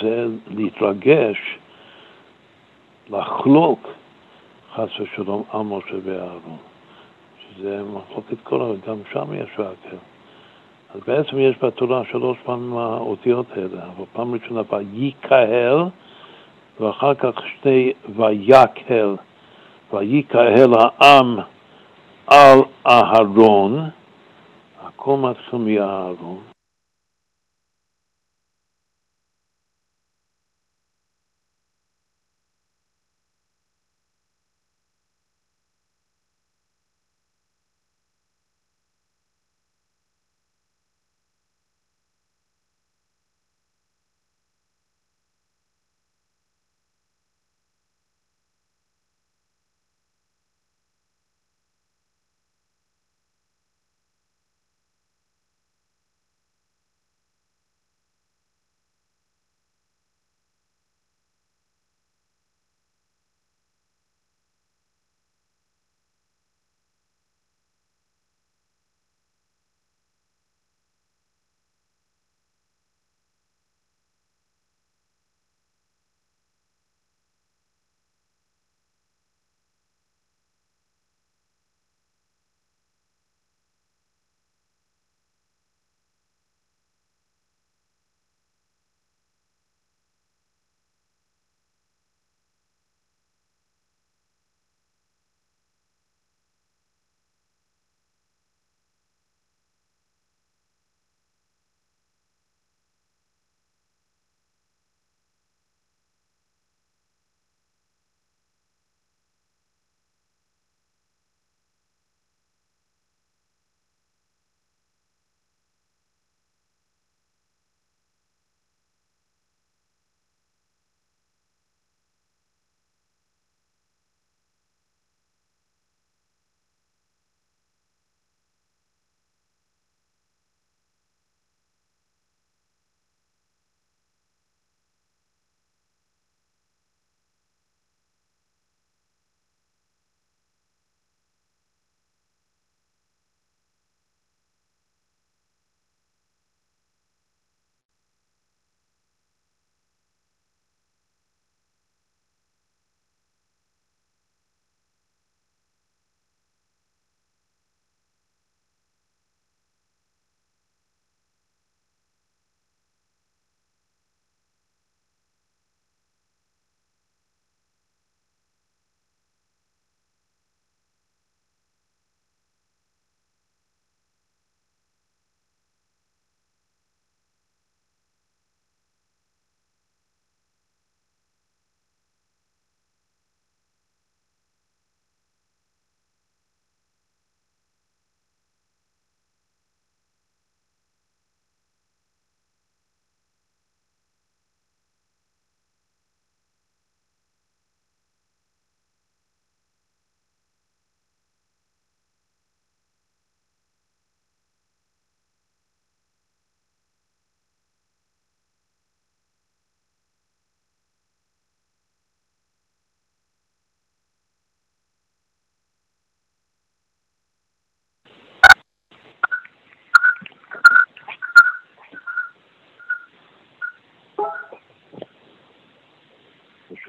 זה 0.03 0.27
להתרגש, 0.47 1.59
לחלוק 3.11 3.89
חס 4.74 5.01
ושלום 5.01 5.43
על 5.53 5.61
משה 5.61 5.97
ואהרון, 6.05 6.57
שזה 7.41 7.82
מחלוקת 7.82 8.37
כל 8.43 8.77
גם 8.87 8.97
שם 9.12 9.35
יש 9.35 9.59
והקל. 9.59 9.97
אז 10.95 11.01
בעצם 11.07 11.39
יש 11.39 11.57
בתורה 11.62 12.03
שלוש 12.11 12.39
פעמים 12.45 12.77
האותיות 12.77 13.47
האלה, 13.57 13.82
אבל 13.82 14.05
פעם 14.12 14.35
ראשונה 14.35 14.61
ויקהל, 14.70 15.85
ואחר 16.81 17.15
כך 17.15 17.31
שתי 17.47 17.93
ויקהל, 18.16 19.16
ויקהל 19.93 20.73
העם 20.78 21.39
על 22.27 22.59
אהרון, 22.87 23.91
הכל 24.82 25.16
מתחיל 25.16 25.59
מאהרון. 25.59 26.49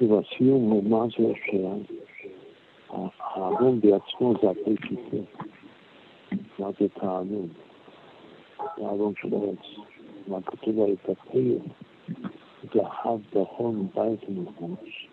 שוב, 0.02 0.18
הסיום 0.18 0.70
הוא 0.70 0.84
מה 0.84 1.04
זה 1.18 1.32
שהארון 2.88 3.80
בעצמו 3.80 4.34
זה 4.42 4.50
הפי 4.50 4.74
שיטה. 4.88 5.16
מה 6.58 6.68
זה 6.80 6.88
תענוג? 6.88 7.48
הארון 8.58 9.12
של 9.20 9.28
עץ. 9.34 9.66
מה 10.28 10.42
כתוב 10.42 10.80
על 10.80 10.94
הפי? 11.08 11.54
זהב 12.74 13.20
דחון 13.34 13.86
בית 13.94 14.20
ומחוש. 14.28 15.08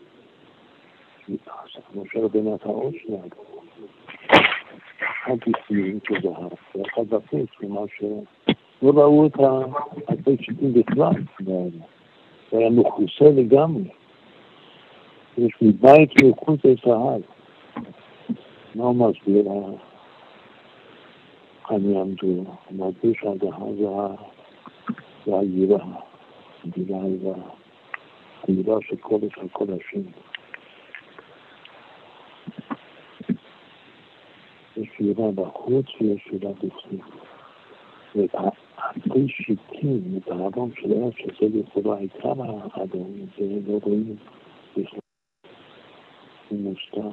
משה 1.95 2.19
רבינו 2.19 2.55
את 2.55 2.65
האור 2.65 2.91
שלנו. 3.03 3.29
אחד 4.99 5.37
בפנים 5.47 5.99
כזהב, 5.99 6.51
ואחד 6.75 7.07
בחוץ, 7.09 7.49
כלומר 7.57 7.85
שלא 7.97 8.21
ראו 8.81 9.27
את 9.27 9.33
הפי 10.07 10.37
שיטים 10.41 10.73
בכלל. 10.73 11.13
זה 12.51 12.57
היה 12.57 12.69
מכוסה 12.69 13.25
לגמרי. 13.35 13.98
יש 15.39 15.51
מבית 15.61 16.23
מלכות 16.23 16.59
זהב. 16.85 17.21
מה 18.75 18.91
מסביר? 18.91 19.45
הוא 19.47 19.77
מסביר 22.71 23.13
שהזהב 23.21 23.75
זה 25.25 25.39
היראה, 25.39 25.85
היראה 26.75 27.03
היא 27.07 27.33
היראה 28.47 28.77
של 28.81 28.95
קודש 28.95 29.37
על 29.37 29.47
קודשים. 29.47 30.03
יש 34.77 34.89
יראה 34.99 35.31
בחוץ 35.31 35.85
ויש 36.01 36.27
יראה 36.31 36.53
בפנים. 36.53 37.01
והפרי 38.15 39.27
שיטים, 39.27 40.01
את 40.17 40.31
האדום 40.31 40.71
של 40.75 40.93
ארץ, 40.93 41.13
שזה 41.17 41.59
לכאורה 41.59 41.97
עיקר 41.97 42.33
האדום, 42.73 43.13
זה 43.37 43.45
לא 43.67 43.79
רואים 43.83 44.15
בכלל. 44.77 45.08
מוסתר. 46.79 47.09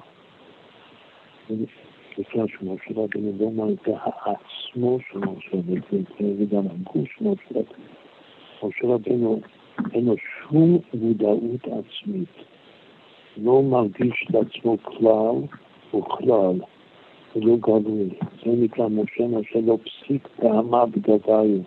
בגלל 2.19 2.47
שמשה 2.49 3.01
רבינו 3.01 3.33
לא 3.39 3.51
מראה 3.51 3.99
העצמו 4.05 4.99
של 5.13 5.19
משה 5.19 5.49
רבינו, 5.53 6.35
וגם 6.39 6.67
הגוף 6.67 7.09
של 7.19 7.25
משה 8.63 8.87
רבינו 8.87 9.41
אין 9.93 10.05
לו 10.05 10.15
שום 10.19 10.79
מודעות 10.95 11.61
עצמית. 11.65 12.29
לא 13.37 13.63
מרגיש 13.63 14.27
את 14.31 14.35
עצמו 14.35 14.77
כלל 14.83 15.35
וכלל, 15.95 16.61
ולא 17.37 17.57
גלוי. 17.57 18.09
זה 18.45 18.51
נקרא 18.51 18.89
משה, 18.89 19.27
משה 19.27 19.61
לא 19.61 19.79
פסיק 19.85 20.29
טעמה 20.37 20.87
בגדיו. 20.87 21.61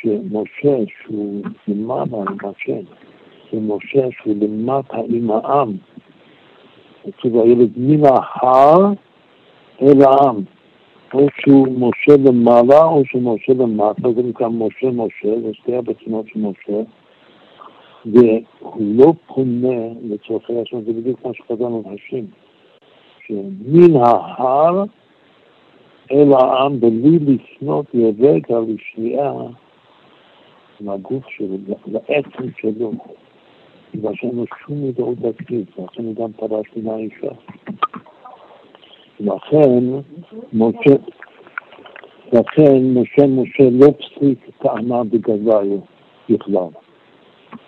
שמשה 0.00 0.76
שהוא 0.86 1.42
למעלה 1.68 2.16
עם 2.16 2.38
השם, 2.42 2.84
זה 3.52 3.60
משה 3.60 4.08
שהוא 4.18 4.34
למטה 4.40 4.96
עם 5.08 5.30
העם. 5.30 5.76
כתוב 7.16 7.36
הילד 7.36 7.70
מן 7.76 8.04
ההר 8.04 8.92
אל 9.82 10.02
העם. 10.02 10.42
או 11.14 11.26
שהוא 11.40 11.66
משה 11.68 12.16
למעלה 12.24 12.84
או 12.84 13.02
שהוא 13.04 13.22
משה 13.22 13.52
למטה, 13.52 14.12
זה 14.16 14.22
נקרא 14.22 14.48
משה 14.48 14.90
משה, 14.92 15.40
זה 15.40 15.54
שתי 15.54 15.76
הבצונות 15.76 16.26
של 16.28 16.40
משה. 16.40 16.82
והוא 18.06 18.94
לא 18.96 19.12
פונה 19.26 19.94
לצורכי 20.02 20.60
השם, 20.60 20.80
זה 20.80 20.92
בדיוק 20.92 21.26
מה 21.26 21.34
שחזרנו 21.34 21.82
להשם. 21.86 22.24
שמן 23.26 23.96
ההר 23.96 24.84
אל 26.12 26.32
העם 26.32 26.80
בלי 26.80 27.18
לפנות 27.18 27.86
לרגע 27.94 28.58
לשנייה 28.68 29.32
מהגוף 30.80 31.24
שלו, 31.28 31.56
לעצם 31.86 32.50
שלו. 32.60 32.92
לו 33.94 34.44
שום 34.66 34.78
מודעות 34.78 35.18
עצמית, 35.18 35.78
ולכן 35.78 36.04
הוא 36.04 36.14
גם 36.14 36.32
פרש 36.32 36.66
מן 36.76 36.88
האישה. 36.88 37.34
לכן 39.20 39.84
משה, 40.52 40.94
לכן 42.32 42.94
משה 42.94 43.26
משה 43.26 43.70
לא 43.70 43.86
פסיק 43.98 44.38
טענה 44.58 45.04
בגזיו 45.04 45.78
בכלל. 46.30 46.68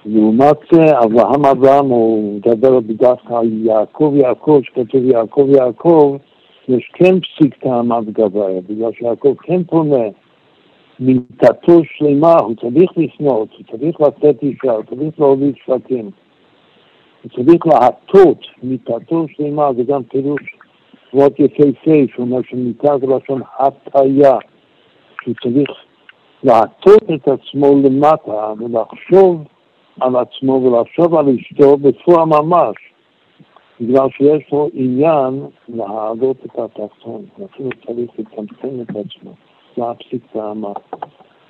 לעומת 0.07 0.57
זה, 0.73 0.99
אברהם 1.05 1.45
אברהם 1.45 1.87
הוא 1.87 2.35
מדבר 2.37 2.81
בדווקא 2.81 3.35
על 3.35 3.67
יעקב 3.67 4.13
יעקב, 4.17 4.61
שכתוב 4.65 5.05
יעקב 5.05 5.47
יעקב, 5.57 6.17
יש 6.69 6.91
כן 6.95 7.21
פסיק 7.21 7.55
טענה 7.55 8.01
בגזיו, 8.01 8.63
בגלל 8.69 8.93
שיעקב 8.93 9.35
כן 9.43 9.65
פונה 9.65 10.05
מיטתו 11.01 11.81
שלמה, 11.85 12.35
הוא 12.35 12.55
צריך 12.55 12.91
לפנות, 12.97 13.49
הוא 13.53 13.79
צריך 13.79 14.01
לתת 14.01 14.43
אישה, 14.43 14.73
הוא 14.73 14.85
צריך 14.85 15.21
להוביל 15.21 15.53
שבטים. 15.65 16.11
הוא 17.23 17.31
צריך 17.31 17.67
להטות 17.67 18.39
מיטתו 18.63 19.27
שלמה, 19.29 19.73
זה 19.77 19.83
גם 19.83 20.03
פירוש 20.03 20.43
מאוד 21.15 21.33
יפהפה, 21.39 22.15
שאומר 22.15 22.39
שמיטה 22.51 22.99
זה 22.99 23.07
לשון 23.07 23.43
הטיה, 23.59 24.37
שהוא 25.23 25.35
צריך 25.43 25.71
להטות 26.43 27.03
את 27.15 27.29
עצמו 27.29 27.67
למטה 27.85 28.53
ולחשוב 28.59 29.45
על 30.01 30.17
עצמו 30.17 30.53
ולחשוב 30.53 31.15
על 31.15 31.27
אשתו 31.29 31.77
בפועל 31.77 32.25
ממש, 32.25 32.77
בגלל 33.81 34.09
שיש 34.11 34.53
לו 34.53 34.69
עניין 34.73 35.47
להעלות 35.69 36.37
את 36.45 36.59
התחתון, 36.59 37.25
אפילו 37.45 37.71
צריך 37.87 38.11
לצמצם 38.19 38.83
את 38.83 38.91
עצמו. 38.91 39.35
מה 39.77 39.91
הפסיק 39.91 40.23
טעמה. 40.33 40.73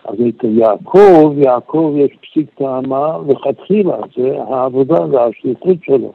אז 0.04 0.14
את 0.28 0.44
יעקב, 0.44 1.34
יעקב 1.38 1.94
יש 1.96 2.10
פסיק 2.22 2.50
טעמה 2.54 3.18
לכתחילה, 3.28 3.96
זה 4.16 4.42
העבודה, 4.48 5.08
זה 5.08 5.22
השליחות 5.22 5.76
שלו. 5.84 6.12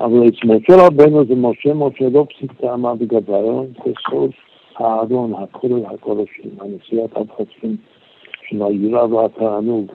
אבל 0.00 0.28
את 0.28 0.34
משה 0.44 0.86
רבנו 0.86 1.24
זה 1.24 1.34
משה, 1.34 1.74
משה 1.74 2.08
לא 2.12 2.26
פסיק 2.34 2.52
טעמה 2.52 2.94
בגביון, 2.94 3.66
זה 3.84 3.92
סוף 4.10 4.34
הארון, 4.76 5.34
הכולל 5.34 5.86
הקודשים, 5.86 6.50
הנשיאת 6.60 7.16
החוצים 7.16 7.76
של 8.48 8.62
היראה 8.62 9.06
והתענוג, 9.06 9.92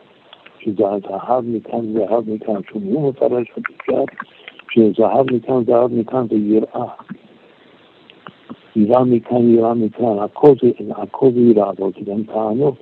שזה 0.60 0.84
הזהב 0.90 1.44
מכאן 1.46 1.94
זהב 1.94 2.30
מכאן, 2.30 2.62
שהוא 2.70 3.10
מפרש 3.10 3.48
בפשט, 3.58 4.26
שזהב 4.72 5.34
מכאן 5.34 5.64
זהב 5.66 5.94
מכאן 5.94 6.28
זה 6.30 6.36
יראה. 6.36 6.88
יראה 8.76 9.04
מכאן, 9.04 9.50
יראה 9.50 9.74
מכאן, 9.74 10.20
הכל 10.20 10.54
זה, 10.62 10.70
הכל 10.96 11.32
זה 11.32 11.40
יראה, 11.40 11.70
אבל 11.70 11.92
זה 12.00 12.12
גם 12.12 12.24
תענוג. 12.24 12.76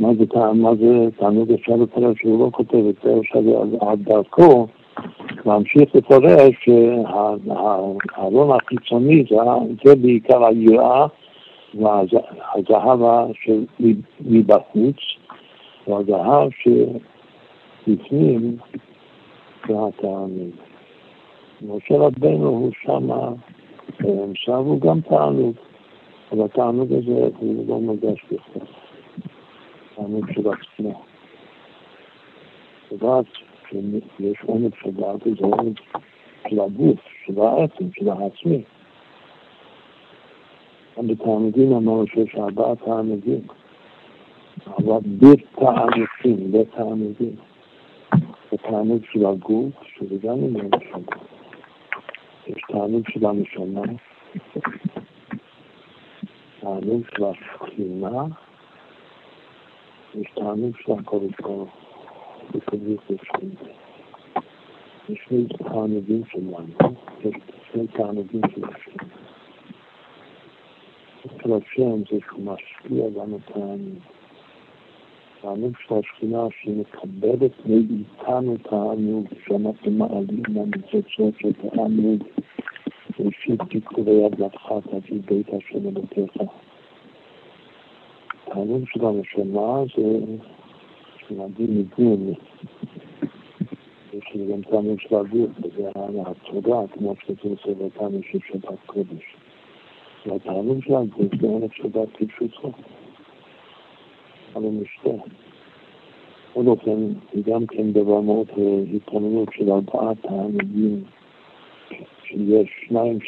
מה 0.00 0.08
זה, 0.14 0.24
מה 0.54 0.74
זה 0.74 1.08
תענוג 1.16 1.52
אפשר 1.52 1.76
לפרש 1.76 2.18
שהוא 2.20 2.44
לא 2.44 2.50
כותב 2.50 2.86
את 2.88 2.94
זה, 3.04 3.14
אפשר 3.20 3.38
על 3.80 3.96
דרכו 3.96 4.66
להמשיך 5.46 5.94
לפרש 5.94 6.54
שהארון 6.64 8.50
החיצוני 8.50 9.24
זה 9.84 9.96
בעיקר 9.96 10.44
היראה 10.44 11.06
והזהב 11.74 13.00
מבחוץ, 14.20 14.96
והזהב 15.88 16.48
שבפנים 17.82 18.56
זה 19.68 19.74
התענוג. 19.88 20.50
משה 21.62 21.96
רבנו 21.96 22.48
הוא 22.48 22.70
שמה 22.82 23.28
עכשיו 24.30 24.58
הוא 24.58 24.80
גם 24.80 25.00
תענוג, 25.00 25.54
אבל 26.32 26.44
התענוג 26.44 26.92
הזה 26.92 27.28
הוא 27.38 27.68
לא 27.68 27.80
מוגש 27.80 28.24
בכלל, 28.24 28.66
תענוג 29.94 30.32
של 30.32 30.48
עצמו. 30.48 31.02
לדעת 32.92 33.24
שיש 33.68 34.36
עונג 34.46 34.72
דעת, 34.86 35.24
זה 35.24 35.46
עונג 35.46 35.80
של 36.48 36.60
הגוף, 36.60 37.00
של 37.26 37.40
העצם, 37.40 37.84
של 37.92 38.08
העצמי. 38.08 38.62
גם 40.98 41.06
בתענוגים 41.06 41.72
אמרנו 41.72 42.06
שיש 42.06 42.34
ארבעה 42.34 42.76
תענוגים, 42.76 43.40
אבל 44.66 44.98
בתענוגים, 45.18 46.52
בתענוגים. 46.52 47.36
זה 48.50 48.56
תענוג 48.56 49.02
של 49.12 49.26
הגוף, 49.26 49.72
שזה 49.98 50.16
גם 50.22 50.38
עניין 50.38 50.70
של 50.80 50.94
הגוף. 50.94 51.31
יש 52.46 52.62
תענוג 52.68 53.08
של 53.08 53.26
הנשמה, 53.26 53.82
תענוג 56.60 57.02
של 57.16 57.24
השכינה, 57.24 58.24
יש 60.14 60.30
תענוג 60.34 60.76
של 60.76 60.92
הקודש 60.92 61.40
ברוך 61.42 61.70
הוא, 61.70 62.60
בקודש 62.60 62.98
השכינה. 63.10 63.70
יש 65.08 65.18
שני 65.28 65.46
תענוגים 65.58 66.22
שלנו, 66.32 66.66
יש 67.24 67.34
שני 67.72 67.86
תענוגים 67.86 68.40
של 68.54 68.64
השכינה. 68.64 69.12
אצל 71.26 71.52
השם 75.44 75.60
זה 75.60 75.68
שהוא 75.82 75.98
משפיע 75.98 76.28
לנו 76.28 76.48
תענוג. 76.48 76.52
תענוג 76.52 76.52
של 76.68 76.74
השכינה 76.74 76.80
מקבלת 76.80 77.52
מאיתנו 77.66 78.56
תענוג, 78.56 79.26
שאנחנו 79.46 79.90
מעלים 79.90 80.42
לניצוצות 80.48 81.34
של 81.38 81.52
תענוג, 81.52 82.22
ראשית 83.20 83.60
תקחו 83.70 84.00
יד 84.00 84.40
לך 84.40 84.72
תביא 84.90 85.20
בית 85.24 85.46
השם 85.48 85.88
אלוקיך. 85.88 86.42
תענוג 88.44 88.84
של 88.86 89.04
הנשמה 89.04 89.82
זה 89.96 90.18
שנגיד 91.28 91.70
ניגון, 91.70 92.34
שזה 94.12 94.52
גם 94.52 94.62
תענוג 94.62 95.00
של 95.00 95.16
הגוף, 95.16 95.50
וזה 95.62 95.90
התודה, 96.26 96.80
כמו 96.92 97.14
שכתוב 97.16 97.52
בסדר 97.52 97.88
תענוג 97.98 98.22
של 98.32 98.38
שבת 98.48 98.78
קודש. 98.86 99.36
והתענוג 100.26 100.82
של 100.84 100.94
הגוף 100.94 101.40
זה 101.40 101.46
ערב 101.46 101.70
שבת 101.72 102.08
כפשוטו, 102.14 102.72
אבל 104.54 104.68
משתה. 104.68 105.10
בכל 106.50 106.66
אופן, 106.66 107.12
זה 107.34 107.40
גם 107.50 107.66
כן 107.66 107.92
דבר 107.92 108.20
מאוד 108.20 108.48
התרוממות 108.96 109.48
של 109.52 109.70
ארבעת 109.70 110.16
תענוגים, 110.22 111.04
שיש 112.24 112.68
שניים 112.88 113.18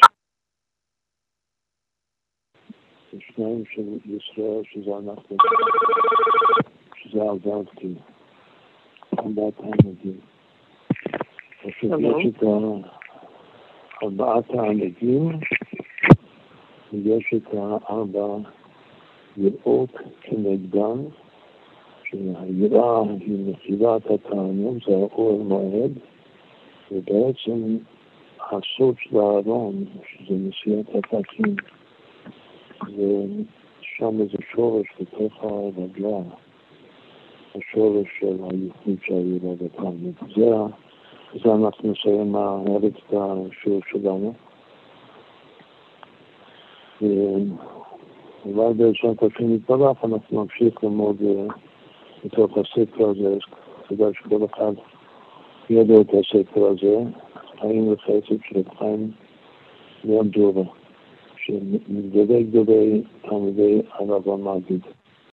שניים 3.19 3.63
של 3.65 3.81
ישראל, 4.05 4.61
שזה 4.63 4.91
אנחנו, 4.97 5.37
שזה 6.95 7.19
עזרתי, 7.21 7.93
ארבעת 9.19 9.53
העמדים. 9.59 10.19
פשוט 11.63 11.91
יש 11.99 12.35
את 12.35 12.43
ארבעת 14.03 14.49
העמדים, 14.49 15.39
ויש 16.93 17.33
את 17.37 17.53
הארבע 17.53 18.37
יראות 19.37 19.89
כנגדן, 20.21 21.03
שהיראה 22.03 23.01
היא 23.19 23.53
מכירת 23.53 24.01
התענוג, 24.11 24.77
זה 24.87 24.95
האור 24.95 25.43
מועד, 25.43 25.91
ובעצם 26.91 27.77
הסוד 28.39 28.95
של 28.99 29.17
הארון, 29.17 29.85
שזה 30.07 30.35
נשיאת 30.35 30.85
הפקים, 30.95 31.55
ושם 32.83 34.21
איזה 34.21 34.37
שורש 34.51 34.87
בתוך 34.99 35.43
הרגלה, 35.43 36.21
השורש 37.55 38.07
של 38.19 38.37
הייחוד 38.43 38.97
שהיו 39.05 39.37
לה 39.43 39.55
בתלמוד. 39.55 40.13
זה, 40.35 40.51
זה 41.43 41.53
אנחנו 41.53 41.91
נסיים 41.91 42.35
הערב 42.35 42.83
את 42.83 43.13
השיעור 43.13 43.81
שלנו. 43.91 44.33
ואולי 48.45 48.73
בעזרת 48.73 49.23
השם 49.23 49.53
יתברך 49.55 50.05
אנחנו 50.05 50.41
נמשיך 50.43 50.83
ללמוד 50.83 51.21
מתוך 52.25 52.57
הספר 52.57 53.09
הזה, 53.09 53.37
כדאי 53.87 54.13
שכל 54.13 54.45
אחד 54.45 54.73
ידע 55.69 56.01
את 56.01 56.09
הספר 56.09 56.65
הזה, 56.65 57.03
חיים 57.59 57.93
וחסד 57.93 58.43
של 58.49 58.61
חיים 58.77 59.11
ליאם 60.03 60.27
דובה. 60.27 60.63
שמגדולי 61.45 62.43
גדולי 62.43 63.01
תלמידי 63.21 63.81
הרב 63.91 64.29
המגיד. 64.29 64.81